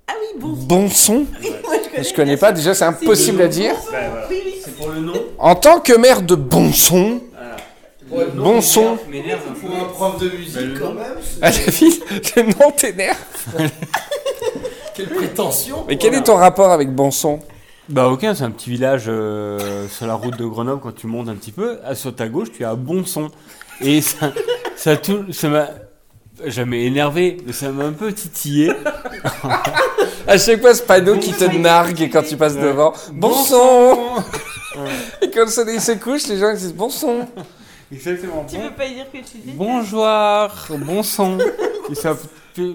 Ah 0.08 0.12
oui, 0.20 0.40
bon. 0.40 0.48
Bon 0.48 0.88
son 0.90 1.26
Moi, 1.64 1.76
je 2.02 2.12
connais 2.14 2.36
pas, 2.36 2.52
déjà 2.52 2.74
c'est 2.74 2.84
impossible 2.84 3.42
à 3.42 3.48
dire. 3.48 3.74
Oui, 4.30 4.36
oui. 4.44 4.54
C'est 4.64 4.74
pour 4.76 4.88
le 4.88 5.00
nom. 5.00 5.12
En 5.38 5.54
tant 5.54 5.80
que 5.80 5.92
maire 5.92 6.22
de 6.22 6.34
bon 6.34 6.72
son, 6.72 7.20
bon 8.34 8.60
son, 8.60 8.98
M'énerve 9.10 9.40
un 9.50 9.52
Pour 9.52 9.76
un 9.76 9.84
prof 9.84 10.18
de 10.20 10.28
musique, 10.30 10.54
Bah, 10.54 10.60
le 10.62 10.78
quand 10.78 10.88
nom. 10.88 10.94
même. 10.94 11.16
la 11.40 11.50
ville, 11.50 11.92
le 12.36 12.42
nom 12.42 12.70
t'énerve. 12.76 13.18
Quelle 14.94 15.08
prétention 15.10 15.84
Mais 15.86 15.96
quel 15.96 16.14
est 16.14 16.24
ton 16.24 16.34
rapport 16.34 16.72
avec 16.72 16.92
bon 16.92 17.10
son? 17.12 17.38
Bah 17.88 18.08
aucun, 18.08 18.34
c'est 18.34 18.42
un 18.44 18.50
petit 18.50 18.68
village 18.68 19.04
euh, 19.06 19.86
sur 19.88 20.06
la 20.06 20.14
route 20.14 20.36
de 20.36 20.44
Grenoble 20.44 20.80
quand 20.82 20.94
tu 20.94 21.06
montes 21.06 21.28
un 21.28 21.36
petit 21.36 21.52
peu. 21.52 21.78
À, 21.86 21.94
sur 21.94 22.14
ta 22.14 22.28
gauche, 22.28 22.48
tu 22.52 22.64
as 22.64 22.74
Bonson. 22.74 23.28
Et 23.80 24.00
ça, 24.02 24.32
ça, 24.76 24.96
tout, 24.96 25.32
ça 25.32 25.48
m'a 25.48 25.68
jamais 26.46 26.84
énervé, 26.84 27.36
mais 27.46 27.52
ça 27.52 27.70
m'a 27.70 27.84
un 27.84 27.92
peu 27.92 28.12
titillé. 28.12 28.72
À 30.26 30.36
chaque 30.36 30.60
fois, 30.60 30.74
ce 30.74 30.82
panneau 30.82 31.16
qui 31.16 31.32
te 31.32 31.44
nargue 31.44 32.10
quand 32.12 32.22
tu 32.22 32.36
passes 32.36 32.56
devant. 32.56 32.92
Bon 33.12 33.32
son 33.32 33.96
Et 35.22 35.30
quand 35.30 35.46
le 35.46 35.50
soleil 35.50 35.80
se 35.80 35.92
couche, 35.92 36.26
les 36.28 36.36
gens 36.36 36.52
disent 36.52 36.74
bon 36.74 36.90
son. 36.90 37.26
Exactement. 37.90 38.44
Tu 38.46 38.58
veux 38.58 38.70
pas 38.70 38.86
dire 38.86 39.06
que 39.10 39.16
tu 39.18 39.38
dis 39.38 39.52
Bonjour, 39.54 40.06
bon 40.86 41.02
son. 41.02 41.38
Ils 41.88 41.96
savent 41.96 42.26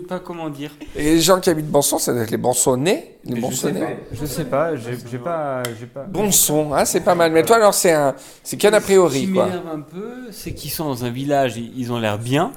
pas 0.08 0.20
comment 0.20 0.50
dire. 0.50 0.72
Et 0.96 1.04
les 1.04 1.22
gens 1.22 1.40
qui 1.40 1.50
habitent 1.50 1.70
Bonson, 1.70 1.98
ça 1.98 2.14
doit 2.14 2.24
être 2.24 2.32
les 2.32 2.38
Bonsonnais. 2.38 3.18
Les 3.26 3.32
je, 3.32 3.36
sais 3.36 3.42
Bonsonnais. 3.42 3.80
pas, 3.80 3.88
je 4.12 4.26
sais 4.26 4.46
pas, 4.46 4.76
j'ai 4.76 5.18
pas, 5.18 5.64
j'ai 5.80 5.86
pas. 5.86 6.04
Bon 6.04 6.32
son, 6.32 6.74
hein, 6.74 6.86
c'est 6.86 7.02
pas 7.02 7.16
mal. 7.16 7.32
Mais 7.32 7.44
toi, 7.44 7.58
alors, 7.58 7.74
c'est 7.74 7.92
un, 7.92 8.16
c'est 8.44 8.58
qu'un 8.58 8.74
a 8.74 8.80
Ce 8.80 8.86
priori, 8.86 9.26
qui 9.26 9.34
quoi. 9.34 9.46
m'énerve 9.46 9.68
un 9.68 9.82
peu, 9.82 10.14
c'est 10.32 10.54
qu'ils 10.54 10.72
sont 10.72 10.86
dans 10.86 11.06
un 11.06 11.10
village, 11.10 11.58
ils 11.58 11.72
ils 11.78 11.92
ont 11.92 12.00
l'air 12.00 12.18
bien, 12.18 12.52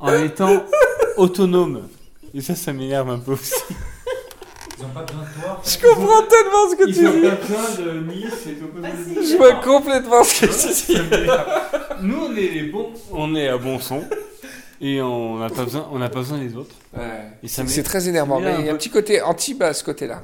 en 0.00 0.12
étant 0.22 0.64
autonomes. 1.16 1.88
Et 2.34 2.40
ça, 2.40 2.54
ça 2.54 2.72
m'énerve 2.72 3.10
un 3.10 3.18
peu 3.18 3.32
aussi. 3.32 3.54
Ils 4.78 4.84
ont 4.84 4.88
pas 4.88 5.02
besoin 5.02 5.22
de 5.22 5.40
toi. 5.40 5.62
Je 5.64 5.78
comprends 5.78 6.22
tellement 6.22 6.70
ce 6.70 6.76
que 6.76 6.88
Ils 6.88 6.94
tu 6.96 7.06
ont 7.06 7.12
dis. 7.12 7.20
pas 7.28 7.36
besoin 7.36 7.84
de 7.84 8.00
Nice 8.00 8.46
et 8.48 8.54
tout 8.54 8.66
comme 8.68 8.82
ça. 8.82 9.20
Je 9.22 9.36
vois 9.36 9.54
complètement 9.54 10.24
ce 10.24 10.40
que 10.40 10.46
tu 10.86 10.92
dis. 10.92 11.00
Nous, 12.02 12.16
on 12.24 12.32
est 12.36 12.48
les 12.48 12.62
bons, 12.64 12.90
on 13.12 13.34
est 13.36 13.48
à 13.48 13.56
bon 13.56 13.78
son. 13.78 14.02
Et 14.80 15.00
on 15.00 15.38
n'a 15.38 15.48
pas 15.48 15.62
besoin, 15.64 15.88
on 15.92 15.98
n'a 16.00 16.08
pas 16.08 16.18
besoin 16.18 16.38
des 16.38 16.56
autres. 16.56 16.74
Et 17.42 17.48
ça 17.48 17.62
C'est 17.66 17.84
très 17.84 18.08
énervant. 18.08 18.40
Mais 18.40 18.56
il 18.58 18.66
y 18.66 18.68
a 18.68 18.72
un 18.72 18.76
petit 18.76 18.90
côté 18.90 19.22
anti 19.22 19.56
à 19.60 19.72
ce 19.72 19.84
côté-là. 19.84 20.22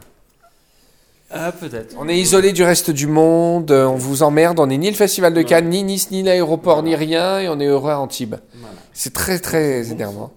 Ah, 1.32 1.52
peut-être. 1.52 1.94
On 1.98 2.08
est 2.08 2.18
isolé 2.18 2.52
du 2.52 2.64
reste 2.64 2.90
du 2.90 3.06
monde, 3.06 3.70
on 3.70 3.94
vous 3.94 4.22
emmerde, 4.24 4.58
on 4.58 4.66
n'est 4.66 4.78
ni 4.78 4.90
le 4.90 4.96
Festival 4.96 5.32
de 5.32 5.42
Cannes, 5.42 5.68
ni 5.68 5.84
Nice, 5.84 6.10
ni 6.10 6.22
l'aéroport, 6.24 6.82
ni 6.82 6.96
rien, 6.96 7.38
et 7.38 7.48
on 7.48 7.60
est 7.60 7.66
heureux 7.66 7.92
à 7.92 7.98
Antibes. 8.00 8.34
Voilà. 8.54 8.74
C'est 8.92 9.12
très 9.12 9.38
très 9.38 9.90
énervant. 9.92 10.32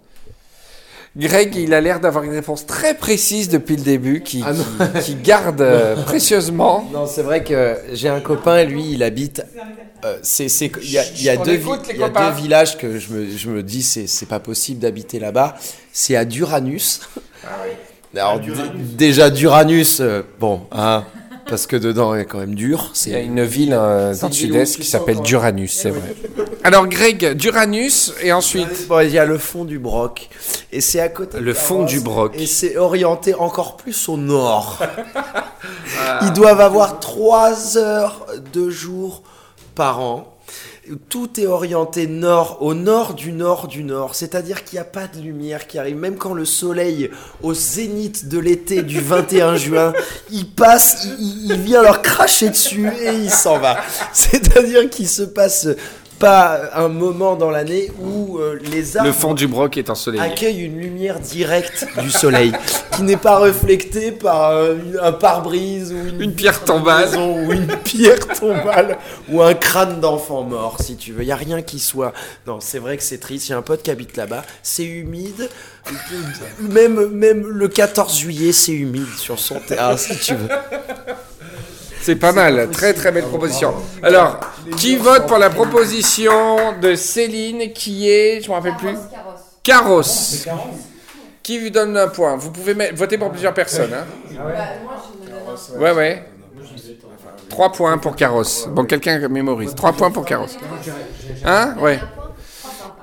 Greg, 1.16 1.56
il 1.56 1.74
a 1.76 1.82
l'air 1.82 2.00
d'avoir 2.00 2.24
une 2.24 2.32
réponse 2.34 2.66
très 2.66 2.96
précise 2.96 3.48
depuis 3.50 3.76
le 3.76 3.84
début, 3.84 4.22
qui, 4.22 4.44
Ah 4.46 4.54
non. 4.54 4.64
qui, 5.00 5.02
qui 5.02 5.16
garde 5.16 5.62
euh, 5.62 5.96
précieusement. 6.06 6.88
Non, 6.92 7.06
c'est 7.06 7.22
vrai 7.22 7.44
que 7.44 7.78
j'ai 7.94 8.10
un 8.10 8.20
copain, 8.20 8.64
lui, 8.64 8.92
il 8.94 9.04
habite. 9.04 9.44
euh, 10.06 10.18
c'est, 10.24 10.50
c'est, 10.50 10.72
il 10.82 10.90
y 10.92 10.98
a, 10.98 11.04
il 11.16 11.24
y 11.24 11.30
a 11.30 11.40
On 11.40 11.44
deux, 11.44 11.54
écoute, 11.54 11.82
vi- 11.84 11.88
les 11.90 11.94
il 11.96 12.00
y 12.00 12.04
a 12.04 12.08
copains. 12.10 12.30
deux 12.32 12.36
villages 12.42 12.78
que 12.80 12.98
je 12.98 13.14
me, 13.14 13.30
je 13.30 13.50
me 13.50 13.62
dis, 13.62 13.84
c'est, 13.84 14.08
c'est 14.08 14.26
pas 14.28 14.40
possible 14.40 14.80
d'habiter 14.80 15.20
là-bas. 15.20 15.56
C'est 15.92 16.16
à 16.16 16.26
Duranus. 16.26 17.02
Alors, 18.16 18.40
d- 18.40 18.52
déjà, 18.76 19.30
Duranus, 19.30 20.00
euh, 20.00 20.22
bon, 20.40 20.62
hein, 20.72 21.04
parce 21.48 21.66
que 21.68 21.76
dedans, 21.76 22.14
il 22.16 22.22
est 22.22 22.26
quand 22.26 22.38
même 22.40 22.56
dur. 22.56 22.92
Il 23.06 23.12
y 23.12 23.16
a 23.16 23.18
C'est 23.20 23.26
une 23.26 23.44
ville 23.44 23.74
euh, 23.74 24.16
dans 24.16 24.28
le 24.28 24.34
sud-est 24.34 24.78
qui 24.78 24.88
s'appelle 24.88 25.20
Duranus, 25.22 25.74
c'est 25.74 25.90
vrai. 25.90 26.16
Alors 26.64 26.88
Greg, 26.88 27.34
Duranus, 27.34 28.14
et 28.22 28.32
ensuite 28.32 28.88
Bon, 28.88 29.00
il 29.02 29.12
y 29.12 29.18
a 29.20 29.26
le 29.26 29.38
fond 29.38 29.66
du 29.66 29.80
Broc. 29.80 30.30
Et 30.72 30.80
c'est 30.80 31.02
à 31.02 31.10
côté. 31.10 31.38
de 31.38 31.44
le 31.44 31.54
fond 31.54 31.84
du 31.84 32.00
Broc. 32.00 32.34
Et 32.38 32.46
c'est 32.46 32.78
orienté 32.78 33.34
encore 33.34 33.76
plus 33.76 34.08
au 34.08 34.16
nord. 34.16 34.80
Ils 36.22 36.32
doivent 36.34 36.62
avoir 36.62 37.00
3 37.00 37.78
heures 37.78 38.26
de 38.54 38.70
jour 38.70 39.24
par 39.76 40.00
an. 40.00 40.33
Tout 41.08 41.40
est 41.40 41.48
orienté 41.48 42.08
nord, 42.08 42.58
au 42.62 42.74
nord 42.74 43.14
du 43.14 43.32
nord 43.32 43.68
du 43.68 43.84
nord. 43.84 44.16
C'est-à-dire 44.16 44.66
qu'il 44.66 44.76
n'y 44.76 44.82
a 44.82 44.86
pas 44.86 45.08
de 45.08 45.22
lumière 45.22 45.66
qui 45.66 45.80
arrive. 45.80 45.96
Même 45.96 46.18
quand 46.18 46.34
le 46.34 46.44
soleil, 46.44 47.10
au 47.42 47.54
zénith 47.54 48.28
de 48.28 48.38
l'été 48.38 48.82
du 48.82 49.00
21 49.02 49.56
juin, 49.56 49.94
il 50.30 50.50
passe, 50.50 51.08
il, 51.20 51.54
vient 51.54 51.82
leur 51.82 52.02
cracher 52.02 52.50
dessus 52.50 52.90
et 53.02 53.14
il 53.14 53.32
s'en 53.32 53.60
va. 53.60 53.78
C'est-à-dire 54.14 54.90
qu'il 54.90 55.08
se 55.08 55.24
passe 55.24 55.68
pas 56.24 56.62
un 56.76 56.88
moment 56.88 57.36
dans 57.36 57.52
l'année 57.52 57.92
où 58.00 58.38
euh, 58.38 58.58
les 58.72 58.96
arbres 58.96 59.08
Le 59.10 59.14
fond 59.14 59.34
du 59.34 59.46
Broc 59.46 59.76
est 59.76 59.90
ensoleillé. 59.90 60.24
accueille 60.24 60.62
une 60.62 60.80
lumière 60.80 61.20
directe 61.20 61.86
du 62.02 62.10
soleil 62.10 62.54
qui 62.96 63.04
n'est 63.04 63.18
pas 63.18 63.40
reflétée 63.40 64.14
par 64.14 64.52
euh, 64.52 64.76
un 65.02 65.12
pare-brise 65.12 65.92
ou 65.92 66.08
une, 66.08 66.22
Une 66.22 66.34
pierre 66.34 66.64
tombale. 66.64 67.06
maison 67.10 67.46
ou 67.46 67.52
une 67.52 67.68
pierre 67.84 68.26
tombale 68.40 68.98
ou 69.30 69.42
un 69.42 69.54
crâne 69.54 70.00
d'enfant 70.00 70.44
mort 70.44 70.78
si 70.80 70.96
tu 70.96 71.12
veux. 71.12 71.24
Il 71.24 71.28
y 71.28 71.32
a 71.34 71.36
rien 71.36 71.62
qui 71.62 71.80
soit. 71.80 72.14
Non, 72.48 72.60
c'est 72.62 72.80
vrai 72.80 72.96
que 72.96 73.04
c'est 73.04 73.18
triste. 73.18 73.48
J'ai 73.48 73.54
un 73.54 73.62
pote 73.62 73.84
qui 73.84 73.92
habite 73.92 74.16
là-bas. 74.16 74.44
C'est 74.62 74.86
humide. 74.86 75.50
Même 76.62 77.08
même 77.10 77.46
le 77.46 77.68
14 77.68 78.18
juillet, 78.18 78.54
c'est 78.54 78.72
humide 78.72 79.10
sur 79.18 79.38
son 79.40 79.60
terrain 79.60 79.98
si 79.98 80.18
tu 80.18 80.34
veux. 80.36 80.48
C'est 82.04 82.18
pas 82.18 82.34
mal, 82.34 82.70
très 82.70 82.94
très 82.94 83.14
belle 83.14 83.24
proposition. 83.24 83.74
Alors, 84.02 84.38
qui 84.76 84.98
vote 84.98 85.26
pour 85.26 85.38
la 85.38 85.50
proposition 85.50 86.78
de 86.82 86.96
Céline 86.96 87.72
qui 87.72 88.10
est, 88.10 88.42
je 88.42 88.50
me 88.50 88.56
rappelle 88.56 88.76
plus, 88.76 88.98
Carrosse 89.64 90.46
Qui 91.42 91.60
lui 91.60 91.72
donne 91.72 91.96
un 91.96 92.10
point 92.10 92.36
Vous 92.36 92.52
pouvez 92.52 92.74
voter 92.92 93.18
pour 93.18 93.32
plusieurs 93.32 93.54
personnes. 93.54 93.94
Hein 93.94 94.06
ouais, 95.78 95.92
ouais. 95.94 96.26
Trois 97.48 97.72
points 97.72 97.98
pour 97.98 98.18
Carrosse. 98.18 98.68
Bon, 98.70 98.84
quelqu'un 98.84 99.26
mémorise. 99.30 99.74
Trois 99.74 99.94
points 99.94 100.12
pour 100.12 100.26
Carrosse. 100.26 100.58
Hein? 101.46 101.76
Ouais. 101.80 102.02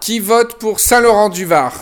Qui 0.03 0.19
vote 0.19 0.57
pour 0.59 0.79
Saint-Laurent-du-Var? 0.79 1.73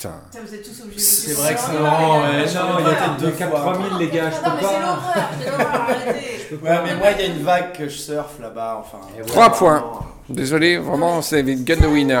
Putain. 0.00 0.14
Vous 0.32 0.54
êtes 0.54 0.62
tous 0.62 0.80
obligés 0.82 0.96
de 0.96 1.00
C'est 1.02 1.32
vrai 1.34 1.54
que 1.54 1.60
Saint-Laurent, 1.60 2.22
ouais, 2.22 2.26
non, 2.32 2.78
il 2.78 2.84
y 2.86 2.88
a 2.88 2.94
peut-être 2.94 3.16
deux 3.18 3.30
cap 3.32 3.50
3000 3.50 3.98
les 3.98 4.08
gars, 4.08 4.30
je 4.30 4.36
Non, 4.36 4.42
peux 4.42 4.50
mais 4.56 4.62
c'est 4.62 4.72
pas. 4.72 4.80
l'horreur, 4.80 5.02
c'est 5.38 5.50
l'horreur, 5.50 5.66
arrêtez. 5.90 6.54
Ouais, 6.62 6.78
mais 6.86 6.94
moi, 6.96 7.06
il 7.10 7.20
y 7.20 7.22
a 7.22 7.26
une 7.26 7.42
vague 7.42 7.72
que 7.76 7.86
je 7.86 7.98
surfe 7.98 8.40
là-bas. 8.40 8.80
Enfin, 8.82 8.98
Trois 9.26 9.50
points. 9.50 9.84
Désolé, 10.30 10.78
vraiment, 10.78 11.20
c'est 11.20 11.40
une 11.40 11.64
gun 11.64 11.76
de 11.76 11.86
winner. 11.86 12.20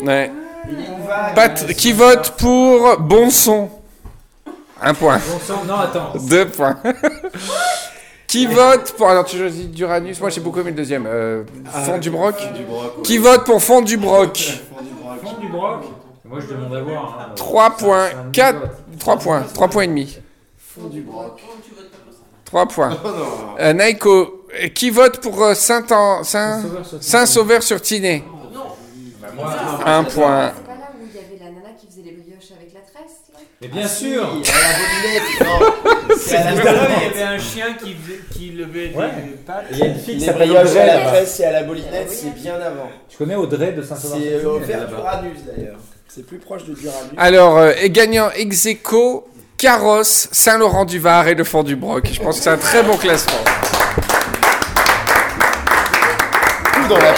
Ouais. 0.00 0.32
Pat, 1.36 1.64
qui 1.74 1.92
vote 1.92 2.32
pour 2.36 2.96
bon 2.98 3.30
son 3.30 3.70
Un 4.82 4.94
point. 4.94 5.18
Bon 5.18 5.38
sang, 5.46 5.62
non, 5.64 5.76
attends. 5.76 6.12
Deux 6.28 6.48
points. 6.48 6.76
qui 8.26 8.46
vote 8.46 8.92
pour. 8.96 9.08
Alors, 9.08 9.26
tu 9.26 9.38
choisis 9.38 9.66
Duranus 9.68 10.18
Moi, 10.20 10.30
j'ai 10.30 10.40
beaucoup 10.40 10.58
aimé 10.58 10.70
le 10.70 10.76
deuxième. 10.76 11.06
Euh, 11.06 11.44
fond 11.84 11.98
du 11.98 12.10
broc 12.10 12.34
Qui 13.04 13.18
vote 13.18 13.44
pour 13.44 13.62
fond 13.62 13.80
du 13.80 13.96
broc 13.96 14.60
Fond 15.22 15.38
du 15.40 15.46
broc. 15.48 15.84
Moi 16.32 16.40
je 16.40 16.54
demande 16.54 16.74
à 16.74 16.80
voir. 16.80 17.18
hein. 17.30 17.32
3 17.36 17.70
points. 17.76 18.08
C'est 18.10 18.16
un 18.16 18.30
4. 18.32 18.58
vote. 18.58 18.70
3 18.98 19.16
points. 19.18 19.42
3 19.54 19.68
points 19.68 19.82
et 19.82 19.86
demi. 19.88 20.18
3 22.44 22.66
points. 22.68 22.96
Euh, 23.60 23.72
Naiko, 23.74 24.46
euh, 24.62 24.68
qui 24.68 24.88
vote 24.90 25.20
pour 25.20 25.42
euh, 25.42 25.54
Saint- 25.54 25.84
Saint- 26.24 26.62
Saint-Sauveur-sur-Tinée 27.00 28.24
Un 29.84 30.04
point. 30.04 30.52
C'est 30.56 30.64
pas 30.64 30.72
là 30.72 30.90
où 30.94 31.06
il 31.06 31.14
y 31.14 31.18
avait 31.18 31.38
la 31.38 31.50
nana 31.50 31.74
qui 31.78 31.86
faisait 31.86 32.02
les 32.02 32.12
brioches 32.12 32.50
avec 32.58 32.72
la 32.74 32.80
tresse 32.80 33.30
là 33.32 33.38
Mais 33.60 33.68
bien 33.68 33.86
sûr. 33.86 34.26
C'est 36.18 36.36
à 36.36 36.44
la 36.44 36.52
Il 36.52 36.56
y 36.58 37.22
avait 37.22 37.22
un 37.22 37.38
chien 37.38 37.66
qui, 37.74 38.50
levait 38.50 38.88
des 38.88 38.94
Ouais. 38.96 39.08
pattes. 39.46 39.66
Il 39.70 39.78
y 39.78 39.82
a 39.82 39.86
une 39.86 39.94
fille 39.96 40.14
qui 40.14 40.20
Les 40.20 40.26
s'appelle 40.26 40.50
Audrey 40.50 40.86
la 40.86 40.98
presse 41.10 41.40
et 41.40 41.44
à 41.44 41.52
la 41.52 41.62
bolinette, 41.64 42.10
c'est 42.10 42.34
bien 42.34 42.54
avant. 42.54 42.88
Tu 43.08 43.16
connais 43.18 43.36
Audrey 43.36 43.72
de 43.72 43.82
Saint-Sauveur 43.82 44.18
C'est 44.18 44.32
euh, 44.34 44.56
elle 44.56 44.62
est 44.62 44.66
vers 44.66 44.80
là-bas. 44.80 44.96
Duranus 44.96 45.38
d'ailleurs. 45.46 45.78
C'est 46.14 46.26
plus 46.26 46.36
proche 46.36 46.66
de 46.66 46.74
Duranus. 46.74 47.12
Alors, 47.16 47.56
euh, 47.56 47.72
et 47.80 47.88
gagnant 47.88 48.28
ex 48.32 48.66
aequo, 48.66 49.26
Carrosse, 49.56 50.28
Saint-Laurent-du-Var 50.30 51.28
et 51.28 51.34
le 51.34 51.42
fond 51.42 51.62
du 51.62 51.74
Broc. 51.74 52.06
Je 52.12 52.20
pense 52.20 52.36
que 52.36 52.42
c'est 52.42 52.50
un 52.50 52.58
très 52.58 52.82
bon 52.82 52.98
classement. 52.98 53.38
Tout 56.74 56.86
dans 56.86 56.98
la. 56.98 57.14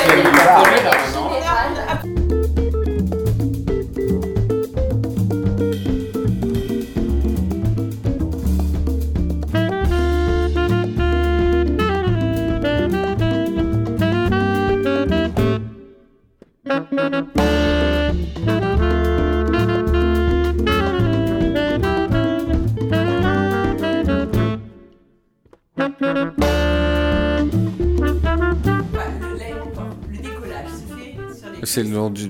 C'est 31.65 31.83
le 31.83 31.89
nom 31.91 32.11
du- 32.11 32.29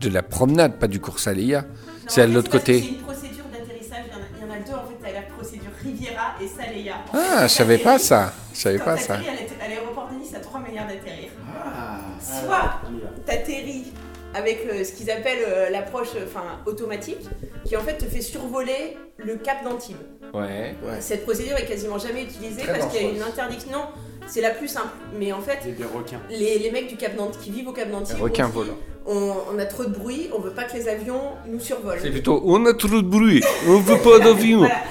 de 0.00 0.08
la 0.08 0.22
promenade, 0.22 0.78
pas 0.78 0.86
du 0.88 1.00
cours 1.00 1.16
Aléa. 1.26 1.62
Non, 1.62 1.66
C'est 2.08 2.22
à 2.22 2.26
l'autre 2.26 2.50
côté. 2.50 2.80
C'est 2.80 2.88
une 2.88 2.96
procédure 2.96 3.44
d'atterrissage, 3.52 4.04
il 4.08 4.46
y 4.46 4.50
en 4.50 4.52
a- 4.54 4.58
deux 4.58 4.72
en 4.74 4.86
fait, 4.88 4.96
t'as 5.02 5.12
la 5.12 5.22
procédure 5.22 5.70
Riviera 5.82 6.34
et 6.40 6.46
Saleya. 6.48 6.94
En 7.12 7.18
Ah, 7.18 7.42
je 7.46 7.52
savais 7.52 7.78
pas 7.78 7.98
ça. 7.98 8.32
Je 8.54 8.58
savais 8.60 8.78
pas 8.78 8.96
ça 8.96 9.14
à 9.14 9.18
l'aé- 9.18 9.48
à 9.64 9.68
l'aéroport 9.68 10.08
de 10.12 10.18
Nice, 10.18 10.30
t'as 10.32 10.40
trois 10.40 10.60
manières 10.60 10.86
d'atterrir. 10.86 11.30
Ah. 11.48 12.00
Soit 12.20 12.80
t'atterris 13.26 13.92
avec 14.36 14.66
euh, 14.70 14.84
ce 14.84 14.92
qu'ils 14.92 15.10
appellent 15.10 15.44
euh, 15.48 15.70
l'approche 15.70 16.08
euh, 16.16 16.26
enfin, 16.26 16.44
automatique, 16.66 17.18
qui 17.64 17.76
en 17.76 17.80
fait 17.80 17.94
te 17.98 18.04
fait 18.04 18.20
survoler 18.20 18.96
le 19.16 19.36
cap 19.36 19.64
d'Antibes. 19.64 19.96
Ouais. 20.34 20.74
Cette 21.00 21.24
procédure 21.24 21.56
est 21.56 21.64
quasiment 21.66 21.98
jamais 21.98 22.22
utilisée 22.24 22.62
Très 22.62 22.78
parce 22.78 22.92
qu'il 22.92 23.02
y 23.02 23.08
a 23.08 23.10
une 23.10 23.22
interdiction. 23.22 23.70
Non, 23.72 23.84
c'est 24.26 24.42
la 24.42 24.50
plus 24.50 24.68
simple. 24.68 24.88
Mais 25.18 25.32
en 25.32 25.40
fait, 25.40 25.58
des 25.64 25.84
requins. 25.84 26.20
les, 26.30 26.58
les 26.58 26.70
mecs 26.70 26.88
du 26.88 26.96
Cap 26.96 27.16
d'Antibes 27.16 27.40
qui 27.40 27.50
vivent 27.50 27.68
au 27.68 27.72
Cap 27.72 27.90
d'Antibes, 27.90 28.20
requin 28.20 28.46
volant. 28.48 28.76
on, 29.06 29.32
on 29.54 29.58
a 29.58 29.64
trop 29.66 29.84
de 29.84 29.90
bruit, 29.94 30.28
on 30.36 30.40
veut 30.40 30.50
pas 30.50 30.64
que 30.64 30.74
les 30.76 30.88
avions 30.88 31.20
nous 31.46 31.60
survolent. 31.60 31.98
C'est 32.02 32.10
plutôt 32.10 32.42
on 32.44 32.64
a 32.66 32.74
trop 32.74 32.88
de 32.88 33.00
bruit, 33.00 33.42
on 33.68 33.78
veut 33.78 33.98
pas 33.98 34.18
d'avion. 34.18 34.58
Voilà. 34.58 34.82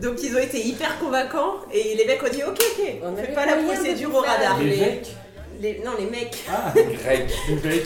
Donc 0.00 0.22
ils 0.22 0.34
ont 0.34 0.40
été 0.40 0.60
hyper 0.66 0.98
convaincants 0.98 1.54
et 1.72 1.94
les 1.96 2.04
mecs 2.06 2.22
ont 2.22 2.28
dit 2.30 2.42
ok 2.42 2.58
ok, 2.58 2.92
on 3.04 3.16
fait 3.16 3.32
pas 3.34 3.46
la 3.46 3.56
procédure 3.56 4.14
au 4.14 4.20
radar. 4.20 4.58
Les 4.60 4.70
Les- 4.70 4.76
mecs 4.80 5.16
les- 5.60 5.80
non 5.84 5.92
les 5.98 6.06
mecs. 6.06 6.44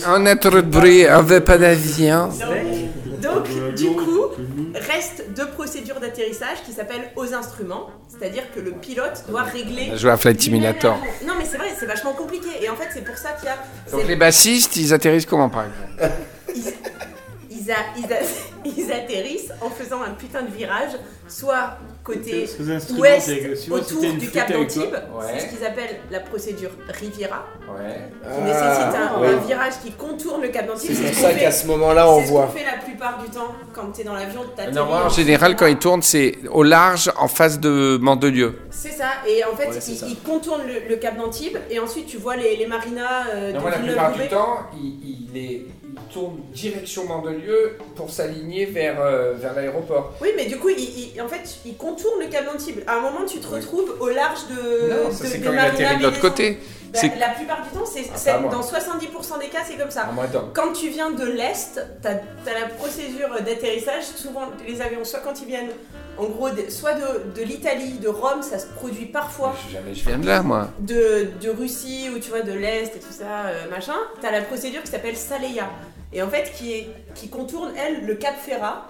On 0.07 0.27
a 0.27 0.37
trop 0.37 0.51
de 0.57 0.61
bruit, 0.63 1.07
on 1.11 1.23
veut 1.23 1.41
pas 1.41 1.59
d'avion. 1.59 2.29
Donc 3.23 3.49
du 3.75 3.87
coup 3.87 4.27
reste 4.75 5.25
deux 5.37 5.49
procédures 5.49 5.99
d'atterrissage 6.01 6.59
qui 6.65 6.73
s'appellent 6.73 7.11
aux 7.17 7.35
instruments, 7.35 7.89
c'est-à-dire 8.09 8.45
que 8.55 8.61
le 8.61 8.73
pilote 8.73 9.25
doit 9.29 9.43
régler. 9.43 9.97
Joué 9.97 10.11
à 10.13 10.17
Flight 10.17 10.41
Simulator. 10.41 10.97
Non 11.27 11.35
mais 11.39 11.45
c'est 11.45 11.57
vrai, 11.59 11.69
c'est 11.79 11.87
vachement 11.87 12.13
compliqué 12.13 12.49
et 12.63 12.69
en 12.71 12.77
fait 12.77 12.89
c'est 12.95 13.05
pour 13.05 13.17
ça 13.17 13.31
qu'il 13.33 13.47
y 13.47 13.51
a. 13.51 13.57
Donc 13.91 14.07
les 14.07 14.17
bassistes, 14.17 14.77
ils 14.77 14.95
atterrissent 14.95 15.27
comment 15.27 15.49
par 15.49 15.65
exemple? 15.65 16.15
Ils, 16.55 16.73
ils 17.51 17.71
a- 17.73 17.75
ils 17.99 18.13
a- 18.13 18.19
ils 18.65 18.93
atterrissent 18.93 19.53
en 19.61 19.71
faisant 19.71 20.03
un 20.03 20.13
putain 20.13 20.43
de 20.43 20.51
virage, 20.57 20.93
soit 21.27 21.79
côté 22.09 22.49
ouest, 22.99 23.31
autour 23.71 24.13
du 24.15 24.31
Cap 24.31 24.51
d'Antibes. 24.53 24.83
Ouais. 24.93 25.25
C'est 25.35 25.41
ce 25.41 25.55
qu'ils 25.55 25.65
appellent 25.67 26.01
la 26.11 26.21
procédure 26.21 26.71
Riviera, 26.89 27.47
Ouais. 27.69 28.11
qui 28.35 28.43
nécessite 28.43 28.95
un, 28.97 29.23
un 29.23 29.37
virage 29.47 29.75
qui 29.85 29.93
contourne 29.93 30.43
le 30.43 30.49
Cap 30.49 30.67
d'Antibes. 30.67 30.91
C'est 30.95 31.09
ce 31.09 31.13
pour 31.21 31.29
ça 31.31 31.35
qu'à 31.35 31.51
ce 31.51 31.67
moment-là, 31.67 32.11
on 32.11 32.21
c'est 32.21 32.27
ce 32.27 32.31
voit. 32.33 32.47
qu'on 32.47 32.53
fait 32.53 32.65
la 32.65 32.83
plupart 32.83 33.19
du 33.23 33.29
temps, 33.31 33.55
quand 33.73 33.93
tu 33.93 34.01
es 34.01 34.05
dans 34.05 34.15
l'avion, 34.15 34.41
en 35.07 35.09
général, 35.09 35.55
quand 35.57 35.67
il 35.67 35.77
tourne, 35.79 36.03
c'est 36.03 36.37
au 36.51 36.63
large, 36.63 37.11
en 37.19 37.29
face 37.29 37.61
de 37.61 37.99
Mandelieu. 38.01 38.55
C'est 38.71 38.93
ça, 38.93 39.07
et 39.27 39.45
en 39.45 39.55
fait, 39.57 39.69
Ouais, 39.69 39.81
c'est 39.81 39.93
il, 39.93 39.97
ça. 39.99 40.07
il 40.09 40.19
contourne 40.21 40.63
le, 40.67 40.89
le 40.89 40.97
cap 40.97 41.17
d'Antibes, 41.17 41.59
et 41.71 41.79
ensuite 41.79 42.07
tu 42.07 42.17
vois 42.17 42.37
les, 42.37 42.57
les 42.57 42.67
marinas 42.67 43.27
euh, 43.35 43.53
Non, 43.53 43.59
de 43.59 43.63
moi, 43.63 43.71
la 43.71 43.79
plupart 43.79 44.13
du 44.13 44.29
temps, 44.29 44.59
il, 44.75 45.29
il 45.33 45.37
est- 45.39 45.67
il 45.78 45.78
tourne 46.13 46.39
direction 46.53 47.05
Mandelieu 47.07 47.77
pour 47.97 48.11
s'aligner 48.11 48.65
vers, 48.67 49.01
euh, 49.01 49.35
vers 49.35 49.55
l'aéroport. 49.55 50.15
Oui, 50.21 50.31
mais 50.37 50.47
du 50.47 50.59
coup, 50.59 50.69
il, 50.71 50.79
il- 51.15 51.23
en 51.23 51.29
fait, 51.29 51.59
il 51.67 51.77
contourne 51.77 52.21
le 52.21 52.27
cap 52.27 52.45
d'Antibes. 52.45 52.81
À 52.87 52.97
un 52.97 53.01
moment, 53.01 53.25
tu 53.27 53.39
te 53.39 53.47
retrouves 53.47 53.97
au 54.01 54.09
large 54.09 54.41
de, 54.49 54.89
Non, 54.91 55.09
de- 55.09 55.15
ça, 55.15 55.27
c'est 55.27 55.41
quand 55.41 55.53
il 55.53 55.59
atterrit 55.59 55.99
de 55.99 56.03
l'autre 56.03 56.21
côté. 56.21 56.59
Bah, 56.91 57.01
la 57.21 57.29
plupart 57.29 57.63
du 57.63 57.69
temps, 57.69 57.85
c'est 57.85 58.05
Ah, 58.31 58.39
dans 58.51 58.63
70% 58.63 59.39
des 59.39 59.49
cas, 59.49 59.59
c'est 59.69 59.77
comme 59.77 59.91
ça. 59.91 60.09
Ah. 60.11 60.39
Quand 60.55 60.73
tu 60.73 60.89
viens 60.89 61.11
de 61.11 61.25
l'Est, 61.27 61.79
tu 62.01 62.09
as, 62.09 62.15
la 62.15 62.67
procédure 62.79 63.29
d'atterrissage. 63.45 64.05
Souvent, 64.17 64.45
les 64.67 64.81
avions, 64.81 65.05
soit 65.05 65.21
quand 65.21 65.39
ils 65.43 65.49
viennent, 65.49 65.69
en 66.17 66.25
gros, 66.25 66.49
de- 66.49 66.71
soit 66.71 66.95
de, 66.95 67.39
de 67.39 67.45
l'Italie, 67.45 67.99
de 68.01 68.09
Rome, 68.09 68.41
ça 68.43 68.59
se 68.59 68.67
produit 68.69 69.05
parfois, 69.05 69.55
Jamais 69.71 69.95
je 69.95 70.03
viens 70.07 70.19
de 70.19 70.27
là, 70.27 70.43
moi. 70.43 70.71
de, 70.79 71.29
de 71.43 71.51
Russie 71.51 72.09
ou 72.15 72.19
tu 72.21 72.31
vois, 72.31 72.41
de 72.41 72.53
l'Est 72.53 72.97
et 72.97 73.01
tout 73.01 73.13
ça, 73.13 73.49
euh, 73.49 73.69
machin. 73.71 73.93
Tu 74.23 74.27
as 74.27 74.33
la 74.33 74.41
procédure 74.41 74.83
qui 74.83 74.91
s'appelle 74.91 75.15
Saleya. 75.17 75.69
Et 76.13 76.23
en 76.23 76.29
fait, 76.29 76.53
qui, 76.55 76.73
est, 76.73 76.89
qui 77.15 77.29
contourne, 77.29 77.73
elle, 77.77 78.07
le 78.07 78.15
Cap 78.15 78.35
Ferrat. 78.37 78.87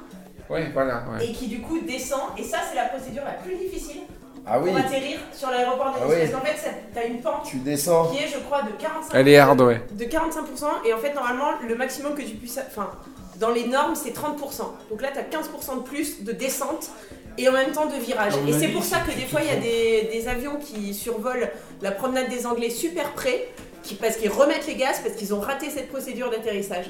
Ouais, 0.49 0.71
voilà. 0.73 1.05
ouais. 1.13 1.27
Et 1.27 1.33
qui, 1.33 1.47
du 1.49 1.61
coup, 1.61 1.79
descend. 1.81 2.21
Et 2.39 2.43
ça, 2.45 2.59
c'est 2.69 2.77
la 2.77 2.87
procédure 2.87 3.25
la 3.25 3.33
plus 3.33 3.55
difficile 3.57 4.03
Ah 4.47 4.59
oui, 4.61 4.71
pour 4.71 4.79
atterrir 4.79 5.19
sur 5.33 5.51
l'aéroport 5.51 5.93
de 5.93 5.99
Ah 6.01 6.07
oui. 6.09 6.15
Parce 6.21 6.31
qu'en 6.33 6.47
fait, 6.47 6.71
tu 6.93 6.99
as 6.99 7.05
une 7.05 7.21
pente 7.21 7.45
tu 7.45 7.57
descends. 7.59 8.07
qui 8.11 8.23
est, 8.23 8.29
je 8.29 8.39
crois, 8.39 8.63
de 8.63 8.71
45 8.79 9.11
Elle 9.15 9.29
est 9.29 9.37
hard, 9.37 9.61
ouais. 9.61 9.83
de 9.91 10.05
45% 10.05 10.87
et 10.87 10.95
en 10.95 10.99
fait 10.99 11.13
normalement 11.15 11.51
le 11.67 11.75
maximum 11.75 12.15
que 12.15 12.23
tu 12.23 12.35
puisses 12.37 12.59
enfin 12.67 12.91
dans 13.39 13.51
les 13.51 13.67
normes 13.67 13.95
c'est 13.95 14.11
30% 14.11 14.63
donc 14.91 15.03
là 15.03 15.11
tu 15.13 15.19
as 15.19 15.23
15% 15.23 15.77
de 15.77 15.83
plus 15.83 16.25
de 16.25 16.33
descente 16.33 16.89
et 17.37 17.49
en 17.49 17.53
même 17.53 17.71
temps 17.73 17.87
de 17.87 17.95
virage 17.95 18.33
et 18.49 18.53
c'est 18.53 18.69
pour 18.69 18.83
ça 18.85 18.99
que 19.01 19.13
des 19.15 19.27
fois 19.27 19.41
il 19.43 19.47
y 19.49 19.57
a 19.57 19.61
des, 19.61 20.09
des 20.13 20.29
avions 20.29 20.57
qui 20.57 20.93
survolent 20.95 21.51
la 21.83 21.93
promenade 21.93 22.29
des 22.31 22.47
Anglais 22.47 22.71
super 22.71 23.13
près 23.13 23.49
qui, 23.85 23.95
parce 23.95 24.17
qu'ils 24.17 24.31
remettent 24.31 24.67
les 24.67 24.75
gaz 24.75 25.01
parce 25.05 25.15
qu'ils 25.15 25.33
ont 25.35 25.41
raté 25.41 25.71
cette 25.71 25.89
procédure 25.89 26.31
d'atterrissage 26.31 26.87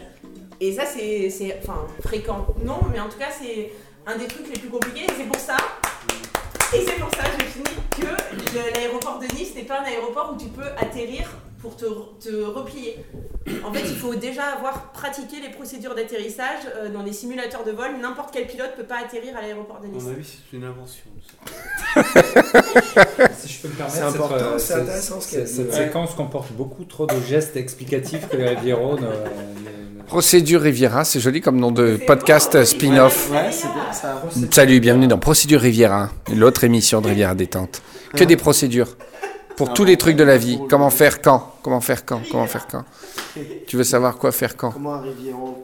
et 0.60 0.72
ça 0.72 0.84
c'est 0.86 1.30
c'est, 1.30 1.58
enfin 1.62 1.86
fréquent 2.02 2.46
non 2.64 2.80
mais 2.92 3.00
en 3.00 3.08
tout 3.08 3.18
cas 3.18 3.30
c'est 3.30 3.72
un 4.06 4.16
des 4.16 4.26
trucs 4.26 4.48
les 4.48 4.58
plus 4.58 4.68
compliqués 4.70 5.04
et 5.04 5.12
c'est 5.16 5.24
pour 5.26 5.36
ça 5.38 5.56
et 6.74 6.84
c'est 6.86 6.96
pour 7.00 7.08
ça, 7.14 7.22
je 7.38 7.44
finis, 7.46 7.64
que 7.92 8.04
le- 8.54 8.72
l'aéroport 8.74 9.18
de 9.18 9.24
Nice 9.34 9.54
n'est 9.54 9.62
pas 9.62 9.80
un 9.80 9.84
aéroport 9.84 10.34
où 10.34 10.38
tu 10.38 10.48
peux 10.50 10.66
atterrir 10.78 11.26
pour 11.62 11.74
te, 11.76 11.86
te 12.20 12.42
replier. 12.44 12.98
En 13.64 13.72
fait, 13.72 13.80
il 13.88 13.96
faut 13.96 14.14
déjà 14.14 14.44
avoir 14.48 14.92
pratiqué 14.92 15.36
les 15.40 15.48
procédures 15.48 15.94
d'atterrissage 15.94 16.60
euh, 16.76 16.90
dans 16.90 17.02
les 17.02 17.14
simulateurs 17.14 17.64
de 17.64 17.70
vol. 17.72 17.96
N'importe 18.02 18.30
quel 18.34 18.46
pilote 18.46 18.74
peut 18.76 18.84
pas 18.84 18.98
atterrir 19.02 19.34
à 19.34 19.40
l'aéroport 19.40 19.80
de 19.80 19.86
Nice. 19.86 20.04
mon 20.04 20.10
avis, 20.10 20.24
c'est 20.50 20.56
une 20.58 20.64
invention. 20.64 21.04
Si 23.38 23.48
je 23.48 23.62
peux 23.62 23.68
me 23.68 23.74
permettre, 23.74 23.96
C'est 23.96 24.02
important, 24.02 24.36
cette, 24.36 24.42
euh, 24.42 24.58
c'est 24.58 24.74
intéressant 24.74 25.20
ce 25.22 25.28
cette- 25.30 25.44
dit. 25.44 25.54
Cette 25.54 25.70
Ouais. 25.70 25.84
séquence 25.86 26.14
comporte 26.14 26.52
beaucoup 26.52 26.84
trop 26.84 27.06
de 27.06 27.18
gestes 27.26 27.56
explicatifs 27.56 28.28
que 28.28 28.36
les 28.36 28.48
Rivieros 28.50 28.98
ne. 28.98 29.06
Procédure 30.06 30.62
Riviera, 30.62 31.04
c'est 31.04 31.20
joli 31.20 31.40
comme 31.40 31.58
nom 31.58 31.70
de 31.70 31.98
podcast 32.06 32.54
euh, 32.54 32.64
spin-off. 32.64 33.30
Ouais, 33.30 33.50
c'est 33.50 33.68
bien 33.68 33.92
ça. 33.92 34.22
Salut, 34.50 34.80
bienvenue 34.80 35.06
dans 35.06 35.18
Procédure 35.18 35.60
Riviera, 35.60 36.10
l'autre 36.34 36.64
émission 36.64 37.00
de 37.00 37.08
Riviera 37.08 37.34
Détente. 37.34 37.82
Que 38.14 38.24
des 38.24 38.36
procédures. 38.36 38.96
Pour 39.56 39.74
tous 39.74 39.84
les 39.84 39.96
trucs 39.96 40.16
de 40.16 40.24
la 40.24 40.36
vie. 40.38 40.58
Comment 40.70 40.88
faire 40.90 41.20
quand? 41.20 41.54
Comment 41.62 41.80
faire 41.80 42.04
quand? 42.06 42.22
Comment 42.30 42.46
faire 42.46 42.66
quand? 42.68 42.84
Tu 43.66 43.76
veux 43.76 43.84
savoir 43.84 44.16
quoi 44.16 44.32
faire 44.32 44.56
quand? 44.56 44.70
Comment 44.70 44.94
un 44.94 45.02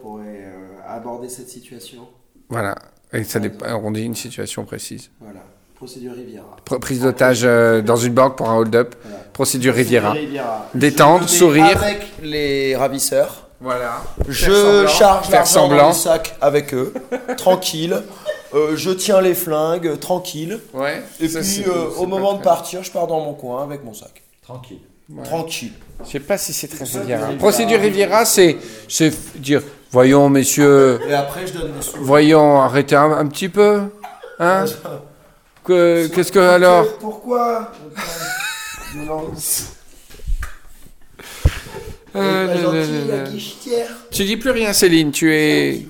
pourrait 0.03 0.25
euh, 0.27 0.95
aborder 0.97 1.29
cette 1.29 1.49
situation? 1.49 2.01
Voilà. 2.49 2.75
Et 3.13 3.23
ça 3.25 3.39
dépend, 3.39 3.67
on 3.83 3.93
dit 3.93 4.03
une 4.03 4.17
situation 4.17 4.65
précise. 4.65 5.11
Voilà, 5.21 5.41
procédure 5.77 6.13
Riviera. 6.15 6.57
Pr- 6.67 6.81
Prise 6.81 7.01
d'otage 7.01 7.43
euh, 7.45 7.81
dans 7.81 7.97
une 7.97 8.13
banque 8.13 8.37
pour 8.37 8.51
un 8.51 8.57
hold-up. 8.57 8.97
Voilà. 9.05 9.19
Procédure 9.33 9.75
Riviera. 9.75 10.13
Riviera. 10.13 10.69
Détendre, 10.75 11.29
sourire. 11.29 11.81
Avec 11.81 12.03
les 12.23 12.75
ravisseurs. 12.75 13.44
Voilà. 13.61 14.03
Je 14.29 14.51
semblant. 14.53 14.89
charge 14.89 15.27
Faire 15.29 15.39
l'argent 15.41 15.69
dans 15.69 15.89
le 15.89 15.93
sac 15.95 16.37
avec 16.41 16.75
eux, 16.75 16.93
tranquille. 17.37 18.03
Euh, 18.55 18.77
je 18.77 18.91
tiens 18.91 19.21
les 19.21 19.35
flingues, 19.35 19.99
tranquille. 19.99 20.61
Ouais. 20.73 21.03
Et 21.21 21.29
ça, 21.29 21.41
puis 21.41 21.65
euh, 21.67 21.87
au 21.99 22.07
moment 22.07 22.35
de 22.35 22.43
partir, 22.43 22.83
je 22.85 22.91
pars 22.91 23.07
dans 23.07 23.21
mon 23.21 23.35
coin 23.35 23.63
avec 23.65 23.83
mon 23.85 23.95
sac. 23.95 24.23
Tranquille. 24.43 24.81
Tranquille. 25.25 25.73
Je 26.05 26.11
sais 26.11 26.21
pas 26.21 26.39
si 26.39 26.53
c'est 26.53 26.69
très 26.69 26.85
Riviera. 26.85 27.29
Procédure 27.39 27.81
Riviera, 27.81 28.25
c'est 28.25 28.57
dire 29.37 29.63
voyons, 29.91 30.29
messieurs, 30.29 31.01
Et 31.09 31.15
après, 31.15 31.47
je 31.47 31.53
donne 31.53 31.73
mes 31.73 31.81
voyons, 32.01 32.61
arrêtez 32.61 32.97
un, 32.97 33.13
un 33.13 33.27
petit 33.27 33.49
peu. 33.49 33.83
Hein? 34.39 34.65
Que- 35.65 36.09
Qu'est-ce 36.09 36.31
que 36.31 36.39
alors? 36.39 36.85
Pourquoi? 37.01 37.73
Euh, 42.17 43.25
la 43.25 43.31
guichetière. 43.31 43.89
Tu 44.11 44.25
dis 44.25 44.37
plus 44.37 44.51
rien, 44.51 44.73
Céline. 44.73 45.11
Tu 45.11 45.35
es. 45.35 45.87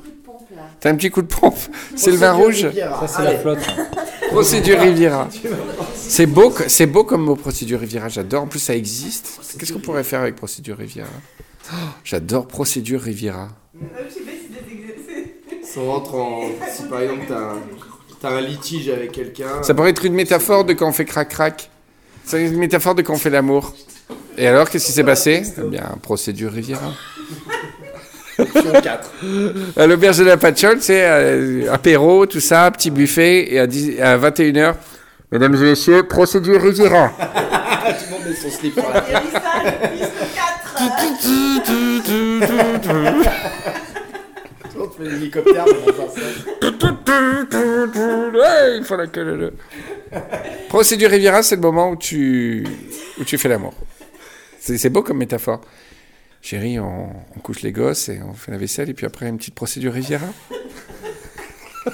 T'as 0.80 0.90
un 0.90 0.96
petit 0.96 1.10
coup 1.10 1.22
de 1.22 1.26
pompe. 1.28 1.56
C'est 1.96 2.10
le 2.10 2.16
vin 2.16 2.32
rouge. 2.32 2.68
Ça, 2.72 3.06
c'est 3.08 3.22
la 3.24 3.38
flotte. 3.38 3.58
Procédure 4.30 4.80
Riviera. 4.80 5.28
C'est 5.96 6.26
beau, 6.26 6.52
c'est 6.66 6.86
beau 6.86 7.04
comme 7.04 7.22
mot 7.22 7.34
Procédure 7.34 7.80
Riviera. 7.80 8.08
J'adore. 8.08 8.42
En 8.42 8.46
plus, 8.46 8.58
ça 8.58 8.76
existe. 8.76 9.40
Qu'est-ce 9.58 9.72
qu'on 9.72 9.78
pourrait 9.78 10.04
faire 10.04 10.20
avec 10.20 10.36
Procédure 10.36 10.76
Riviera? 10.76 11.08
Oh, 11.72 11.76
J'adore 12.04 12.46
Procédure 12.46 13.00
Riviera. 13.00 13.48
Ça 15.62 15.80
rentre 15.80 16.14
en. 16.14 16.42
Si 16.70 16.82
par 16.84 17.00
exemple, 17.00 17.24
t'as 17.26 17.38
un, 17.38 17.58
t'as 18.20 18.30
un 18.30 18.40
litige 18.42 18.90
avec 18.90 19.12
quelqu'un. 19.12 19.62
Ça 19.62 19.72
pourrait 19.74 19.90
être 19.90 20.04
une 20.04 20.12
métaphore 20.14 20.64
de 20.64 20.74
quand 20.74 20.88
on 20.88 20.92
fait 20.92 21.06
crac-crac. 21.06 21.70
C'est 22.24 22.44
une 22.46 22.58
métaphore 22.58 22.94
de 22.94 23.02
quand 23.02 23.14
on 23.14 23.18
fait 23.18 23.30
l'amour. 23.30 23.74
Et 24.37 24.47
alors, 24.47 24.68
qu'est-ce 24.68 24.87
qui 24.87 24.93
s'est 24.93 25.05
passé? 25.05 25.43
Eh 25.59 25.62
bien, 25.68 25.85
Procédure 26.03 26.53
Riviera. 26.53 26.93
À 29.76 29.87
l'auberge 29.87 30.18
de 30.18 30.24
la 30.24 30.37
Patchole, 30.37 30.78
c'est 30.80 31.05
euh, 31.07 31.72
apéro, 31.72 32.26
tout 32.26 32.41
ça, 32.41 32.68
petit 32.72 32.91
buffet, 32.91 33.53
et 33.55 33.61
à, 33.61 33.66
10 33.68 34.01
à 34.01 34.18
21h, 34.18 34.74
mesdames 35.30 35.55
et 35.55 35.59
messieurs, 35.59 36.03
procédure 36.09 36.61
Riviera. 36.61 37.12
Tout 37.85 38.05
le 38.07 38.11
monde 38.11 38.22
met 38.28 38.35
son 38.35 38.51
slip 38.51 38.74
sur 38.74 38.91
la 38.93 39.01
tête. 39.03 39.22
Tout 44.62 44.78
le 44.78 44.80
monde 44.80 44.91
fait 44.97 45.05
l'hélicoptère 45.05 45.64
dans 45.64 45.70
un 45.72 45.97
sens. 45.97 46.16
Ouais, 48.35 48.78
il 48.78 48.85
faut 48.85 48.97
la 48.97 49.07
queue, 49.07 49.24
le- 49.24 49.37
le. 49.37 49.53
Procédure 50.68 51.11
Riviera, 51.11 51.43
c'est 51.43 51.57
le 51.57 51.61
moment 51.62 51.91
où 51.91 51.97
tu, 51.97 52.66
où 53.20 53.24
tu 53.24 53.39
fais 53.39 53.49
l'amour. 53.49 53.74
C'est 54.66 54.88
beau 54.88 55.02
comme 55.02 55.18
métaphore. 55.18 55.60
Chérie, 56.40 56.78
on, 56.78 57.10
on 57.36 57.40
couche 57.40 57.60
les 57.60 57.70
gosses 57.70 58.08
et 58.08 58.20
on 58.22 58.32
fait 58.32 58.50
la 58.50 58.56
vaisselle, 58.56 58.88
et 58.88 58.94
puis 58.94 59.04
après, 59.04 59.28
une 59.28 59.36
petite 59.36 59.54
procédure 59.54 59.92
Riviera. 59.92 60.26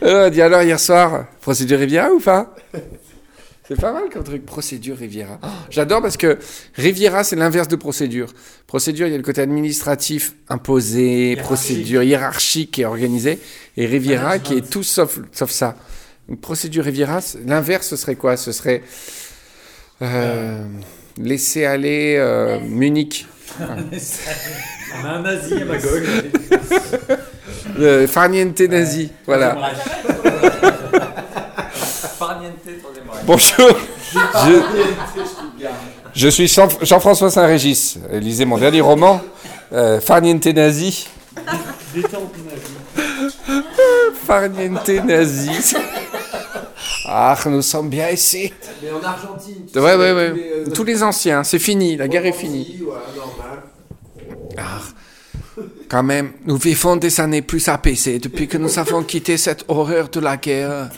alors, 0.00 0.28
on 0.28 0.30
dit 0.30 0.40
alors, 0.40 0.62
hier 0.62 0.80
soir, 0.80 1.26
procédure 1.42 1.78
Riviera 1.78 2.10
ou 2.10 2.20
pas? 2.20 2.56
C'est 3.68 3.78
pas 3.78 3.92
mal 3.92 4.04
comme 4.10 4.24
truc, 4.24 4.46
procédure 4.46 4.96
Riviera. 4.96 5.38
Oh, 5.42 5.46
J'adore 5.68 6.00
parce 6.00 6.16
que 6.16 6.38
Riviera, 6.74 7.22
c'est 7.22 7.36
l'inverse 7.36 7.68
de 7.68 7.76
procédure. 7.76 8.32
Procédure, 8.66 9.06
il 9.08 9.10
y 9.10 9.14
a 9.14 9.18
le 9.18 9.22
côté 9.22 9.42
administratif 9.42 10.34
imposé, 10.48 11.36
procédure 11.36 12.02
hiérarchique 12.02 12.78
et 12.78 12.86
organisée, 12.86 13.38
et 13.76 13.84
Riviera 13.84 14.38
qui 14.38 14.54
est 14.54 14.70
tout 14.70 14.82
sauf, 14.82 15.20
sauf 15.32 15.50
ça. 15.50 15.76
Donc, 16.30 16.40
procédure 16.40 16.84
Riviera, 16.84 17.20
l'inverse, 17.44 17.88
ce 17.88 17.96
serait 17.96 18.16
quoi? 18.16 18.38
Ce 18.38 18.52
serait 18.52 18.82
euh, 20.02 20.64
laisser 21.18 21.64
aller 21.64 22.16
euh, 22.18 22.58
Munich. 22.60 23.26
On 23.60 25.06
a 25.06 25.08
un 25.12 25.22
nazi 25.22 25.54
à 25.54 25.64
ma 25.64 25.76
gauche. 25.78 26.02
Le 27.78 28.06
farniente 28.06 28.60
nazi, 28.60 29.10
voilà. 29.26 29.56
Bonjour, 33.24 33.70
je, 34.12 34.62
je 36.14 36.28
suis 36.28 36.48
Jean- 36.48 36.68
Jean-François 36.82 37.30
Saint-Régis. 37.30 37.98
Lisez 38.12 38.44
mon 38.44 38.58
dernier 38.58 38.80
roman, 38.80 39.20
euh, 39.72 40.00
Farniente 40.00 40.46
nazi. 40.46 41.08
Farniente 44.26 44.88
nazi. 45.04 45.50
Ah, 47.14 47.36
nous 47.44 47.60
sommes 47.60 47.90
bien 47.90 48.08
ici. 48.08 48.50
Mais 48.82 48.90
en 48.90 49.02
Argentine. 49.06 49.66
tu 49.70 49.78
Ouais, 49.78 49.90
sais, 49.92 49.96
ouais, 49.98 50.30
tous 50.30 50.34
les, 50.36 50.50
euh, 50.50 50.64
Tous 50.74 50.84
les 50.84 51.02
anciens, 51.02 51.44
c'est 51.44 51.58
fini, 51.58 51.94
la 51.96 52.08
guerre 52.08 52.24
est 52.24 52.32
finie. 52.32 52.80
Ah, 54.56 54.80
quand 55.90 56.02
même, 56.02 56.32
nous 56.46 56.56
vivons 56.56 56.96
des 56.96 57.20
années 57.20 57.42
plus 57.42 57.68
apaisées 57.68 58.18
depuis 58.18 58.48
que 58.48 58.56
nous 58.56 58.78
avons 58.78 59.02
quitté 59.02 59.36
cette 59.36 59.66
horreur 59.68 60.08
de 60.08 60.20
la 60.20 60.38
guerre. 60.38 60.88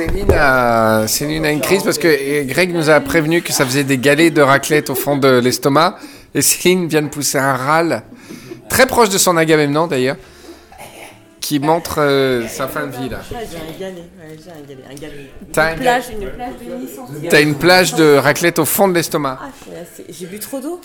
Céline 0.00 0.32
a, 0.32 1.06
Céline 1.06 1.44
a 1.44 1.50
une 1.50 1.60
crise 1.60 1.82
parce 1.82 1.98
que 1.98 2.42
Greg 2.44 2.72
nous 2.72 2.88
a 2.88 3.00
prévenu 3.00 3.42
que 3.42 3.52
ça 3.52 3.66
faisait 3.66 3.84
des 3.84 3.98
galets 3.98 4.32
de 4.32 4.40
raclette 4.40 4.88
au 4.88 4.94
fond 4.94 5.18
de 5.18 5.28
l'estomac. 5.40 5.98
Et 6.34 6.40
Céline 6.40 6.88
vient 6.88 7.02
de 7.02 7.08
pousser 7.08 7.36
un 7.36 7.54
râle, 7.54 8.02
très 8.70 8.86
proche 8.86 9.10
de 9.10 9.18
son 9.18 9.36
agamemnon 9.36 9.86
d'ailleurs, 9.88 10.16
qui 11.40 11.58
montre 11.58 11.96
euh, 12.00 12.46
sa 12.48 12.66
fin 12.66 12.86
de 12.86 12.96
vie 12.96 13.10
là. 13.10 13.18
Ah, 13.20 13.36
j'ai 13.50 13.56
un 13.58 13.78
galet, 13.78 13.96
ouais, 14.00 14.36
j'ai 14.42 14.50
un 14.50 14.66
galet, 14.66 14.84
un 14.90 14.94
galet. 14.94 15.30
T'as 15.52 15.72
Une 15.72 15.78
un- 15.78 15.82
plage, 15.82 16.04
une 16.12 16.28
plage 16.30 16.52
de 16.66 16.74
Nice 16.82 16.98
entière. 16.98 17.30
T'as 17.30 17.40
une 17.42 17.54
plage 17.56 17.94
de 17.94 18.14
raclette 18.16 18.58
au 18.58 18.64
fond 18.64 18.88
de 18.88 18.94
l'estomac. 18.94 19.38
Ah, 19.42 19.48
J'ai 20.08 20.26
bu 20.26 20.38
trop 20.38 20.60
d'eau. 20.60 20.80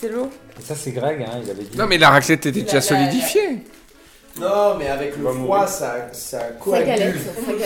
C'est 0.00 0.08
l'eau. 0.10 0.28
Ça, 0.64 0.74
c'est 0.74 0.90
Greg, 0.90 1.22
hein, 1.22 1.38
il 1.44 1.50
avait 1.50 1.62
dit. 1.62 1.76
Non 1.78 1.86
mais 1.86 1.98
la 1.98 2.10
raclette 2.10 2.46
était 2.46 2.62
déjà 2.62 2.80
solidifiée. 2.80 3.58
Non, 4.40 4.76
mais 4.78 4.88
avec 4.88 5.16
le 5.16 5.28
froid, 5.32 5.66
ça, 5.66 6.08
ça 6.12 6.38
Ça 6.38 6.44
coagule. 6.60 7.14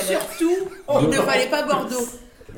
Surtout, 0.07 0.57
il 1.03 1.09
ne 1.09 1.17
fallait 1.17 1.47
pas 1.51 1.63
Bordeaux. 1.63 2.07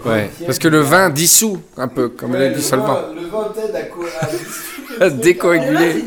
Ouais, 0.07 0.31
parce 0.47 0.59
que 0.59 0.69
le 0.69 0.81
vin 0.81 1.11
dissout 1.11 1.61
un 1.77 1.87
peu, 1.87 2.09
comme 2.09 2.33
Ouais, 2.33 2.49
le 2.49 2.55
dissolvant. 2.55 2.95
vin- 2.95 3.13
Le 3.15 3.27
vin 3.29 3.53
t'aide 3.55 3.77
à, 3.77 3.83
co- 3.83 4.05
à 4.21 5.05
À 5.05 5.11
décoaguler. 5.11 6.05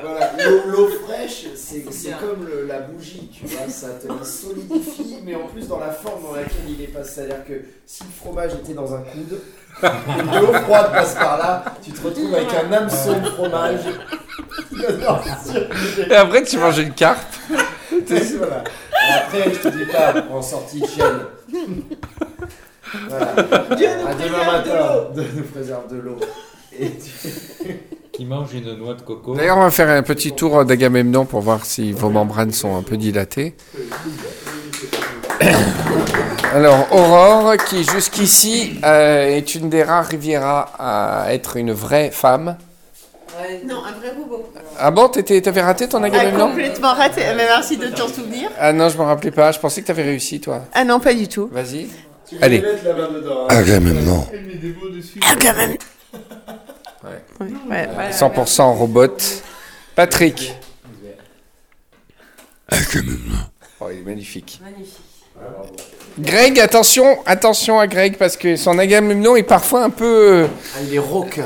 Voilà, 0.00 0.32
l'eau 0.66 0.88
fraîche, 1.04 1.46
c'est 1.54 1.84
c'est 1.92 2.12
comme 2.18 2.46
le- 2.46 2.66
la 2.66 2.78
bougie, 2.80 3.27
tu 3.40 3.46
vois, 3.46 3.68
ça 3.68 3.88
te 3.90 4.24
solidifie, 4.24 5.18
mais 5.24 5.34
en 5.34 5.46
plus 5.46 5.68
dans 5.68 5.78
la 5.78 5.90
forme 5.90 6.22
dans 6.22 6.34
laquelle 6.34 6.68
il 6.68 6.82
est 6.82 6.88
passé. 6.88 7.10
C'est-à-dire 7.16 7.44
que 7.46 7.52
si 7.86 8.02
le 8.04 8.10
fromage 8.10 8.52
était 8.54 8.74
dans 8.74 8.94
un 8.94 9.00
coude, 9.02 9.40
l'eau 9.82 10.52
froide 10.64 10.92
passe 10.92 11.14
par 11.14 11.38
là, 11.38 11.64
tu 11.82 11.92
te 11.92 12.06
retrouves 12.06 12.34
avec 12.34 12.48
un 12.54 12.72
hameçon 12.72 13.18
de 13.20 13.26
fromage. 13.30 13.80
Et 16.10 16.14
après 16.14 16.42
tu 16.44 16.58
manges 16.58 16.78
une 16.78 16.92
carpe. 16.94 17.34
voilà. 17.90 18.64
Et 19.08 19.12
après, 19.14 19.54
je 19.54 19.58
te 19.60 19.68
dis 19.68 19.86
pas, 19.90 20.14
en 20.30 20.42
sortie 20.42 20.80
de 20.80 20.86
chaîne. 20.86 21.20
Voilà. 23.08 23.34
Dieu 23.76 23.88
nous 24.00 24.06
À 24.08 24.14
demain 24.14 24.44
matin, 24.44 25.06
de 25.14 25.22
nous 25.36 25.44
préserve 25.44 25.88
de 25.92 25.96
l'eau. 25.98 26.16
Et 26.78 26.90
tu- 26.90 27.78
Qui 28.18 28.24
mange 28.26 28.52
une 28.52 28.74
noix 28.74 28.94
de 28.94 29.02
coco. 29.02 29.36
D'ailleurs, 29.36 29.58
on 29.58 29.62
va 29.62 29.70
faire 29.70 29.88
un 29.90 30.02
petit 30.02 30.32
tour 30.32 30.64
d'Agamemnon 30.64 31.24
pour 31.24 31.40
voir 31.40 31.64
si 31.64 31.92
vos 31.92 32.10
membranes 32.10 32.50
sont 32.50 32.76
un 32.76 32.82
peu 32.82 32.96
dilatées. 32.96 33.54
Alors, 36.52 36.88
Aurore, 36.92 37.56
qui 37.68 37.84
jusqu'ici 37.84 38.80
euh, 38.84 39.36
est 39.36 39.54
une 39.54 39.70
des 39.70 39.84
rares 39.84 40.06
Riviera 40.06 40.68
à 40.80 41.32
être 41.32 41.58
une 41.58 41.70
vraie 41.72 42.10
femme. 42.10 42.56
Non, 43.64 43.76
un 43.84 43.92
vrai 43.92 44.10
robot. 44.18 44.50
Ah 44.80 44.90
bon, 44.90 45.08
t'étais- 45.08 45.40
t'avais 45.40 45.62
raté 45.62 45.88
ton 45.88 46.02
Ah, 46.02 46.06
Agamemnon? 46.06 46.48
complètement 46.48 46.94
raté. 46.94 47.20
Mais 47.36 47.44
merci 47.46 47.76
de 47.76 47.86
t'en 47.86 48.08
souvenir. 48.08 48.50
Ah 48.58 48.72
non, 48.72 48.88
je 48.88 48.98
me 48.98 49.02
rappelais 49.02 49.30
pas. 49.30 49.52
Je 49.52 49.60
pensais 49.60 49.80
que 49.80 49.86
t'avais 49.86 50.02
réussi, 50.02 50.40
toi. 50.40 50.62
Ah 50.74 50.82
non, 50.84 50.98
pas 50.98 51.14
du 51.14 51.28
tout. 51.28 51.48
Vas-y. 51.52 51.86
Allez. 52.42 52.64
hein. 52.66 53.46
Agamemnon. 53.48 54.26
Ouais, 57.04 57.46
ouais, 57.70 57.88
ouais. 57.96 58.10
100% 58.10 58.76
robot. 58.76 59.16
Patrick. 59.94 60.54
Oh, 63.80 63.86
il 63.92 64.00
est 64.00 64.02
magnifique. 64.02 64.60
Magnifique. 64.62 65.00
Greg, 66.18 66.58
attention, 66.58 67.18
attention 67.26 67.78
à 67.78 67.86
Greg 67.86 68.16
parce 68.16 68.36
que 68.36 68.56
son 68.56 68.76
Agamemnon 68.78 69.36
est 69.36 69.44
parfois 69.44 69.84
un 69.84 69.90
peu. 69.90 70.48
Ah, 70.74 70.80
il 70.82 70.94
est 70.94 70.98
rauque. 70.98 71.38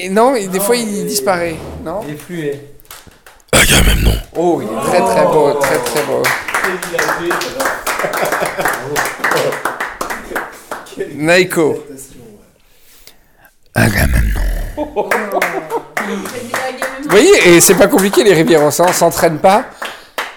eh, 0.00 0.08
non, 0.08 0.34
et 0.34 0.48
des 0.48 0.58
fois 0.58 0.74
il 0.74 1.06
disparaît. 1.06 1.54
Non? 1.84 2.00
Il 2.06 2.14
est 2.14 2.16
fluet. 2.16 2.64
Oh, 4.36 4.60
il 4.60 4.66
est 4.68 4.80
très 4.82 5.00
très 5.00 5.24
beau, 5.26 5.52
très 5.54 5.78
très 5.78 6.02
beau. 6.04 6.22
Naiko. 11.14 11.84
Vous 17.02 17.10
voyez, 17.10 17.30
et 17.56 17.60
c'est 17.60 17.74
pas 17.74 17.86
compliqué 17.88 18.22
les 18.24 18.34
rivières, 18.34 18.62
on 18.62 18.70
s'en- 18.70 18.92
s'entraîne 18.92 19.38
pas. 19.38 19.66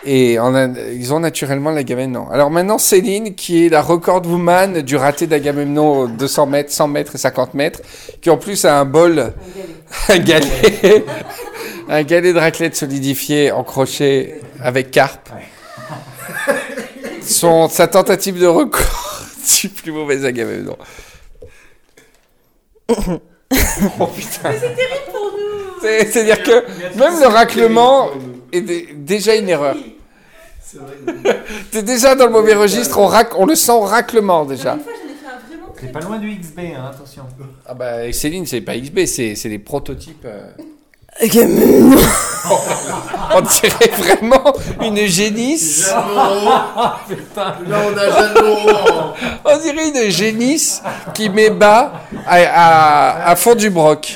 Et 0.03 0.39
on 0.39 0.55
a- 0.55 0.65
ils 0.65 1.13
ont 1.13 1.19
naturellement 1.19 1.69
l'Agamemnon. 1.69 2.27
Alors 2.31 2.49
maintenant, 2.49 2.79
Céline, 2.79 3.35
qui 3.35 3.67
est 3.67 3.69
la 3.69 3.81
record 3.83 4.25
woman 4.25 4.81
du 4.81 4.95
raté 4.95 5.27
d'Agamemnon 5.27 6.07
200 6.07 6.47
mètres, 6.47 6.71
100 6.71 6.87
mètres 6.87 7.13
et 7.13 7.19
50 7.19 7.53
mètres, 7.53 7.81
qui 8.19 8.31
en 8.31 8.37
plus 8.37 8.65
a 8.65 8.79
un 8.79 8.85
bol, 8.85 9.31
un 10.09 10.17
galet, 10.17 11.05
un 11.89 12.01
galet 12.01 12.33
de 12.33 12.39
raclette 12.39 12.75
solidifié 12.75 13.51
en 13.51 13.63
crochet 13.63 14.39
avec 14.59 14.89
carpe. 14.89 15.29
Son, 17.21 17.69
sa 17.69 17.85
tentative 17.87 18.39
de 18.39 18.47
record 18.47 19.21
du 19.61 19.69
plus 19.69 19.91
mauvais 19.91 20.25
Agamemnon. 20.25 20.77
oh 23.99 24.08
putain. 24.08 24.52
C'est 24.54 24.76
terrible 24.76 25.12
pour 25.12 25.32
nous. 25.32 25.82
C'est- 25.82 26.06
C'est-à-dire 26.12 26.41
que 26.43 26.64
même 26.97 27.20
le 27.20 27.28
raclement 27.28 28.10
est 28.52 28.62
dé- 28.62 28.89
déjà 28.95 29.36
une 29.36 29.49
erreur. 29.49 29.76
T'es 31.72 31.84
déjà 31.84 32.16
dans 32.16 32.26
le 32.28 32.32
mauvais 32.32 32.54
registre, 32.56 32.97
on, 32.99 33.08
rac- 33.08 33.34
on 33.38 33.45
le 33.45 33.56
sent 33.56 33.72
au 33.74 33.82
raclement 33.82 34.45
déjà. 34.45 34.76
Une 34.76 34.80
fois, 34.82 34.93
j'en 34.95 35.10
ai 35.10 35.16
fait 35.16 35.28
un 35.28 35.39
vraiment 35.58 35.74
très 35.74 35.88
C'est 35.88 35.91
pas 35.91 35.99
loin 35.99 36.18
du 36.18 36.34
XB, 36.34 36.60
hein, 36.78 36.91
attention. 36.93 37.24
Ah 37.68 37.74
bah 37.74 38.10
Céline, 38.14 38.45
c'est 38.45 38.62
pas 38.62 38.78
XB, 38.78 39.06
c'est 39.06 39.36
c'est 39.36 39.49
des 39.49 39.60
prototypes. 39.60 40.24
euh. 40.26 40.49
on 41.22 41.28
dirait 43.41 43.91
vraiment 43.97 44.54
une 44.82 45.06
génisse. 45.06 45.89
Là, 45.89 46.06
on 46.08 46.47
a 47.97 48.10
Jeanne 48.10 48.34
Laurent. 48.36 49.14
On 49.45 49.58
dirait 49.60 49.89
une 49.89 50.10
génisse 50.10 50.82
qui 51.14 51.30
met 51.30 51.49
bas 51.49 51.91
à, 52.28 52.36
à- 52.36 53.32
à 53.32 53.36
fond 53.36 53.55
du 53.55 53.69
broc. 53.69 54.15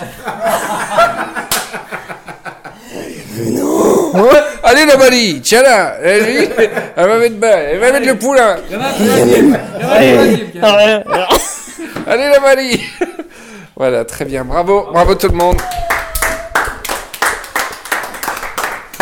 Ouais, 4.13 4.29
Allez 4.63 4.85
la 4.85 4.97
Marie, 4.97 5.41
tiens 5.43 5.61
là, 5.61 5.95
elle, 6.01 6.49
elle 6.95 7.07
va 7.07 7.17
mettre 7.19 7.35
bas, 7.35 7.47
elle 7.57 7.79
va 7.79 7.91
mettre 7.91 8.07
le 8.07 8.15
poulain. 8.17 8.55
Allez. 12.07 12.29
La 12.29 12.39
Marie 12.39 12.81
Voilà, 13.75 14.05
très 14.05 14.23
bien, 14.25 14.45
bravo, 14.45 14.87
bravo 14.91 15.15
tout 15.15 15.27
le 15.27 15.33
monde. 15.35 15.61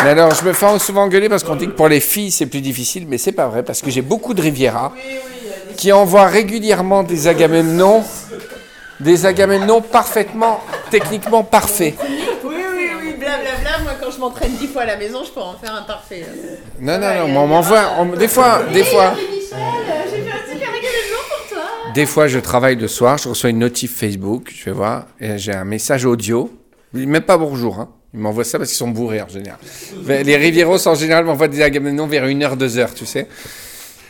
Mais 0.02 0.10
alors, 0.10 0.34
je 0.34 0.44
me 0.44 0.52
fais 0.52 0.78
souvent 0.80 1.04
engueuler 1.04 1.28
parce 1.28 1.44
qu'on 1.44 1.56
dit 1.56 1.66
que 1.66 1.72
pour 1.72 1.88
les 1.88 2.00
filles 2.00 2.30
c'est 2.32 2.46
plus 2.46 2.60
difficile, 2.60 3.06
mais 3.08 3.16
c'est 3.16 3.32
pas 3.32 3.46
vrai 3.46 3.62
parce 3.62 3.80
que 3.80 3.90
j'ai 3.90 4.02
beaucoup 4.02 4.34
de 4.34 4.42
Riviera 4.42 4.92
qui 5.76 5.92
envoient 5.92 6.26
régulièrement 6.26 7.02
des 7.04 7.26
Agamemnons, 7.28 8.04
des 9.00 9.26
Agamemnons 9.26 9.80
parfaitement, 9.80 10.60
techniquement 10.90 11.42
parfaits. 11.44 11.94
Oui, 12.44 12.54
oui, 12.76 12.88
oui, 13.00 13.12
blablabla. 13.18 13.78
Moi, 13.82 13.92
quand 14.00 14.10
je 14.10 14.18
m'entraîne 14.18 14.52
dix 14.52 14.68
fois 14.68 14.82
à 14.82 14.86
la 14.86 14.96
maison, 14.96 15.22
je 15.24 15.30
peux 15.30 15.40
en 15.40 15.54
faire 15.54 15.74
un 15.74 15.82
parfait. 15.82 16.24
Non, 16.80 16.98
non, 16.98 17.00
non, 17.00 17.28
mais 17.28 17.36
on 17.38 17.46
m'envoie, 17.46 17.92
on- 17.98 18.06
des 18.06 18.28
fois, 18.28 18.62
des 18.72 18.84
fois, 18.84 19.10
Michel, 19.12 19.58
j'ai 20.10 20.22
fait 20.22 20.30
un 20.30 20.52
super 20.52 20.68
également 20.68 21.22
pour 21.28 21.48
toi. 21.56 21.64
des 21.94 22.06
fois 22.06 22.28
je 22.28 22.38
travaille 22.38 22.76
le 22.76 22.88
soir, 22.88 23.18
je 23.18 23.28
reçois 23.28 23.50
une 23.50 23.58
notif 23.58 23.96
Facebook, 23.96 24.52
je 24.54 24.64
vais 24.66 24.72
voir, 24.72 25.06
et 25.20 25.38
j'ai 25.38 25.52
un 25.52 25.64
message 25.64 26.04
audio, 26.06 26.50
même 26.92 27.20
pas 27.22 27.36
bonjour, 27.36 27.80
hein. 27.80 27.88
Ils 28.16 28.20
m'envoient 28.20 28.44
ça 28.44 28.58
parce 28.58 28.70
qu'ils 28.70 28.78
sont 28.78 28.88
bourrés 28.88 29.20
en 29.22 29.28
général. 29.28 29.58
Les 30.06 30.36
Rivieros 30.36 30.86
en 30.86 30.94
général 30.94 31.24
m'envoient 31.24 31.48
des 31.48 31.62
Agamemnons 31.62 32.06
vers 32.06 32.26
1h, 32.26 32.56
2h, 32.56 32.94
tu 32.94 33.06
sais. 33.06 33.26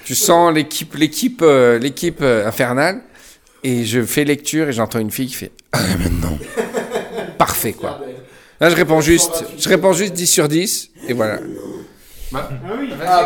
Tu 0.04 0.14
sens 0.14 0.52
l'équipe, 0.52 0.94
l'équipe, 0.94 1.40
euh, 1.40 1.78
l'équipe 1.78 2.18
euh, 2.20 2.46
infernale, 2.46 3.00
et 3.64 3.84
je 3.84 4.04
fais 4.04 4.22
lecture 4.24 4.68
et 4.68 4.72
j'entends 4.72 5.00
une 5.00 5.10
fille 5.10 5.26
qui 5.26 5.34
fait 5.34 5.50
Agamemnon. 5.72 6.38
Parfait, 7.38 7.72
quoi. 7.72 8.00
Là, 8.60 8.70
je 8.70 8.76
réponds 8.76 9.00
juste, 9.00 9.44
je 9.58 9.68
réponds 9.68 9.92
juste 9.92 10.12
10 10.12 10.26
sur 10.26 10.46
10, 10.46 10.90
et 11.08 11.14
voilà. 11.14 11.40
Ah 12.32 12.48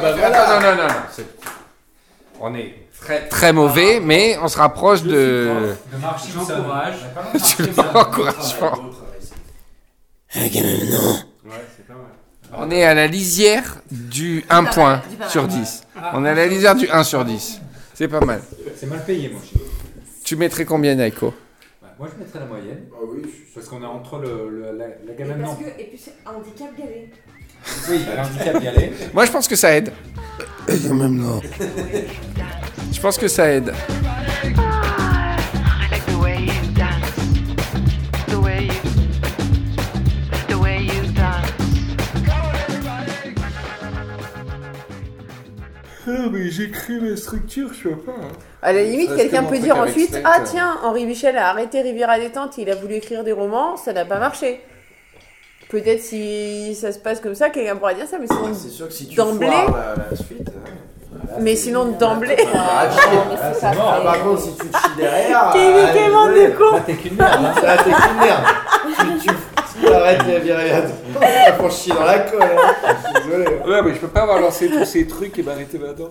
bah 0.01 0.15
voilà. 0.16 0.60
Non, 0.60 0.60
non, 0.60 0.77
non, 0.77 0.89
non. 0.89 0.94
On 2.40 2.55
est 2.55 2.74
très, 3.01 3.28
très 3.28 3.52
mauvais, 3.52 4.01
mais 4.01 4.39
on 4.40 4.48
se 4.48 4.56
rapproche 4.56 5.02
de. 5.02 5.74
De 5.93 5.98
l'encouragements. 7.94 8.90
On 12.60 12.70
est 12.70 12.82
à 12.82 12.94
la 12.94 13.06
lisière 13.06 13.77
du 13.90 14.43
1 14.48 14.65
point 14.65 15.02
sur 15.28 15.47
10. 15.47 15.82
On 16.15 16.24
est 16.24 16.31
à 16.31 16.35
la 16.35 16.47
lisière 16.47 16.74
du 16.74 16.89
1 16.89 17.05
sur 17.05 17.23
10. 17.24 17.60
C'est 17.94 18.09
pas 18.09 18.20
mal. 18.20 18.40
C'est 18.78 18.86
mal 18.86 19.05
payé, 19.05 19.28
mon 19.28 19.40
chien. 19.40 19.60
Tu 20.29 20.37
mettrais 20.37 20.67
combien, 20.67 20.95
Naiko? 20.95 21.33
Bah, 21.81 21.89
moi, 21.99 22.07
je 22.15 22.23
mettrais 22.23 22.41
la 22.41 22.45
moyenne. 22.45 22.85
Ah 22.93 22.97
oui, 23.03 23.23
Parce 23.55 23.67
qu'on 23.67 23.83
est 23.83 23.87
entre 23.87 24.19
le, 24.19 24.51
le- 24.51 24.77
la, 24.77 24.89
la 24.89 25.13
Agamemnon. 25.13 25.57
et 25.79 25.85
puis 25.85 25.99
c'est 25.99 26.17
un 26.27 26.33
handicap 26.35 26.69
galet. 26.79 27.09
Oui, 27.89 28.01
bah, 28.07 28.23
l'handicap 28.23 28.63
y 28.63 28.69
aller. 28.69 28.93
Moi, 29.15 29.25
je 29.25 29.33
pense 29.33 29.49
que 29.49 29.57
ça 29.57 29.75
aide. 29.75 29.91
Je 30.69 30.87
pense 33.01 33.17
que 33.17 33.27
ça 33.27 33.51
aide. 33.51 33.73
Ah 46.09 46.12
oui, 46.24 46.30
mais 46.32 46.51
j'écris 46.51 47.01
mes 47.01 47.16
structures, 47.16 47.70
je 47.74 47.89
peux 47.90 47.97
pas. 47.97 48.12
hein. 48.12 48.28
À 48.62 48.72
la 48.72 48.82
limite, 48.82 49.14
quelqu'un 49.14 49.44
peut 49.44 49.59
dire 49.59 49.76
ensuite 49.76 50.18
Ah 50.24 50.39
euh. 50.40 50.44
tiens, 50.44 50.76
Henri 50.82 51.05
Michel 51.06 51.36
a 51.36 51.48
arrêté 51.51 51.80
Riviera 51.82 52.18
détente, 52.18 52.56
il 52.59 52.70
a 52.70 52.74
voulu 52.74 52.94
écrire 52.94 53.22
des 53.24 53.32
romans, 53.32 53.76
ça 53.76 53.93
n'a 53.93 54.05
pas 54.05 54.18
marché. 54.18 54.60
Peut-être 55.70 56.01
si 56.01 56.74
ça 56.74 56.93
se 56.93 56.98
passe 56.98 57.20
comme 57.20 57.35
ça, 57.35 57.51
quelqu'un 57.51 57.76
pourra 57.76 57.93
dire 57.94 58.06
ça, 58.06 58.16
mais 58.18 58.26
sinon, 58.26 58.55
C'est 58.55 58.70
sûr 58.70 58.89
que 58.89 58.94
si 58.94 59.06
tu 59.09 59.16
d'emblée. 59.16 59.48
la, 59.48 59.94
la 60.10 60.16
suite. 60.16 60.48
hein, 60.48 61.35
Mais 61.40 61.56
sinon, 61.56 61.85
d'emblée. 61.98 62.36
Ah, 62.55 62.89
Ah, 62.89 63.52
ah, 63.62 64.01
par 64.02 64.22
contre, 64.22 64.40
si 64.40 64.55
tu 64.56 64.66
te 64.66 64.76
chies 64.78 64.97
derrière. 64.97 65.51
Kevin, 65.52 65.85
ah, 65.86 65.90
quel 65.93 66.10
monde 66.12 66.28
désolé. 66.32 66.52
de 66.52 66.56
con 66.56 66.72
Là, 66.74 66.80
t'es 66.86 66.94
qu'une 66.94 67.16
merde. 67.16 67.44
hein. 67.44 67.55
Là, 67.62 67.76
t'es 67.76 67.90
qu'une 67.90 68.18
merde. 68.18 68.44
tu, 69.20 69.28
tu, 69.28 69.35
tu 69.89 69.94
arrêtes 69.94 70.27
les 70.27 70.39
virades. 70.40 70.90
Chier 71.70 71.93
dans 71.94 72.05
la 72.05 72.19
colle. 72.20 72.43
Hein. 72.43 72.74
Je 73.15 73.20
suis 73.20 73.28
Désolé. 73.31 73.47
Ouais, 73.66 73.82
mais 73.82 73.94
je 73.94 73.98
peux 74.01 74.09
pas 74.09 74.23
avoir 74.23 74.40
lancé 74.40 74.69
tous 74.69 74.85
ces 74.85 75.06
trucs 75.06 75.39
et 75.39 75.43
m'arrêter 75.43 75.78
maintenant. 75.78 76.09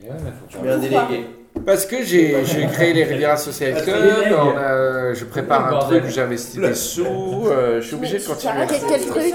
Mais 0.00 0.08
ouais, 0.10 0.16
mais 0.24 0.30
faut 0.50 0.62
bien 0.62 0.78
délégué. 0.78 1.26
Parce 1.64 1.86
que 1.86 2.02
j'ai 2.02 2.44
j'ai 2.44 2.66
créé 2.66 2.92
les 2.92 3.04
Riviera 3.04 3.36
Social 3.36 3.80
Club, 3.82 4.34
on 4.36 4.56
a- 4.58 5.14
je 5.14 5.24
prépare 5.24 5.74
un 5.74 5.78
truc, 5.86 6.04
j'investis 6.08 6.60
des 6.60 6.74
sous, 6.74 7.46
euh, 7.46 7.80
je 7.80 7.86
suis 7.86 7.94
obligé 7.94 8.18
de 8.18 8.24
continuer. 8.24 8.52
à 8.54 8.66
Quel, 8.66 8.80
des 9.00 9.06
truc. 9.06 9.34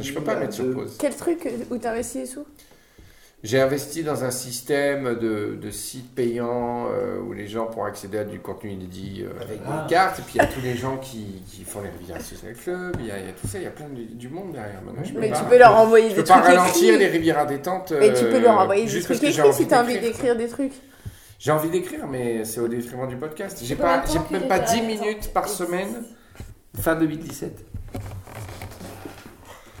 Je 0.00 0.12
peux 0.12 0.22
pas 0.22 0.34
mettre 0.36 0.54
sur 0.54 0.72
pause. 0.72 0.96
Quel 0.98 1.14
truc 1.14 1.46
où 1.70 1.76
t'investis 1.76 2.20
les 2.22 2.26
sous? 2.26 2.46
J'ai 3.42 3.60
investi 3.60 4.02
dans 4.02 4.24
un 4.24 4.30
système 4.30 5.14
de, 5.18 5.56
de 5.60 5.70
sites 5.70 6.12
payants 6.14 6.86
euh, 6.90 7.20
où 7.20 7.32
les 7.32 7.46
gens 7.46 7.66
pourront 7.66 7.84
accéder 7.84 8.18
à 8.18 8.24
du 8.24 8.40
contenu 8.40 8.70
inédit 8.70 9.22
euh, 9.24 9.40
avec 9.42 9.60
Ah. 9.68 9.82
des 9.86 9.94
cartes. 9.94 10.18
Et 10.18 10.22
puis 10.22 10.32
il 10.36 10.38
y 10.38 10.40
a 10.40 10.46
tous 10.46 10.60
les 10.62 10.74
gens 10.74 10.96
qui, 10.96 11.42
qui 11.46 11.62
font 11.62 11.80
les 11.82 11.90
Riviera 11.90 12.18
Social 12.18 12.54
Club, 12.54 12.96
il 12.98 13.06
y, 13.06 13.10
a, 13.10 13.18
il 13.18 13.26
y 13.26 13.28
a 13.28 13.32
tout 13.32 13.46
ça, 13.46 13.58
il 13.58 13.64
y 13.64 13.66
a 13.66 13.70
plein 13.70 13.88
de, 13.88 14.02
du 14.14 14.28
monde 14.28 14.52
derrière. 14.52 14.80
Maintenant, 14.82 15.04
je 15.04 15.12
peux 15.12 15.20
Mais 15.20 15.28
pas- 15.30 15.38
tu 15.38 15.44
peux 15.44 15.58
leur 15.58 15.76
envoyer 15.76 16.06
je 16.10 16.14
des 16.16 16.22
peux 16.22 16.28
pas 16.28 16.40
trucs 16.40 16.46
ralentir 16.56 16.84
écrits. 16.94 16.98
les 16.98 17.06
Riviera 17.06 17.44
détente. 17.46 17.92
Mais 17.92 18.12
tu 18.14 18.24
peux 18.24 18.40
leur 18.40 18.58
euh, 18.58 18.62
envoyer 18.64 18.86
des 18.86 19.00
trucs 19.02 19.22
écrits 19.22 19.40
envie 19.42 19.52
si 19.52 19.68
t'as 19.68 19.82
envie 19.82 19.98
d'écrire. 20.00 20.34
des 20.36 20.48
trucs. 20.48 20.72
J'ai 21.38 21.52
envie 21.52 21.70
d'écrire, 21.70 22.06
mais 22.08 22.44
c'est 22.46 22.60
au 22.60 22.68
détriment 22.68 23.06
du 23.06 23.16
podcast. 23.16 23.60
J'ai 23.62 23.76
pas, 23.76 24.02
même 24.30 24.48
pas 24.48 24.58
derrière 24.58 24.64
10 24.64 24.76
le 24.92 24.96
temps 24.98 25.04
minutes 25.04 25.32
par 25.34 25.46
semaine. 25.48 26.04
Fin 26.80 26.96
2017. 26.96 27.64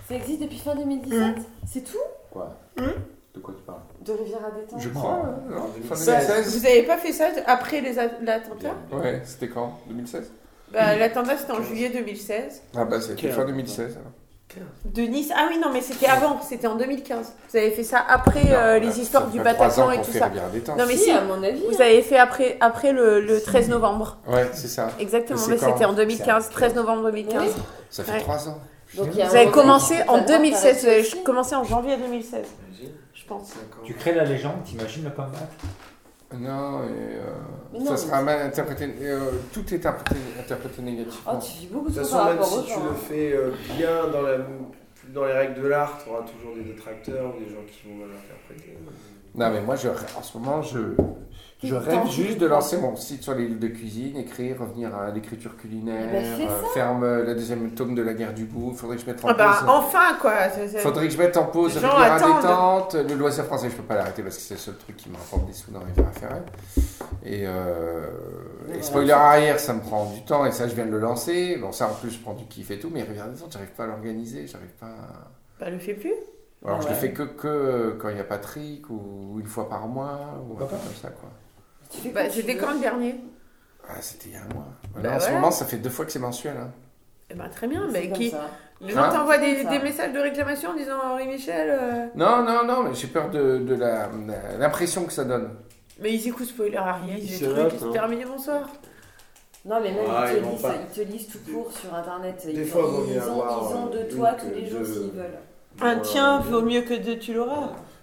Ça 0.08 0.14
existe 0.14 0.42
depuis 0.42 0.58
fin 0.58 0.76
2017 0.76 1.36
C'est 1.66 1.80
tout? 1.82 1.96
Quoi 2.30 2.60
De 3.36 3.40
quoi 3.40 3.54
tu 3.56 3.62
parles 3.64 3.78
De 4.00 4.12
Riviera 4.12 4.50
détente 4.50 4.80
Je 4.80 4.88
crois. 4.88 5.12
hein, 5.24 5.34
non 5.50 5.94
fin 5.94 5.94
Bah, 6.06 6.20
2016. 6.26 6.58
vous 6.58 6.66
avez 6.66 6.82
pas 6.84 6.96
fait 6.96 7.12
ça 7.12 7.26
après 7.46 7.80
les 7.82 7.92
l'attentat 8.22 8.74
Ouais, 8.90 9.20
c'était 9.24 9.48
quand? 9.48 9.78
2016 9.88 10.32
bah, 10.72 10.96
L'attentat 10.96 11.36
c'était 11.36 11.52
en 11.52 11.62
juillet 11.62 11.90
2016. 11.90 12.62
Ah 12.76 12.84
bah 12.86 13.00
c'était 13.00 13.28
fin 13.28 13.44
2016. 13.44 13.98
alors. 13.98 14.12
De 14.86 15.02
Nice 15.02 15.30
Ah 15.36 15.48
oui, 15.50 15.58
non, 15.58 15.68
mais 15.70 15.82
c'était 15.82 16.06
avant, 16.06 16.40
c'était 16.40 16.66
en 16.66 16.76
2015. 16.76 17.32
Vous 17.50 17.56
avez 17.58 17.72
fait 17.72 17.82
ça 17.82 18.02
après 18.08 18.44
Non, 18.44 18.50
euh, 18.52 18.78
les 18.78 19.00
histoires 19.00 19.26
du 19.26 19.38
trois 19.38 19.52
Bataclan 19.52 19.90
et 19.90 19.98
tout 19.98 20.04
fait 20.12 20.18
ça. 20.20 20.28
Non, 20.30 20.84
mais 20.86 20.96
Si, 20.96 21.04
si, 21.04 21.10
à 21.10 21.20
mon 21.24 21.42
avis. 21.42 21.62
vous 21.70 21.82
avez 21.82 22.00
fait 22.00 22.16
après, 22.16 22.56
après 22.60 22.92
le, 22.92 23.20
le 23.20 23.42
13 23.42 23.68
novembre. 23.68 24.16
Ouais, 24.26 24.48
c'est 24.54 24.68
ça. 24.68 24.88
Exactement, 24.98 25.40
mais 25.50 25.58
c'était 25.58 25.84
en 25.84 25.92
2015, 25.92 26.48
13 26.50 26.74
novembre 26.74 27.02
2015. 27.10 27.42
Oui. 27.42 27.62
Ça 27.90 28.02
fait 28.04 28.12
Ouais. 28.12 28.20
3 28.20 28.48
ans. 28.48 28.58
Donc, 28.94 29.08
Vous 29.08 29.20
avez 29.20 29.50
commencé 29.50 29.94
en 29.94 30.06
pas 30.06 30.20
le 30.20 30.26
voir 30.26 30.26
2016, 30.38 30.62
t'arrêter 30.62 30.80
vous 31.02 31.08
avez 31.16 31.22
commencé 31.24 31.54
en 31.56 31.64
janvier 31.64 31.96
2016, 31.98 32.40
je 32.65 32.65
pense. 33.26 33.52
Tu 33.84 33.94
crées 33.94 34.14
la 34.14 34.24
légende, 34.24 34.62
t'imagines 34.64 35.04
le 35.04 35.10
comeback? 35.10 35.48
Non, 36.34 36.82
et, 36.84 36.88
euh, 36.90 37.20
Mais 37.72 37.78
non, 37.78 37.86
ça 37.86 37.96
sera 37.96 38.20
mal 38.22 38.42
interprété. 38.42 38.92
euh, 39.02 39.30
tout 39.52 39.62
est 39.72 39.76
interprété, 39.76 40.20
interprété 40.40 40.82
négativement. 40.82 41.32
Oh, 41.34 41.38
tu 41.40 41.58
vis 41.60 41.66
beaucoup 41.68 41.88
De 41.88 41.94
toute 42.02 42.10
par 42.10 42.36
façon, 42.36 42.56
même 42.56 42.64
si 42.66 42.72
tu 42.72 42.80
le 42.80 42.86
hein. 42.88 42.94
fais 43.08 43.32
euh, 43.32 43.50
bien 43.76 44.08
dans, 44.08 44.22
la, 44.22 44.38
dans 45.14 45.24
les 45.24 45.32
règles 45.32 45.62
de 45.62 45.68
l'art, 45.68 45.98
tu 46.02 46.10
auras 46.10 46.22
toujours 46.22 46.56
des 46.56 46.62
détracteurs 46.64 47.32
ou 47.36 47.38
des 47.38 47.48
gens 47.48 47.62
qui 47.70 47.88
vont 47.88 47.94
mal 47.94 48.08
interpréter. 48.10 48.76
Non, 49.36 49.50
mais 49.50 49.60
moi, 49.60 49.76
je, 49.76 49.88
en 49.88 50.22
ce 50.22 50.38
moment, 50.38 50.62
je, 50.62 50.78
je 51.62 51.74
rêve 51.74 52.06
juste 52.10 52.38
de 52.38 52.46
lancer 52.46 52.78
mon 52.78 52.96
site 52.96 53.22
sur 53.22 53.34
les 53.34 53.46
livres 53.46 53.60
de 53.60 53.68
cuisine, 53.68 54.16
écrire, 54.16 54.60
revenir 54.60 54.94
à 54.96 55.10
l'écriture 55.10 55.56
culinaire, 55.56 56.08
Eh 56.10 56.12
ben, 56.12 56.48
euh, 56.48 56.62
faire 56.74 56.94
me- 56.94 57.24
le 57.24 57.34
deuxième 57.34 57.70
tome 57.72 57.94
de 57.94 58.02
la 58.02 58.14
guerre 58.14 58.32
du 58.34 58.44
goût. 58.46 58.72
Faudrait 58.74 58.96
que 58.96 59.02
je 59.02 59.06
mette 59.06 59.24
en 59.24 59.28
Ah 59.28 59.34
bah, 59.34 59.56
pause. 59.60 59.68
enfin 59.68 60.16
quoi 60.20 60.32
Faudrait 60.78 61.06
que 61.08 61.12
je 61.12 61.18
mette 61.18 61.36
en 61.36 61.44
pause 61.46 61.74
Riviera 61.74 62.14
attendent. 62.14 62.36
détente, 62.42 62.94
le 63.10 63.14
loisir 63.14 63.44
français, 63.44 63.68
je 63.70 63.76
peux 63.76 63.82
pas 63.82 63.96
l'arrêter 63.96 64.22
parce 64.22 64.36
que 64.36 64.42
c'est 64.42 64.54
le 64.54 64.60
seul 64.60 64.76
truc 64.76 64.96
qui 64.96 65.08
me 65.10 65.16
rapporte 65.16 65.46
des 65.46 65.52
sous 65.52 65.70
dans 65.70 65.80
Riviera 65.80 66.10
Ferret. 66.12 66.42
Et, 67.24 67.42
euh, 67.46 68.06
et 68.72 68.82
spoiler 68.82 69.12
arrière, 69.12 69.58
ça 69.58 69.72
me 69.74 69.80
prend 69.80 70.06
du 70.12 70.22
temps 70.24 70.46
et 70.46 70.52
ça, 70.52 70.68
je 70.68 70.74
viens 70.74 70.86
de 70.86 70.90
le 70.92 71.00
lancer. 71.00 71.56
Bon, 71.56 71.72
ça 71.72 71.88
en 71.88 71.94
plus, 71.94 72.10
je 72.10 72.18
prends 72.20 72.34
du 72.34 72.44
kiff 72.46 72.70
et 72.70 72.78
tout, 72.78 72.90
mais 72.92 73.02
détente, 73.02 73.52
j'arrive 73.52 73.70
pas 73.76 73.84
à 73.84 73.86
l'organiser, 73.88 74.46
j'arrive 74.46 74.72
pas 74.80 74.86
à... 74.86 75.30
Bah, 75.58 75.70
le 75.70 75.78
fais 75.78 75.94
plus. 75.94 76.12
Alors, 76.66 76.78
Ah 76.80 76.82
je 76.82 76.88
le 76.88 76.94
ouais. 76.94 77.00
fais 77.00 77.12
que, 77.12 77.22
que 77.22 77.96
quand 78.00 78.08
il 78.08 78.16
y 78.16 78.20
a 78.20 78.24
Patrick 78.24 78.90
ou 78.90 79.36
une 79.38 79.46
fois 79.46 79.68
par 79.68 79.86
mois 79.86 80.42
ou 80.48 80.54
un 80.54 80.66
truc 80.66 80.70
comme 80.82 80.94
ça, 81.00 81.08
quoi. 81.10 81.30
Tu 81.90 81.98
fais 82.00 82.08
Bah, 82.10 82.28
c'était 82.28 82.56
quand 82.56 82.72
le 82.72 82.80
dernier? 82.80 83.20
Ah, 83.88 83.94
c'était 84.00 84.30
il 84.30 84.32
y 84.32 84.36
a 84.36 84.40
un 84.42 84.54
mois. 84.54 84.66
Là, 84.96 85.10
Bah 85.10 85.16
en 85.16 85.20
ce 85.20 85.30
moment, 85.30 85.50
ça 85.52 85.64
fait 85.64 85.76
deux 85.76 85.90
fois 85.90 86.04
que 86.04 86.10
c'est 86.12 86.18
mensuel. 86.18 86.56
Hein. 86.56 86.70
Eh 87.30 87.34
ben, 87.34 87.48
très 87.48 87.68
bien, 87.68 87.86
mais 87.92 88.10
qui... 88.10 88.30
ça. 88.30 88.46
Les 88.80 88.92
gens 88.92 89.04
Hein 89.04 89.10
t'envoient 89.10 89.38
des, 89.38 89.64
messages 89.78 90.12
de 90.12 90.18
réclamation 90.18 90.70
en 90.70 90.74
disant 90.74 90.98
Henri 91.02 91.26
Michel. 91.28 91.70
euh, 91.70 92.06
Non, 92.14 92.42
non, 92.42 92.64
non, 92.64 92.82
mais 92.82 92.94
j'ai 92.94 93.06
peur 93.06 93.30
de, 93.30 93.58
de 93.58 93.74
la- 93.74 94.10
l'impression 94.58 95.04
que 95.06 95.12
ça 95.12 95.24
donne. 95.24 95.50
Mais 96.00 96.12
ils 96.12 96.28
écoutent 96.28 96.46
spoiler 96.46 96.76
arrière, 96.76 97.16
ils 97.16 97.24
Ils 97.32 97.38
des 97.40 97.46
trucs, 97.48 97.82
hein. 97.82 97.92
terminé, 97.92 98.24
bonsoir. 98.26 98.68
Non, 99.64 99.80
mais 99.80 99.92
même 99.92 100.04
Ah, 100.10 100.26
ils, 100.30 100.36
ils 100.38 100.42
te 100.42 100.46
lisent, 100.52 100.62
pas- 100.62 100.74
ils 100.90 100.94
te 100.94 101.00
lisent 101.12 101.28
tout 101.28 101.38
court 101.52 101.72
sur 101.72 101.94
internet. 101.94 102.42
Des 102.44 102.52
ils 102.52 102.64
fois, 102.66 102.84
ont, 102.86 103.04
ils 103.08 103.18
ont, 103.18 103.22
avoir, 103.42 103.70
ils 103.70 103.76
ont 103.76 103.86
de 103.86 103.98
euh, 103.98 104.08
toi 104.14 104.32
tous 104.34 104.46
que 104.48 104.54
les 104.54 104.66
jours 104.66 104.84
s'ils 104.84 105.10
veulent. 105.10 105.38
Un 105.80 105.96
tien 105.98 106.40
vaut 106.40 106.62
mieux 106.62 106.82
que 106.82 106.94
deux, 106.94 107.18
tu 107.18 107.34
l'auras. 107.34 107.60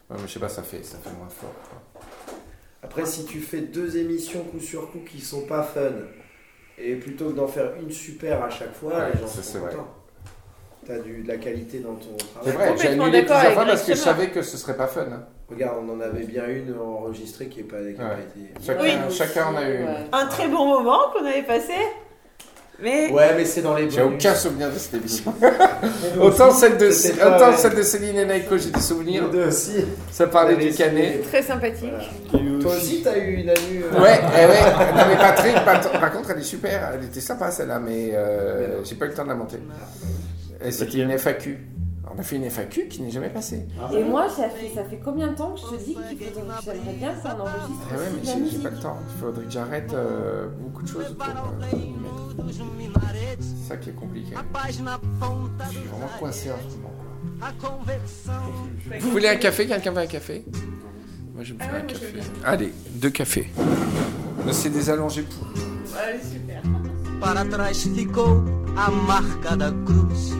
Ouais, 0.09 0.17
mais 0.17 0.27
je 0.27 0.33
sais 0.33 0.39
pas, 0.39 0.49
ça 0.49 0.63
fait, 0.63 0.83
ça 0.83 0.97
fait 0.97 1.09
moins 1.17 1.29
fort. 1.29 1.53
quoi. 1.69 2.03
Après, 2.83 3.05
si 3.05 3.25
tu 3.25 3.39
fais 3.39 3.61
deux 3.61 3.97
émissions 3.97 4.43
coup 4.43 4.59
sur 4.59 4.91
coup 4.91 4.99
qui 5.09 5.21
sont 5.21 5.45
pas 5.47 5.63
fun, 5.63 5.81
et 6.77 6.95
plutôt 6.95 7.29
que 7.29 7.33
d'en 7.35 7.47
faire 7.47 7.71
une 7.81 7.91
super 7.91 8.43
à 8.43 8.49
chaque 8.49 8.73
fois, 8.73 8.93
Ouais, 8.93 9.11
les 9.13 9.19
gens 9.19 9.27
ça, 9.27 9.41
c'est 9.41 9.53
sont 9.53 9.59
vrai. 9.59 9.71
contents. 9.71 9.87
T'as 10.85 10.99
du- 10.99 11.23
de 11.23 11.27
la 11.29 11.37
qualité 11.37 11.79
dans 11.79 11.95
ton 11.95 12.17
C'est 12.19 12.27
travail. 12.33 12.53
vrai, 12.53 12.65
j'ai 12.65 12.71
complètement 12.73 13.03
annulé 13.05 13.21
d'accord 13.21 13.37
plusieurs 13.37 13.45
avec 13.45 13.53
fois 13.53 13.65
parce 13.65 13.81
que 13.83 13.93
je 13.95 14.01
Greg 14.01 14.03
savais 14.03 14.29
que 14.31 14.41
ce 14.41 14.57
serait 14.57 14.75
pas 14.75 14.87
fun. 14.87 15.05
hein. 15.13 15.23
Regarde, 15.49 15.77
on 15.81 15.89
en 15.93 16.01
avait 16.01 16.25
bien 16.25 16.45
une 16.49 16.75
enregistrée 16.77 17.47
qui 17.47 17.63
n'a 17.63 17.69
pas, 17.69 17.77
qui 17.79 18.01
a 18.01 18.03
Ouais. 18.03 18.15
pas 18.15 18.21
été. 18.21 18.65
Chacun, 18.65 18.83
Oui. 19.07 19.15
chacun 19.15 19.45
en 19.47 19.55
a 19.55 19.69
eu 19.69 19.77
une. 19.81 19.95
Un 20.11 20.25
très 20.27 20.49
bon 20.49 20.65
moment 20.67 20.99
qu'on 21.13 21.25
avait 21.25 21.43
passé. 21.43 21.73
Mais 22.81 23.09
Ouais, 23.11 23.33
mais 23.35 23.45
c'est 23.45 23.61
dans 23.61 23.75
les 23.75 23.89
J'ai 23.89 24.01
aucun 24.01 24.33
souvenir 24.35 24.69
de 24.71 24.77
cette 24.77 24.95
émission. 24.95 25.33
Autant 26.19 26.51
celle 26.51 26.77
de, 26.77 26.87
autant 26.87 27.51
ouais. 27.51 27.57
celle 27.57 27.75
de 27.75 27.81
Céline 27.83 28.17
et 28.17 28.25
Naiko, 28.25 28.57
j'ai 28.57 28.71
des 28.71 28.79
souvenirs. 28.79 29.29
Deux 29.29 29.47
aussi. 29.47 29.85
Ça 30.11 30.27
parlait 30.27 30.55
du 30.55 30.71
canet. 30.73 31.23
très 31.27 31.41
sympathique. 31.43 31.91
Voilà. 32.31 32.59
Toi 32.61 32.75
aussi, 32.75 33.01
t'as 33.03 33.17
eu 33.17 33.35
une 33.41 33.49
année. 33.49 33.81
euh, 33.93 34.01
Ouais, 34.01 34.19
eh 34.35 34.45
ouais. 34.47 34.61
Non 34.95 35.03
mais 35.07 35.15
Patrick, 35.17 35.53
par, 35.63 35.81
par 35.91 36.11
contre, 36.11 36.31
elle 36.31 36.39
est 36.39 36.43
super. 36.43 36.91
Elle 36.97 37.05
était 37.05 37.21
sympa 37.21 37.51
celle-là, 37.51 37.79
mais 37.79 38.11
euh, 38.13 38.83
j'ai 38.83 38.95
pas 38.95 39.05
eu 39.05 39.09
le 39.09 39.13
temps 39.13 39.23
de 39.23 39.29
la 39.29 39.35
monter. 39.35 39.57
Et 40.65 40.71
c'était 40.71 40.97
une 40.99 41.11
FAQ. 41.17 41.59
On 42.15 42.19
a 42.19 42.23
fait 42.23 42.35
une 42.35 42.43
FAQ 42.49 42.87
qui 42.89 43.01
n'est 43.01 43.09
jamais 43.11 43.29
passée. 43.29 43.65
Et 43.93 44.03
moi, 44.03 44.29
ça 44.29 44.47
fait, 44.49 44.69
ça 44.75 44.83
fait 44.83 44.99
combien 45.03 45.29
de 45.29 45.35
temps 45.35 45.51
que 45.55 45.59
je 45.61 45.65
te 45.65 45.83
dis 45.83 45.93
qu'il 45.95 46.27
faudrait 46.27 46.57
que 46.57 46.63
j'aimerais 46.65 46.93
bien 46.97 47.13
qu'on 47.13 47.29
enregistre 47.41 47.87
Eh 47.89 47.95
ouais, 47.95 48.01
aussi 48.21 48.39
mais 48.39 48.49
j'ai- 48.51 48.57
pas 48.59 48.69
le 48.69 48.79
temps. 48.79 48.97
Il 49.09 49.19
faudrait 49.21 49.45
que 49.45 49.51
j'arrête 49.51 49.93
euh, 49.93 50.47
beaucoup 50.59 50.83
de 50.83 50.87
choses 50.87 51.15
pour 51.17 51.27
euh, 51.27 51.59
mettre. 51.59 51.77
C'est 53.39 53.67
ça 53.67 53.77
qui 53.77 53.89
est 53.89 53.93
compliqué. 53.93 54.35
Je 54.67 54.71
suis 54.73 54.83
vraiment 54.83 56.09
coincé 56.19 56.51
en 56.51 56.55
ce 56.69 56.75
moment. 56.75 56.93
quoi. 57.39 58.97
Vous 58.99 59.09
voulez 59.09 59.27
un 59.29 59.35
café? 59.37 59.65
Quelqu'un 59.67 59.91
veut 59.91 60.01
un 60.01 60.05
café? 60.07 60.45
Moi, 61.33 61.43
je 61.43 61.53
vais 61.53 61.59
me 61.59 61.63
faire 61.71 61.75
un 61.75 61.87
café. 61.87 62.05
Allez, 62.45 62.73
deux 62.91 63.09
cafés. 63.09 63.49
C'est 64.51 64.69
des 64.69 64.89
allongés 64.89 65.23
pour. 65.23 65.47
Allez, 65.97 66.19
super. 66.21 66.61
Para 67.19 67.45
trás 67.45 67.73
ficou 67.95 68.43
a 68.77 68.91
marca 69.07 69.55
da 69.55 69.71
cruz. 69.85 70.33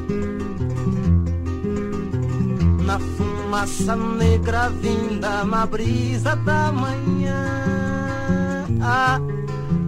Na 2.85 2.99
fumaça 2.99 3.95
negra 3.95 4.69
vinda 4.69 5.43
na 5.45 5.65
brisa 5.65 6.35
da 6.35 6.71
manhã. 6.71 7.45
Ah, 8.81 9.19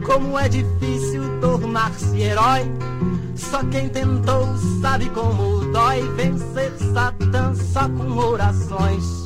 como 0.06 0.40
é 0.40 0.48
difícil 0.48 1.24
tornar-se 1.42 2.22
herói. 2.22 2.72
Só 3.36 3.64
quem 3.66 3.90
tentou 3.90 4.48
sabe 4.82 5.10
como 5.10 5.66
dói 5.72 6.02
vencer 6.16 6.72
Satã 6.94 7.54
só 7.54 7.90
com 7.90 8.18
orações. 8.18 9.25